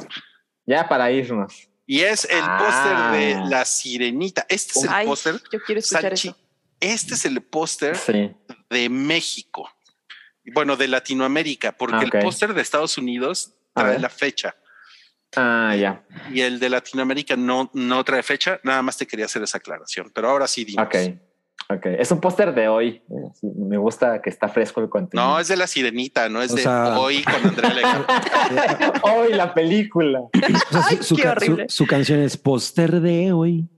Ya 0.66 0.89
para 0.89 1.11
irnos. 1.11 1.69
Y 1.86 2.01
es 2.01 2.24
el 2.24 2.40
Ah. 2.43 2.59
póster 2.59 3.20
de 3.44 3.51
La 3.51 3.65
Sirenita. 3.65 4.47
Este 4.48 4.78
es 4.78 4.85
el 4.85 5.06
póster. 5.06 5.40
yo 5.52 5.61
quiero 5.65 5.78
escuchar 5.81 6.12
eso. 6.12 6.36
Este 6.81 7.15
es 7.15 7.24
el 7.24 7.43
póster 7.43 7.97
Sí. 7.97 8.35
de 8.70 8.89
México. 8.89 9.70
Bueno, 10.52 10.77
de 10.77 10.89
Latinoamérica, 10.89 11.73
porque 11.73 11.97
Ah, 11.97 12.02
el 12.12 12.23
póster 12.23 12.52
de 12.55 12.61
Estados 12.62 12.98
Unidos 12.98 13.55
trae 13.74 13.98
la 13.98 14.09
fecha. 14.11 14.55
Ah, 15.36 15.74
ya. 15.74 16.05
y 16.31 16.43
el 16.43 16.61
de 16.61 16.69
Latinoamérica 16.70 17.35
no, 17.36 17.69
no 17.74 18.05
trae 18.05 18.23
fecha. 18.23 18.61
Nada 18.62 18.82
más 18.82 18.97
te 18.97 19.06
quería 19.06 19.24
hacer 19.27 19.43
esa 19.43 19.59
aclaración, 19.59 20.11
pero 20.15 20.31
ahora 20.31 20.47
sí 20.47 20.65
dinos. 20.65 20.86
Ok. 20.86 20.94
Ok. 21.70 21.86
Es 21.99 22.11
un 22.11 22.20
póster 22.20 22.55
de 22.55 22.69
hoy. 22.69 23.03
Eh, 23.11 23.31
sí, 23.41 23.47
me 23.57 23.78
gusta 23.78 24.20
que 24.20 24.28
está 24.31 24.49
fresco 24.49 24.81
el 24.81 24.89
contenido. 24.89 25.27
No, 25.27 25.39
es 25.41 25.49
de 25.49 25.57
la 25.57 25.66
sirenita, 25.66 26.28
no 26.28 26.43
es 26.43 26.53
O 26.53 26.57
de 26.57 26.62
sea- 26.62 26.99
hoy 26.99 27.23
con 27.24 27.35
Andrea 27.49 27.73
Legarreta. 27.74 28.93
hoy 29.03 29.32
la 29.32 29.55
película. 29.55 30.20
O 30.20 30.31
sea, 30.39 30.49
su, 30.51 30.78
Ay, 30.89 30.97
su 31.03 31.16
qué 31.16 31.35
su- 31.47 31.65
su 31.69 31.86
canción 31.86 32.20
es 32.20 32.36
póster 32.36 33.01
de 33.01 33.32
hoy. 33.32 33.69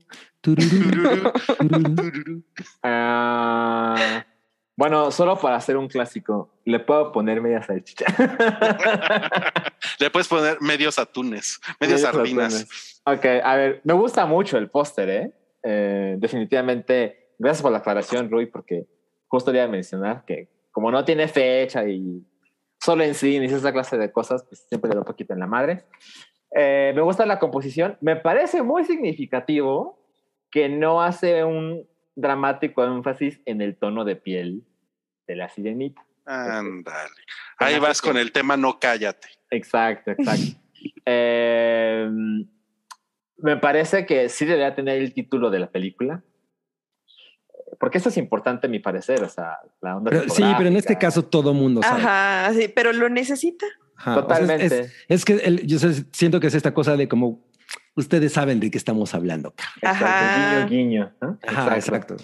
Tururú, 0.41 0.91
tururú. 0.91 1.31
Tururú. 1.95 2.43
Ah, 2.83 4.23
bueno, 4.75 5.09
solo 5.11 5.37
para 5.39 5.55
hacer 5.55 5.75
un 5.77 5.87
clásico, 5.87 6.53
le 6.65 6.79
puedo 6.79 7.11
poner 7.11 7.41
media 7.41 7.63
salchicha. 7.63 8.05
Le 9.99 10.09
puedes 10.11 10.27
poner 10.27 10.61
medios 10.61 10.99
atunes, 10.99 11.59
medios 11.79 12.01
Medios 12.01 12.01
sardinas. 12.01 12.53
atunes. 12.53 13.01
Ok, 13.05 13.25
a 13.43 13.55
ver, 13.55 13.81
me 13.83 13.93
gusta 13.93 14.25
mucho 14.25 14.57
el 14.57 14.69
póster, 14.69 15.09
¿eh? 15.09 15.31
Eh, 15.63 16.15
definitivamente, 16.19 17.26
gracias 17.37 17.61
por 17.61 17.71
la 17.71 17.79
aclaración, 17.79 18.29
Rui, 18.29 18.45
porque 18.45 18.87
justo 19.27 19.51
quería 19.51 19.67
mencionar 19.67 20.25
que 20.25 20.49
como 20.71 20.91
no 20.91 21.03
tiene 21.03 21.27
fecha 21.27 21.87
y 21.87 22.23
solo 22.79 23.03
en 23.03 23.15
sí, 23.15 23.39
ni 23.39 23.47
esa 23.47 23.73
clase 23.73 23.97
de 23.97 24.11
cosas, 24.11 24.43
pues 24.43 24.65
siempre 24.67 24.89
le 24.89 24.95
da 24.95 25.01
un 25.01 25.07
poquito 25.07 25.33
en 25.33 25.39
la 25.39 25.47
madre. 25.47 25.85
Eh, 26.55 26.93
me 26.95 27.01
gusta 27.01 27.25
la 27.25 27.39
composición. 27.39 27.97
Me 28.01 28.15
parece 28.15 28.63
muy 28.63 28.85
significativo 28.85 29.99
que 30.51 30.69
no 30.69 31.01
hace 31.01 31.43
un 31.43 31.87
dramático 32.15 32.83
énfasis 32.83 33.41
en 33.45 33.61
el 33.61 33.77
tono 33.77 34.05
de 34.05 34.15
piel 34.15 34.63
de 35.27 35.35
la 35.35 35.49
sirenita. 35.49 36.05
Ándale. 36.25 37.15
Ahí 37.57 37.79
vas 37.79 38.01
con 38.01 38.17
el 38.17 38.31
tema 38.31 38.57
No 38.57 38.79
cállate. 38.79 39.27
Exacto, 39.49 40.11
exacto. 40.11 40.59
Eh, 41.09 42.07
me 43.37 43.57
parece 43.57 44.05
que 44.05 44.27
sí 44.29 44.45
debería 44.45 44.75
tener 44.75 45.01
el 45.01 45.13
título 45.13 45.49
de 45.49 45.59
la 45.59 45.71
película. 45.71 46.21
Porque 47.79 47.97
eso 47.97 48.09
es 48.09 48.17
importante, 48.17 48.67
a 48.67 48.69
mi 48.69 48.79
parecer. 48.79 49.23
O 49.23 49.29
sea, 49.29 49.59
la 49.81 49.97
onda. 49.97 50.09
Pero- 50.11 50.29
sí, 50.29 50.43
pero 50.57 50.69
en 50.69 50.75
este 50.77 50.97
caso 50.97 51.23
todo 51.25 51.53
mundo 51.53 51.81
sabe. 51.83 52.01
Ajá, 52.01 52.53
sí, 52.53 52.71
pero 52.73 52.93
lo 52.93 53.09
necesita. 53.09 53.65
Ajá, 53.97 54.11
o 54.11 54.13
sea, 54.13 54.21
es- 54.21 54.27
Totalmente. 54.45 54.79
es, 54.79 54.93
es 55.09 55.25
que 55.25 55.33
el- 55.33 55.65
yo 55.67 55.79
sé- 55.79 56.05
siento 56.11 56.39
que 56.39 56.47
es 56.47 56.53
esta 56.55 56.73
cosa 56.73 56.95
de 56.95 57.07
como 57.07 57.45
ustedes 57.95 58.33
saben 58.33 58.59
de 58.59 58.69
qué 58.71 58.77
estamos 58.77 59.13
hablando. 59.15 59.53
Exacto, 59.81 60.05
Ajá. 60.05 60.65
Guiño, 60.65 60.69
guiño. 60.69 61.13
¿no? 61.21 61.39
Ajá, 61.47 61.75
exacto. 61.75 62.15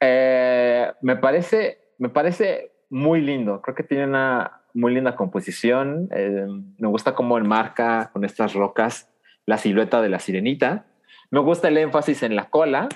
Eh, 0.00 0.92
me 1.02 1.16
parece, 1.16 1.78
me 1.98 2.08
parece 2.08 2.72
muy 2.90 3.20
lindo. 3.20 3.60
Creo 3.62 3.74
que 3.74 3.82
tiene 3.82 4.04
una 4.04 4.62
muy 4.74 4.94
linda 4.94 5.16
composición. 5.16 6.08
Eh, 6.12 6.46
me 6.78 6.88
gusta 6.88 7.14
cómo 7.14 7.38
enmarca 7.38 8.10
con 8.12 8.24
estas 8.24 8.54
rocas 8.54 9.08
la 9.46 9.58
silueta 9.58 10.02
de 10.02 10.08
la 10.08 10.18
sirenita. 10.18 10.86
Me 11.30 11.40
gusta 11.40 11.68
el 11.68 11.78
énfasis 11.78 12.22
en 12.22 12.36
la 12.36 12.48
cola. 12.50 12.88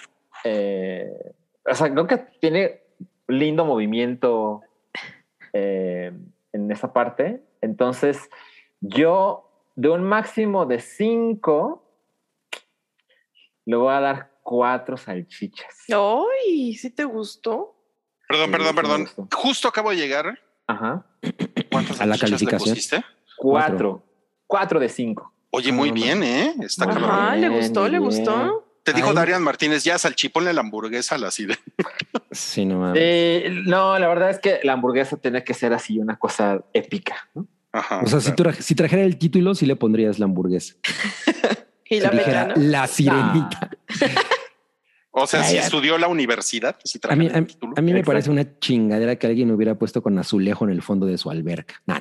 Eh, 0.45 1.09
o 1.65 1.75
sea, 1.75 1.91
creo 1.93 2.07
que 2.07 2.19
tiene 2.41 2.83
lindo 3.29 3.65
movimiento 3.65 4.63
eh, 5.53 6.13
en 6.53 6.71
esa 6.71 6.93
parte. 6.93 7.43
Entonces, 7.61 8.29
yo 8.81 9.49
de 9.77 9.89
un 9.89 10.03
máximo 10.05 10.67
de 10.67 10.81
cinco, 10.81 11.85
le 13.65 13.77
voy 13.77 13.93
a 13.93 14.01
dar 14.01 14.33
cuatro 14.43 14.97
salchichas. 14.97 15.85
Ay, 15.89 16.75
¿sí 16.75 16.91
te 16.91 17.05
gustó? 17.05 17.77
Perdón, 18.29 18.47
Sí, 18.47 18.53
perdón, 18.53 18.75
perdón. 18.75 19.03
gustó. 19.03 19.29
Justo 19.37 19.69
acabo 19.69 19.91
de 19.91 19.97
llegar. 19.97 20.39
Ajá. 20.67 21.07
¿Cuántas 21.71 22.01
A 22.01 22.07
la 22.07 22.15
le 22.15 22.21
calificación. 22.21 22.75
pusiste? 22.75 23.05
Cuatro. 23.37 24.03
Cuatro 24.47 24.81
de 24.81 24.89
cinco. 24.89 25.33
Oye, 25.51 25.71
muy 25.71 25.91
Ah, 25.91 25.93
bien, 25.93 26.23
¿eh? 26.23 26.55
Está 26.61 26.85
Ajá. 26.85 26.95
cabrón. 26.95 27.11
Ajá, 27.11 27.35
le 27.37 27.49
bien, 27.49 27.61
gustó, 27.61 27.85
le 27.85 27.91
bien. 27.99 28.03
gustó. 28.05 28.67
Te 28.83 28.93
dijo 28.93 29.11
Ay. 29.11 29.15
Darian 29.15 29.43
Martínez, 29.43 29.85
ya 29.85 29.97
salchiponle 29.99 30.53
la 30.53 30.61
hamburguesa 30.61 31.15
a 31.15 31.19
la 31.19 31.31
sirena. 31.31 31.61
Sí, 32.33 32.65
no 32.65 32.79
mames. 32.81 32.99
Eh, 33.01 33.51
no, 33.67 33.99
la 33.99 34.09
verdad 34.09 34.31
es 34.31 34.39
que 34.41 34.61
la 34.65 34.73
hamburguesa 34.73 35.17
tiene 35.19 35.45
que 35.45 35.55
ser 35.55 35.73
así, 35.73 35.99
una 35.99 36.19
cosa 36.19 36.63
épica. 36.73 37.29
¿no? 37.35 37.47
Ajá. 37.73 38.01
O 38.03 38.07
sea, 38.07 38.21
si, 38.21 38.33
claro. 38.33 38.51
tra- 38.53 38.61
si 38.61 38.75
trajera 38.75 39.03
el 39.03 39.19
título, 39.19 39.55
sí 39.55 39.67
le 39.67 39.77
pondrías 39.77 40.19
la 40.19 40.25
hamburguesa. 40.25 40.75
Y 41.89 42.01
la 42.01 42.11
Si 42.11 42.17
dijera 42.17 42.45
mexicana. 42.47 42.69
la 42.71 42.87
sirenita. 42.87 43.71
O 45.15 45.27
sea, 45.27 45.45
si 45.45 45.57
ya. 45.57 45.61
estudió 45.65 45.99
la 45.99 46.09
universidad, 46.09 46.79
si 46.83 46.99
A 47.07 47.15
mí, 47.15 47.27
trajera 47.27 47.37
a, 47.37 47.41
mí- 47.43 47.47
título. 47.47 47.75
a 47.77 47.81
mí 47.83 47.93
me 47.93 47.99
Exacto. 47.99 48.11
parece 48.13 48.31
una 48.31 48.59
chingadera 48.61 49.17
que 49.17 49.27
alguien 49.27 49.51
hubiera 49.51 49.75
puesto 49.75 50.03
con 50.03 50.19
azulejo 50.19 50.65
en 50.65 50.71
el 50.71 50.81
fondo 50.81 51.05
de 51.05 51.19
su 51.19 51.31
alberca. 51.31 51.75
Nah, 51.85 51.99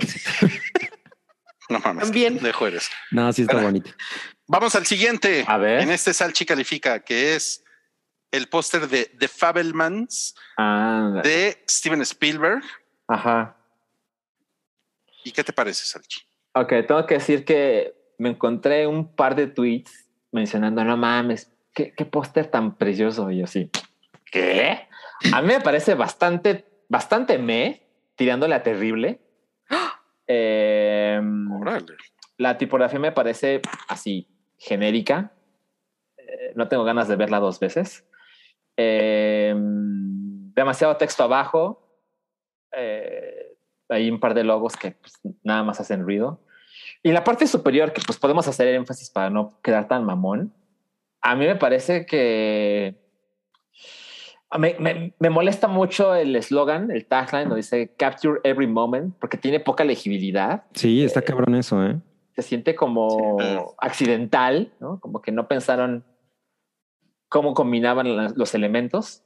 no, 1.69 1.79
mames. 1.83 2.03
También. 2.05 2.39
Dejo 2.41 2.67
eres. 2.67 2.89
no, 3.11 3.33
sí 3.33 3.41
está 3.41 3.61
bonito. 3.61 3.91
Vamos 4.51 4.75
al 4.75 4.85
siguiente. 4.85 5.45
A 5.47 5.57
ver. 5.57 5.79
En 5.79 5.91
este 5.91 6.13
Salchi 6.13 6.45
califica, 6.45 6.99
que 6.99 7.35
es 7.35 7.63
el 8.31 8.49
póster 8.49 8.87
de 8.89 9.05
The 9.17 9.29
Fabelmans 9.29 10.35
Ah, 10.57 11.21
de 11.23 11.63
Steven 11.69 12.01
Spielberg. 12.01 12.61
ajá. 13.07 13.55
¿Y 15.23 15.31
qué 15.31 15.43
te 15.43 15.53
parece, 15.53 15.85
Salchi? 15.85 16.19
Ok, 16.53 16.73
tengo 16.87 17.05
que 17.05 17.13
decir 17.15 17.45
que 17.45 17.93
me 18.17 18.29
encontré 18.29 18.87
un 18.87 19.15
par 19.15 19.35
de 19.35 19.47
tweets 19.47 20.09
mencionando, 20.33 20.83
no 20.83 20.97
mames, 20.97 21.49
qué, 21.73 21.93
qué 21.95 22.05
póster 22.05 22.47
tan 22.51 22.75
precioso. 22.77 23.31
Y 23.31 23.39
yo 23.39 23.47
sí, 23.47 23.69
¿qué? 24.31 24.87
A 25.31 25.41
mí 25.41 25.47
me 25.47 25.61
parece 25.61 25.93
bastante, 25.95 26.65
bastante 26.89 27.37
me, 27.37 27.87
tirándole 28.15 28.53
a 28.55 28.63
terrible. 28.63 29.21
Eh, 30.33 31.19
Órale. 31.59 31.95
la 32.37 32.57
tipografía 32.57 32.99
me 32.99 33.11
parece 33.11 33.61
así, 33.89 34.29
genérica. 34.61 35.31
Eh, 36.17 36.53
no 36.55 36.67
tengo 36.67 36.83
ganas 36.83 37.07
de 37.07 37.15
verla 37.15 37.39
dos 37.39 37.59
veces. 37.59 38.05
Eh, 38.77 39.53
demasiado 39.57 40.95
texto 40.97 41.23
abajo. 41.23 41.99
Eh, 42.75 43.55
hay 43.89 44.09
un 44.09 44.19
par 44.19 44.33
de 44.33 44.43
logos 44.43 44.77
que 44.77 44.91
pues, 44.91 45.19
nada 45.43 45.63
más 45.63 45.79
hacen 45.79 46.03
ruido. 46.03 46.39
Y 47.03 47.11
la 47.11 47.23
parte 47.23 47.47
superior, 47.47 47.91
que 47.93 48.01
pues 48.05 48.19
podemos 48.19 48.47
hacer 48.47 48.67
énfasis 48.69 49.09
para 49.09 49.29
no 49.29 49.59
quedar 49.61 49.87
tan 49.87 50.05
mamón. 50.05 50.53
A 51.21 51.35
mí 51.35 51.45
me 51.45 51.55
parece 51.55 52.05
que 52.05 52.95
me, 54.57 54.75
me- 54.79 55.13
me 55.19 55.29
molesta 55.29 55.67
mucho 55.67 56.13
el 56.15 56.35
eslogan, 56.35 56.91
el 56.91 57.05
tagline, 57.07 57.45
donde 57.45 57.57
dice 57.57 57.93
Capture 57.97 58.39
Every 58.43 58.67
Moment, 58.67 59.15
porque 59.19 59.37
tiene 59.37 59.59
poca 59.59 59.83
legibilidad 59.83 60.63
Sí, 60.73 61.03
está 61.03 61.21
cabrón 61.21 61.55
eso, 61.55 61.83
¿eh? 61.85 61.99
Se 62.41 62.49
siente 62.49 62.75
como 62.75 63.37
Sí, 63.39 63.45
accidental, 63.79 64.73
¿no? 64.79 64.99
Como 64.99 65.21
que 65.21 65.31
no 65.31 65.47
pensaron 65.47 66.03
cómo 67.29 67.53
combinaban 67.53 68.15
la- 68.15 68.33
los 68.35 68.53
elementos. 68.55 69.23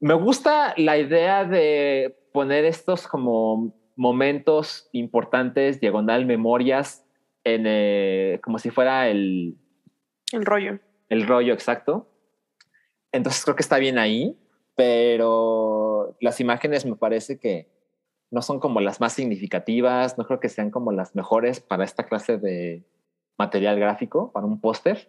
Me 0.00 0.14
gusta 0.14 0.74
la 0.76 0.96
idea 0.98 1.44
de 1.44 2.16
poner 2.32 2.64
estos 2.64 3.06
como 3.06 3.72
momentos 3.96 4.88
importantes, 4.92 5.80
diagonal 5.80 6.26
memorias, 6.26 7.06
en 7.44 7.64
eh, 7.66 8.40
como 8.42 8.58
si 8.58 8.70
fuera 8.70 9.08
el, 9.08 9.56
El 10.32 10.44
rollo. 10.44 10.80
el 11.10 11.26
rollo 11.26 11.52
exacto. 11.52 12.08
Entonces 13.12 13.44
creo 13.44 13.54
que 13.54 13.62
está 13.62 13.78
bien 13.78 13.98
ahí, 13.98 14.36
pero 14.74 16.16
las 16.20 16.40
imágenes 16.40 16.84
me 16.86 16.96
parece 16.96 17.38
que 17.38 17.68
no 18.34 18.42
son 18.42 18.58
como 18.58 18.80
las 18.80 19.00
más 19.00 19.12
significativas, 19.12 20.18
no 20.18 20.26
creo 20.26 20.40
que 20.40 20.48
sean 20.48 20.72
como 20.72 20.90
las 20.90 21.14
mejores 21.14 21.60
para 21.60 21.84
esta 21.84 22.02
clase 22.02 22.36
de 22.36 22.82
material 23.38 23.78
gráfico, 23.78 24.32
para 24.32 24.44
un 24.44 24.60
póster. 24.60 25.08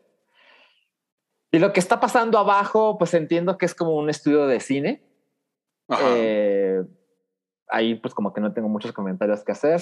Y 1.51 1.57
lo 1.57 1.73
que 1.73 1.79
está 1.79 1.99
pasando 1.99 2.37
abajo, 2.37 2.99
pues 2.99 3.15
entiendo 3.15 3.57
que 3.57 3.65
es 3.65 3.73
como 3.73 3.97
un 3.97 4.11
estudio 4.11 4.45
de 4.45 4.59
cine. 4.59 5.01
Eh, 5.89 6.83
ahí 7.67 7.95
pues 7.95 8.13
como 8.13 8.31
que 8.31 8.41
no 8.41 8.53
tengo 8.53 8.69
muchos 8.69 8.91
comentarios 8.91 9.43
que 9.43 9.53
hacer. 9.53 9.81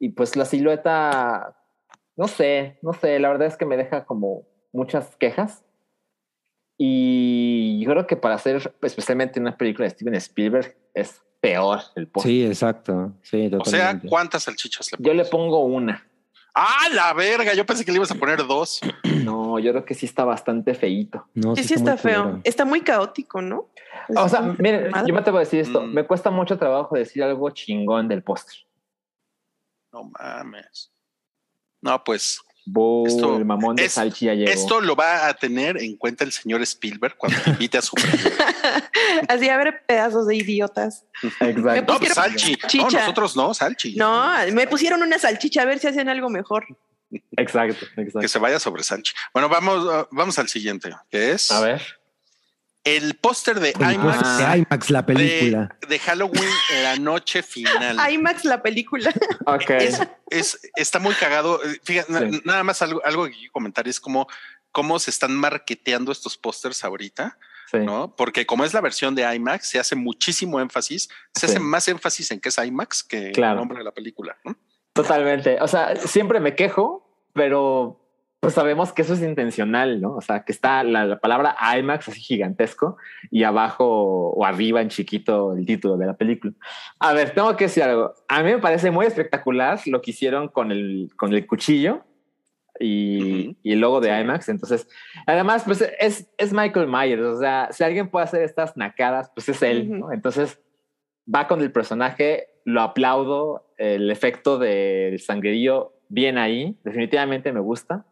Y 0.00 0.08
pues 0.08 0.34
la 0.34 0.44
silueta, 0.44 1.56
no 2.16 2.26
sé, 2.26 2.80
no 2.82 2.92
sé, 2.92 3.20
la 3.20 3.28
verdad 3.28 3.46
es 3.46 3.56
que 3.56 3.66
me 3.66 3.76
deja 3.76 4.04
como 4.04 4.48
muchas 4.72 5.14
quejas. 5.14 5.64
Y 6.76 7.80
yo 7.84 7.92
creo 7.92 8.08
que 8.08 8.16
para 8.16 8.34
hacer 8.34 8.74
especialmente 8.82 9.38
una 9.38 9.56
película 9.56 9.84
de 9.84 9.90
Steven 9.90 10.14
Spielberg 10.16 10.76
es 10.92 11.22
peor 11.48 11.80
el 11.96 12.06
póster. 12.08 12.30
Sí, 12.32 12.44
exacto. 12.44 13.12
Sí, 13.22 13.50
o 13.58 13.64
sea. 13.64 14.00
¿cuántas 14.08 14.44
salchichas 14.44 14.90
le 14.92 14.98
Yo 15.00 15.12
le 15.12 15.24
pones? 15.24 15.30
pongo 15.30 15.64
una. 15.64 16.06
¡Ah, 16.54 16.88
la 16.94 17.12
verga! 17.14 17.52
Yo 17.54 17.66
pensé 17.66 17.84
que 17.84 17.90
le 17.90 17.96
ibas 17.96 18.10
a 18.10 18.14
poner 18.14 18.46
dos. 18.46 18.80
No, 19.24 19.58
yo 19.58 19.72
creo 19.72 19.84
que 19.86 19.94
sí 19.94 20.04
está 20.04 20.24
bastante 20.24 20.74
feíto. 20.74 21.26
No, 21.32 21.56
Sí, 21.56 21.64
sí 21.64 21.72
está 21.74 21.96
feo. 21.96 22.22
culero. 22.24 22.40
Está 22.44 22.66
muy 22.66 22.82
caótico, 22.82 23.40
¿no? 23.40 23.70
O 24.14 24.28
sea, 24.28 24.42
miren, 24.58 24.90
yo 25.06 25.14
me 25.14 25.20
atrevo 25.20 25.38
a 25.38 25.40
decir 25.40 25.60
esto. 25.60 25.80
Mm. 25.80 25.94
Me 25.94 26.06
cuesta 26.06 26.30
mucho 26.30 26.58
trabajo 26.58 26.94
decir 26.94 27.22
algo 27.22 27.48
chingón 27.50 28.06
del 28.06 28.22
póster. 28.22 28.54
No 29.92 30.10
mames. 30.18 30.92
No, 31.80 32.04
pues 32.04 32.38
Bull, 32.66 33.08
Esto- 33.08 33.36
el 33.36 33.44
mamón 33.44 33.76
de 33.76 33.84
es- 33.84 33.92
Salchi 33.92 34.26
ya 34.26 34.34
llegó. 34.34 34.50
esto 34.50 34.80
lo 34.80 34.96
va 34.96 35.28
a 35.28 35.34
tener 35.34 35.76
en 35.82 35.96
cuenta 35.96 36.24
el 36.24 36.32
señor 36.32 36.62
Spielberg 36.62 37.16
cuando 37.16 37.38
te 37.42 37.50
invite 37.50 37.78
a 37.78 37.82
su. 37.82 37.94
Así 39.28 39.48
a 39.48 39.56
ver 39.56 39.82
pedazos 39.86 40.26
de 40.26 40.36
idiotas. 40.36 41.04
Exacto. 41.40 41.92
No, 41.92 41.98
pues 41.98 42.14
Salchi. 42.14 42.56
No, 42.78 42.90
nosotros 42.90 43.36
no, 43.36 43.54
Salchi. 43.54 43.96
No, 43.96 44.32
me 44.52 44.66
pusieron 44.66 45.02
una 45.02 45.18
salchicha 45.18 45.62
a 45.62 45.64
ver 45.66 45.78
si 45.78 45.88
hacen 45.88 46.08
algo 46.08 46.30
mejor. 46.30 46.66
Exacto, 47.36 47.86
Que 47.94 48.02
exacto. 48.02 48.28
se 48.28 48.38
vaya 48.38 48.58
sobre 48.58 48.82
Salchi. 48.82 49.12
Bueno, 49.32 49.48
vamos, 49.48 50.06
vamos 50.10 50.38
al 50.38 50.48
siguiente, 50.48 50.90
que 51.10 51.32
es 51.32 51.50
A 51.52 51.60
ver. 51.60 51.82
El 52.84 53.14
póster 53.16 53.60
de 53.60 53.70
El 53.70 53.92
IMAX 53.94 54.18
póster 54.18 54.46
de 54.48 54.58
IMAX, 54.58 54.90
la 54.90 55.06
película. 55.06 55.76
de, 55.80 55.86
de 55.88 55.98
Halloween, 55.98 56.50
la 56.82 56.96
noche 56.96 57.42
final. 57.42 57.96
IMAX, 58.12 58.44
la 58.44 58.62
película. 58.62 59.10
Ok. 59.46 59.70
Es, 59.70 60.00
es- 60.30 60.60
está 60.76 60.98
muy 60.98 61.14
cagado. 61.14 61.60
Fíjate, 61.82 62.30
Sí. 62.30 62.42
nada 62.44 62.62
más 62.62 62.82
algo, 62.82 63.00
algo 63.04 63.24
que 63.26 63.32
quiero 63.32 63.52
comentar 63.52 63.88
es 63.88 63.98
como 64.00 64.26
cómo 64.70 64.98
se 64.98 65.10
están 65.10 65.34
marketeando 65.34 66.12
estos 66.12 66.36
pósters 66.36 66.84
ahorita, 66.84 67.38
Sí. 67.70 67.78
¿no? 67.78 68.14
Porque 68.16 68.44
como 68.44 68.64
es 68.64 68.74
la 68.74 68.80
versión 68.80 69.14
de 69.14 69.22
IMAX, 69.34 69.68
se 69.68 69.78
hace 69.78 69.96
muchísimo 69.96 70.60
énfasis, 70.60 71.08
se 71.34 71.46
Sí. 71.46 71.52
hace 71.52 71.60
más 71.60 71.88
énfasis 71.88 72.30
en 72.32 72.40
que 72.40 72.48
es 72.50 72.58
IMAX 72.58 73.02
que 73.02 73.32
Claro. 73.32 73.52
el 73.54 73.58
nombre 73.60 73.78
de 73.78 73.84
la 73.84 73.92
película. 73.92 74.36
¿no? 74.44 74.56
Totalmente. 74.92 75.58
O 75.60 75.68
sea, 75.68 75.96
siempre 75.96 76.38
me 76.40 76.54
quejo, 76.54 77.08
pero 77.32 78.03
pues 78.44 78.52
sabemos 78.52 78.92
que 78.92 79.00
eso 79.00 79.14
es 79.14 79.22
intencional, 79.22 80.02
¿no? 80.02 80.16
O 80.16 80.20
sea, 80.20 80.44
que 80.44 80.52
está 80.52 80.84
la, 80.84 81.06
la 81.06 81.18
palabra 81.18 81.56
IMAX 81.78 82.08
así 82.08 82.20
gigantesco 82.20 82.98
y 83.30 83.42
abajo 83.42 83.86
o 83.86 84.44
arriba 84.44 84.82
en 84.82 84.90
chiquito 84.90 85.54
el 85.54 85.64
título 85.64 85.96
de 85.96 86.04
la 86.04 86.14
película. 86.14 86.52
A 86.98 87.14
ver, 87.14 87.30
tengo 87.30 87.56
que 87.56 87.64
decir 87.64 87.84
algo. 87.84 88.12
A 88.28 88.42
mí 88.42 88.52
me 88.52 88.58
parece 88.58 88.90
muy 88.90 89.06
espectacular 89.06 89.80
lo 89.86 90.02
que 90.02 90.10
hicieron 90.10 90.48
con 90.48 90.72
el, 90.72 91.08
con 91.16 91.32
el 91.32 91.46
cuchillo 91.46 92.04
y, 92.78 93.46
Ujú. 93.46 93.56
y 93.62 93.72
el 93.72 93.80
logo 93.80 94.02
de 94.02 94.20
IMAX. 94.20 94.50
Entonces, 94.50 94.86
además, 95.26 95.62
pues 95.64 95.80
es, 95.98 96.30
es 96.36 96.52
Michael 96.52 96.86
Myers. 96.86 97.22
O 97.22 97.40
sea, 97.40 97.68
si 97.70 97.82
alguien 97.82 98.10
puede 98.10 98.24
hacer 98.24 98.42
estas 98.42 98.76
nacadas, 98.76 99.30
pues 99.34 99.48
es 99.48 99.62
él. 99.62 100.00
¿no? 100.00 100.12
Entonces, 100.12 100.60
va 101.34 101.48
con 101.48 101.62
el 101.62 101.72
personaje, 101.72 102.48
lo 102.66 102.82
aplaudo, 102.82 103.72
el 103.78 104.10
efecto 104.10 104.58
del 104.58 105.18
sangrerío 105.18 105.94
bien 106.10 106.36
ahí, 106.36 106.76
definitivamente 106.84 107.50
me 107.50 107.60
gusta. 107.60 108.04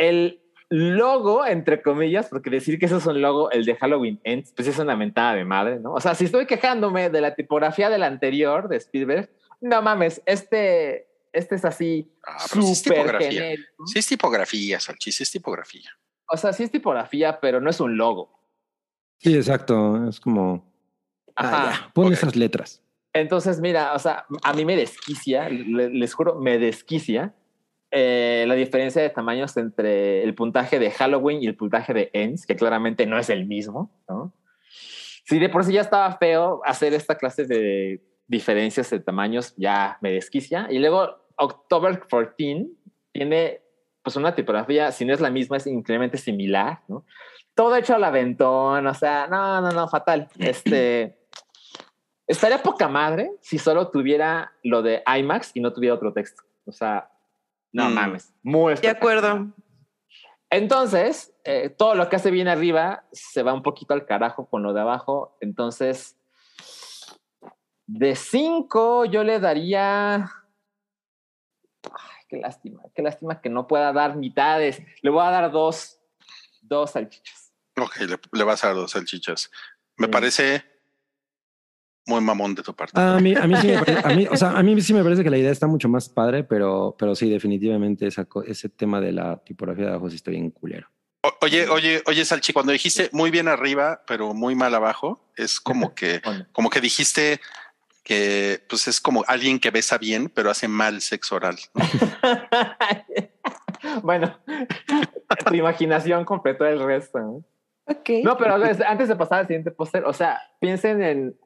El 0.00 0.40
logo, 0.68 1.44
entre 1.44 1.82
comillas, 1.82 2.28
porque 2.28 2.48
decir 2.48 2.78
que 2.78 2.86
eso 2.86 2.98
es 2.98 3.06
un 3.06 3.20
logo, 3.20 3.50
el 3.50 3.64
de 3.64 3.74
Halloween 3.76 4.20
Ends, 4.24 4.52
pues 4.54 4.68
es 4.68 4.78
una 4.78 4.96
mentada 4.96 5.34
de 5.34 5.44
madre, 5.44 5.80
¿no? 5.80 5.92
O 5.94 6.00
sea, 6.00 6.14
si 6.14 6.24
estoy 6.26 6.46
quejándome 6.46 7.10
de 7.10 7.20
la 7.20 7.34
tipografía 7.34 7.90
del 7.90 8.04
anterior, 8.04 8.68
de 8.68 8.76
Spielberg, 8.76 9.30
no 9.60 9.82
mames, 9.82 10.22
este, 10.26 11.08
este 11.32 11.56
es 11.56 11.64
así, 11.64 12.10
Ah, 12.26 12.38
pero 12.52 12.62
sí 12.62 12.72
es 12.72 12.82
tipografía. 12.82 13.30
genérico. 13.30 13.86
Sí 13.86 13.98
es 13.98 14.06
tipografía, 14.06 14.80
Salchi, 14.80 15.10
sí 15.12 15.22
es 15.24 15.30
tipografía. 15.32 15.90
O 16.28 16.36
sea, 16.36 16.52
sí 16.52 16.62
es 16.62 16.70
tipografía, 16.70 17.40
pero 17.40 17.60
no 17.60 17.68
es 17.68 17.80
un 17.80 17.96
logo. 17.96 18.38
Sí, 19.18 19.34
exacto. 19.36 20.08
Es 20.08 20.20
como. 20.20 20.72
Ajá. 21.34 21.72
Ah, 21.86 21.90
pon 21.92 22.12
esas 22.12 22.36
letras. 22.36 22.80
Entonces, 23.12 23.60
mira, 23.60 23.92
o 23.94 23.98
sea, 23.98 24.24
a 24.44 24.52
mí 24.54 24.64
me 24.64 24.76
desquicia, 24.76 25.48
le- 25.48 25.90
les 25.90 26.14
juro, 26.14 26.36
me 26.36 26.58
desquicia 26.58 27.34
eh, 27.90 28.44
la 28.46 28.54
diferencia 28.54 29.02
de 29.02 29.10
tamaños 29.10 29.56
entre 29.56 30.22
el 30.22 30.34
puntaje 30.34 30.78
de 30.78 30.90
Halloween 30.92 31.42
y 31.42 31.46
el 31.46 31.56
puntaje 31.56 31.92
de 31.92 32.10
Ends, 32.12 32.46
que 32.46 32.54
claramente 32.54 33.04
no 33.06 33.18
es 33.18 33.30
el 33.30 33.46
mismo, 33.46 33.90
¿no? 34.08 34.32
Si 35.24 35.38
de 35.38 35.48
por 35.48 35.64
sí 35.64 35.72
ya 35.72 35.80
estaba 35.80 36.16
feo 36.16 36.60
hacer 36.64 36.94
esta 36.94 37.16
clase 37.16 37.46
de 37.46 38.02
diferencias 38.26 38.90
de 38.90 39.00
tamaños, 39.00 39.54
ya 39.56 39.98
me 40.00 40.12
desquicia. 40.12 40.68
Y 40.70 40.78
luego 40.78 41.20
October 41.36 41.98
14 42.00 42.66
tiene 43.12 43.60
pues 44.02 44.16
una 44.16 44.34
tipografía, 44.34 44.92
si 44.92 45.04
no 45.04 45.12
es 45.12 45.20
la 45.20 45.30
misma, 45.30 45.56
es 45.56 45.66
increíblemente 45.66 46.16
similar, 46.16 46.80
¿no? 46.88 47.04
Todo 47.54 47.76
hecho 47.76 47.94
al 47.94 48.04
aventón, 48.04 48.86
o 48.86 48.94
sea, 48.94 49.26
no, 49.26 49.60
no, 49.60 49.70
no, 49.70 49.88
fatal. 49.88 50.28
Este... 50.38 51.16
Estaría 52.26 52.62
poca 52.62 52.86
madre 52.86 53.32
si 53.40 53.58
solo 53.58 53.88
tuviera 53.88 54.52
lo 54.62 54.82
de 54.82 55.02
IMAX 55.04 55.50
y 55.54 55.60
no 55.60 55.72
tuviera 55.72 55.96
otro 55.96 56.12
texto. 56.12 56.44
O 56.64 56.70
sea, 56.70 57.10
no 57.72 57.88
Mm. 57.90 57.94
mames. 57.94 58.32
Muy 58.42 58.74
De 58.74 58.88
acuerdo. 58.88 59.48
Entonces, 60.50 61.32
eh, 61.44 61.70
todo 61.70 61.94
lo 61.94 62.08
que 62.08 62.16
hace 62.16 62.30
bien 62.30 62.48
arriba 62.48 63.04
se 63.12 63.42
va 63.44 63.52
un 63.52 63.62
poquito 63.62 63.94
al 63.94 64.04
carajo 64.04 64.46
con 64.48 64.62
lo 64.62 64.72
de 64.72 64.80
abajo. 64.80 65.36
Entonces, 65.40 66.16
de 67.86 68.16
5 68.16 69.04
yo 69.04 69.22
le 69.22 69.38
daría... 69.38 70.16
Ay, 71.84 72.22
qué 72.28 72.36
lástima, 72.38 72.82
qué 72.94 73.02
lástima 73.02 73.40
que 73.40 73.48
no 73.48 73.66
pueda 73.68 73.92
dar 73.92 74.16
mitades. 74.16 74.82
Le 75.02 75.10
voy 75.10 75.24
a 75.24 75.30
dar 75.30 75.50
dos, 75.52 76.00
dos 76.62 76.90
salchichas. 76.90 77.52
Ok, 77.78 77.96
le, 78.00 78.18
le 78.32 78.44
vas 78.44 78.64
a 78.64 78.68
dar 78.68 78.76
dos 78.76 78.90
salchichas. 78.90 79.50
Me 79.96 80.06
Sí. 80.06 80.10
parece 80.12 80.64
muy 82.10 82.20
mamón 82.20 82.54
de 82.54 82.62
tu 82.62 82.74
parte. 82.74 83.00
A 83.00 83.18
mí, 83.18 83.34
a 83.34 83.46
mí 83.46 83.56
sí 83.56 83.68
me 83.68 83.78
parece, 83.84 84.06
a 84.06 84.14
mí, 84.14 84.26
o 84.30 84.36
sea, 84.36 84.50
a 84.50 84.62
mí 84.62 84.80
sí 84.80 84.92
me 84.92 85.02
parece 85.02 85.22
que 85.22 85.30
la 85.30 85.38
idea 85.38 85.52
está 85.52 85.66
mucho 85.66 85.88
más 85.88 86.08
padre, 86.08 86.44
pero, 86.44 86.94
pero 86.98 87.14
sí, 87.14 87.30
definitivamente 87.30 88.06
esa, 88.06 88.26
ese 88.46 88.68
tema 88.68 89.00
de 89.00 89.12
la 89.12 89.38
tipografía 89.44 89.84
de 89.86 89.90
abajo 89.92 90.10
sí 90.10 90.16
está 90.16 90.30
bien 90.30 90.50
culero. 90.50 90.88
O- 91.22 91.32
oye, 91.42 91.68
oye, 91.68 92.02
oye, 92.06 92.24
Salchi, 92.24 92.52
cuando 92.52 92.72
dijiste 92.72 93.08
muy 93.12 93.30
bien 93.30 93.48
arriba, 93.48 94.02
pero 94.06 94.34
muy 94.34 94.54
mal 94.54 94.74
abajo, 94.74 95.24
es 95.36 95.60
como 95.60 95.90
que, 95.94 96.20
como 96.52 96.68
que 96.68 96.80
dijiste 96.80 97.40
que 98.02 98.60
pues 98.68 98.88
es 98.88 99.00
como 99.00 99.24
alguien 99.28 99.60
que 99.60 99.70
besa 99.70 99.96
bien, 99.98 100.30
pero 100.34 100.50
hace 100.50 100.66
mal 100.66 101.00
sexo 101.00 101.36
oral. 101.36 101.56
¿no? 101.74 101.84
bueno, 104.02 104.36
tu 105.46 105.54
imaginación 105.54 106.24
completó 106.24 106.66
el 106.66 106.82
resto. 106.82 107.18
¿no? 107.18 107.44
No, 108.24 108.36
pero 108.36 108.54
antes 108.54 108.80
antes 108.80 109.08
de 109.08 109.16
pasar 109.16 109.40
al 109.40 109.46
siguiente 109.46 109.70
póster, 109.70 110.04
o 110.04 110.12
sea, 110.12 110.40
piensen 110.60 111.02
en 111.02 111.36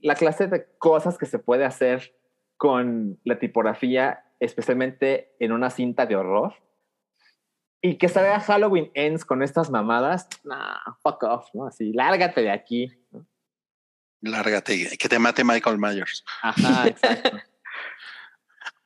la 0.00 0.14
clase 0.14 0.46
de 0.46 0.66
cosas 0.78 1.18
que 1.18 1.26
se 1.26 1.38
puede 1.38 1.64
hacer 1.64 2.14
con 2.56 3.18
la 3.24 3.38
tipografía, 3.38 4.24
especialmente 4.38 5.34
en 5.38 5.52
una 5.52 5.70
cinta 5.70 6.06
de 6.06 6.16
horror. 6.16 6.54
Y 7.82 7.96
que 7.96 8.08
se 8.08 8.20
vea 8.20 8.40
Halloween 8.40 8.90
Ends 8.94 9.24
con 9.24 9.42
estas 9.42 9.70
mamadas, 9.70 10.28
nah, 10.44 10.76
fuck 11.02 11.22
off, 11.22 11.48
¿no? 11.54 11.66
Así, 11.66 11.92
lárgate 11.94 12.42
de 12.42 12.50
aquí. 12.50 12.92
¿no? 13.10 13.26
Lárgate, 14.20 14.98
que 14.98 15.08
te 15.08 15.18
mate 15.18 15.44
Michael 15.44 15.78
Myers. 15.78 16.24
Ajá, 16.42 16.88
exacto. 16.88 17.30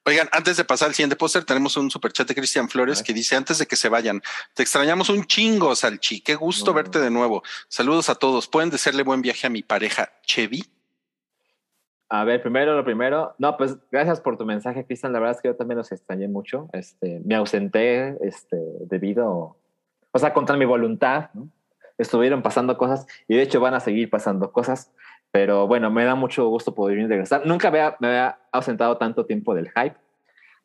Oigan, 0.07 0.29
antes 0.33 0.59
de 0.59 0.65
pasar 0.65 0.89
al 0.89 0.95
siguiente 0.95 1.17
póster, 1.17 1.45
tenemos 1.45 1.79
un 1.79 1.91
superchat 1.91 2.29
de 2.29 2.35
Cristian 2.35 2.69
Flores 2.69 3.03
que 3.03 3.15
dice: 3.15 3.37
Antes 3.37 3.59
de 3.59 3.67
que 3.67 3.75
se 3.75 3.89
vayan, 3.89 4.23
te 4.53 4.63
extrañamos 4.63 5.09
un 5.09 5.25
chingo, 5.25 5.75
Salchi. 5.75 6.21
Qué 6.21 6.35
gusto 6.35 6.73
No. 6.73 6.75
verte 6.75 7.01
de 7.01 7.11
nuevo. 7.11 7.43
Saludos 7.69 8.11
a 8.11 8.15
todos. 8.15 8.47
Pueden 8.47 8.69
desearle 8.69 9.03
buen 9.03 9.23
viaje 9.23 9.47
a 9.47 9.51
mi 9.51 9.63
pareja 9.63 10.13
Chevy. 10.27 10.63
A 12.15 12.23
ver, 12.23 12.41
primero 12.41 12.77
lo 12.77 12.85
primero. 12.85 13.35
No, 13.39 13.57
pues 13.57 13.77
gracias 13.91 14.21
por 14.21 14.37
tu 14.37 14.45
mensaje, 14.45 14.85
Cristian. 14.85 15.13
La 15.13 15.19
verdad 15.19 15.35
es 15.35 15.43
que 15.43 15.49
yo 15.49 15.57
también 15.57 15.79
los 15.79 15.91
extrañé 15.91 16.29
mucho. 16.29 16.69
Este, 16.73 17.21
me 17.25 17.35
ausenté 17.35 18.17
este, 18.25 18.57
debido, 18.83 19.57
o 20.13 20.19
sea, 20.21 20.33
contra 20.33 20.57
mi 20.57 20.65
voluntad. 20.65 21.31
¿no? 21.35 21.49
Estuvieron 21.99 22.41
pasando 22.41 22.79
cosas 22.79 23.05
y 23.27 23.35
de 23.35 23.43
hecho 23.43 23.59
van 23.59 23.75
a 23.75 23.81
seguir 23.81 24.11
pasando 24.11 24.53
cosas. 24.53 24.93
Pero 25.33 25.67
bueno, 25.67 25.91
me 25.91 26.05
da 26.05 26.15
mucho 26.15 26.47
gusto 26.47 26.73
poder 26.73 27.09
regresar. 27.09 27.45
Nunca 27.47 27.67
había, 27.67 27.97
me 27.99 28.07
había 28.07 28.39
ausentado 28.53 28.97
tanto 28.97 29.27
tiempo 29.27 29.53
del 29.53 29.71
hype. 29.71 29.97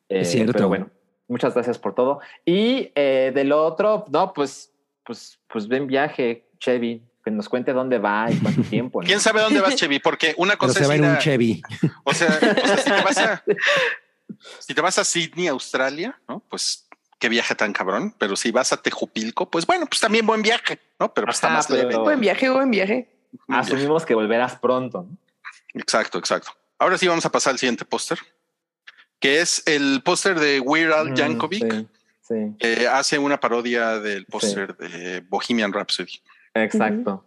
Eh, 0.08 0.20
Es 0.20 0.30
cierto. 0.30 0.52
Pero 0.52 0.68
bueno, 0.68 0.90
muchas 1.26 1.54
gracias 1.54 1.80
por 1.80 1.96
todo. 1.96 2.20
Y 2.44 2.92
eh, 2.94 3.32
del 3.34 3.50
otro, 3.50 4.04
no, 4.12 4.32
pues, 4.32 4.72
pues, 5.04 5.40
pues 5.48 5.66
ven 5.66 5.88
viaje, 5.88 6.46
Chevy, 6.60 7.02
que 7.24 7.30
nos 7.30 7.48
cuente 7.48 7.72
dónde 7.72 7.98
va 7.98 8.30
y 8.30 8.36
cuánto 8.38 8.62
tiempo. 8.70 9.00
¿no? 9.02 9.06
¿Quién 9.06 9.20
sabe 9.20 9.40
dónde 9.42 9.60
vas, 9.60 9.74
Chevy? 9.76 9.98
Porque 9.98 10.34
una 10.38 10.52
Pero 10.52 10.58
cosa 10.58 10.74
se 10.74 10.82
es 10.82 10.88
va 10.90 10.96
ir 10.96 11.04
en 11.04 11.10
un 11.10 11.18
Chevy. 11.18 11.62
O 12.04 12.14
sea, 12.14 12.28
o 12.28 12.66
sea, 12.66 12.76
si 12.78 12.84
te 12.90 13.02
vas 13.02 13.18
a 13.18 13.44
si 14.60 14.74
te 14.74 14.80
vas 14.80 14.98
a 14.98 15.04
Sydney, 15.04 15.48
Australia, 15.48 16.18
¿no? 16.28 16.42
Pues 16.48 16.86
qué 17.18 17.28
viaje 17.28 17.54
tan 17.54 17.72
cabrón. 17.72 18.14
Pero 18.18 18.36
si 18.36 18.50
vas 18.50 18.72
a 18.72 18.78
Tejupilco, 18.78 19.50
pues 19.50 19.66
bueno, 19.66 19.86
pues 19.86 20.00
también 20.00 20.26
buen 20.26 20.42
viaje, 20.42 20.80
¿no? 20.98 21.12
Pero 21.12 21.26
pues 21.26 21.36
está 21.36 21.48
más 21.50 21.66
pero- 21.66 21.82
leve. 21.88 21.96
Buen 21.98 22.20
viaje, 22.20 22.48
buen 22.48 22.70
viaje. 22.70 23.08
Asumimos 23.48 24.04
que 24.06 24.14
volverás 24.14 24.56
pronto. 24.56 25.06
¿no? 25.08 25.16
Exacto, 25.74 26.18
exacto. 26.18 26.50
Ahora 26.78 26.96
sí 26.98 27.06
vamos 27.06 27.24
a 27.26 27.30
pasar 27.30 27.52
al 27.52 27.58
siguiente 27.58 27.84
póster, 27.84 28.18
que 29.20 29.40
es 29.40 29.62
el 29.66 30.00
póster 30.02 30.40
de 30.40 30.60
Weird 30.60 30.92
Al 30.92 31.10
Mm, 31.10 31.14
Yankovic, 31.14 31.72
Sí, 32.22 32.34
sí, 32.36 32.56
que 32.58 32.88
hace 32.88 33.18
una 33.18 33.38
parodia 33.38 33.98
del 33.98 34.24
póster 34.24 34.76
de 34.78 35.20
Bohemian 35.28 35.72
Rhapsody. 35.72 36.20
Exacto. 36.54 37.24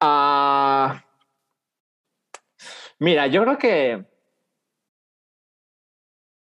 Ah, 0.00 1.02
mira, 2.98 3.26
yo 3.26 3.42
creo 3.42 3.58
que 3.58 4.06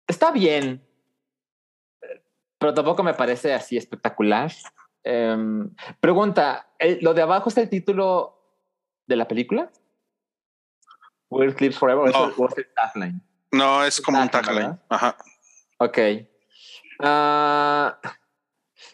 está 0.06 0.30
bien, 0.30 0.86
pero 2.58 2.74
tampoco 2.74 3.02
me 3.02 3.14
parece 3.14 3.52
así 3.54 3.76
espectacular. 3.76 4.50
Em, 5.04 5.74
pregunta, 6.00 6.68
¿el- 6.78 6.98
¿lo 7.02 7.12
de 7.14 7.22
abajo 7.22 7.48
es 7.48 7.56
el 7.58 7.68
título 7.68 8.38
de 9.06 9.16
la 9.16 9.26
película? 9.26 9.70
Weird 11.30 11.56
Clips 11.56 11.78
Forever 11.78 12.12
No. 12.12 12.24
o 12.36 12.48
es 12.48 12.58
el 12.58 12.72
tagline? 12.74 13.20
No, 13.52 13.84
es 13.84 14.00
como 14.00 14.20
un 14.20 14.28
Tagline. 14.28 14.78
Ajá. 14.88 15.16
Ok. 15.78 15.98
Ah, 17.00 17.98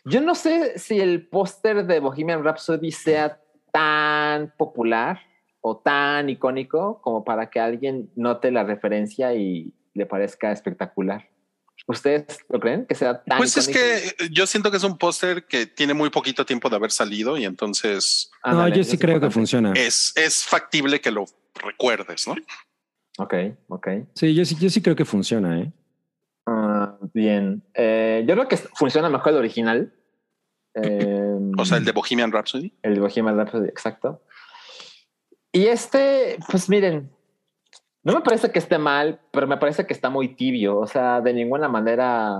yo 0.08 0.20
no 0.20 0.34
sé 0.34 0.78
si 0.78 1.00
el 1.00 1.26
póster 1.26 1.86
de 1.86 2.00
Bohemian 2.00 2.42
Rhapsody 2.44 2.92
sea 2.92 3.40
tan 3.72 4.54
popular 4.56 5.20
o 5.60 5.76
tan 5.76 6.28
icónico 6.28 7.00
como 7.02 7.24
para 7.24 7.50
que 7.50 7.60
alguien 7.60 8.10
note 8.16 8.50
la 8.50 8.64
referencia 8.64 9.34
y 9.34 9.72
le 9.94 10.06
parezca 10.06 10.52
espectacular. 10.52 11.28
¿Ustedes 11.86 12.40
lo 12.48 12.60
creen 12.60 12.86
que 12.86 12.94
sea 12.94 13.22
tan 13.22 13.38
Pues 13.38 13.56
es 13.56 13.68
que 13.68 14.28
yo 14.30 14.46
siento 14.46 14.70
que 14.70 14.76
es 14.76 14.84
un 14.84 14.98
póster 14.98 15.46
que 15.46 15.66
tiene 15.66 15.94
muy 15.94 16.10
poquito 16.10 16.44
tiempo 16.44 16.68
de 16.68 16.76
haber 16.76 16.90
salido 16.90 17.36
y 17.38 17.44
entonces 17.44 18.30
No, 18.44 18.68
yo 18.68 18.84
sí 18.84 18.98
creo 18.98 19.20
que 19.20 19.30
funciona. 19.30 19.72
es, 19.72 20.12
es 20.16 20.44
factible 20.44 21.00
que 21.00 21.10
lo 21.10 21.24
recuerdes, 21.54 22.26
¿no? 22.28 22.34
Ok, 23.18 23.34
ok. 23.68 23.88
Sí, 24.14 24.34
yo 24.34 24.44
sí, 24.44 24.56
yo 24.60 24.70
sí 24.70 24.82
creo 24.82 24.96
que 24.96 25.04
funciona, 25.04 25.60
¿eh? 25.60 25.72
Ah, 26.46 26.96
bien. 27.14 27.62
Eh, 27.74 28.24
yo 28.26 28.34
creo 28.34 28.48
que 28.48 28.56
funciona 28.56 29.08
mejor 29.08 29.32
el 29.32 29.38
original. 29.38 29.92
Eh, 30.74 31.36
O 31.58 31.64
sea, 31.64 31.78
el 31.78 31.84
de 31.84 31.92
Bohemian 31.92 32.30
Rhapsody. 32.32 32.72
El 32.82 32.94
de 32.94 33.00
Bohemian 33.00 33.36
Rhapsody, 33.36 33.68
exacto. 33.68 34.22
Y 35.52 35.66
este, 35.66 36.38
pues 36.50 36.68
miren, 36.68 37.10
no 38.04 38.14
me 38.14 38.20
parece 38.20 38.50
que 38.52 38.58
esté 38.58 38.78
mal, 38.78 39.20
pero 39.32 39.46
me 39.46 39.56
parece 39.56 39.86
que 39.86 39.92
está 39.94 40.10
muy 40.10 40.34
tibio. 40.36 40.78
O 40.78 40.86
sea, 40.86 41.20
de 41.20 41.32
ninguna 41.32 41.68
manera 41.68 42.36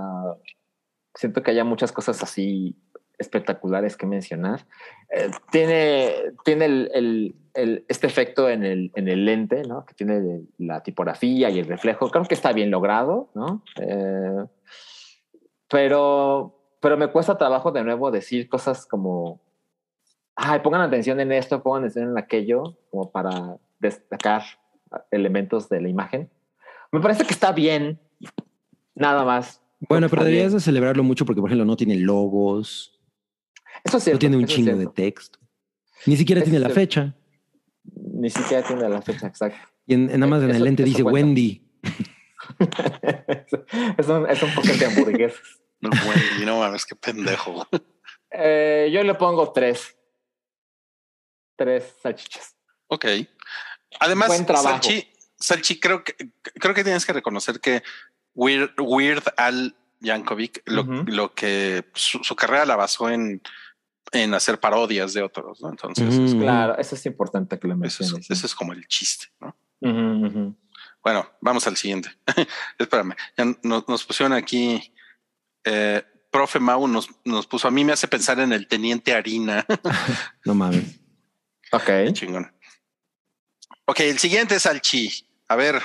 siento 1.15 1.41
que 1.43 1.51
haya 1.51 1.63
muchas 1.63 1.91
cosas 1.91 2.21
así 2.23 2.75
espectaculares 3.17 3.97
que 3.97 4.05
mencionar. 4.05 4.65
Eh, 5.11 5.29
tiene 5.51 6.13
tiene 6.45 6.65
el, 6.65 6.91
el- 6.93 7.35
el- 7.55 7.85
este 7.89 8.07
efecto 8.07 8.47
en 8.49 8.63
el, 8.63 8.91
en 8.95 9.09
el 9.09 9.25
lente, 9.25 9.63
¿no? 9.63 9.85
Que 9.85 9.93
tiene 9.93 10.43
la 10.57 10.81
tipografía 10.81 11.49
y 11.49 11.59
el 11.59 11.65
reflejo. 11.67 12.09
Creo 12.09 12.23
que 12.23 12.35
está 12.35 12.53
bien 12.53 12.71
logrado, 12.71 13.29
¿no? 13.35 13.63
Eh, 13.81 14.45
pero, 15.67 16.58
pero 16.79 16.97
me 16.97 17.07
cuesta 17.07 17.37
trabajo 17.37 17.71
de 17.71 17.83
nuevo 17.83 18.11
decir 18.11 18.47
cosas 18.47 18.85
como, 18.85 19.41
ay, 20.35 20.59
pongan 20.61 20.81
atención 20.81 21.19
en 21.19 21.31
esto, 21.31 21.61
pongan 21.61 21.83
atención 21.83 22.11
en 22.11 22.17
aquello, 22.17 22.77
como 22.89 23.11
para 23.11 23.57
destacar 23.79 24.43
elementos 25.11 25.69
de 25.69 25.81
la 25.81 25.89
imagen. 25.89 26.29
Me 26.91 26.99
parece 26.99 27.25
que 27.25 27.33
está 27.33 27.51
bien, 27.51 27.99
nada 28.95 29.23
más. 29.23 29.61
Bueno, 29.87 30.09
pero 30.09 30.23
deberías 30.23 30.53
de 30.53 30.59
celebrarlo 30.59 31.03
mucho 31.03 31.25
porque, 31.25 31.41
por 31.41 31.49
ejemplo, 31.49 31.65
no 31.65 31.77
tiene 31.77 31.95
logos, 31.95 32.99
Eso 33.83 33.97
es 33.97 34.03
cierto. 34.03 34.17
no 34.17 34.19
tiene 34.19 34.37
un 34.37 34.45
chingo 34.45 34.75
de 34.75 34.87
texto. 34.87 35.39
Ni 36.05 36.17
siquiera 36.17 36.41
Eso 36.41 36.49
tiene 36.49 36.65
la 36.65 36.73
fecha. 36.73 37.15
Ni 37.83 38.29
siquiera 38.29 38.65
tiene 38.65 38.87
la 38.87 39.01
fecha 39.01 39.27
exacta. 39.27 39.69
Y 39.85 39.95
en, 39.95 40.07
nada 40.07 40.27
más 40.27 40.43
en 40.43 40.51
el 40.51 40.63
lente 40.63 40.83
dice 40.83 41.03
cuenta. 41.03 41.27
Wendy. 41.27 41.65
es, 43.97 44.07
un, 44.07 44.29
es 44.29 44.43
un 44.43 44.53
poquito 44.53 44.77
de 44.77 44.85
hamburguesas. 44.85 45.59
No, 45.81 45.89
güey, 46.05 46.45
no 46.45 46.59
mames, 46.59 46.85
qué 46.85 46.95
pendejo. 46.95 47.67
Eh, 48.31 48.89
yo 48.93 49.03
le 49.03 49.15
pongo 49.15 49.51
tres. 49.53 49.95
Tres 51.55 51.95
salchichas. 52.01 52.55
Ok. 52.87 53.05
Además, 53.99 54.27
Buen 54.29 54.45
trabajo. 54.45 54.67
Salchi, 54.81 55.07
Salchi, 55.37 55.79
creo 55.79 56.03
que 56.03 56.15
creo 56.43 56.73
que 56.75 56.83
tienes 56.83 57.05
que 57.05 57.13
reconocer 57.13 57.59
que 57.59 57.81
Weird, 58.33 58.73
Weird 58.79 59.23
Al 59.37 59.75
Yankovic, 60.01 60.61
lo, 60.65 60.83
lo 60.83 61.33
que 61.33 61.85
su, 61.93 62.23
su 62.23 62.35
carrera 62.35 62.65
la 62.65 62.75
basó 62.75 63.09
en, 63.09 63.41
en 64.11 64.33
hacer 64.33 64.59
parodias 64.59 65.13
de 65.13 65.21
otros, 65.23 65.61
¿no? 65.61 65.69
Entonces, 65.69 66.13
es- 66.13 66.35
Claro, 66.35 66.77
eso 66.77 66.95
es 66.95 67.05
importante 67.05 67.59
que 67.59 67.67
lo 67.67 67.73
es, 67.73 67.79
menciones. 67.79 68.29
ese 68.29 68.45
es 68.45 68.55
como 68.55 68.73
el 68.73 68.87
chiste, 68.87 69.27
¿no? 69.39 69.55
Bueno, 71.03 71.29
vamos 71.41 71.65
al 71.67 71.77
siguiente. 71.77 72.09
Espérame, 72.77 73.15
ya 73.37 73.45
nos, 73.63 73.87
nos 73.87 74.03
pusieron 74.05 74.33
aquí. 74.33 74.93
Eh, 75.65 76.03
Profe 76.31 76.59
Mau 76.59 76.87
nos, 76.87 77.09
nos 77.25 77.47
puso. 77.47 77.67
A 77.67 77.71
mí 77.71 77.83
me 77.83 77.93
hace 77.93 78.07
pensar 78.07 78.39
en 78.39 78.53
el 78.53 78.67
teniente 78.67 79.13
Harina. 79.13 79.65
No 80.45 80.55
mames. 80.55 80.99
Ok. 81.71 81.89
Chingón. 82.13 82.51
Ok, 83.85 84.01
el 84.01 84.19
siguiente 84.19 84.55
es 84.55 84.63
Salchi. 84.63 85.27
A 85.47 85.55
ver, 85.55 85.81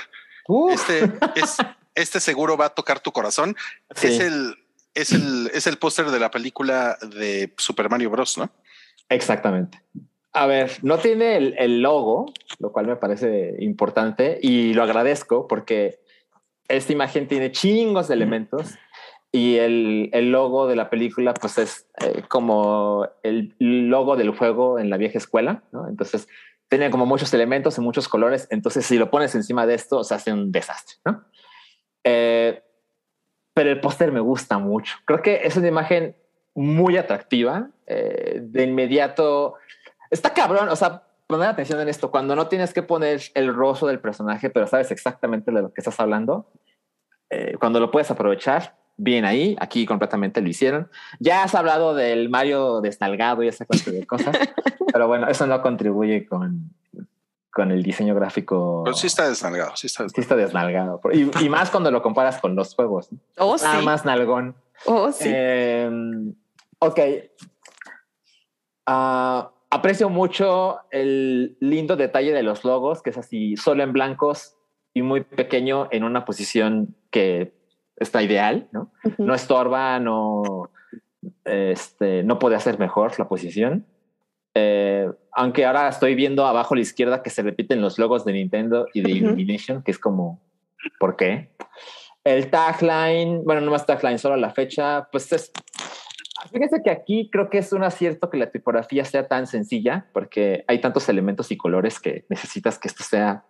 este 0.71 1.11
es 1.35 1.57
este 1.95 2.21
seguro 2.21 2.57
va 2.57 2.67
a 2.67 2.75
tocar 2.75 3.01
tu 3.01 3.13
corazón. 3.13 3.57
sí, 3.95 4.09
Es 4.09 4.21
el 4.21 4.57
es 4.95 5.13
el 5.13 5.51
es 5.55 5.67
el 5.67 5.79
póster 5.79 6.11
de 6.11 6.21
la 6.21 6.31
película 6.31 6.99
de 7.01 7.53
Super 7.57 7.89
Mario 7.91 8.11
Bros, 8.11 8.39
¿no? 8.39 8.51
exactamente. 9.09 9.81
A 10.33 10.47
ver, 10.47 10.73
no 10.83 10.99
tiene 10.99 11.37
el, 11.37 11.55
el 11.59 11.81
logo, 11.81 12.33
lo 12.59 12.73
cual 12.73 12.87
me 12.87 12.97
parece 12.97 13.55
importante 13.61 14.39
y 14.43 14.75
lo 14.75 14.83
agradezco 14.83 15.47
porque 15.47 16.01
esta 16.69 16.93
imagen 16.93 17.29
tiene 17.29 17.53
chingos 17.53 18.09
de 18.09 18.15
elementos 18.15 18.75
y 19.35 19.57
el, 19.57 20.11
el 20.13 20.31
logo 20.31 20.69
de 20.69 20.77
la 20.77 20.89
película 20.89 21.35
pues 21.35 21.59
es 21.59 21.89
eh, 22.01 22.23
como 22.29 23.09
el 23.25 23.53
logo 23.59 24.15
del 24.15 24.31
juego 24.31 24.79
en 24.79 24.91
la 24.91 24.97
vieja 24.97 25.19
escuela, 25.19 25.65
¿no? 25.73 25.89
Entonces 25.89 26.29
tiene 26.69 26.89
como 26.89 27.05
muchos 27.05 27.35
elementos 27.35 27.77
y 27.77 27.81
muchos 27.81 28.09
colores, 28.09 28.47
entonces 28.51 28.87
si 28.87 28.97
lo 28.97 29.11
pones 29.11 29.35
encima 29.35 29.67
de 29.67 29.75
esto 29.75 30.05
se 30.05 30.15
hace 30.15 30.33
un 30.33 30.53
desastre, 30.53 30.99
¿no? 31.05 31.25
Eh, 32.05 32.63
pero 33.53 33.71
el 33.71 33.81
póster 33.81 34.13
me 34.13 34.21
gusta 34.21 34.59
mucho. 34.59 34.99
Creo 35.05 35.21
que 35.21 35.41
es 35.43 35.57
una 35.57 35.67
imagen 35.67 36.15
muy 36.55 36.97
atractiva. 36.97 37.71
eh, 37.89 38.39
de 38.41 38.63
inmediato 38.63 39.55
está 40.13 40.33
cabrón. 40.33 40.69
O 40.69 40.77
sea, 40.77 41.03
poner 41.27 41.49
atención 41.49 41.81
en 41.81 41.89
esto 41.89 42.13
cuando 42.13 42.37
no 42.37 42.47
tienes 42.47 42.73
que 42.73 42.85
poner 42.85 43.21
el 43.35 43.53
rostro 43.53 43.89
del 43.89 43.99
personaje, 43.99 44.49
pero 44.49 44.69
sabes 44.69 44.93
exactamente 44.93 45.51
de 45.51 45.61
lo 45.61 45.73
que 45.73 45.81
estás 45.81 45.99
hablando. 45.99 46.53
eh, 47.31 47.57
cuando 47.59 47.81
lo 47.81 47.91
puedes 47.91 48.13
aprovechar, 48.13 48.77
bien 48.97 49.25
ahí. 49.25 49.57
Aquí 49.61 49.87
completamente 49.87 50.41
lo 50.41 50.49
hicieron. 50.49 50.91
Ya 51.19 51.43
has 51.43 51.55
hablado 51.55 51.95
del 51.95 52.29
Mario 52.29 52.81
desnalgado 52.81 53.43
y 53.43 53.49
esa 53.49 53.65
clase 53.65 53.91
de 53.91 54.07
cosas, 54.07 54.37
pero 54.93 55.09
bueno, 55.09 55.29
eso 55.29 55.47
no 55.47 55.61
contribuye 55.63 56.27
con, 56.27 56.71
con 57.51 57.71
el 57.71 57.83
diseño 57.83 58.15
gráfico. 58.15 58.83
Pero 58.85 58.97
sí 58.97 59.07
está 59.07 59.29
desnalgado, 59.29 59.77
sí 59.77 59.87
está 59.87 60.09
Sí 60.09 60.21
está 60.21 60.37
desnalgado. 60.37 61.01
Y, 61.13 61.45
y 61.45 61.49
más 61.49 61.71
cuando 61.71 61.91
lo 61.91 62.03
comparas 62.03 62.41
con 62.41 62.55
los 62.57 62.75
juegos. 62.75 63.09
Oh, 63.39 63.57
Nada 63.57 63.81
sí. 63.81 63.85
más 63.85 64.05
nalgón. 64.05 64.55
Oh, 64.87 65.13
sí. 65.13 65.29
Eh, 65.33 65.91
ok. 66.79 67.01
Ah, 68.87 69.51
aprecio 69.71 70.09
mucho 70.09 70.81
el 70.91 71.57
lindo 71.61 71.97
detalle 71.97 72.33
de 72.33 72.43
los 72.43 72.65
logos, 72.65 73.03
que 73.03 73.11
es 73.11 73.19
así, 73.19 73.57
solo 73.57 73.83
en 73.83 73.93
blancos 73.93 74.57
y 74.93 75.03
muy 75.03 75.23
pequeño 75.23 75.89
en 75.91 76.05
una 76.05 76.25
posición 76.25 76.95
que 77.11 77.53
está 77.97 78.23
ideal, 78.23 78.69
¿no? 78.73 78.93
Ujú. 79.05 79.25
No 79.25 79.35
estorba, 79.35 79.99
no, 79.99 80.71
este, 81.45 82.23
no 82.23 82.39
puede 82.39 82.57
hacer 82.57 82.79
mejor 82.79 83.19
la 83.19 83.29
posición. 83.29 83.87
Eh, 84.55 85.11
aunque 85.33 85.65
ahora 85.65 85.89
estoy 85.89 86.15
viendo 86.15 86.47
abajo 86.47 86.75
a 86.75 86.77
la 86.77 86.83
izquierda 86.83 87.23
que 87.23 87.31
se 87.31 87.43
repiten 87.43 87.81
los 87.81 87.99
logos 87.99 88.25
de 88.25 88.33
Nintendo 88.33 88.87
y 88.95 89.03
de. 89.03 89.11
Illumination, 89.11 89.83
que 89.83 89.91
es 89.91 89.99
como, 89.99 90.41
¿por 91.01 91.17
qué? 91.17 91.51
El 92.23 92.51
tagline, 92.51 93.43
bueno, 93.45 93.61
no 93.61 93.71
más 93.71 93.85
tagline, 93.85 94.19
solo 94.19 94.37
la 94.37 94.51
fecha, 94.51 95.09
pues 95.11 95.33
es. 95.33 95.53
Fíjense 96.53 96.83
que 96.85 96.91
aquí 96.91 97.31
creo 97.33 97.49
que 97.51 97.59
es 97.59 97.73
un 97.73 97.83
acierto 97.83 98.31
que 98.31 98.37
la 98.37 98.51
tipografía 98.51 99.05
sea 99.05 99.27
tan 99.27 99.47
sencilla, 99.47 100.07
porque 100.13 100.65
hay 100.69 100.81
tantos 100.81 101.09
elementos 101.09 101.51
y 101.51 101.57
colores 101.57 101.99
que 101.99 102.27
necesitas 102.29 102.79
que 102.79 102.89
esto 102.89 103.03
sea 103.03 103.45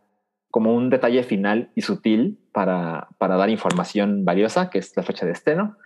como 0.54 0.72
un 0.72 0.88
detalle 0.88 1.24
final 1.24 1.72
y 1.74 1.82
sutil 1.82 2.38
para, 2.52 3.08
para 3.18 3.34
dar 3.34 3.50
información 3.50 4.24
valiosa, 4.24 4.70
que 4.70 4.78
es 4.78 4.96
la 4.96 5.02
fecha 5.02 5.26
de 5.26 5.32
estreno. 5.32 5.76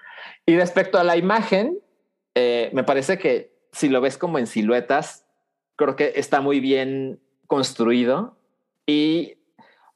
Y 0.45 0.57
respecto 0.57 0.99
a 0.99 1.05
la 1.05 1.16
imagen, 1.16 1.78
eh, 2.35 2.69
me 2.74 2.85
parece 2.85 3.16
que 3.16 3.51
si 3.73 3.89
lo 3.89 4.03
ves 4.03 4.19
como 4.19 4.39
en 4.39 4.47
siluetas, 4.47 5.27
creo 5.77 5.97
que 5.97 6.12
está 6.16 6.43
muy 6.43 6.61
bien 6.61 7.19
construido 7.47 8.36
y 8.86 9.39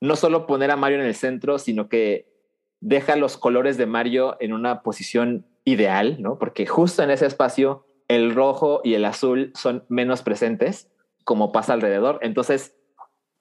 no 0.01 0.17
solo 0.17 0.47
poner 0.47 0.71
a 0.71 0.77
Mario 0.77 1.01
en 1.01 1.05
el 1.05 1.17
centro, 1.17 1.59
sino 1.59 1.91
que 1.91 2.33
deja 2.81 3.15
los 3.17 3.37
colores 3.37 3.77
de 3.77 3.85
Mario 3.85 4.39
en 4.41 4.55
una 4.55 4.81
posición 4.81 5.45
ideal, 5.67 6.17
¿no? 6.19 6.39
Porque 6.39 6.65
justo 6.65 7.03
en 7.03 7.11
ese 7.11 7.27
espacio 7.27 7.85
el 8.09 8.35
rojo 8.35 8.81
y 8.83 8.95
el 8.95 9.05
azul 9.05 9.53
son 9.55 9.85
menos 9.91 10.23
presentes, 10.23 10.91
como 11.25 11.53
pasa 11.53 11.75
alrededor. 11.75 12.21
Entonces, 12.23 12.75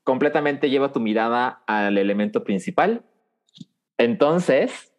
completamente 0.04 0.70
lleva 0.70 0.92
tu 0.92 1.00
mirada 1.00 1.64
al 1.68 1.98
elemento 1.98 2.44
principal. 2.44 3.04
Entonces, 3.98 4.92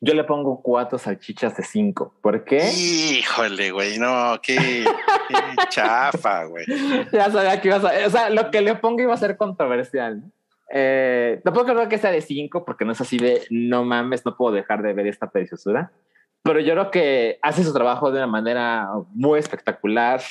yo 0.00 0.14
le 0.14 0.24
pongo 0.24 0.62
cuatro 0.62 0.98
salchichas 0.98 1.56
de 1.56 1.62
cinco. 1.62 2.14
¿Por 2.22 2.44
qué? 2.44 2.70
Híjole, 2.72 3.70
güey, 3.70 3.98
no, 3.98 4.38
qué, 4.42 4.56
qué 4.56 5.34
chafa, 5.68 6.44
güey. 6.44 6.64
ya 7.12 7.30
sabía 7.30 7.60
que 7.60 7.68
ibas 7.68 7.84
a... 7.84 8.06
O 8.06 8.10
sea, 8.10 8.30
lo 8.30 8.50
que 8.50 8.60
le 8.60 8.74
pongo 8.76 9.02
iba 9.02 9.14
a 9.14 9.18
ser 9.18 9.36
controversial. 9.36 10.20
¿no? 10.20 10.30
Eh, 10.72 11.40
tampoco 11.44 11.74
creo 11.74 11.88
que 11.88 11.98
sea 11.98 12.12
de 12.12 12.20
cinco, 12.20 12.64
porque 12.64 12.84
no 12.84 12.92
es 12.92 13.00
así 13.00 13.18
de 13.18 13.42
no 13.50 13.84
mames, 13.84 14.24
no 14.24 14.36
puedo 14.36 14.54
dejar 14.54 14.82
de 14.82 14.92
ver 14.92 15.06
esta 15.06 15.30
preciosura. 15.30 15.92
Pero 16.42 16.60
yo 16.60 16.72
creo 16.72 16.90
que 16.90 17.38
hace 17.42 17.64
su 17.64 17.72
trabajo 17.72 18.10
de 18.10 18.18
una 18.18 18.26
manera 18.26 18.88
muy 19.10 19.38
espectacular. 19.38 20.22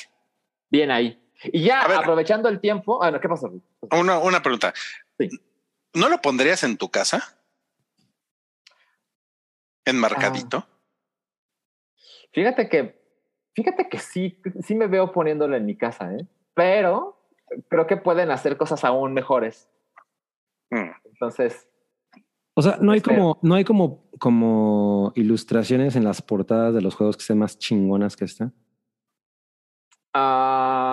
Bien 0.70 0.90
ahí. 0.90 1.19
Y 1.44 1.64
ya 1.64 1.86
ver. 1.86 1.98
aprovechando 1.98 2.48
el 2.48 2.60
tiempo. 2.60 2.98
Bueno, 2.98 3.20
¿qué 3.20 3.28
pasó? 3.28 3.52
Una, 3.92 4.18
una 4.18 4.42
pregunta. 4.42 4.72
Sí. 5.18 5.28
¿No 5.94 6.08
lo 6.08 6.20
pondrías 6.20 6.62
en 6.64 6.76
tu 6.76 6.90
casa? 6.90 7.38
Enmarcadito. 9.84 10.66
Fíjate 12.32 12.68
que, 12.68 13.02
fíjate 13.54 13.88
que 13.88 13.98
sí, 13.98 14.40
sí 14.62 14.74
me 14.74 14.86
veo 14.86 15.10
poniéndolo 15.12 15.56
en 15.56 15.66
mi 15.66 15.76
casa, 15.76 16.12
¿eh? 16.14 16.26
pero 16.54 17.26
creo 17.68 17.86
que 17.86 17.96
pueden 17.96 18.30
hacer 18.30 18.56
cosas 18.56 18.84
aún 18.84 19.14
mejores. 19.14 19.68
Mm. 20.70 20.90
Entonces, 21.06 21.66
O 22.54 22.62
sea, 22.62 22.76
no 22.80 22.92
hay 22.92 22.98
Espero. 22.98 23.16
como, 23.16 23.38
no 23.42 23.54
hay 23.56 23.64
como 23.64 24.10
como 24.20 25.12
ilustraciones 25.16 25.96
en 25.96 26.04
las 26.04 26.20
portadas 26.20 26.74
de 26.74 26.82
los 26.82 26.94
juegos 26.94 27.16
que 27.16 27.24
sean 27.24 27.38
más 27.38 27.58
chingonas 27.58 28.16
que 28.16 28.26
esta? 28.26 28.52
Ah, 30.12 30.89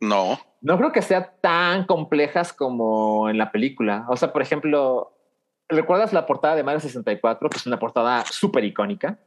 No. 0.00 0.38
no 0.60 0.76
creo 0.78 0.92
que 0.92 1.02
sea 1.02 1.32
tan 1.40 1.84
complejas 1.86 2.52
como 2.52 3.28
en 3.30 3.38
la 3.38 3.50
película. 3.50 4.04
O 4.08 4.16
sea, 4.16 4.32
por 4.32 4.42
ejemplo, 4.42 5.12
¿recuerdas 5.68 6.12
la 6.12 6.26
portada 6.26 6.54
de 6.56 6.62
Mario 6.62 6.80
64? 6.80 7.48
Que 7.48 7.56
es 7.56 7.66
una 7.66 7.78
portada 7.78 8.24
súper 8.26 8.64
icónica. 8.64 9.18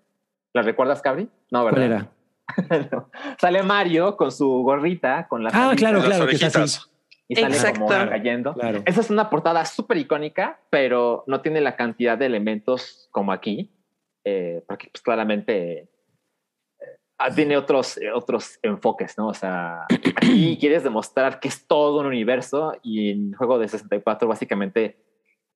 ¿La 0.53 0.61
recuerdas, 0.61 1.01
Cabri? 1.01 1.29
No, 1.51 1.61
¿Cuál 1.63 1.75
¿verdad? 1.75 1.85
era? 1.87 2.09
No. 2.91 3.09
Sale 3.39 3.61
Mario 3.63 4.17
con 4.17 4.31
su 4.31 4.47
gorrita, 4.63 5.27
con 5.27 5.43
la 5.43 5.51
Ah, 5.53 5.73
claro, 5.77 6.01
claro, 6.01 6.25
que 6.25 6.33
es 6.35 6.43
así. 6.55 6.79
y 7.27 7.35
sale 7.35 7.55
Exacto. 7.55 7.81
como 7.85 8.09
cayendo. 8.09 8.53
Claro. 8.55 8.81
Esa 8.85 9.01
es 9.01 9.09
una 9.11 9.29
portada 9.29 9.65
súper 9.65 9.97
icónica, 9.97 10.59
pero 10.71 11.23
no 11.27 11.41
tiene 11.41 11.61
la 11.61 11.75
cantidad 11.75 12.17
de 12.17 12.25
elementos 12.25 13.07
como 13.11 13.31
aquí, 13.31 13.71
eh, 14.23 14.63
porque 14.67 14.89
pues, 14.91 15.03
claramente 15.03 15.89
tiene 17.35 17.57
otros, 17.57 17.97
eh, 17.97 18.11
otros 18.11 18.59
enfoques, 18.61 19.17
¿no? 19.17 19.27
O 19.27 19.33
sea, 19.33 19.83
aquí 20.15 20.57
quieres 20.59 20.83
demostrar 20.83 21.39
que 21.39 21.47
es 21.49 21.67
todo 21.67 21.99
un 21.99 22.05
universo 22.05 22.73
y 22.81 23.11
en 23.11 23.29
el 23.29 23.35
juego 23.35 23.59
de 23.59 23.67
64 23.67 24.27
básicamente 24.27 25.03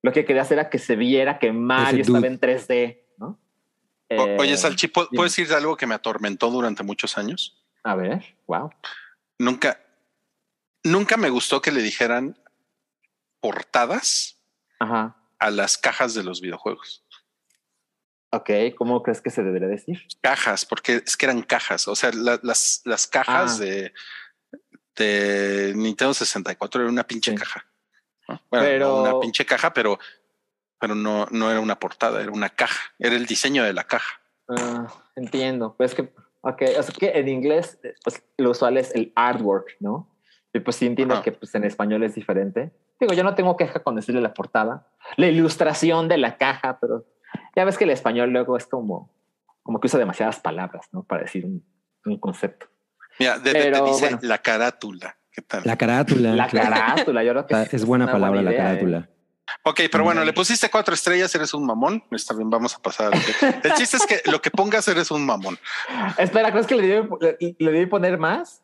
lo 0.02 0.12
que 0.12 0.24
quería 0.26 0.42
hacer 0.42 0.58
era 0.58 0.68
que 0.68 0.78
se 0.78 0.96
viera 0.96 1.38
que 1.38 1.50
Mario 1.52 2.02
estaba 2.02 2.26
en 2.26 2.38
3D, 2.38 3.00
¿no? 3.16 3.26
O- 3.28 4.26
Eh, 4.26 4.36
Oye, 4.38 4.56
Salchi, 4.58 4.88
¿pu- 4.88 5.08
dime. 5.10 5.16
¿puedes 5.16 5.34
decir 5.34 5.52
algo 5.54 5.76
que 5.76 5.86
me 5.86 5.94
atormentó 5.94 6.50
durante 6.50 6.82
muchos 6.82 7.16
años? 7.16 7.64
A 7.82 7.94
ver, 7.94 8.36
wow. 8.46 8.70
Nunca, 9.38 9.80
nunca 10.84 11.16
me 11.16 11.30
gustó 11.30 11.62
que 11.62 11.72
le 11.72 11.80
dijeran 11.82 12.38
portadas 13.40 14.38
Ajá. 14.78 15.16
a 15.38 15.50
las 15.50 15.78
cajas 15.78 16.14
de 16.14 16.22
los 16.24 16.40
videojuegos. 16.40 17.03
Ok, 18.36 18.50
¿cómo 18.76 19.02
crees 19.02 19.20
que 19.20 19.30
se 19.30 19.42
debería 19.42 19.68
decir? 19.68 20.02
Cajas, 20.20 20.64
porque 20.64 21.02
es 21.06 21.16
que 21.16 21.26
eran 21.26 21.42
cajas. 21.42 21.86
O 21.88 21.94
sea, 21.94 22.10
la- 22.12 22.40
las, 22.42 22.82
las 22.84 23.06
cajas 23.06 23.60
Ah. 23.60 23.64
de, 23.64 23.92
de 24.96 25.72
Nintendo 25.76 26.14
64 26.14 26.82
era 26.82 26.90
una 26.90 27.04
pinche 27.04 27.30
Sí. 27.32 27.36
caja. 27.36 27.66
¿no? 28.28 28.40
Bueno, 28.50 28.64
Pero- 28.64 29.02
una 29.02 29.20
pinche 29.20 29.44
caja, 29.44 29.72
pero, 29.72 29.98
pero 30.80 30.94
no, 30.94 31.26
no 31.30 31.50
era 31.50 31.60
una 31.60 31.78
portada, 31.78 32.22
era 32.22 32.32
una 32.32 32.48
caja. 32.48 32.80
Era 32.98 33.14
el 33.16 33.26
diseño 33.26 33.62
de 33.64 33.72
la 33.72 33.84
caja. 33.84 34.20
Ah, 34.48 34.86
entiendo. 35.16 35.74
Pues 35.76 35.94
que, 35.94 36.12
ok, 36.40 36.62
o 36.78 36.82
sea 36.82 36.94
que 36.98 37.10
en 37.18 37.28
inglés, 37.28 37.78
pues 38.02 38.22
lo 38.38 38.50
usual 38.50 38.78
es 38.78 38.94
el 38.94 39.12
artwork, 39.14 39.76
¿no? 39.80 40.10
Y 40.52 40.60
pues 40.60 40.76
sí 40.76 40.86
entiendo 40.86 41.14
Ajá. 41.14 41.22
que 41.22 41.32
pues 41.32 41.54
en 41.54 41.64
español 41.64 42.02
es 42.04 42.14
diferente. 42.14 42.72
Digo, 43.00 43.12
yo 43.12 43.24
no 43.24 43.34
tengo 43.34 43.56
queja 43.56 43.82
con 43.82 43.96
decirle 43.96 44.20
la 44.20 44.32
portada, 44.34 44.86
la 45.16 45.26
ilustración 45.26 46.08
de 46.08 46.16
la 46.18 46.38
caja, 46.38 46.78
pero 46.80 47.04
ya 47.56 47.64
ves 47.64 47.78
que 47.78 47.84
el 47.84 47.90
español 47.90 48.30
luego 48.30 48.56
es 48.56 48.66
como, 48.66 49.10
como 49.62 49.80
que 49.80 49.86
usa 49.86 49.98
demasiadas 49.98 50.40
palabras, 50.40 50.86
¿no? 50.92 51.02
Para 51.04 51.22
decir 51.22 51.44
un, 51.44 51.64
un 52.04 52.18
concepto. 52.18 52.66
Mira, 53.18 53.38
de, 53.38 53.52
Pero, 53.52 53.84
te 53.84 53.90
dice 53.90 54.00
bueno. 54.06 54.18
la 54.22 54.38
carátula. 54.38 55.16
¿Qué 55.30 55.42
tal? 55.42 55.62
La 55.64 55.76
carátula. 55.76 56.32
La 56.34 56.46
claro. 56.48 56.70
carátula, 56.70 57.24
yo 57.24 57.32
creo 57.32 57.46
que 57.46 57.54
Está- 57.62 57.76
es 57.76 57.84
buena 57.84 58.10
palabra 58.10 58.42
la 58.42 58.50
idea, 58.52 58.60
¿eh? 58.62 58.66
carátula. 58.68 59.08
Ok, 59.62 59.80
pero 59.92 60.04
bueno, 60.04 60.24
le 60.24 60.32
pusiste 60.32 60.70
cuatro 60.70 60.94
estrellas, 60.94 61.34
eres 61.34 61.52
un 61.54 61.66
mamón. 61.66 62.02
Está 62.10 62.34
bien, 62.34 62.48
vamos 62.50 62.74
a 62.74 62.78
pasar. 62.80 63.12
a 63.12 63.16
lo 63.16 63.22
que- 63.22 63.68
El 63.68 63.74
chiste 63.74 63.96
es 63.98 64.06
que 64.06 64.22
lo 64.30 64.40
que 64.40 64.50
pongas 64.50 64.86
eres 64.88 65.10
un 65.10 65.24
mamón. 65.26 65.58
Espera, 66.18 66.50
¿crees 66.50 66.66
que 66.66 66.74
le 66.76 66.86
debí, 66.86 67.08
le, 67.20 67.56
le 67.58 67.72
debí 67.72 67.86
poner 67.86 68.18
más? 68.18 68.62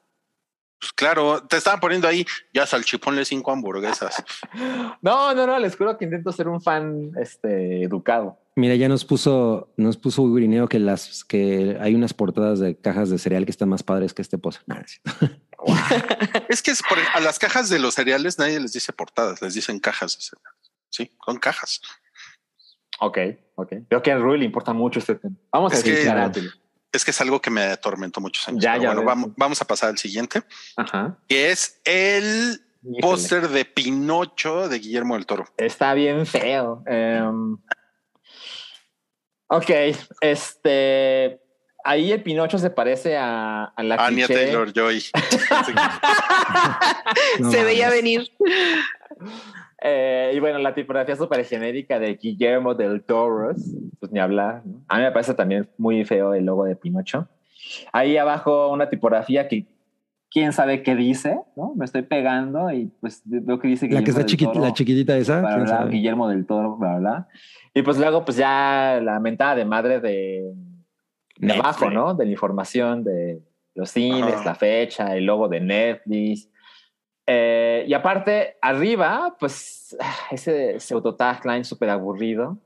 Pues 0.81 0.93
claro, 0.95 1.43
te 1.47 1.59
estaban 1.59 1.79
poniendo 1.79 2.09
ahí, 2.09 2.25
ya 2.55 2.65
salchiponle 2.67 3.25
cinco 3.27 3.53
hamburguesas. 3.53 4.25
No, 5.03 5.35
no, 5.35 5.47
no, 5.47 5.59
les 5.59 5.77
juro 5.77 5.97
que 5.99 6.07
intento 6.07 6.33
ser 6.33 6.49
un 6.49 6.61
fan 6.63 7.13
este, 7.21 7.83
educado. 7.85 8.39
Mira, 8.57 8.75
ya 8.75 8.89
nos 8.89 9.05
puso, 9.05 9.73
nos 9.77 9.97
puso 9.97 10.23
Gurineo 10.23 10.69
que 10.69 10.79
las 10.79 11.25
que 11.25 11.79
hay 11.81 11.95
unas 11.95 12.13
portadas 12.13 12.59
de 12.59 12.77
cajas 12.77 13.09
de 13.09 13.19
cereal 13.19 13.45
que 13.45 13.53
están 13.53 13.69
más 13.69 13.83
padres 13.83 14.13
que 14.13 14.23
este 14.23 14.39
pozo. 14.39 14.61
Es 16.49 16.63
que 16.63 16.71
es 16.71 16.83
por, 16.83 16.99
a 17.15 17.21
las 17.21 17.39
cajas 17.39 17.69
de 17.69 17.79
los 17.79 17.95
cereales 17.95 18.39
nadie 18.39 18.59
les 18.61 18.73
dice 18.73 18.93
portadas, 18.93 19.41
les 19.43 19.55
dicen 19.55 19.79
cajas 19.79 20.17
de 20.17 20.23
cereales. 20.23 20.73
Sí, 20.91 21.11
son 21.25 21.39
cajas. 21.39 21.81
Ok, 23.01 23.19
ok. 23.55 23.73
Creo 23.89 24.03
que 24.03 24.13
a 24.13 24.19
Rui 24.19 24.39
le 24.39 24.45
importa 24.45 24.73
mucho 24.73 24.99
este 24.99 25.15
tema. 25.15 25.37
Vamos 25.53 25.73
a 25.73 25.77
decir 25.77 25.95
que-. 25.95 26.51
Es 26.93 27.05
que 27.05 27.13
es 27.13 27.21
algo 27.21 27.41
que 27.41 27.51
me 27.51 27.63
atormentó 27.63 28.21
muchos 28.21 28.49
años. 28.49 28.63
Ya, 28.63 28.73
Pero 28.73 28.83
ya 28.83 28.89
bueno, 28.89 29.01
veo. 29.03 29.07
vamos, 29.09 29.31
vamos 29.37 29.63
a 29.63 29.65
pasar 29.65 29.91
al 29.91 29.99
siguiente, 29.99 30.43
Ajá. 30.77 31.19
que 31.29 31.53
es 31.53 31.81
el 31.85 32.61
póster 33.01 33.49
de 33.49 33.65
Pinocho 33.65 34.69
de 34.69 34.79
Guillermo 34.81 35.15
del 35.15 35.25
Toro. 35.25 35.47
Está 35.57 35.95
bien 35.95 36.27
feo. 36.27 36.83
Em, 36.87 37.57
ok, 39.51 39.71
este. 40.21 41.41
Ahí 41.83 42.13
el 42.13 42.23
Pinocho 42.23 42.59
se 42.59 42.69
parece 42.69 43.17
a, 43.17 43.65
a 43.65 43.83
la 43.83 43.95
Anya 43.95 44.27
cliché. 44.27 44.45
Taylor 44.47 44.73
Joy. 44.73 45.03
No 47.41 47.51
Se 47.51 47.65
veía 47.65 47.89
venir. 47.89 48.31
Eh, 49.83 50.33
y 50.35 50.41
bueno, 50.41 50.59
la 50.59 50.75
tipografía 50.75 51.17
súper 51.17 51.45
genérica 51.45 51.99
de 51.99 52.15
Guillermo 52.17 52.75
del 52.75 53.03
Toro, 53.03 53.55
pues 53.99 54.13
ni 54.13 54.21
hablar. 54.21 54.63
¿no? 54.65 54.83
A 54.89 54.99
mí 54.99 55.05
me 55.05 55.13
parece 55.13 55.33
también 55.35 55.69
muy 55.79 56.05
feo 56.05 56.35
el 56.35 56.45
logo 56.45 56.65
de 56.65 56.77
Pinocho. 56.77 57.29
Ahí 57.93 58.17
abajo 58.19 58.69
una 58.69 58.89
tipografía 58.91 59.49
que 59.49 59.65
quién 60.31 60.53
sabe 60.53 60.83
qué 60.83 60.95
dice, 60.95 61.41
¿no? 61.57 61.75
Me 61.75 61.85
estoy 61.85 62.03
pegando 62.03 62.71
y 62.71 62.87
pues 63.01 63.23
veo 63.25 63.59
que 63.59 63.69
dice 63.69 63.89
La 63.89 64.03
que 64.03 64.11
está 64.11 64.21
del 64.21 64.31
chiquita, 64.31 64.53
Toro, 64.53 64.65
la 64.65 64.73
chiquitita 64.73 65.17
esa. 65.17 65.87
Guillermo 65.87 66.29
del 66.29 66.47
Toro, 66.47 66.77
bla, 66.77 66.99
bla. 66.99 67.29
Y 67.75 67.83
pues 67.83 67.99
luego 67.99 68.25
pues 68.25 68.37
ya 68.37 69.01
la 69.03 69.19
mentada 69.21 69.57
de 69.57 69.65
madre 69.65 70.01
de, 70.01 70.53
de 71.37 71.53
abajo, 71.53 71.91
¿no? 71.91 72.15
De 72.15 72.25
la 72.25 72.31
información 72.31 73.03
de 73.03 73.43
los 73.75 73.91
cines, 73.91 74.35
Ajá. 74.35 74.45
la 74.45 74.55
fecha, 74.55 75.17
el 75.17 75.25
logo 75.25 75.49
de 75.49 75.61
Netflix. 75.61 76.49
Eh, 77.27 77.85
y 77.87 77.95
aparte, 77.95 78.57
arriba, 78.61 79.37
pues 79.39 79.97
ese 80.31 80.81
pseudo 80.81 81.15
tagline 81.15 81.65
súper 81.65 81.91
aburrido. 81.91 82.59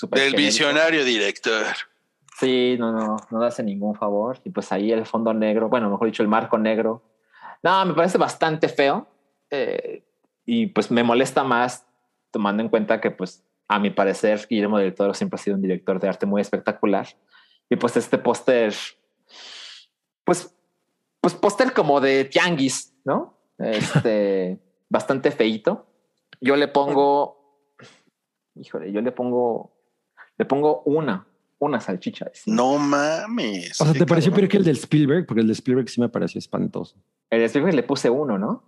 Del 0.00 0.10
genérico. 0.10 0.36
visionario 0.36 1.04
director. 1.04 1.64
Sí, 2.38 2.76
no, 2.78 2.92
no, 2.92 3.16
no 3.30 3.42
hace 3.42 3.62
ningún 3.62 3.94
favor. 3.96 4.38
Y 4.44 4.50
pues 4.50 4.70
ahí 4.70 4.92
el 4.92 5.06
fondo 5.06 5.34
negro, 5.34 5.68
bueno, 5.68 5.90
mejor 5.90 6.06
dicho, 6.06 6.22
el 6.22 6.28
marco 6.28 6.56
negro. 6.56 7.02
No, 7.62 7.84
me 7.84 7.94
parece 7.94 8.18
bastante 8.18 8.68
feo. 8.68 9.08
eh, 9.50 10.04
y 10.50 10.68
pues 10.68 10.90
me 10.90 11.02
molesta 11.02 11.44
más 11.44 11.86
tomando 12.30 12.62
en 12.62 12.70
cuenta 12.70 13.02
que 13.02 13.10
pues 13.10 13.44
a 13.68 13.78
mi 13.78 13.90
parecer 13.90 14.46
Guillermo 14.48 14.78
del 14.78 14.94
Toro 14.94 15.12
siempre 15.12 15.34
ha 15.34 15.42
sido 15.42 15.56
un 15.56 15.62
director 15.62 16.00
de 16.00 16.08
arte 16.08 16.24
muy 16.24 16.40
espectacular. 16.40 17.06
Y 17.68 17.76
pues 17.76 17.98
este 17.98 18.16
póster, 18.16 18.72
pues, 20.24 20.56
pues 21.20 21.34
póster 21.34 21.74
como 21.74 22.00
de 22.00 22.24
tianguis, 22.24 22.94
¿no? 23.04 23.34
Este, 23.58 24.58
bastante 24.88 25.30
feito. 25.32 25.86
Yo 26.40 26.56
le 26.56 26.68
pongo, 26.68 27.60
híjole, 28.54 28.90
yo 28.90 29.02
le 29.02 29.12
pongo, 29.12 29.72
le 30.38 30.46
pongo 30.46 30.80
una, 30.86 31.26
una 31.58 31.80
salchicha. 31.80 32.26
de. 32.26 32.32
No 32.46 32.78
mames. 32.78 33.80
O 33.80 33.84
sea, 33.84 33.92
¿te 33.92 34.06
pareció 34.06 34.32
peor 34.32 34.48
que 34.48 34.56
el 34.58 34.64
del 34.64 34.76
Spielberg? 34.76 35.26
Porque 35.26 35.40
el 35.40 35.46
de 35.46 35.52
Spielberg 35.54 35.88
sí 35.88 36.00
me 36.00 36.08
pareció 36.08 36.38
espantoso. 36.38 36.96
El 37.30 37.42
Spielberg 37.42 37.74
le 37.74 37.82
puse 37.82 38.08
uno, 38.10 38.38
¿no? 38.38 38.62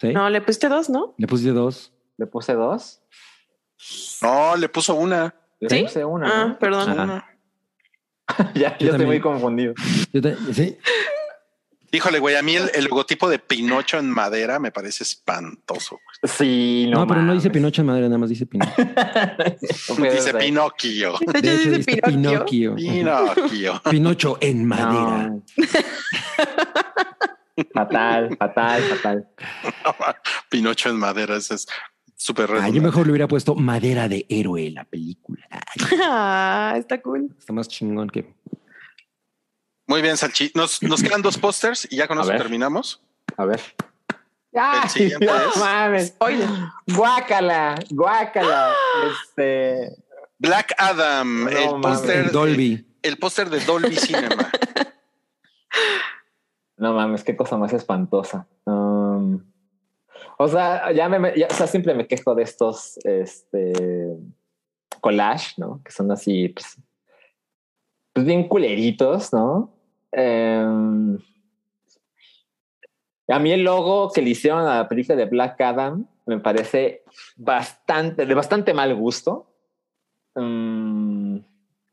¿Sí? 0.00 0.12
No, 0.12 0.28
le 0.30 0.40
pusiste 0.40 0.68
dos, 0.68 0.88
¿no? 0.90 1.14
Le 1.16 1.26
puse 1.26 1.50
dos. 1.50 1.92
Le 2.16 2.26
puse 2.26 2.54
dos. 2.54 3.00
No, 4.22 4.56
le 4.56 4.68
puso 4.68 4.94
una. 4.94 5.34
Le 5.60 5.68
¿Sí? 5.68 5.82
puse 5.82 6.04
una. 6.04 6.42
Ah, 6.42 6.46
¿no? 6.48 6.58
perdón. 6.58 6.96
No. 6.96 7.24
ya, 8.54 8.76
Yo 8.78 8.86
yo 8.86 8.90
estoy 8.92 9.06
muy 9.06 9.20
confundido. 9.20 9.74
Yo 10.12 10.20
te- 10.20 10.36
sí. 10.52 10.76
Híjole, 11.90 12.18
güey, 12.18 12.36
a 12.36 12.42
mí 12.42 12.54
el, 12.54 12.70
el 12.74 12.84
logotipo 12.84 13.30
de 13.30 13.38
Pinocho 13.38 13.98
en 13.98 14.10
madera 14.10 14.58
me 14.58 14.70
parece 14.70 15.04
espantoso. 15.04 15.96
güey. 15.96 16.32
Sí, 16.36 16.86
no. 16.90 17.00
No, 17.00 17.06
pero 17.06 17.22
no 17.22 17.32
dice. 17.34 17.48
Pinocho 17.50 17.80
en 17.80 17.86
madre, 17.86 18.02
nada 18.02 18.18
más 18.18 18.28
dice 18.28 18.44
Pinocho. 18.46 18.72
Dice 19.96 20.20
ser. 20.20 20.38
Pinocchio. 20.38 21.14
De 21.32 21.38
hecho, 21.38 21.50
dice 21.50 21.70
dice 21.78 22.00
Pinocchio. 22.04 22.74
Pinocchio. 22.74 23.80
Pinocho 23.90 24.36
en 24.40 24.66
madera. 24.66 25.28
No. 25.28 25.42
fatal, 27.74 28.36
fatal, 28.38 28.82
fatal. 28.82 29.28
Pinocho 30.50 30.90
en 30.90 30.96
madera, 30.96 31.36
ese 31.36 31.54
es 31.54 31.66
súper 32.16 32.50
Ah, 32.60 32.68
yo 32.68 32.82
mejor 32.82 33.06
le 33.06 33.12
hubiera 33.12 33.28
puesto 33.28 33.54
madera 33.54 34.08
de 34.08 34.26
héroe 34.28 34.70
la 34.70 34.84
película. 34.84 35.46
Ay, 35.50 35.98
Ah, 36.04 36.74
está 36.76 37.00
cool. 37.00 37.34
está 37.38 37.52
más 37.52 37.68
chingón 37.68 38.08
que. 38.10 38.34
Muy 39.88 40.02
bien, 40.02 40.16
Salchi. 40.16 40.52
Nos, 40.54 40.80
nos 40.82 41.02
quedan 41.02 41.22
dos 41.22 41.36
pósters 41.36 41.88
y 41.90 41.96
ya 41.96 42.06
con 42.06 42.18
A 42.18 42.22
eso 42.22 42.30
ver. 42.30 42.38
terminamos. 42.42 43.02
A 43.36 43.44
ver. 43.44 43.60
Ay, 44.54 44.88
siguiente 44.88 45.26
no 45.26 45.36
es- 45.36 45.56
mames. 45.56 46.16
Guácala, 46.86 47.74
guácala. 47.90 48.72
Este. 49.10 49.96
Black 50.38 50.74
Adam, 50.78 51.44
No 51.44 51.50
el 51.50 51.80
póster 51.80 52.16
El 52.26 52.30
Dolby. 52.32 52.86
el 53.02 53.18
póster 53.18 53.50
de 53.50 53.60
Dolby 53.60 53.96
Cinema. 53.96 54.50
No 56.76 56.92
mames, 56.94 57.24
qué 57.24 57.36
cosa 57.36 57.56
más 57.56 57.72
espantosa. 57.72 58.46
Um, 58.64 59.42
o 60.38 60.46
sea, 60.48 60.92
ya 60.92 61.08
me, 61.08 61.36
ya, 61.36 61.48
o 61.50 61.54
sea, 61.54 61.66
siempre 61.66 61.92
me 61.92 62.06
quejo 62.06 62.36
de 62.36 62.44
estos, 62.44 62.98
este, 63.04 63.72
collage, 65.00 65.54
¿no? 65.56 65.82
Que 65.84 65.90
son 65.90 66.12
así, 66.12 66.48
pues, 66.50 66.76
pues 68.12 68.24
bien 68.24 68.46
culeritos, 68.46 69.32
¿no? 69.32 69.74
Em, 70.12 71.18
a 73.28 73.38
mí 73.38 73.52
el 73.52 73.62
logo 73.62 74.10
que 74.10 74.22
le 74.22 74.30
hicieron 74.30 74.66
a 74.66 74.78
la 74.78 74.88
película 74.88 75.16
de 75.16 75.26
Black 75.26 75.60
Adam 75.60 76.06
me 76.26 76.38
parece 76.38 77.02
bastante, 77.36 78.26
de 78.26 78.34
bastante 78.34 78.74
mal 78.74 78.94
gusto. 78.94 79.46
Mm, 80.34 81.38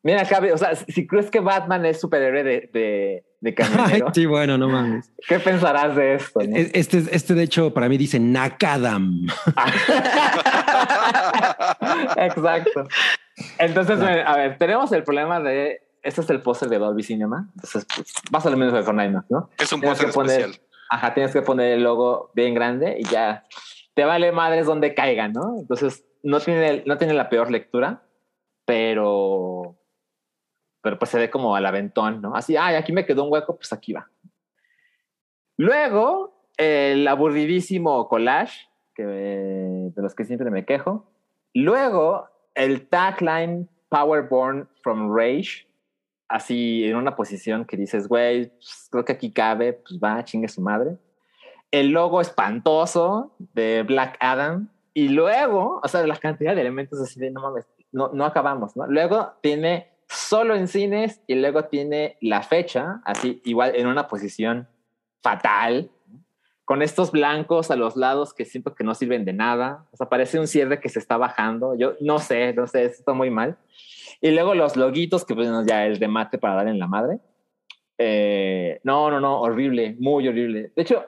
mira, 0.04 0.22
acá, 0.22 0.42
o 0.54 0.58
sea, 0.58 0.76
si 0.76 1.08
crees 1.08 1.32
que 1.32 1.40
Batman 1.40 1.86
es 1.86 2.02
superhéroe 2.02 2.44
de, 2.44 2.70
de, 2.74 3.26
de 3.40 3.56
camionero, 3.56 4.12
sí, 4.14 4.26
bueno, 4.26 4.58
no 4.58 4.68
mames. 4.68 5.10
¿qué 5.28 5.40
pensarás 5.40 5.96
de 5.96 6.16
esto? 6.16 6.42
no? 6.42 6.56
Este, 6.56 7.04
este, 7.12 7.34
de 7.34 7.44
hecho, 7.44 7.74
para 7.74 7.88
mí 7.88 7.98
dice 7.98 8.20
Nakadam. 8.20 9.28
Exacto. 12.18 12.88
Entonces, 13.58 14.00
a 14.00 14.36
ver, 14.36 14.58
tenemos 14.58 14.92
el 14.92 15.04
problema 15.04 15.40
de. 15.40 15.82
Este 16.06 16.22
es 16.22 16.30
el 16.30 16.40
póster 16.44 16.70
de 16.70 16.78
Dolby 16.78 17.02
Cinema. 17.02 17.50
Entonces, 17.56 17.88
pues, 17.96 18.14
vas 18.30 18.46
a 18.46 18.52
lo 18.52 18.58
menos 18.58 18.86
con 18.86 19.02
IMAX, 19.02 19.32
¿no? 19.32 19.50
Es 19.58 19.74
un 19.74 19.82
póster 19.82 20.10
especial. 20.10 20.52
Ajá, 20.92 21.16
tienes 21.16 21.34
que 21.34 21.42
poner 21.42 21.72
el 21.72 21.84
logo 21.84 22.30
bien 22.36 22.54
grande 22.54 22.98
y 23.00 23.06
ya 23.06 23.44
te 23.96 24.06
vale 24.06 24.32
madres 24.32 24.68
donde 24.68 24.94
caigan, 24.94 25.34
¿no? 25.34 25.56
Entonces, 25.58 26.06
no 26.22 26.40
tiene, 26.40 26.84
no 26.86 27.00
tiene 27.00 27.16
la 27.16 27.28
peor 27.28 27.50
lectura, 27.50 28.04
pero. 28.66 29.78
Pero 30.84 31.00
pues 31.00 31.10
se 31.10 31.18
ve 31.18 31.32
como 31.32 31.56
al 31.56 31.66
aventón, 31.66 32.22
¿no? 32.22 32.36
Así, 32.36 32.56
ay, 32.56 32.76
aquí 32.76 32.94
me 32.94 33.08
quedó 33.08 33.24
un 33.24 33.34
hueco, 33.34 33.56
pues 33.56 33.74
aquí 33.74 33.92
va. 33.92 34.08
Luego, 35.58 36.52
el 36.58 37.08
aburridísimo 37.08 38.08
collage, 38.08 38.68
que 38.94 39.04
de 39.04 40.02
los 40.04 40.14
que 40.14 40.26
siempre 40.26 40.52
me 40.52 40.66
quejo. 40.66 41.12
Luego, 41.56 42.30
el 42.54 42.88
tagline 42.90 43.68
Powerborn 43.90 44.70
from 44.84 45.12
Rage, 45.12 45.68
así 46.28 46.86
en 46.86 46.96
una 46.96 47.16
posición 47.16 47.66
que 47.66 47.78
dices, 47.78 48.08
güey, 48.08 48.48
pues, 48.50 48.88
creo 48.92 49.06
que 49.06 49.14
aquí 49.14 49.32
cabe, 49.32 49.74
pues 49.74 50.00
va, 50.04 50.24
chingue 50.24 50.48
su 50.48 50.62
madre. 50.62 50.98
El 51.72 51.90
logo 51.90 52.22
espantoso 52.22 53.36
de 53.54 53.84
Black 53.84 54.18
Adam. 54.20 54.70
Y 54.94 55.10
luego, 55.10 55.82
o 55.84 55.88
sea, 55.88 56.06
la 56.08 56.16
cantidad 56.16 56.56
de 56.56 56.62
elementos 56.62 57.02
así 57.02 57.20
de 57.20 57.30
no 57.30 57.42
mames, 57.42 57.68
no, 57.92 58.10
no 58.14 58.26
acabamos, 58.26 58.78
¿no? 58.78 58.88
Luego 58.88 59.34
tiene 59.42 59.92
solo 60.08 60.56
en 60.56 60.68
cines 60.68 61.22
y 61.28 61.36
luego 61.36 61.66
tiene 61.66 62.18
la 62.22 62.42
fecha, 62.44 63.02
así 63.04 63.42
igual 63.44 63.76
en 63.76 63.88
una 63.88 64.08
posición 64.08 64.70
fatal, 65.22 65.90
con 66.66 66.82
estos 66.82 67.12
blancos 67.12 67.70
a 67.70 67.76
los 67.76 67.96
lados 67.96 68.34
que 68.34 68.44
siento 68.44 68.74
que 68.74 68.84
no 68.84 68.96
sirven 68.96 69.24
de 69.24 69.34
nada. 69.34 69.86
O 69.92 69.98
sea, 69.98 70.10
parece 70.10 70.40
un 70.40 70.48
cierre 70.48 70.80
que 70.80 70.90
se 70.90 71.00
está 71.00 71.16
bajando. 71.16 71.76
Yo 71.76 71.94
no 72.02 72.18
sé, 72.18 72.54
no 72.54 72.66
sé, 72.66 72.86
esto 72.86 73.00
está 73.00 73.14
muy 73.14 73.30
mal. 73.30 73.58
Y 74.22 74.32
luego 74.32 74.56
los 74.56 74.76
loguitos, 74.76 75.26
que 75.26 75.34
bueno, 75.34 75.66
ya 75.66 75.86
el 75.86 76.00
de 76.00 76.08
mate 76.08 76.38
para 76.38 76.56
dar 76.56 76.68
en 76.68 76.80
la 76.80 76.88
madre. 76.88 77.20
Eh, 77.98 78.80
no, 78.84 79.10
no, 79.10 79.20
no, 79.20 79.40
horrible, 79.42 79.96
muy 80.00 80.28
horrible. 80.28 80.72
De 80.76 80.82
hecho, 80.82 81.06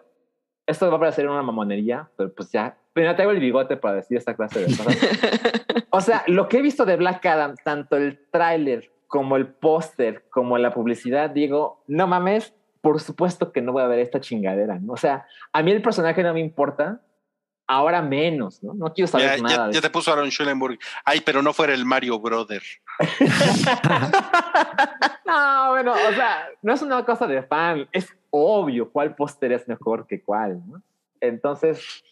esto 0.65 0.89
va 0.89 0.97
a 0.97 0.99
parecer 0.99 1.27
una 1.27 1.41
mamonería, 1.41 2.09
pero 2.15 2.33
pues 2.33 2.51
ya, 2.51 2.77
pero 2.93 3.13
traigo 3.15 3.31
el 3.31 3.39
bigote 3.39 3.77
para 3.77 3.95
decir 3.95 4.17
esta 4.17 4.35
clase 4.35 4.59
de 4.61 4.65
cosas. 4.77 4.97
o 5.89 6.01
sea, 6.01 6.23
lo 6.27 6.47
que 6.47 6.57
he 6.57 6.61
visto 6.61 6.85
de 6.85 6.95
Black 6.95 7.25
Adam, 7.25 7.55
tanto 7.63 7.95
el 7.97 8.19
tráiler 8.31 8.91
como 9.07 9.35
el 9.37 9.47
póster, 9.47 10.25
como 10.29 10.57
la 10.57 10.73
publicidad, 10.73 11.29
digo, 11.29 11.83
no 11.87 12.07
mames, 12.07 12.53
por 12.81 12.99
supuesto 12.99 13.51
que 13.51 13.61
no 13.61 13.71
voy 13.73 13.83
a 13.83 13.87
ver 13.87 13.99
esta 13.99 14.19
chingadera, 14.21 14.79
¿no? 14.79 14.93
O 14.93 14.97
sea, 14.97 15.25
a 15.53 15.63
mí 15.63 15.71
el 15.71 15.81
personaje 15.81 16.23
no 16.23 16.33
me 16.33 16.39
importa, 16.39 17.01
ahora 17.67 18.01
menos, 18.01 18.63
¿no? 18.63 18.73
No 18.73 18.93
quiero 18.93 19.07
saber 19.07 19.37
Ya, 19.37 19.41
nada. 19.43 19.55
ya- 19.55 19.67
de 19.67 19.73
ya 19.73 19.81
te 19.81 19.89
puso 19.89 20.11
Aaron 20.11 20.29
Schulenburg. 20.29 20.77
Ay, 21.03 21.21
pero 21.21 21.41
no 21.41 21.51
fuera 21.53 21.73
el 21.73 21.83
Mario 21.85 22.19
Brother. 22.19 22.61
no, 25.25 25.69
bueno, 25.69 25.93
o 25.93 26.13
sea, 26.13 26.47
no 26.61 26.73
es 26.73 26.81
una 26.81 27.05
cosa 27.05 27.27
de 27.27 27.43
fan, 27.43 27.87
es 27.91 28.09
obvio 28.29 28.91
cuál 28.91 29.15
póster 29.15 29.51
es 29.51 29.67
mejor 29.67 30.07
que 30.07 30.21
cuál, 30.21 30.61
¿no? 30.67 30.81
Entonces, 31.19 32.03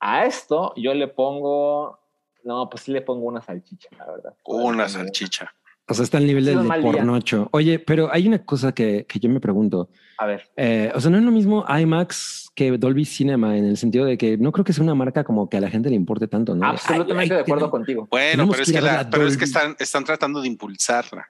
a 0.00 0.24
esto 0.24 0.72
yo 0.76 0.94
le 0.94 1.08
pongo, 1.08 1.98
no, 2.42 2.68
pues 2.68 2.84
sí 2.84 2.92
le 2.92 3.02
pongo 3.02 3.26
una 3.26 3.40
salchicha, 3.40 3.90
la 3.98 4.06
verdad. 4.06 4.34
Una 4.44 4.88
salchicha. 4.88 5.54
O 5.86 5.92
sea, 5.92 6.02
está 6.04 6.16
al 6.18 6.26
nivel 6.26 6.46
del 6.46 6.62
de 6.62 6.80
pornocho. 6.80 7.48
Oye, 7.52 7.78
pero 7.78 8.08
hay 8.10 8.26
una 8.26 8.38
cosa 8.44 8.72
que, 8.72 9.04
que 9.06 9.18
yo 9.18 9.28
me 9.28 9.38
pregunto. 9.38 9.90
A 10.16 10.24
ver, 10.26 10.50
Eh, 10.56 10.90
o 10.94 11.00
sea, 11.00 11.10
no 11.10 11.18
es 11.18 11.22
lo 11.24 11.30
mismo 11.30 11.64
IMAX 11.68 12.50
que 12.54 12.70
Dolby 12.78 13.04
Cinema 13.04 13.58
en 13.58 13.66
el 13.66 13.76
sentido 13.76 14.06
de 14.06 14.16
que 14.16 14.38
no 14.38 14.50
creo 14.52 14.64
que 14.64 14.72
sea 14.72 14.82
una 14.82 14.94
marca 14.94 15.24
como 15.24 15.50
que 15.50 15.58
a 15.58 15.60
la 15.60 15.68
gente 15.68 15.90
le 15.90 15.96
importe 15.96 16.26
tanto, 16.26 16.54
¿no? 16.54 16.64
absolutamente 16.66 17.12
Ay, 17.14 17.30
ay, 17.30 17.36
de 17.36 17.40
acuerdo 17.42 17.66
tenemos- 17.66 17.70
contigo. 17.70 18.08
Bueno, 18.10 18.48
pero 18.48 18.62
es 18.62 18.72
que 18.72 18.80
la- 18.80 19.10
pero 19.10 19.26
es 19.26 19.36
que 19.36 19.44
están, 19.44 19.76
están 19.78 20.04
tratando 20.04 20.40
de 20.40 20.48
impulsarla. 20.48 21.28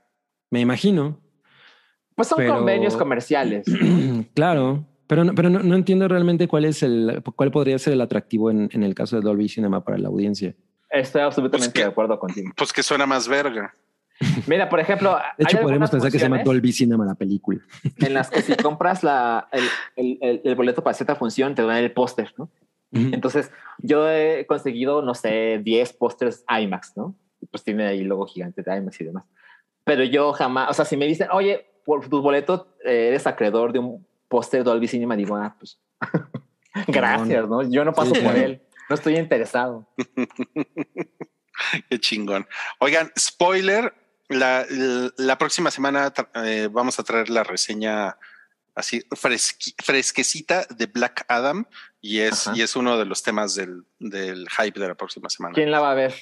Me 0.50 0.60
imagino. 0.60 1.18
Pues 2.14 2.28
son 2.28 2.36
Pero- 2.38 2.54
convenios 2.56 2.96
comerciales. 2.96 3.66
claro, 4.34 4.86
pero 5.08 5.24
no, 5.24 5.34
pero 5.34 5.50
no, 5.50 5.60
no 5.64 5.74
entiendo 5.74 6.06
realmente 6.06 6.46
cuál 6.46 6.64
es 6.64 6.82
el 6.84 7.22
cuál 7.34 7.50
podría 7.50 7.76
ser 7.80 7.94
el 7.94 8.00
atractivo 8.00 8.50
en, 8.52 8.68
en 8.72 8.82
el 8.84 8.94
caso 8.94 9.16
de 9.16 9.22
Dolby 9.22 9.48
Cinema 9.48 9.82
para 9.82 9.98
la 9.98 10.08
audiencia. 10.08 10.54
Estoy 10.90 11.22
absolutamente 11.22 11.66
Pues 11.70 11.74
que- 11.74 11.80
de 11.80 11.86
acuerdo 11.88 12.18
contigo. 12.20 12.52
Pues 12.56 12.72
que 12.72 12.84
suena 12.84 13.04
más 13.04 13.26
verga. 13.26 13.74
Mira, 14.46 14.68
por 14.68 14.80
ejemplo, 14.80 15.18
De 15.38 15.44
hecho, 15.44 15.58
algunas 15.58 15.90
pensar 15.90 16.10
que 16.10 16.18
se 16.18 16.24
llama 16.24 16.42
Dolby 16.42 16.72
Cinema 16.72 17.04
la 17.04 17.14
película. 17.14 17.60
en 17.98 18.14
las 18.14 18.30
que 18.30 18.42
si 18.42 18.54
compras 18.56 19.02
la, 19.02 19.48
el, 19.52 19.64
el- 19.96 20.18
el- 20.20 20.40
el 20.44 20.54
boleto 20.54 20.82
para 20.82 20.94
cierta 20.94 21.16
función, 21.16 21.54
te 21.54 21.62
dan 21.62 21.78
el 21.78 21.92
póster, 21.92 22.32
¿no? 22.36 22.44
Ujú. 22.92 23.08
Entonces, 23.12 23.50
yo 23.78 24.08
he 24.08 24.46
conseguido, 24.46 25.02
no 25.02 25.14
sé, 25.14 25.60
10 25.62 25.92
pósters 25.94 26.44
IMAX, 26.48 26.96
¿no? 26.96 27.14
Pues 27.50 27.64
tiene 27.64 27.86
ahí 27.86 28.04
logo 28.04 28.26
gigante 28.26 28.62
de 28.62 28.76
IMAX 28.76 29.00
y 29.00 29.04
demás. 29.04 29.24
Pero 29.84 30.04
yo 30.04 30.32
jamás, 30.32 30.70
o 30.70 30.74
sea, 30.74 30.84
si 30.84 30.96
me 30.96 31.06
dicen, 31.06 31.28
oye, 31.32 31.66
por 31.84 32.08
tu 32.08 32.22
boleto 32.22 32.68
eh, 32.84 33.08
eres 33.08 33.26
acreedor 33.26 33.72
de 33.72 33.80
un 33.80 34.06
póster 34.28 34.64
Dolby 34.64 34.88
Cinema, 34.88 35.16
digo, 35.16 35.36
ah, 35.36 35.54
pues 35.58 35.78
gracias, 36.88 37.48
¿no? 37.48 37.62
Yo 37.68 37.84
no 37.84 37.92
paso 37.92 38.14
Sí, 38.14 38.20
por 38.22 38.32
claro. 38.32 38.46
él, 38.46 38.62
no 38.88 38.94
estoy 38.94 39.16
interesado. 39.16 39.86
Qué 41.88 41.98
chingón. 41.98 42.46
Oigan, 42.78 43.10
spoiler, 43.18 43.92
la, 44.28 44.64
la 45.16 45.38
próxima 45.38 45.70
semana 45.70 46.12
eh, 46.44 46.68
vamos 46.70 46.98
a 46.98 47.02
traer 47.02 47.28
la 47.30 47.44
reseña 47.44 48.16
así 48.74 49.02
fresqui- 49.10 49.74
fresquecita 49.82 50.66
de 50.70 50.86
Black 50.86 51.24
Adam 51.28 51.64
y 52.00 52.20
es, 52.20 52.46
Ajá. 52.48 52.56
y 52.56 52.62
es 52.62 52.74
uno 52.76 52.98
de 52.98 53.04
los 53.04 53.22
temas 53.22 53.54
del, 53.54 53.84
del 53.98 54.48
hype 54.50 54.78
de 54.80 54.88
la 54.88 54.94
próxima 54.94 55.28
semana. 55.28 55.54
¿Quién 55.54 55.70
la 55.70 55.80
va 55.80 55.92
a 55.92 55.94
ver? 55.94 56.14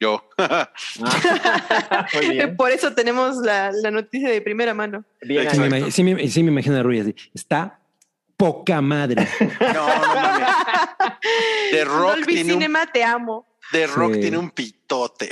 Yo. 0.00 0.28
Ah. 0.38 0.70
Por 2.56 2.70
eso 2.70 2.94
tenemos 2.94 3.36
la, 3.38 3.70
la 3.72 3.90
noticia 3.90 4.30
de 4.30 4.40
primera 4.40 4.72
mano. 4.74 5.04
bien 5.20 5.48
Sí, 5.50 5.58
me, 5.58 5.66
Exacto. 5.66 5.86
imag- 5.86 5.90
sí 5.90 6.02
me- 6.04 6.28
sí 6.28 6.42
me 6.42 6.50
imagino 6.50 6.76
a 6.78 6.82
Rui 6.82 7.00
así. 7.00 7.14
Está 7.34 7.78
poca 8.36 8.80
madre. 8.80 9.28
no, 9.60 9.72
no 9.74 10.14
mames. 10.14 10.48
The 11.70 11.84
Rock, 11.84 12.14
Dolby 12.16 12.34
tiene 12.34 12.52
un, 12.54 12.58
Cinema, 12.60 12.86
te 12.86 13.04
amo. 13.04 13.46
The 13.72 13.86
Rock 13.86 14.14
Sí. 14.14 14.20
tiene 14.20 14.38
un 14.38 14.50
pitote. 14.50 15.30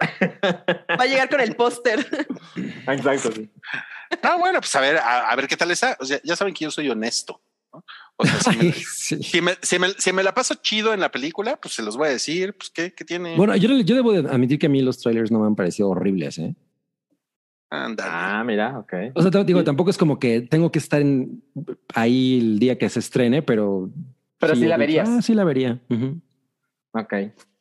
Va 0.00 1.04
a 1.04 1.06
llegar 1.06 1.28
con 1.28 1.40
el 1.40 1.54
póster. 1.56 2.06
Exacto, 2.86 3.32
sí. 3.32 3.50
Ah, 4.22 4.36
bueno, 4.38 4.60
pues 4.60 4.74
a 4.76 4.80
ver, 4.80 4.96
a, 4.98 5.30
a 5.30 5.36
ver 5.36 5.46
qué 5.46 5.56
tal 5.56 5.70
está. 5.70 5.96
O 6.00 6.04
sea, 6.04 6.20
ya 6.24 6.34
saben 6.36 6.52
que 6.54 6.64
yo 6.64 6.70
soy 6.70 6.88
honesto. 6.90 7.40
¿no? 7.72 7.84
O 8.16 8.26
sea, 8.26 8.40
si 8.52 8.56
me, 8.58 8.72
sí. 8.72 9.22
si 9.22 9.40
me- 9.40 9.54
si 9.62 9.78
me- 9.78 9.90
si 9.96 10.12
me 10.12 10.22
la 10.22 10.34
paso 10.34 10.54
chido 10.56 10.92
en 10.92 11.00
la 11.00 11.10
película, 11.10 11.56
pues 11.56 11.74
se 11.74 11.82
los 11.82 11.96
voy 11.96 12.08
a 12.08 12.10
decir. 12.10 12.54
Pues 12.56 12.70
qué, 12.70 12.92
qué 12.92 13.04
tiene. 13.04 13.36
Bueno, 13.36 13.54
yo, 13.56 13.68
yo 13.80 13.94
debo 13.94 14.12
de 14.12 14.28
admitir 14.28 14.58
que 14.58 14.66
a 14.66 14.70
mí 14.70 14.82
los 14.82 14.98
trailers 14.98 15.30
no 15.30 15.38
me 15.40 15.46
han 15.46 15.54
parecido 15.56 15.88
horribles, 15.90 16.38
¿eh? 16.38 16.54
Ándale. 17.72 18.10
Ah, 18.12 18.42
mira, 18.44 18.78
ok. 18.80 18.92
O 19.14 19.22
sea, 19.22 19.30
te 19.30 19.44
digo, 19.44 19.62
tampoco 19.62 19.90
es 19.90 19.96
como 19.98 20.18
que 20.18 20.40
tengo 20.40 20.72
que 20.72 20.80
estar 20.80 21.00
en, 21.00 21.42
ahí 21.94 22.38
el 22.40 22.58
día 22.58 22.76
que 22.76 22.88
se 22.88 22.98
estrene, 22.98 23.42
pero. 23.42 23.90
Pero 24.38 24.56
sí 24.56 24.64
la 24.66 24.76
verías. 24.76 25.08
Ah, 25.08 25.22
sí 25.22 25.34
la 25.34 25.44
vería. 25.44 25.80
Ujú. 25.88 26.20
Ok. 26.92 27.12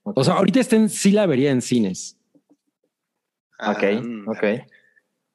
ok. 0.04 0.18
O 0.18 0.24
sea, 0.24 0.34
ahorita 0.36 0.60
estén, 0.62 0.90
sí 0.90 1.12
la 1.12 1.28
vería 1.28 1.52
en 1.52 1.62
cines. 1.62 2.18
Ok, 3.60 3.84
Ándale. 3.84 4.24
ok. 4.28 4.70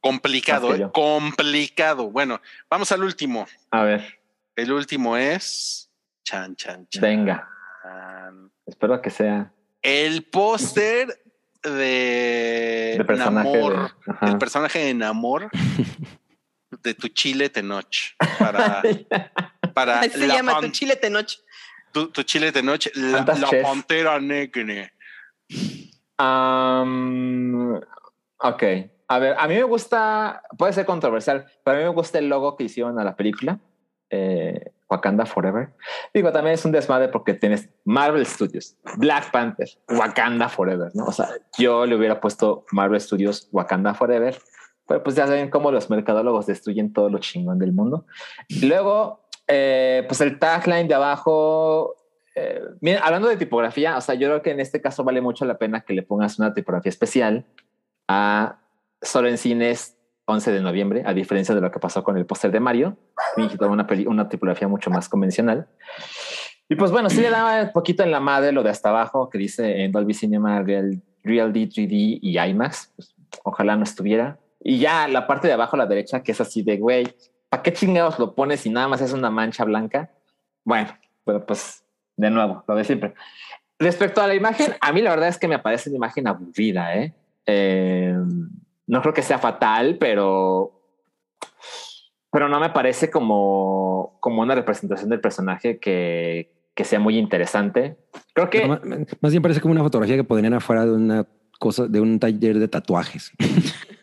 Complicado, 0.01 0.75
¿eh? 0.75 0.91
complicado. 0.93 2.11
Bueno, 2.11 2.41
vamos 2.69 2.93
al 2.93 3.03
último. 3.05 3.47
A 3.71 3.83
ver, 3.85 4.19
El 4.57 4.71
último 4.73 5.17
es. 5.17 5.91
Chan, 6.25 6.55
chan, 6.57 6.87
chan. 6.89 7.03
venga. 7.03 7.49
Espero 8.67 9.01
que 9.03 9.11
sea 9.11 9.53
El 9.83 10.25
póster 10.25 11.09
de, 11.63 12.95
de 12.99 13.05
personaje. 13.07 13.49
Namor, 13.53 13.93
de- 14.21 14.27
el 14.31 14.39
personaje 14.39 14.79
de 14.81 14.95
Namor 14.95 15.51
de 16.83 16.95
tu 16.95 17.09
chile 17.09 17.49
Tenoch 17.51 18.15
para, 18.39 18.83
para 19.75 20.01
Así 20.01 20.11
se 20.11 20.27
la 20.27 20.35
llama 20.37 20.61
tu 20.61 20.69
chile 20.69 20.97
tenoch. 20.97 21.31
tu, 21.93 22.09
tu 22.11 22.23
chile 22.25 22.53
Tenoch, 22.53 22.87
la, 22.95 23.21
la 23.25 23.51
pantera 23.63 24.19
negra. 24.21 24.91
Ok. 28.49 28.63
A 29.09 29.19
ver, 29.19 29.37
a 29.39 29.47
mí 29.49 29.55
me 29.55 29.65
gusta, 29.65 30.43
puede 30.57 30.73
ser 30.73 30.87
controversial, 30.87 31.45
pero 31.63 31.77
a 31.77 31.81
mí 31.81 31.85
me 31.85 31.95
gusta 31.95 32.19
el 32.19 32.29
logo 32.29 32.57
que 32.57 32.65
hicieron 32.65 32.99
a 32.99 33.05
la 33.05 33.17
película. 33.17 33.59
eh, 34.11 34.71
Wakanda 34.89 35.27
Forever. 35.27 35.71
Digo, 36.13 36.31
también 36.31 36.55
es 36.55 36.65
un 36.65 36.73
desmadre 36.73 37.09
porque 37.09 37.35
tienes 37.35 37.69
Marvel 37.85 38.25
Studios, 38.27 38.77
Black 38.97 39.31
Panther, 39.33 39.69
Wakanda 39.89 40.49
Forever, 40.49 40.91
¿no? 40.95 41.07
O 41.07 41.13
sea, 41.13 41.29
yo 41.59 41.85
le 41.87 41.97
hubiera 41.97 42.21
puesto 42.21 42.65
Marvel 42.71 43.01
Studios, 43.01 43.49
Wakanda 43.51 43.95
Forever, 43.95 44.39
pero 44.87 45.03
pues 45.03 45.17
ya 45.17 45.27
saben 45.27 45.51
cómo 45.51 45.73
los 45.73 45.91
mercadólogos 45.91 46.47
destruyen 46.47 46.93
todo 46.93 47.09
lo 47.11 47.19
chingón 47.19 47.59
del 47.59 47.73
mundo. 47.73 48.07
Luego, 48.63 49.27
eh, 49.49 50.05
pues 50.07 50.21
el 50.21 50.39
tagline 50.39 50.87
de 50.87 50.95
abajo, 50.95 51.97
eh, 52.37 52.63
hablando 53.03 53.29
de 53.29 53.37
tipografía, 53.37 53.97
o 53.97 54.01
sea, 54.01 54.15
yo 54.15 54.29
creo 54.29 54.43
que 54.43 54.51
en 54.51 54.61
este 54.61 54.81
caso 54.81 55.03
vale 55.03 55.21
mucho 55.21 55.45
la 55.45 55.59
pena 55.59 55.81
que 55.81 55.95
le 55.95 56.03
pongas 56.03 56.39
una 56.39 56.55
tipografía 56.55 56.91
especial 56.91 57.47
a 58.09 58.59
solo 59.01 59.29
en 59.29 59.39
cines 59.39 59.97
11 60.27 60.53
de 60.53 60.61
noviembre, 60.61 61.03
a 61.05 61.13
diferencia 61.13 61.55
de 61.55 61.61
lo 61.61 61.71
que 61.71 61.79
pasó 61.79 62.03
con 62.03 62.17
el 62.17 62.27
póster 62.27 62.51
de 62.51 62.61
Mario, 62.61 62.97
una, 63.37 63.87
una 64.07 64.29
tipografía 64.29 64.69
mucho 64.69 64.91
más 64.91 65.09
convencional. 65.09 65.69
Y 66.69 66.77
pues 66.77 66.91
bueno, 66.91 67.11
sí 67.11 67.21
le 67.21 67.31
daba 67.31 67.63
un 67.63 67.73
poquito 67.73 68.03
en 68.03 68.11
la 68.11 68.21
madre 68.21 68.53
lo 68.53 68.63
de 68.63 68.71
hasta 68.71 68.89
abajo 68.89 69.29
que 69.29 69.37
dice 69.37 69.85
en 69.85 69.93
Dolby 69.93 70.15
Cinema 70.15 70.63
Real, 70.63 71.03
Real 71.23 71.53
D, 71.53 71.69
3D 71.69 72.19
y 72.23 72.39
IMAX. 72.39 72.93
Pues, 72.97 73.15
ojalá 73.43 73.77
no 73.77 73.85
estuviera. 73.85 74.39
Y 74.61 74.79
ya 74.79 75.07
la 75.09 75.27
parte 75.27 75.47
de 75.47 75.55
abajo 75.55 75.77
a 75.77 75.81
la 75.81 75.87
derecha, 75.87 76.23
que 76.23 76.33
es 76.33 76.41
así 76.41 76.63
de, 76.63 76.79
güey, 76.79 77.15
¿para 77.51 77.63
qué 77.63 77.73
chingados 77.73 78.19
lo 78.19 78.35
pones 78.35 78.61
si 78.61 78.71
nada 78.71 78.89
más 78.89 79.03
es 79.03 79.13
una 79.13 79.31
mancha 79.31 79.65
blanca? 79.65 80.11
Bueno, 80.65 80.89
pero 81.25 81.45
pues 81.45 81.85
de 82.17 82.31
nuevo, 82.31 82.65
lo 82.67 82.75
de 82.75 82.85
siempre. 82.85 83.15
Respecto 83.79 84.23
a 84.23 84.27
la 84.27 84.35
imagen, 84.35 84.75
a 84.81 84.93
mí 84.93 85.03
la 85.03 85.11
verdad 85.11 85.29
es 85.29 85.39
que 85.39 85.49
me 85.49 85.59
parece 85.59 85.91
una 85.91 85.97
imagen 85.97 86.29
aburrida, 86.29 86.97
¿eh? 86.97 87.13
Eh 87.47 88.17
no 88.87 89.01
creo 89.01 89.15
que 89.15 89.23
sea 89.23 89.39
fatal, 89.39 89.97
pero, 89.99 90.81
pero 92.31 92.49
no 92.49 92.61
me 92.61 92.71
parece 92.71 93.11
como, 93.11 94.19
como 94.21 94.43
una 94.43 94.55
representación 94.55 95.11
del 95.11 95.21
personaje 95.21 95.79
que, 95.79 96.53
que 96.75 96.85
sea 96.85 97.01
muy 97.01 97.19
interesante. 97.19 97.97
Creo 98.35 98.51
que 98.51 98.67
más, 98.67 99.33
bien 99.33 99.43
parece 99.43 99.61
como 99.61 99.73
una 99.73 99.83
fotografía 99.83 100.17
que 100.17 100.25
podrían 100.25 100.55
afuera 100.55 100.85
de 100.85 100.93
una 100.93 101.27
cosa, 101.59 101.87
de 101.87 102.01
un 102.01 102.19
taller 102.19 102.59
de 102.59 102.69
tatuajes. 102.69 103.33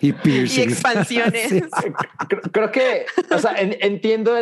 y 0.00 0.12
piercings. 0.12 0.58
Y 0.58 0.62
expansiones. 0.62 1.52
creo, 2.52 2.70
que, 2.72 3.06
o 3.30 3.38
sea, 3.38 3.54
entiendo, 3.58 4.34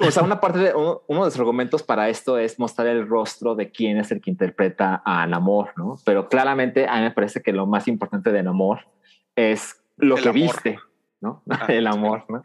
o 0.00 0.10
sea, 0.10 0.22
una 0.22 0.40
parte 0.40 0.58
de 0.58 0.74
uno, 0.74 1.02
de 1.08 1.14
los 1.14 1.38
argumentos 1.38 1.82
para 1.82 2.08
esto 2.08 2.38
es 2.38 2.58
mostrar 2.58 2.86
el 2.88 3.06
rostro 3.06 3.54
de 3.54 3.70
quién 3.70 3.98
es 3.98 4.10
el 4.10 4.20
que 4.20 4.30
interpreta 4.30 5.02
al 5.04 5.34
amor, 5.34 5.72
¿no? 5.76 5.96
Pero 6.04 6.28
claramente 6.28 6.86
a 6.86 6.96
mí 6.96 7.02
me 7.02 7.10
parece 7.10 7.42
que 7.42 7.52
lo 7.52 7.66
más 7.66 7.88
importante 7.88 8.32
del 8.32 8.48
amor 8.48 8.80
es 9.36 9.76
lo 9.96 10.16
que 10.16 10.30
viste. 10.30 10.78
¿no? 11.20 11.42
Ah, 11.50 11.66
el 11.68 11.86
amor, 11.86 12.24
¿no? 12.28 12.42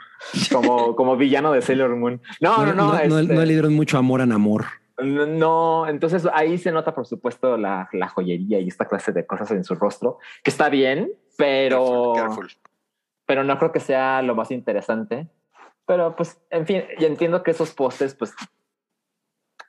Como, 0.51 0.95
como 0.95 1.15
villano 1.15 1.51
de 1.51 1.61
Sailor 1.61 1.95
Moon. 1.95 2.21
No, 2.41 2.65
no, 2.65 2.73
no. 2.73 2.93
No, 2.93 3.21
no, 3.21 3.45
le 3.45 3.53
dieron 3.53 3.73
mucho 3.73 3.97
amor 3.97 4.21
a 4.21 4.23
amor. 4.23 4.65
No, 5.01 5.87
entonces 5.87 6.27
ahí 6.33 6.57
se 6.57 6.71
nota, 6.71 6.93
por 6.93 7.05
supuesto, 7.05 7.57
la, 7.57 7.89
la, 7.93 8.07
joyería 8.07 8.59
y 8.59 8.67
esta 8.67 8.85
clase 8.85 9.11
de 9.11 9.25
cosas 9.25 9.51
en 9.51 9.63
su 9.63 9.75
rostro, 9.75 10.19
que 10.43 10.51
está 10.51 10.69
bien, 10.69 11.11
pero, 11.37 12.13
pero 13.25 13.43
no 13.43 13.57
creo 13.57 13.71
que 13.71 13.79
sea 13.79 14.21
lo 14.21 14.35
más 14.35 14.51
interesante. 14.51 15.27
Pero 15.85 16.15
pues, 16.15 16.39
en 16.49 16.65
fin, 16.65 16.83
y 16.97 17.05
entiendo 17.05 17.43
que 17.43 17.51
esos 17.51 17.73
postes, 17.73 18.15
pues, 18.15 18.33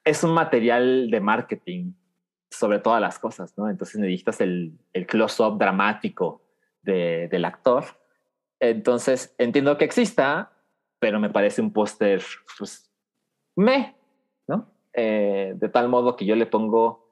es 0.05 0.23
un 0.23 0.33
material 0.33 1.11
de 1.11 1.21
marketing 1.21 1.93
sobre 2.51 2.79
todas 2.79 3.01
las 3.01 3.19
cosas, 3.19 3.57
¿no? 3.59 3.69
Entonces 3.69 4.01
necesitas 4.01 4.41
el, 4.41 4.79
el 4.93 5.07
close-up 5.07 5.59
dramático 5.59 6.43
de, 6.83 7.29
del 7.29 7.45
actor. 7.45 7.85
Entonces, 8.61 9.35
entiendo 9.39 9.77
que 9.77 9.85
exista, 9.85 10.53
pero 10.99 11.19
me 11.19 11.31
parece 11.31 11.61
un 11.61 11.73
póster, 11.73 12.23
pues, 12.59 12.91
me, 13.57 13.97
¿no? 14.47 14.71
Eh, 14.93 15.55
de 15.57 15.69
tal 15.69 15.89
modo 15.89 16.17
que 16.17 16.25
yo 16.25 16.37
le 16.37 16.47
pongo 16.47 17.09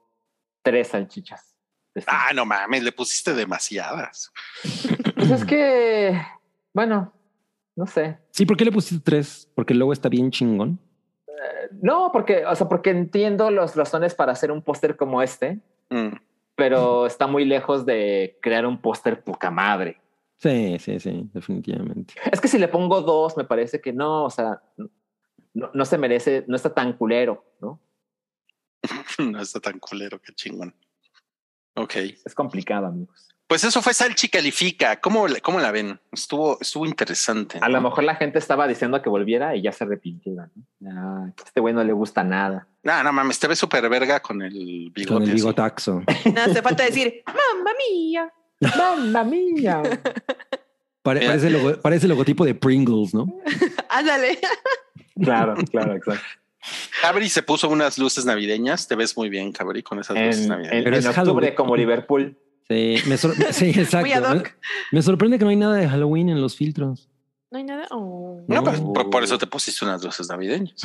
tres 0.61 0.89
salchichas. 0.89 1.52
Ah, 2.07 2.31
no 2.33 2.45
mames, 2.45 2.83
le 2.83 2.91
pusiste 2.91 3.33
demasiadas. 3.33 4.31
Pues 5.15 5.29
es 5.29 5.45
que, 5.45 6.19
bueno, 6.73 7.13
no 7.75 7.85
sé. 7.85 8.17
Sí, 8.31 8.45
¿por 8.45 8.57
qué 8.57 8.65
le 8.65 8.71
pusiste 8.71 9.03
tres? 9.03 9.49
Porque 9.55 9.73
luego 9.73 9.93
está 9.93 10.09
bien 10.09 10.31
chingón. 10.31 10.79
Eh, 11.27 11.69
no, 11.81 12.11
porque, 12.11 12.45
o 12.45 12.55
sea, 12.55 12.67
porque 12.67 12.89
entiendo 12.89 13.51
las 13.51 13.75
razones 13.75 14.15
para 14.15 14.31
hacer 14.31 14.51
un 14.51 14.61
póster 14.61 14.95
como 14.95 15.21
este, 15.21 15.59
mm. 15.89 16.15
pero 16.55 17.05
está 17.05 17.27
muy 17.27 17.45
lejos 17.45 17.85
de 17.85 18.37
crear 18.41 18.65
un 18.65 18.81
póster 18.81 19.23
poca 19.23 19.51
madre. 19.51 20.01
Sí, 20.37 20.77
sí, 20.79 20.99
sí, 20.99 21.29
definitivamente. 21.33 22.15
Es 22.31 22.41
que 22.41 22.47
si 22.47 22.57
le 22.57 22.67
pongo 22.67 23.01
dos, 23.01 23.37
me 23.37 23.45
parece 23.45 23.79
que 23.79 23.93
no, 23.93 24.25
o 24.25 24.29
sea, 24.29 24.61
no, 25.53 25.71
no 25.73 25.85
se 25.85 25.97
merece, 25.97 26.43
no 26.47 26.55
está 26.55 26.73
tan 26.73 26.93
culero, 26.93 27.45
¿no? 27.61 27.79
no 29.19 29.39
está 29.39 29.59
tan 29.59 29.79
culero, 29.79 30.19
qué 30.19 30.33
chingón. 30.33 30.75
Ok. 31.75 31.95
Es 32.25 32.35
complicado, 32.35 32.87
amigos. 32.87 33.33
Pues 33.47 33.63
eso 33.63 33.81
fue 33.81 33.93
Salchi 33.93 34.29
Califica. 34.29 34.99
¿Cómo, 34.99 35.27
cómo 35.41 35.59
la 35.59 35.71
ven? 35.71 35.99
Estuvo, 36.11 36.57
estuvo 36.59 36.85
interesante. 36.85 37.59
A 37.61 37.69
lo 37.69 37.81
mejor 37.81 38.03
la 38.03 38.15
gente 38.15 38.39
estaba 38.39 38.67
diciendo 38.67 39.01
que 39.01 39.09
volviera 39.09 39.55
y 39.55 39.61
ya 39.61 39.71
se 39.71 39.83
arrepintiera. 39.83 40.49
¿no? 40.79 41.33
este 41.45 41.59
güey 41.59 41.73
no 41.73 41.83
le 41.83 41.93
gusta 41.93 42.23
nada. 42.23 42.67
No, 42.81 43.03
no 43.03 43.13
mames, 43.13 43.39
te 43.39 43.47
ves 43.47 43.59
súper 43.59 43.87
verga 43.89 44.21
con 44.21 44.41
el 44.41 44.91
bigote. 44.93 45.13
Con 45.13 45.23
el 45.23 45.33
bigotaxo. 45.33 46.01
no 46.33 46.41
hace 46.41 46.61
falta 46.61 46.83
decir, 46.83 47.21
mamma 47.27 47.71
mía. 47.89 48.33
Mamma 48.75 49.23
mía. 49.23 49.83
parece, 51.03 51.47
el 51.47 52.07
logotipo 52.09 52.45
de 52.45 52.55
Pringles, 52.55 53.13
¿no? 53.13 53.27
Ándale. 53.89 54.39
claro, 55.21 55.55
claro, 55.69 55.95
exacto. 55.95 56.25
Cabri 57.01 57.29
se 57.29 57.43
puso 57.43 57.69
unas 57.69 57.97
luces 57.97 58.25
navideñas. 58.25 58.87
Te 58.87 58.95
ves 58.95 59.15
muy 59.17 59.29
bien, 59.29 59.51
Cabri, 59.51 59.83
con 59.83 59.99
esas 59.99 60.17
luces 60.17 60.47
navideñas. 60.47 60.83
Pero 60.83 60.97
en 60.97 61.07
octubre, 61.07 61.55
como 61.55 61.75
Liverpool. 61.75 62.37
Sí, 62.67 62.95
me 63.07 63.17
sí 63.51 63.69
exacto. 63.69 64.43
me, 64.91 65.01
sorprende 65.01 65.37
que 65.37 65.43
no 65.43 65.49
hay 65.49 65.57
nada 65.57 65.75
de 65.75 65.87
Halloween 65.87 66.29
en 66.29 66.41
los 66.41 66.55
filtros. 66.55 67.09
No 67.51 67.57
hay 67.57 67.65
nada. 67.65 67.87
Oh. 67.91 68.43
No, 68.47 68.63
pues, 68.63 68.79
por, 68.79 69.23
eso 69.23 69.37
te 69.37 69.47
pusiste 69.47 69.85
unas 69.85 70.03
luces 70.03 70.27
navideñas. 70.29 70.81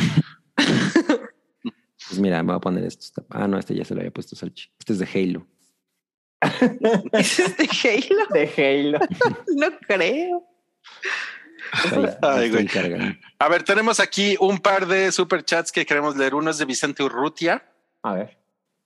pues 0.57 2.19
mira, 2.19 2.43
me 2.43 2.49
voy 2.49 2.57
a 2.57 2.61
poner 2.61 2.85
esto. 2.85 3.25
Ah, 3.31 3.47
no, 3.47 3.59
este 3.59 3.75
ya 3.75 3.85
se 3.85 3.95
lo 3.95 4.01
había 4.01 4.11
puesto 4.11 4.37
Salchi. 4.37 4.71
Este 4.79 4.93
es 4.93 4.99
de 4.99 5.07
Halo. 5.07 5.47
¿Es 7.13 7.57
de 7.57 7.69
Halo? 7.85 8.27
De 8.33 8.53
Halo. 8.57 8.99
no 9.57 9.79
creo. 9.87 10.47
A 13.39 13.49
ver, 13.49 13.63
tenemos 13.63 14.01
aquí 14.01 14.37
un 14.41 14.59
par 14.59 14.87
de 14.87 15.13
superchats 15.13 15.73
que 15.73 15.87
queremos 15.87 16.17
leer. 16.17 16.35
Uno 16.35 16.51
es 16.51 16.59
de 16.59 16.65
Vicente 16.65 17.03
Urrutia. 17.03 17.65
A 18.03 18.15
ver. 18.15 18.39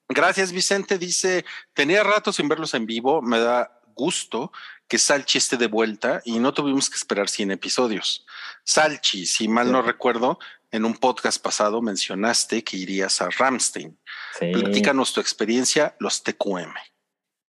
Gracias, 0.09 0.53
Vicente. 0.53 0.99
Dice: 0.99 1.45
Tenía 1.75 2.03
rato 2.03 2.33
sin 2.33 2.49
verlos 2.49 2.75
en 2.75 2.87
vivo. 2.87 3.23
Me 3.23 3.39
da 3.39 3.81
gusto 3.95 4.53
que 4.89 4.99
Salchi 4.99 5.39
esté 5.39 5.57
de 5.57 5.69
vuelta 5.69 6.21
y 6.25 6.39
no 6.39 6.53
tuvimos 6.53 6.91
que 6.91 6.97
esperar 6.97 7.29
100 7.29 7.53
episodios. 7.53 8.27
Salchi, 8.65 9.27
si 9.27 9.49
mal 9.49 9.73
no 9.73 9.83
recuerdo, 9.83 10.39
en 10.71 10.85
un 10.85 10.95
podcast 10.95 11.43
pasado 11.43 11.81
mencionaste 11.83 12.63
que 12.65 12.77
irías 12.77 13.21
a 13.23 13.29
Ramstein. 13.31 13.99
Platícanos 14.39 15.13
tu 15.13 15.21
experiencia, 15.21 15.95
los 15.99 16.23
TQM. 16.23 16.75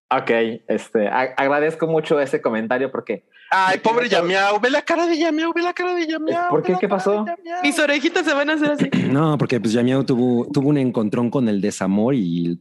Ok, 0.10 0.30
este, 0.68 1.08
agradezco 1.08 1.88
mucho 1.88 2.20
ese 2.20 2.42
comentario 2.42 2.92
porque 2.92 3.26
Ay, 3.56 3.78
pobre 3.80 4.10
Yamiao, 4.10 4.60
ve 4.60 4.72
la 4.72 4.82
cara 4.82 5.06
de 5.06 5.16
Yamiao, 5.16 5.54
ve 5.54 5.62
la 5.62 5.74
cara 5.74 5.94
de 5.94 6.08
Yamiao. 6.08 6.50
¿Por 6.50 6.64
qué? 6.64 6.76
¿Qué 6.80 6.90
pasó? 6.90 7.24
Mis 7.62 7.78
orejitas 7.78 8.26
se 8.26 8.34
van 8.34 8.50
a 8.50 8.54
hacer 8.54 8.72
así. 8.72 8.90
No, 9.14 9.38
porque 9.38 9.60
pues 9.60 9.74
Yamiao 9.74 10.04
tuvo, 10.04 10.48
tuvo 10.52 10.70
un 10.70 10.78
encontrón 10.78 11.30
con 11.30 11.48
el 11.48 11.62
desamor 11.62 12.16
y... 12.16 12.60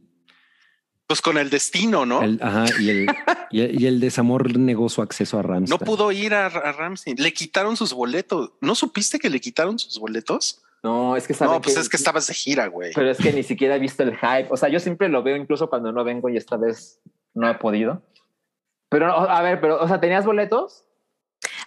Pues 1.07 1.19
con 1.19 1.37
el 1.37 1.49
destino, 1.49 2.05
¿no? 2.05 2.21
ajá, 2.41 2.65
y 2.79 2.89
el, 2.89 3.07
y 3.49 3.85
el, 3.87 3.99
desamor 3.99 4.57
negó 4.57 4.87
su 4.87 5.01
acceso 5.01 5.37
a 5.39 5.41
Ramstein. 5.41 5.79
No 5.79 5.83
pudo 5.83 6.11
ir 6.11 6.33
a, 6.33 6.45
a 6.45 6.71
Ramstein. 6.71 7.17
Le 7.19 7.33
quitaron 7.33 7.75
sus 7.75 7.93
boletos. 7.93 8.51
¿No 8.61 8.73
supiste 8.73 9.19
que 9.19 9.29
le 9.29 9.41
quitaron 9.41 9.77
sus 9.79 9.99
boletos? 9.99 10.61
No, 10.83 11.15
es 11.15 11.27
que 11.27 11.35
No, 11.43 11.61
pues 11.61 11.77
es 11.77 11.89
que 11.89 11.97
estabas 11.97 12.27
de 12.27 12.33
gira, 12.33 12.67
güey. 12.67 12.91
Pero 12.93 13.09
es 13.09 13.17
que 13.17 13.33
ni 13.33 13.43
siquiera 13.43 13.77
he 13.77 13.79
visto 13.79 14.03
el 14.03 14.15
hype. 14.15 14.47
O 14.49 14.57
sea, 14.57 14.69
yo 14.69 14.79
siempre 14.79 15.09
lo 15.09 15.23
veo 15.23 15.35
incluso 15.35 15.69
cuando 15.69 15.91
no 15.91 16.03
vengo 16.03 16.29
y 16.29 16.37
esta 16.37 16.57
vez 16.57 16.99
no 17.33 17.49
he 17.49 17.55
podido. 17.55 18.01
Pero, 18.89 19.07
a 19.07 19.41
ver, 19.41 19.59
pero, 19.59 19.81
o 19.81 19.87
sea, 19.87 19.99
¿tenías 19.99 20.25
boletos? 20.25 20.85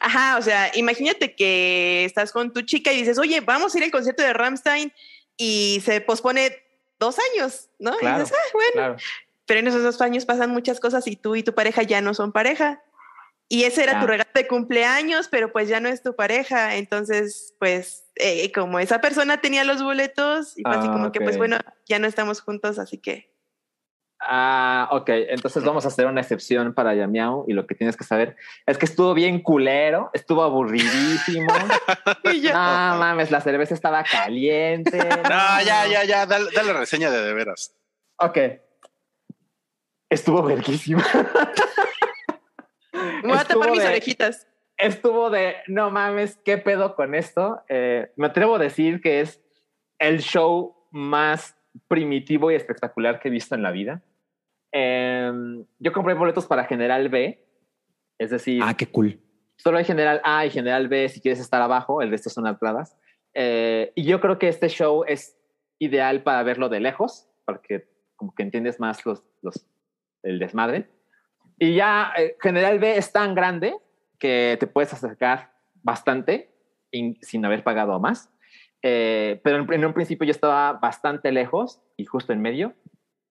Ajá, 0.01 0.39
o 0.39 0.43
sea, 0.43 0.71
imagínate 0.75 1.35
que 1.35 2.05
estás 2.05 2.33
con 2.33 2.53
tu 2.53 2.63
chica 2.63 2.93
y 2.93 2.99
dices, 2.99 3.19
oye, 3.19 3.41
vamos 3.41 3.75
a 3.75 3.79
ir 3.79 3.85
al 3.85 3.91
concierto 3.91 4.23
de 4.23 4.33
Ramstein 4.33 4.93
y 5.37 5.83
se 5.85 6.01
pospone 6.01 6.57
dos 6.99 7.17
años, 7.33 7.69
¿no? 7.79 7.93
y 8.01 8.07
dices, 8.07 8.33
ah, 8.33 8.51
bueno. 8.53 8.97
Pero 9.47 9.61
en 9.61 9.69
esos 9.69 9.83
dos 9.83 10.01
años 10.01 10.25
pasan 10.25 10.51
muchas 10.51 10.81
cosas 10.81 11.07
y 11.07 11.17
tú 11.17 11.37
y 11.37 11.43
tu 11.43 11.55
pareja 11.55 11.83
ya 11.83 12.01
no 12.01 12.15
son 12.15 12.33
pareja. 12.33 12.83
Y 13.49 13.63
ese 13.63 13.85
era 13.85 14.01
tu 14.01 14.09
regalo 14.09 14.31
de 14.35 14.49
cumpleaños, 14.49 15.29
pero 15.29 15.53
pues 15.53 15.69
ya 15.69 15.79
no 15.79 15.89
es 15.89 16.03
tu 16.03 16.17
pareja. 16.17 16.75
Entonces, 16.75 17.55
pues, 17.61 18.05
eh, 18.17 18.51
como 18.51 18.81
esa 18.81 19.01
persona 19.01 19.41
tenía 19.41 19.63
los 19.63 19.85
boletos, 19.85 20.59
y 20.59 20.63
así 20.65 20.89
como 20.89 21.13
que, 21.13 21.21
pues 21.21 21.37
bueno, 21.39 21.59
ya 21.87 22.01
no 22.01 22.09
estamos 22.09 22.41
juntos, 22.41 22.81
así 22.81 22.99
que 22.99 23.36
Ah, 24.29 24.89
ok. 24.91 25.09
Entonces 25.09 25.63
vamos 25.63 25.85
a 25.85 25.89
hacer 25.89 26.07
una 26.07 26.21
excepción 26.21 26.75
para 26.75 26.95
Yamiao 26.95 27.45
y 27.47 27.53
lo 27.53 27.67
que 27.67 27.75
tienes 27.77 27.97
que 27.97 28.05
saber 28.05 28.37
es 28.67 28.77
que 28.77 28.87
estuvo 28.87 29.15
bien 29.15 29.41
culero, 29.41 30.11
estuvo 30.13 30.43
aburridísimo. 30.43 31.53
No 32.25 32.99
mames, 32.99 33.31
la 33.31 33.41
cerveza 33.41 33.75
estaba 33.75 34.03
caliente. 34.03 34.99
No, 35.23 35.63
ya, 35.65 35.87
ya, 35.87 36.05
ya, 36.05 36.27
dale, 36.27 36.47
dale 36.55 36.73
reseña 36.73 37.11
de 37.11 37.23
de 37.23 37.35
veras. 37.35 37.75
Ok. 38.19 38.39
Estuvo 40.11 40.43
verguísima. 40.43 41.05
Me 43.23 43.23
voy 43.29 43.39
a 43.39 43.45
tapar 43.45 43.71
mis 43.71 43.81
de- 43.83 43.89
orejitas. 43.89 44.47
Estuvo 44.77 45.31
de 45.31 45.57
no 45.69 45.91
mames, 45.91 46.39
qué 46.45 46.59
pedo 46.59 46.95
con 46.97 47.15
esto. 47.15 47.63
Eh, 47.69 48.11
me 48.17 48.27
atrevo 48.27 48.57
a 48.57 48.59
decir 48.59 49.01
que 49.01 49.21
es 49.21 49.41
el 49.99 50.21
show 50.21 50.77
más 50.91 51.57
primitivo 51.89 52.51
y 52.51 52.55
espectacular 52.55 53.21
que 53.21 53.29
he 53.29 53.31
visto 53.31 53.55
en 53.55 53.63
la 53.63 53.71
vida. 53.71 54.03
Em, 54.73 55.65
yo 55.79 55.93
compré 55.93 56.15
boletos 56.15 56.47
para 56.47 56.65
General 56.65 57.09
B, 57.09 57.43
es 58.19 58.31
decir, 58.31 58.63
Ah, 58.65 58.75
qué 58.75 58.87
cool. 58.87 59.21
solo 59.57 59.79
hay 59.79 59.85
General 59.85 60.21
A 60.25 60.45
y 60.47 60.51
General 60.51 60.89
B 60.89 61.09
si 61.09 61.21
quieres 61.21 61.41
estar 61.41 61.63
abajo, 61.63 62.03
el 62.03 62.11
resto 62.11 62.29
son 62.31 62.47
entradas. 62.47 62.97
Eh, 63.35 63.93
y 63.95 64.05
yo 64.05 64.21
creo 64.21 64.39
que 64.39 64.49
este 64.49 64.69
show 64.69 65.05
es 65.07 65.37
ideal 65.79 66.23
para 66.23 66.43
verlo 66.43 66.69
de 66.69 66.81
lejos, 66.81 67.29
porque 67.45 67.89
como 68.17 68.35
que 68.35 68.43
entiendes 68.43 68.81
más 68.81 69.05
los, 69.07 69.23
los, 69.43 69.67
el 70.23 70.39
desmadre. 70.39 70.89
Y 71.59 71.75
ya 71.75 72.13
eh, 72.17 72.37
General 72.41 72.79
B 72.79 72.97
es 72.97 73.13
tan 73.13 73.35
grande 73.35 73.77
que 74.19 74.57
te 74.59 74.67
puedes 74.67 74.93
acercar 74.93 75.53
bastante 75.83 76.51
in- 76.91 77.19
sin 77.23 77.45
haber 77.45 77.63
pagado 77.63 77.99
más. 78.01 78.31
Eh, 78.83 79.41
pero 79.45 79.59
en, 79.59 79.73
en 79.73 79.85
un 79.85 79.93
principio 79.93 80.27
yo 80.27 80.31
estaba 80.31 80.75
bastante 80.75 81.31
lejos 81.33 81.81
y 81.97 82.05
justo 82.07 82.33
en 82.33 82.41
medio. 82.41 82.75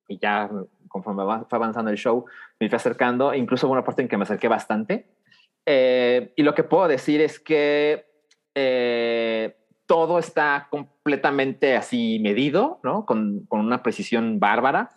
Y 0.07 0.19
ya 0.19 0.49
conforme 0.87 1.23
fue 1.49 1.57
avanzando 1.57 1.91
el 1.91 1.97
show, 1.97 2.25
me 2.59 2.69
fui 2.69 2.75
acercando. 2.75 3.33
Incluso 3.33 3.67
hubo 3.67 3.73
una 3.73 3.83
parte 3.83 4.01
en 4.01 4.07
que 4.07 4.17
me 4.17 4.23
acerqué 4.23 4.47
bastante. 4.47 5.07
Eh, 5.65 6.31
y 6.35 6.43
lo 6.43 6.53
que 6.53 6.63
puedo 6.63 6.87
decir 6.87 7.21
es 7.21 7.39
que 7.39 8.05
eh, 8.53 9.55
todo 9.85 10.19
está 10.19 10.67
completamente 10.69 11.75
así 11.75 12.19
medido, 12.19 12.79
¿no? 12.83 13.05
Con, 13.05 13.45
con 13.47 13.59
una 13.61 13.83
precisión 13.83 14.39
bárbara, 14.39 14.91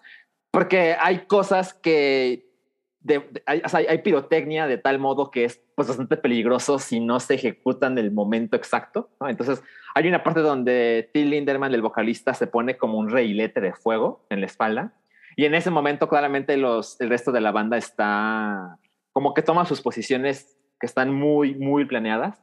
porque 0.50 0.96
hay 1.00 1.26
cosas 1.26 1.74
que... 1.74 2.46
de- 3.00 3.18
de- 3.20 3.42
hay, 3.46 3.62
o 3.64 3.68
sea, 3.68 3.80
hay 3.88 3.98
pirotecnia 3.98 4.66
de 4.66 4.78
tal 4.78 4.98
modo 4.98 5.30
que 5.30 5.44
es 5.44 5.60
pues, 5.74 5.88
bastante 5.88 6.16
peligroso 6.16 6.78
si 6.78 7.00
no 7.00 7.20
se 7.20 7.34
ejecutan 7.34 7.92
en 7.98 8.04
el 8.04 8.10
momento 8.12 8.56
exacto. 8.56 9.10
¿no? 9.20 9.28
Entonces, 9.28 9.62
hay 9.94 10.08
una 10.08 10.22
parte 10.22 10.40
donde 10.40 11.10
Till 11.12 11.30
Linderman, 11.30 11.72
el 11.74 11.82
vocalista, 11.82 12.34
se 12.34 12.46
pone 12.46 12.76
como 12.76 12.98
un 12.98 13.10
reilete 13.10 13.60
de 13.60 13.72
fuego 13.72 14.26
en 14.30 14.40
la 14.40 14.46
espalda. 14.46 14.92
Y 15.38 15.44
en 15.44 15.54
ese 15.54 15.70
momento, 15.70 16.08
claramente, 16.08 16.56
los, 16.56 17.00
el 17.00 17.10
resto 17.10 17.30
de 17.30 17.40
la 17.40 17.52
banda 17.52 17.76
está 17.76 18.76
como 19.12 19.34
que 19.34 19.42
toma 19.42 19.66
sus 19.66 19.80
posiciones 19.80 20.58
que 20.80 20.86
están 20.86 21.14
muy, 21.14 21.54
muy 21.54 21.84
planeadas. 21.84 22.42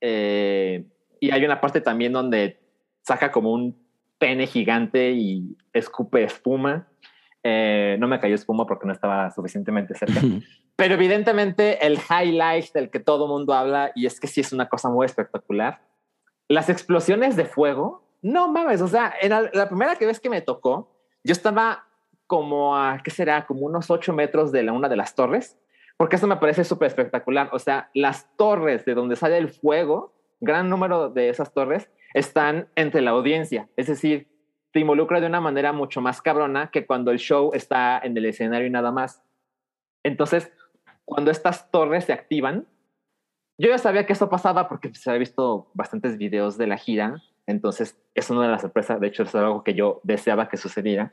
Eh, 0.00 0.86
y 1.20 1.32
hay 1.32 1.44
una 1.44 1.60
parte 1.60 1.82
también 1.82 2.14
donde 2.14 2.58
saca 3.02 3.30
como 3.30 3.52
un 3.52 3.76
pene 4.18 4.46
gigante 4.46 5.10
y 5.10 5.54
escupe 5.74 6.24
espuma. 6.24 6.88
Eh, 7.42 7.98
no 8.00 8.08
me 8.08 8.18
cayó 8.18 8.36
espuma 8.36 8.66
porque 8.66 8.86
no 8.86 8.94
estaba 8.94 9.30
suficientemente 9.32 9.94
cerca. 9.94 10.22
Pero 10.76 10.94
evidentemente 10.94 11.86
el 11.86 11.98
highlight 11.98 12.72
del 12.72 12.88
que 12.88 13.00
todo 13.00 13.28
mundo 13.28 13.52
habla, 13.52 13.92
y 13.94 14.06
es 14.06 14.18
que 14.18 14.28
sí 14.28 14.40
es 14.40 14.54
una 14.54 14.66
cosa 14.70 14.88
muy 14.88 15.04
espectacular, 15.04 15.82
las 16.48 16.70
explosiones 16.70 17.36
de 17.36 17.44
fuego, 17.44 18.02
no 18.22 18.50
mames, 18.50 18.80
o 18.80 18.88
sea, 18.88 19.12
en 19.20 19.28
la, 19.28 19.50
la 19.52 19.68
primera 19.68 19.96
que 19.96 20.06
vez 20.06 20.20
que 20.20 20.30
me 20.30 20.40
tocó, 20.40 20.96
yo 21.22 21.32
estaba 21.32 21.89
como 22.30 22.76
a, 22.76 23.02
¿qué 23.02 23.10
será? 23.10 23.44
Como 23.44 23.66
unos 23.66 23.90
ocho 23.90 24.12
metros 24.12 24.52
de 24.52 24.62
la, 24.62 24.72
una 24.72 24.88
de 24.88 24.94
las 24.94 25.16
torres, 25.16 25.58
porque 25.96 26.14
eso 26.14 26.28
me 26.28 26.36
parece 26.36 26.62
súper 26.62 26.86
espectacular. 26.86 27.48
O 27.52 27.58
sea, 27.58 27.90
las 27.92 28.28
torres 28.36 28.84
de 28.84 28.94
donde 28.94 29.16
sale 29.16 29.36
el 29.36 29.48
fuego, 29.48 30.14
gran 30.38 30.70
número 30.70 31.10
de 31.10 31.28
esas 31.28 31.52
torres, 31.52 31.90
están 32.14 32.68
entre 32.76 33.00
la 33.00 33.10
audiencia. 33.10 33.68
Es 33.76 33.88
decir, 33.88 34.28
te 34.70 34.78
involucra 34.78 35.20
de 35.20 35.26
una 35.26 35.40
manera 35.40 35.72
mucho 35.72 36.00
más 36.00 36.22
cabrona 36.22 36.70
que 36.70 36.86
cuando 36.86 37.10
el 37.10 37.18
show 37.18 37.50
está 37.52 37.98
en 37.98 38.16
el 38.16 38.24
escenario 38.24 38.68
y 38.68 38.70
nada 38.70 38.92
más. 38.92 39.24
Entonces, 40.04 40.52
cuando 41.04 41.32
estas 41.32 41.68
torres 41.72 42.04
se 42.04 42.12
activan, 42.12 42.68
yo 43.58 43.70
ya 43.70 43.78
sabía 43.78 44.06
que 44.06 44.12
eso 44.12 44.30
pasaba 44.30 44.68
porque 44.68 44.94
se 44.94 45.10
había 45.10 45.18
visto 45.18 45.68
bastantes 45.74 46.16
videos 46.16 46.56
de 46.56 46.68
la 46.68 46.76
gira, 46.76 47.24
entonces 47.48 48.00
es 48.14 48.30
una 48.30 48.44
de 48.44 48.52
las 48.52 48.60
sorpresas, 48.60 49.00
de 49.00 49.08
hecho 49.08 49.24
es 49.24 49.34
algo 49.34 49.64
que 49.64 49.74
yo 49.74 50.00
deseaba 50.04 50.48
que 50.48 50.56
sucediera. 50.56 51.10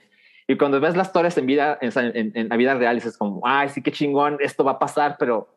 Y 0.47 0.57
cuando 0.57 0.79
ves 0.79 0.95
las 0.95 1.11
torres 1.11 1.37
en 1.37 1.45
vida, 1.45 1.77
en, 1.81 1.91
en, 2.35 2.49
la 2.49 2.55
vida 2.55 2.73
real, 2.75 2.95
dices 2.95 3.17
como, 3.17 3.41
ay, 3.45 3.69
sí, 3.69 3.83
qué 3.83 3.91
chingón, 3.91 4.37
esto 4.39 4.63
va 4.63 4.73
a 4.73 4.79
pasar, 4.79 5.17
pero 5.19 5.49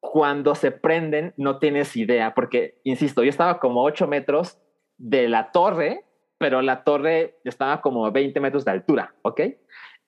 cuando 0.00 0.54
se 0.54 0.70
prenden 0.70 1.34
no 1.36 1.58
tienes 1.58 1.94
idea, 1.96 2.34
porque, 2.34 2.80
insisto, 2.84 3.22
yo 3.22 3.30
estaba 3.30 3.58
como 3.58 3.82
8 3.82 4.06
metros 4.06 4.58
de 4.96 5.28
la 5.28 5.52
torre, 5.52 6.04
pero 6.38 6.62
la 6.62 6.82
torre 6.82 7.38
estaba 7.44 7.82
como 7.82 8.06
a 8.06 8.10
20 8.10 8.40
metros 8.40 8.64
de 8.64 8.70
altura, 8.70 9.14
¿ok? 9.22 9.42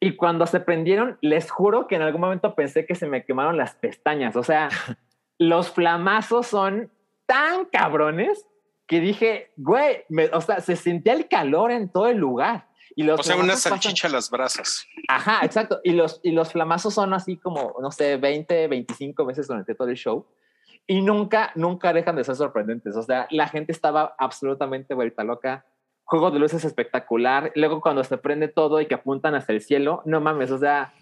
Y 0.01 0.17
cuando 0.17 0.47
se 0.47 0.61
prendieron, 0.61 1.19
les 1.21 1.51
juro 1.51 1.87
que 1.87 1.97
en 1.97 2.03
algún 2.03 2.23
momento 2.23 2.55
pensé 2.55 2.87
que 2.87 2.95
se 2.95 3.07
me 3.07 3.25
quemaron 3.27 3.59
las 3.59 3.75
pestañas, 3.75 4.37
o 4.37 4.43
sea, 4.43 4.69
los 5.39 5.71
flamazos 5.71 6.47
son 6.47 6.91
tan 7.27 7.67
cabrones 7.67 8.47
que 8.87 9.01
dije, 9.01 9.53
güey, 9.57 10.05
me, 10.09 10.27
o 10.33 10.41
sea, 10.41 10.61
se 10.61 10.75
sentía 10.75 11.12
el 11.12 11.29
calor 11.29 11.71
en 11.71 11.91
todo 11.91 12.09
el 12.09 12.17
lugar. 12.17 12.69
Y 12.97 13.03
los 13.05 13.21
O 13.21 13.23
sea, 13.23 13.37
una 13.37 13.45
flamazos 13.45 13.65
pasan- 13.65 13.81
salchicha 13.83 14.09
a 14.09 14.11
las 14.11 14.31
brasas. 14.31 14.87
Ajá, 15.09 15.41
exacto. 15.45 15.81
Y 15.85 15.93
los, 15.93 16.21
y 16.23 16.33
los 16.33 16.53
flamazos 16.53 16.95
son 16.95 17.15
así 17.15 17.37
como, 17.37 17.75
no 17.81 17.91
sé, 17.91 18.17
20, 18.17 18.69
25 18.69 19.25
veces 19.25 19.47
durante 19.47 19.75
todo 19.75 19.89
el 19.89 19.97
show. 19.97 20.27
Y 20.87 21.03
nunca, 21.03 21.53
nunca 21.55 21.93
dejan 21.93 22.17
de 22.17 22.25
ser 22.25 22.35
sorprendentes. 22.37 22.97
O 22.97 23.03
sea, 23.03 23.27
la 23.31 23.47
gente 23.49 23.71
estaba 23.73 24.15
absolutamente 24.19 24.95
vuelta 24.95 25.23
loca. 25.25 25.65
Juego 26.05 26.33
de 26.33 26.41
luces 26.41 26.65
espectacular. 26.65 27.53
Luego 27.55 27.81
cuando 27.81 28.03
se 28.03 28.19
prende 28.19 28.49
todo 28.49 28.81
y 28.81 28.87
que 28.87 28.95
apuntan 28.95 29.37
hacia 29.37 29.53
el 29.55 29.61
cielo, 29.61 30.03
no 30.05 30.21
mames, 30.21 30.51
o 30.51 30.59
sea, 30.59 30.93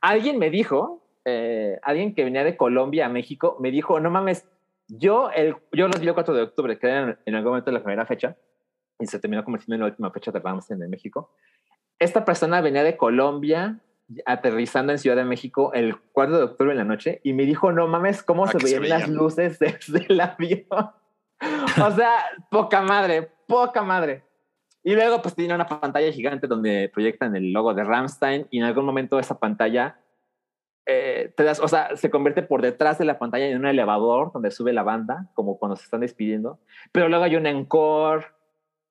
alguien 0.00 0.38
me 0.38 0.50
dijo, 0.50 1.02
eh, 1.24 1.80
alguien 1.82 2.14
que 2.14 2.22
venía 2.22 2.44
de 2.44 2.56
Colombia 2.56 3.06
a 3.06 3.08
México, 3.08 3.56
me 3.58 3.72
dijo, 3.72 3.98
no 3.98 4.10
mames, 4.10 4.46
yo, 4.86 5.30
el, 5.34 5.56
yo 5.72 5.88
los 5.88 5.98
vi 5.98 6.06
el 6.06 6.14
4 6.14 6.34
de 6.34 6.42
octubre, 6.42 6.78
que 6.78 6.86
era 6.86 7.02
en, 7.02 7.18
en 7.26 7.34
algún 7.34 7.50
momento 7.50 7.72
la 7.72 7.82
primera 7.82 8.06
fecha, 8.06 8.36
y 8.98 9.06
se 9.06 9.18
terminó 9.18 9.44
convirtiendo 9.44 9.74
en 9.76 9.80
la 9.80 9.86
última 9.86 10.10
fecha 10.10 10.30
de 10.30 10.40
Ramstein 10.40 10.80
de 10.80 10.88
México. 10.88 11.30
Esta 11.98 12.24
persona 12.24 12.60
venía 12.60 12.82
de 12.82 12.96
Colombia, 12.96 13.80
aterrizando 14.26 14.92
en 14.92 14.98
Ciudad 14.98 15.16
de 15.16 15.24
México 15.24 15.72
el 15.72 15.96
4 16.12 16.36
de 16.36 16.44
octubre 16.44 16.72
en 16.72 16.78
la 16.78 16.84
noche, 16.84 17.20
y 17.24 17.32
me 17.32 17.44
dijo, 17.44 17.72
no 17.72 17.86
mames, 17.88 18.22
cómo 18.22 18.44
Ah, 18.44 18.48
se 18.48 18.58
que 18.58 18.66
se 18.66 18.78
veían 18.78 18.88
las 18.88 19.08
veían. 19.08 19.16
luces 19.16 19.58
desde 19.60 20.06
el 20.08 20.20
avión. 20.20 20.66
o 20.70 21.90
sea, 21.92 22.16
poca 22.50 22.82
madre, 22.82 23.30
poca 23.46 23.82
madre. 23.82 24.24
Y 24.82 24.94
luego 24.94 25.22
pues 25.22 25.34
tiene 25.34 25.54
una 25.54 25.66
pantalla 25.66 26.12
gigante 26.12 26.46
donde 26.46 26.90
proyectan 26.92 27.34
el 27.34 27.52
logo 27.52 27.72
de 27.72 27.84
Ramstein 27.84 28.46
y 28.50 28.58
en 28.58 28.64
algún 28.64 28.84
momento 28.84 29.18
esa 29.18 29.38
pantalla 29.38 29.98
eh, 30.86 31.32
te 31.34 31.42
das, 31.42 31.58
o 31.60 31.68
sea, 31.68 31.96
se 31.96 32.10
convierte 32.10 32.42
por 32.42 32.60
detrás 32.60 32.98
de 32.98 33.06
la 33.06 33.18
pantalla 33.18 33.46
en 33.46 33.56
un 33.56 33.66
elevador 33.66 34.30
donde 34.32 34.50
sube 34.50 34.74
la 34.74 34.82
banda, 34.82 35.30
como 35.32 35.58
cuando 35.58 35.76
se 35.76 35.84
están 35.84 36.00
despidiendo. 36.00 36.58
Pero 36.92 37.08
luego 37.08 37.24
hay 37.24 37.36
un 37.36 37.46
encore 37.46 38.26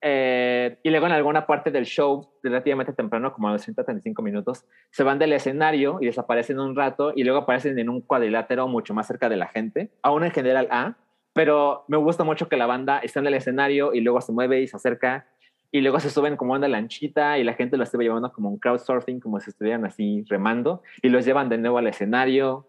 eh, 0.06 0.80
y 0.84 0.90
luego 0.90 1.06
en 1.06 1.14
alguna 1.14 1.48
parte 1.48 1.72
del 1.72 1.86
show, 1.86 2.30
relativamente 2.44 2.92
temprano, 2.92 3.32
como 3.32 3.48
a 3.48 3.54
los 3.54 3.62
135 3.62 4.22
minutos, 4.22 4.66
se 4.92 5.02
van 5.02 5.18
del 5.18 5.32
escenario 5.32 5.98
y 6.02 6.08
desaparecen 6.08 6.60
un 6.60 6.76
rato 6.76 7.14
y 7.16 7.24
luego 7.24 7.40
aparecen 7.40 7.80
en 7.80 7.88
un 7.88 8.02
cuadrilátero 8.02 8.68
mucho 8.68 8.94
más 8.94 9.08
cerca 9.08 9.30
de 9.30 9.38
la 9.38 9.48
gente, 9.48 9.92
aún 10.02 10.26
en 10.26 10.32
general 10.32 10.68
A. 10.72 10.98
Pero 11.32 11.86
me 11.88 11.96
gusta 11.96 12.26
mucho 12.26 12.50
que 12.50 12.58
la 12.58 12.66
banda 12.66 13.00
está 13.00 13.22
en 13.22 13.28
el 13.28 13.34
escenario 13.36 13.94
y 13.94 14.02
luego 14.02 14.20
se 14.20 14.34
mueve 14.34 14.62
y 14.62 14.68
se 14.68 14.76
acerca 14.76 15.26
y 15.72 15.80
luego 15.80 16.02
se 16.02 16.10
suben 16.10 16.36
como 16.36 16.52
una 16.52 16.68
lanchita 16.68 17.38
y 17.38 17.46
la 17.46 17.54
gente 17.54 17.78
lo 17.78 17.86
estuvo 17.86 18.02
llevando 18.02 18.34
como 18.34 18.50
un 18.50 18.60
crowdsurfing, 18.60 19.22
como 19.22 19.40
si 19.40 19.52
estuvieran 19.52 19.86
así 19.86 20.26
remando 20.28 20.84
y 21.02 21.08
los 21.08 21.24
llevan 21.24 21.48
de 21.48 21.58
nuevo 21.60 21.78
al 21.78 21.88
escenario. 21.88 22.68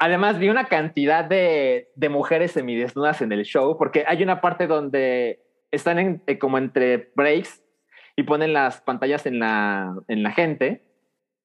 Además, 0.00 0.40
vi 0.40 0.48
una 0.48 0.64
cantidad 0.64 1.24
de, 1.24 1.90
de 1.94 2.08
mujeres 2.08 2.50
semidesnudas 2.52 3.22
en 3.22 3.30
el 3.30 3.44
show, 3.44 3.78
porque 3.78 4.04
hay 4.06 4.22
una 4.22 4.40
parte 4.40 4.66
donde 4.66 5.47
están 5.70 5.98
en, 5.98 6.22
eh, 6.26 6.38
como 6.38 6.58
entre 6.58 7.12
breaks 7.14 7.62
y 8.16 8.22
ponen 8.24 8.52
las 8.52 8.80
pantallas 8.80 9.26
en 9.26 9.38
la, 9.38 9.94
en 10.08 10.22
la 10.22 10.32
gente 10.32 10.84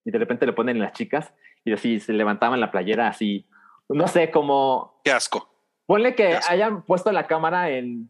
y 0.05 0.11
de 0.11 0.19
repente 0.19 0.45
le 0.45 0.53
ponen 0.53 0.77
en 0.77 0.81
las 0.81 0.93
chicas 0.93 1.33
y 1.65 1.73
así 1.73 1.99
se 1.99 2.13
levantaban 2.13 2.59
la 2.59 2.71
playera 2.71 3.07
así, 3.07 3.47
no 3.89 4.07
sé, 4.07 4.31
como 4.31 5.01
Qué 5.03 5.11
asco. 5.11 5.49
Ponle 5.85 6.15
que 6.15 6.41
sé. 6.41 6.53
hayan 6.53 6.83
puesto 6.83 7.11
la 7.11 7.27
cámara 7.27 7.69
en 7.69 8.09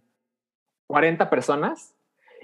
40 0.88 1.30
personas 1.30 1.96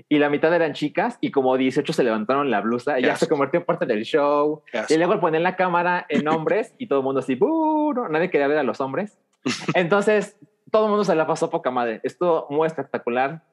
y 0.07 0.17
la 0.17 0.29
mitad 0.29 0.53
eran 0.53 0.73
chicas 0.73 1.17
y 1.21 1.31
como 1.31 1.57
18 1.57 1.91
se 1.93 2.03
levantaron 2.03 2.49
la 2.49 2.61
blusa 2.61 2.99
y 2.99 3.03
ya 3.03 3.15
se 3.15 3.25
asco. 3.25 3.35
convirtió 3.35 3.59
en 3.59 3.65
parte 3.65 3.85
del 3.85 4.03
show. 4.03 4.63
Asco. 4.73 4.93
Y 4.93 4.97
luego 4.97 5.19
ponen 5.19 5.43
la 5.43 5.55
cámara 5.55 6.05
en 6.09 6.27
hombres 6.27 6.73
y 6.77 6.87
todo 6.87 6.99
el 6.99 7.05
mundo 7.05 7.19
así, 7.19 7.37
no, 7.39 8.09
nadie 8.09 8.29
quería 8.29 8.47
ver 8.47 8.57
a 8.57 8.63
los 8.63 8.81
hombres. 8.81 9.17
Entonces, 9.75 10.37
todo 10.71 10.85
el 10.85 10.89
mundo 10.89 11.03
se 11.03 11.15
la 11.15 11.27
pasó 11.27 11.49
poca 11.49 11.71
madre. 11.71 11.99
Estuvo 12.03 12.47
muy 12.49 12.67
espectacular. 12.67 13.43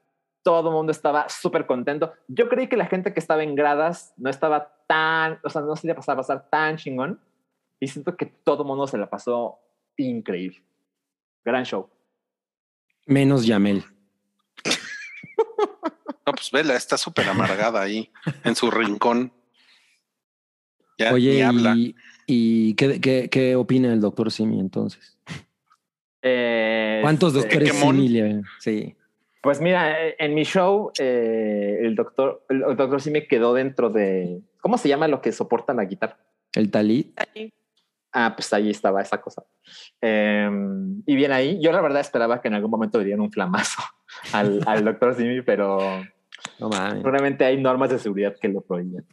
Todo 0.47 0.69
el 0.69 0.77
mundo 0.77 0.93
estaba 0.93 1.29
súper 1.29 1.67
contento. 1.67 2.13
Yo 2.29 2.49
creí 2.49 2.69
que 2.69 2.77
la 2.77 2.87
gente 2.87 3.13
que 3.13 3.19
estaba 3.19 3.43
en 3.43 3.57
gradas 3.57 4.15
no 4.17 4.31
estaba 4.31 4.77
tan, 4.87 5.41
o 5.43 5.51
sea, 5.51 5.61
no 5.61 5.75
se 5.75 5.89
le 5.89 5.95
pasaba 5.97 6.21
a 6.21 6.23
pasar 6.23 6.49
tan 6.49 6.77
chingón. 6.77 7.21
Y 7.81 7.89
siento 7.89 8.17
que 8.17 8.27
todo 8.27 8.63
el 8.63 8.69
mundo 8.69 8.87
se 8.87 8.97
la 8.97 9.11
pasó 9.11 9.59
increíble. 9.97 10.63
Gran 11.45 11.65
show. 11.65 11.91
Menos 13.07 13.45
Yamel. 13.45 13.83
No, 16.25 16.33
pues 16.33 16.53
vela, 16.53 16.77
está 16.77 16.97
súper 16.97 17.29
amargada 17.29 17.81
ahí 17.83 18.13
en 18.45 18.55
su 18.55 18.71
rincón. 18.71 19.33
Ya 20.97 21.13
Oye, 21.13 21.43
habla. 21.43 21.75
¿y, 21.77 21.97
y 22.29 22.75
qué, 22.75 23.01
qué, 23.01 23.29
qué 23.29 23.57
opina 23.57 23.93
el 23.93 24.01
doctor 24.01 24.31
Simi 24.31 24.61
entonces? 24.61 25.19
Eh, 26.23 27.01
¿Cuántos 27.03 27.33
doctores. 27.33 27.73
Simi 27.77 28.09
le 28.09 28.43
Sí. 28.61 28.97
Pues 29.47 29.61
mira, 29.61 30.05
eh, 30.09 30.17
en 30.19 30.35
mi 30.35 30.43
show, 30.43 30.91
eh, 30.99 31.79
el 31.83 31.95
doctor, 31.95 32.45
el, 32.49 32.59
doctor 32.75 33.01
sí 33.01 33.13
me 33.13 33.29
quedó 33.29 33.55
dentro 33.55 33.91
de. 33.91 34.41
¿Cómo 34.61 34.77
se 34.77 34.89
llama 34.89 35.07
lo 35.07 35.23
que 35.23 35.31
soporta 35.31 35.73
la 35.73 35.85
guitarra? 35.85 36.17
El 36.53 36.69
talit. 36.69 37.17
Ahí. 37.17 37.55
Ah, 38.13 38.33
pues 38.35 38.53
ahí 38.53 38.71
estaba 38.71 39.01
esa 39.01 39.21
cosa. 39.21 39.45
Eh, 40.01 40.51
y 41.07 41.15
bien 41.15 41.31
ahí, 41.31 41.61
yo 41.63 41.71
la 41.71 41.81
verdad 41.81 42.01
esperaba 42.01 42.43
que 42.43 42.49
en 42.49 42.55
algún 42.55 42.73
momento 42.73 42.99
le 42.99 43.05
dieran 43.05 43.21
un 43.21 43.31
flamazo 43.31 43.81
al, 44.33 44.61
al 44.67 44.85
doctor 44.85 45.15
Simi, 45.15 45.41
pero 45.43 45.79
No 46.59 46.69
mames. 46.69 46.95
seguramente 46.97 47.45
hay 47.45 47.57
normas 47.63 47.91
de 47.91 48.01
seguridad 48.01 48.35
que 48.41 48.49
lo 48.49 48.63
prohíben. 48.63 49.07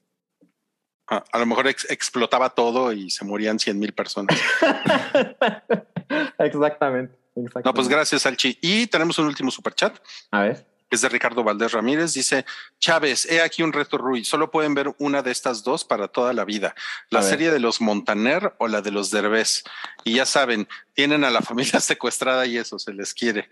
A, 1.12 1.24
a 1.32 1.38
lo 1.38 1.46
mejor 1.46 1.68
ex- 1.68 1.92
explotaba 1.92 2.50
todo 2.50 2.92
y 2.92 3.12
se 3.12 3.24
morían 3.24 3.60
100 3.60 3.78
mil 3.78 3.94
personas. 3.94 4.36
exactamente. 6.40 7.23
No, 7.36 7.74
pues 7.74 7.88
gracias, 7.88 8.26
Alchi. 8.26 8.58
Y 8.62 8.88
tenemos 8.88 9.18
un 9.20 9.26
último 9.28 9.50
superchat. 9.52 9.98
A 10.32 10.42
ver. 10.42 10.68
Es 10.90 11.02
de 11.02 11.10
Ricardo 11.10 11.44
Valdés 11.44 11.72
Ramírez. 11.72 12.14
Dice 12.14 12.46
Chávez, 12.80 13.26
he 13.26 13.42
aquí 13.42 13.64
un 13.64 13.74
reto, 13.74 13.98
Rui. 13.98 14.24
Solo 14.24 14.52
pueden 14.52 14.76
ver 14.76 14.94
una 15.00 15.24
de 15.24 15.32
estas 15.32 15.64
dos 15.64 15.84
para 15.84 16.08
toda 16.08 16.34
la 16.34 16.46
vida. 16.46 16.76
La 17.10 17.20
A 17.20 17.22
ver. 17.24 17.32
serie 17.32 17.52
de 17.52 17.60
los 17.60 17.82
Montaner 17.82 18.54
o 18.60 18.68
la 18.68 18.82
de 18.82 18.92
los 18.92 19.10
Derbez. 19.10 19.64
Y 20.04 20.16
ya 20.16 20.26
saben, 20.26 20.68
tienen 20.94 21.24
a 21.24 21.32
la 21.32 21.42
familia 21.42 21.80
secuestrada 21.80 22.46
y 22.46 22.58
eso 22.58 22.78
se 22.78 22.94
les 22.94 23.14
quiere. 23.16 23.50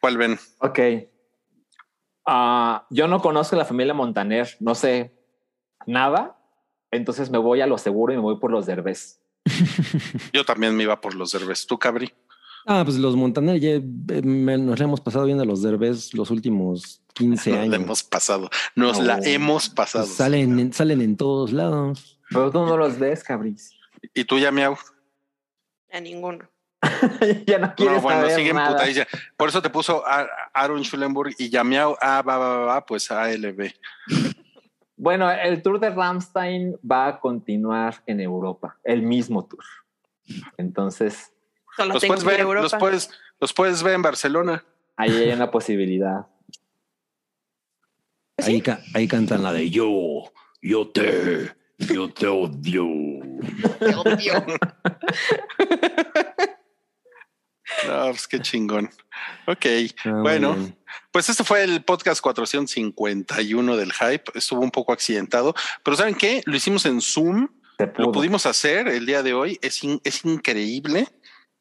¿Cuál 0.00 0.18
ven? 0.18 0.38
Ok. 0.58 0.78
Ah, 2.26 2.86
yo 2.90 3.08
no 3.08 3.22
conozco 3.22 3.56
la 3.56 3.64
familia 3.64 3.94
Montaner, 3.94 4.56
no 4.60 4.74
sé 4.74 5.14
nada, 5.86 6.36
entonces 6.90 7.30
me 7.30 7.38
voy 7.38 7.60
a 7.60 7.66
lo 7.68 7.78
seguro 7.78 8.12
y 8.12 8.16
me 8.16 8.22
voy 8.22 8.38
por 8.38 8.50
los 8.50 8.66
derbés. 8.66 9.20
Yo 10.32 10.44
también 10.44 10.76
me 10.76 10.82
iba 10.82 11.00
por 11.00 11.14
los 11.14 11.30
Derbez. 11.30 11.66
¿Tú, 11.66 11.78
Cabri? 11.78 12.12
Ah, 12.66 12.82
pues 12.84 12.96
los 12.96 13.14
Montaner 13.16 13.60
ya 13.60 13.70
eh, 13.70 13.82
me- 14.24 14.58
nos 14.58 14.78
la 14.78 14.84
hemos 14.86 15.00
pasado 15.00 15.24
viendo 15.24 15.44
a 15.44 15.46
los 15.46 15.62
derbés 15.62 16.12
los 16.14 16.30
últimos 16.30 17.00
15 17.14 17.50
Nos 17.50 17.58
años. 17.60 17.68
la 17.70 17.76
hemos 17.76 18.02
pasado. 18.02 18.50
Nos 18.74 18.98
la 19.00 19.18
hemos 19.22 19.68
pasado. 19.68 20.04
Pues 20.04 20.16
salen, 20.16 20.58
en- 20.58 20.72
salen 20.72 21.00
en 21.00 21.16
todos 21.16 21.52
lados. 21.52 22.18
Pero 22.30 22.50
tú 22.50 22.66
no 22.66 22.76
los 22.76 22.98
ves, 22.98 23.22
cabris. 23.22 23.72
¿Y 24.14 24.24
tú 24.24 24.38
ya, 24.38 24.50
Miau? 24.50 24.76
A 25.92 26.00
ninguno. 26.00 26.44
ya 27.46 27.58
no 27.58 27.74
quieres 27.74 27.96
No, 27.96 28.02
bueno, 28.02 28.20
saber 28.22 28.34
siguen 28.36 28.56
nada. 28.56 28.72
putadilla. 28.72 29.06
Por 29.36 29.48
eso 29.48 29.62
te 29.62 29.70
puso 29.70 30.02
Aaron 30.52 30.82
Schulenburg 30.82 31.34
y 31.38 31.48
Yamiao, 31.48 31.96
ah, 32.00 32.22
va, 32.26 32.36
va, 32.36 32.58
va, 32.58 32.64
va, 32.66 32.86
pues 32.86 33.10
ALB. 33.10 33.70
Bueno, 34.96 35.30
el 35.30 35.62
tour 35.62 35.78
de 35.80 35.90
Ramstein 35.90 36.76
va 36.88 37.06
a 37.08 37.20
continuar 37.20 38.02
en 38.06 38.20
Europa, 38.20 38.76
el 38.84 39.02
mismo 39.02 39.44
tour. 39.44 39.62
Entonces, 40.56 41.32
Solo 41.76 41.94
Los 41.94 42.04
puedes 42.04 42.24
ver, 42.24 42.40
Europa. 42.40 42.62
los 42.62 42.74
puedes, 42.74 43.10
los 43.40 43.52
puedes 43.52 43.82
ver 43.82 43.94
en 43.94 44.02
Barcelona. 44.02 44.64
ahí 44.96 45.10
hay 45.10 45.30
una 45.32 45.50
posibilidad. 45.50 46.26
Ahí, 48.38 48.60
ca- 48.60 48.80
ahí 48.94 49.08
cantan 49.08 49.42
la 49.42 49.52
de 49.52 49.70
yo, 49.70 50.32
yo 50.62 50.88
te, 50.88 51.54
yo 51.78 52.12
te 52.12 52.26
odio. 52.26 52.86
No, 57.88 58.06
pues 58.10 58.28
qué 58.28 58.40
chingón. 58.40 58.88
Ok, 59.46 59.66
Ah, 60.04 60.20
bueno, 60.22 60.56
pues 61.10 61.28
este 61.28 61.42
fue 61.44 61.64
el 61.64 61.82
podcast 61.82 62.20
451 62.20 63.76
del 63.76 63.92
Hype. 63.92 64.24
Estuvo 64.34 64.60
un 64.60 64.70
poco 64.70 64.92
accidentado, 64.92 65.54
pero 65.82 65.96
¿saben 65.96 66.14
qué? 66.14 66.42
Lo 66.46 66.56
hicimos 66.56 66.86
en 66.86 67.00
Zoom. 67.00 67.48
Lo 67.98 68.12
pudimos 68.12 68.46
hacer 68.46 68.88
el 68.88 69.04
día 69.04 69.22
de 69.22 69.34
hoy. 69.34 69.58
Es, 69.62 69.82
in- 69.84 70.00
es 70.04 70.24
increíble. 70.24 71.08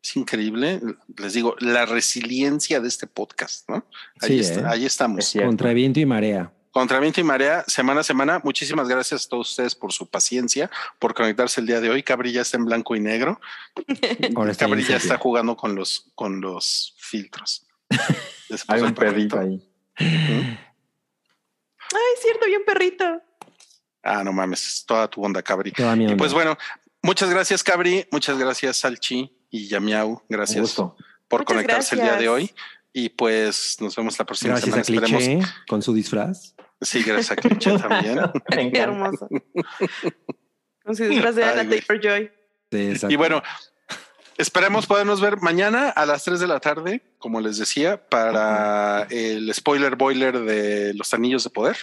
Es 0.05 0.15
increíble. 0.15 0.79
Les 1.17 1.33
digo, 1.33 1.55
la 1.57 1.87
resiliencia 1.87 2.79
de 2.79 2.87
este 2.87 3.07
podcast, 3.07 3.67
¿no? 3.67 3.87
Ahí, 4.21 4.29
Sí, 4.29 4.39
está- 4.41 4.59
¿eh? 4.59 4.63
ahí 4.67 4.85
estamos. 4.85 5.35
Es. 5.35 5.41
Contra 5.41 5.73
viento 5.73 5.99
y 5.99 6.05
marea. 6.05 6.51
Contra 6.69 6.99
viento 6.99 7.21
y 7.21 7.23
marea, 7.23 7.63
semana 7.65 8.01
a 8.01 8.03
semana. 8.03 8.39
Muchísimas 8.43 8.87
gracias 8.87 9.25
a 9.25 9.29
todos 9.29 9.49
ustedes 9.49 9.73
por 9.73 9.91
su 9.93 10.07
paciencia, 10.07 10.69
por 10.99 11.15
conectarse 11.15 11.59
el 11.59 11.65
día 11.65 11.81
de 11.81 11.89
hoy. 11.89 12.03
Cabri 12.03 12.31
ya 12.33 12.41
está 12.41 12.57
en 12.57 12.65
blanco 12.65 12.95
y 12.95 12.99
negro. 12.99 13.41
Ahora 14.35 14.51
está 14.51 14.65
Cabri 14.65 14.81
bien 14.81 14.91
ya 14.91 14.99
sepia. 14.99 15.13
está 15.13 15.17
jugando 15.17 15.57
con 15.57 15.73
los, 15.73 16.11
con 16.13 16.39
los 16.39 16.93
filtros. 16.99 17.65
Después 18.47 18.65
Hay 18.67 18.75
del 18.81 18.89
un 18.89 18.93
perrito 18.93 19.37
perrito. 19.37 19.39
ahí. 19.39 19.69
Ay, 19.97 20.59
es 22.15 22.21
cierto, 22.21 22.45
bien 22.45 22.61
perrito. 22.63 23.05
Ah, 24.03 24.23
no 24.23 24.31
mames, 24.33 24.67
es 24.67 24.85
toda 24.85 25.07
tu 25.09 25.23
onda, 25.25 25.41
Cabri. 25.41 25.71
Toda 25.71 25.95
mi 25.95 26.03
Y 26.03 26.07
onda. 26.07 26.17
pues 26.17 26.31
bueno, 26.33 26.55
muchas 27.01 27.31
gracias, 27.31 27.63
Cabri. 27.63 28.05
Muchas 28.11 28.37
gracias, 28.37 28.77
Salchi 28.77 29.31
y 29.55 29.67
Yamiau. 29.67 30.21
Gracias 30.29 30.61
gusto. 30.61 30.95
por 31.27 31.41
Muchas 31.41 31.53
conectarse 31.53 31.95
el 31.95 32.01
día 32.01 32.15
de 32.17 32.29
hoy. 32.29 32.51
Y 32.91 33.09
pues 33.09 33.77
nos 33.81 33.95
vemos 33.95 34.17
la 34.17 34.25
próxima 34.25 34.51
Gracias 34.53 34.77
a 34.77 34.83
semana. 34.83 35.05
Cliché 35.07 35.17
Esperemos. 35.23 35.53
con 35.67 35.81
su 35.81 35.93
disfraz. 35.93 36.55
Sí, 36.81 37.03
gracias 37.03 37.31
a 37.31 37.35
Cliché 37.35 37.77
también. 37.79 38.19
Qué 38.71 38.79
hermoso. 38.79 39.27
Con 40.83 40.95
su 40.95 41.03
disfraz 41.05 41.35
de 41.35 41.43
Ay, 41.43 41.59
Ana. 41.59 41.69
Taylor 41.69 42.01
Joy. 42.01 42.31
Sí. 42.71 43.07
Y 43.09 43.15
bueno, 43.15 43.41
esperemos 44.37 44.85
podernos 44.85 45.19
ver 45.21 45.37
mañana 45.41 45.89
a 45.89 46.05
las 46.05 46.23
3 46.23 46.39
de 46.39 46.47
la 46.47 46.59
tarde, 46.59 47.01
como 47.17 47.41
les 47.41 47.57
decía, 47.57 48.07
para 48.09 49.03
el 49.09 49.53
spoiler 49.53 49.95
boiler 49.95 50.39
de 50.41 50.93
los 50.93 51.13
anillos 51.13 51.43
de 51.43 51.49
poder. 51.49 51.77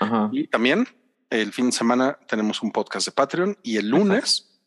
Ajá. 0.00 0.28
Y 0.32 0.46
también 0.48 0.88
el 1.30 1.52
fin 1.52 1.66
de 1.66 1.72
semana 1.72 2.18
tenemos 2.28 2.62
un 2.62 2.72
podcast 2.72 3.06
de 3.06 3.12
Patreon 3.12 3.58
y 3.62 3.76
el 3.76 3.88
lunes 3.88 4.57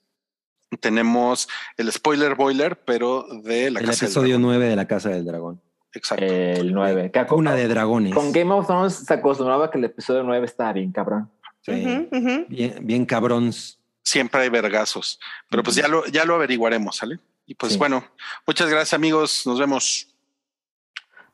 tenemos 0.79 1.47
el 1.77 1.91
spoiler 1.91 2.35
boiler, 2.35 2.79
pero 2.85 3.25
de 3.43 3.71
la 3.71 3.79
el 3.79 3.85
casa 3.87 4.05
del 4.05 4.09
episodio 4.09 4.27
dragón. 4.35 4.41
9 4.41 4.65
de 4.67 4.75
la 4.75 4.87
Casa 4.87 5.09
del 5.09 5.25
Dragón. 5.25 5.61
Exacto. 5.93 6.25
El 6.25 6.73
9. 6.73 7.11
Una 7.31 7.53
de 7.55 7.67
dragones. 7.67 8.13
Con 8.13 8.31
Game 8.31 8.53
of 8.53 8.65
Thrones 8.67 8.93
se 8.93 9.13
acostumbraba 9.13 9.69
que 9.69 9.77
el 9.77 9.85
episodio 9.85 10.23
9 10.23 10.45
estaba 10.45 10.71
bien 10.73 10.91
cabrón. 10.91 11.29
Sí. 11.61 12.07
Bien, 12.47 12.75
bien 12.81 13.05
cabrons. 13.05 13.77
Siempre 14.03 14.41
hay 14.41 14.49
vergazos, 14.49 15.19
pero 15.49 15.61
pues 15.61 15.75
ya 15.75 15.87
lo, 15.87 16.05
ya 16.07 16.25
lo 16.25 16.33
averiguaremos, 16.35 16.97
¿sale? 16.97 17.19
Y 17.45 17.53
pues 17.53 17.73
Sí. 17.73 17.77
bueno, 17.77 18.03
muchas 18.47 18.67
gracias 18.67 18.93
amigos, 18.93 19.43
nos 19.45 19.59
vemos. 19.59 20.07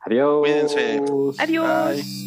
Adiós. 0.01 0.39
Cuídense. 0.41 1.01
Adiós. 1.37 1.95
Bye. 1.95 2.26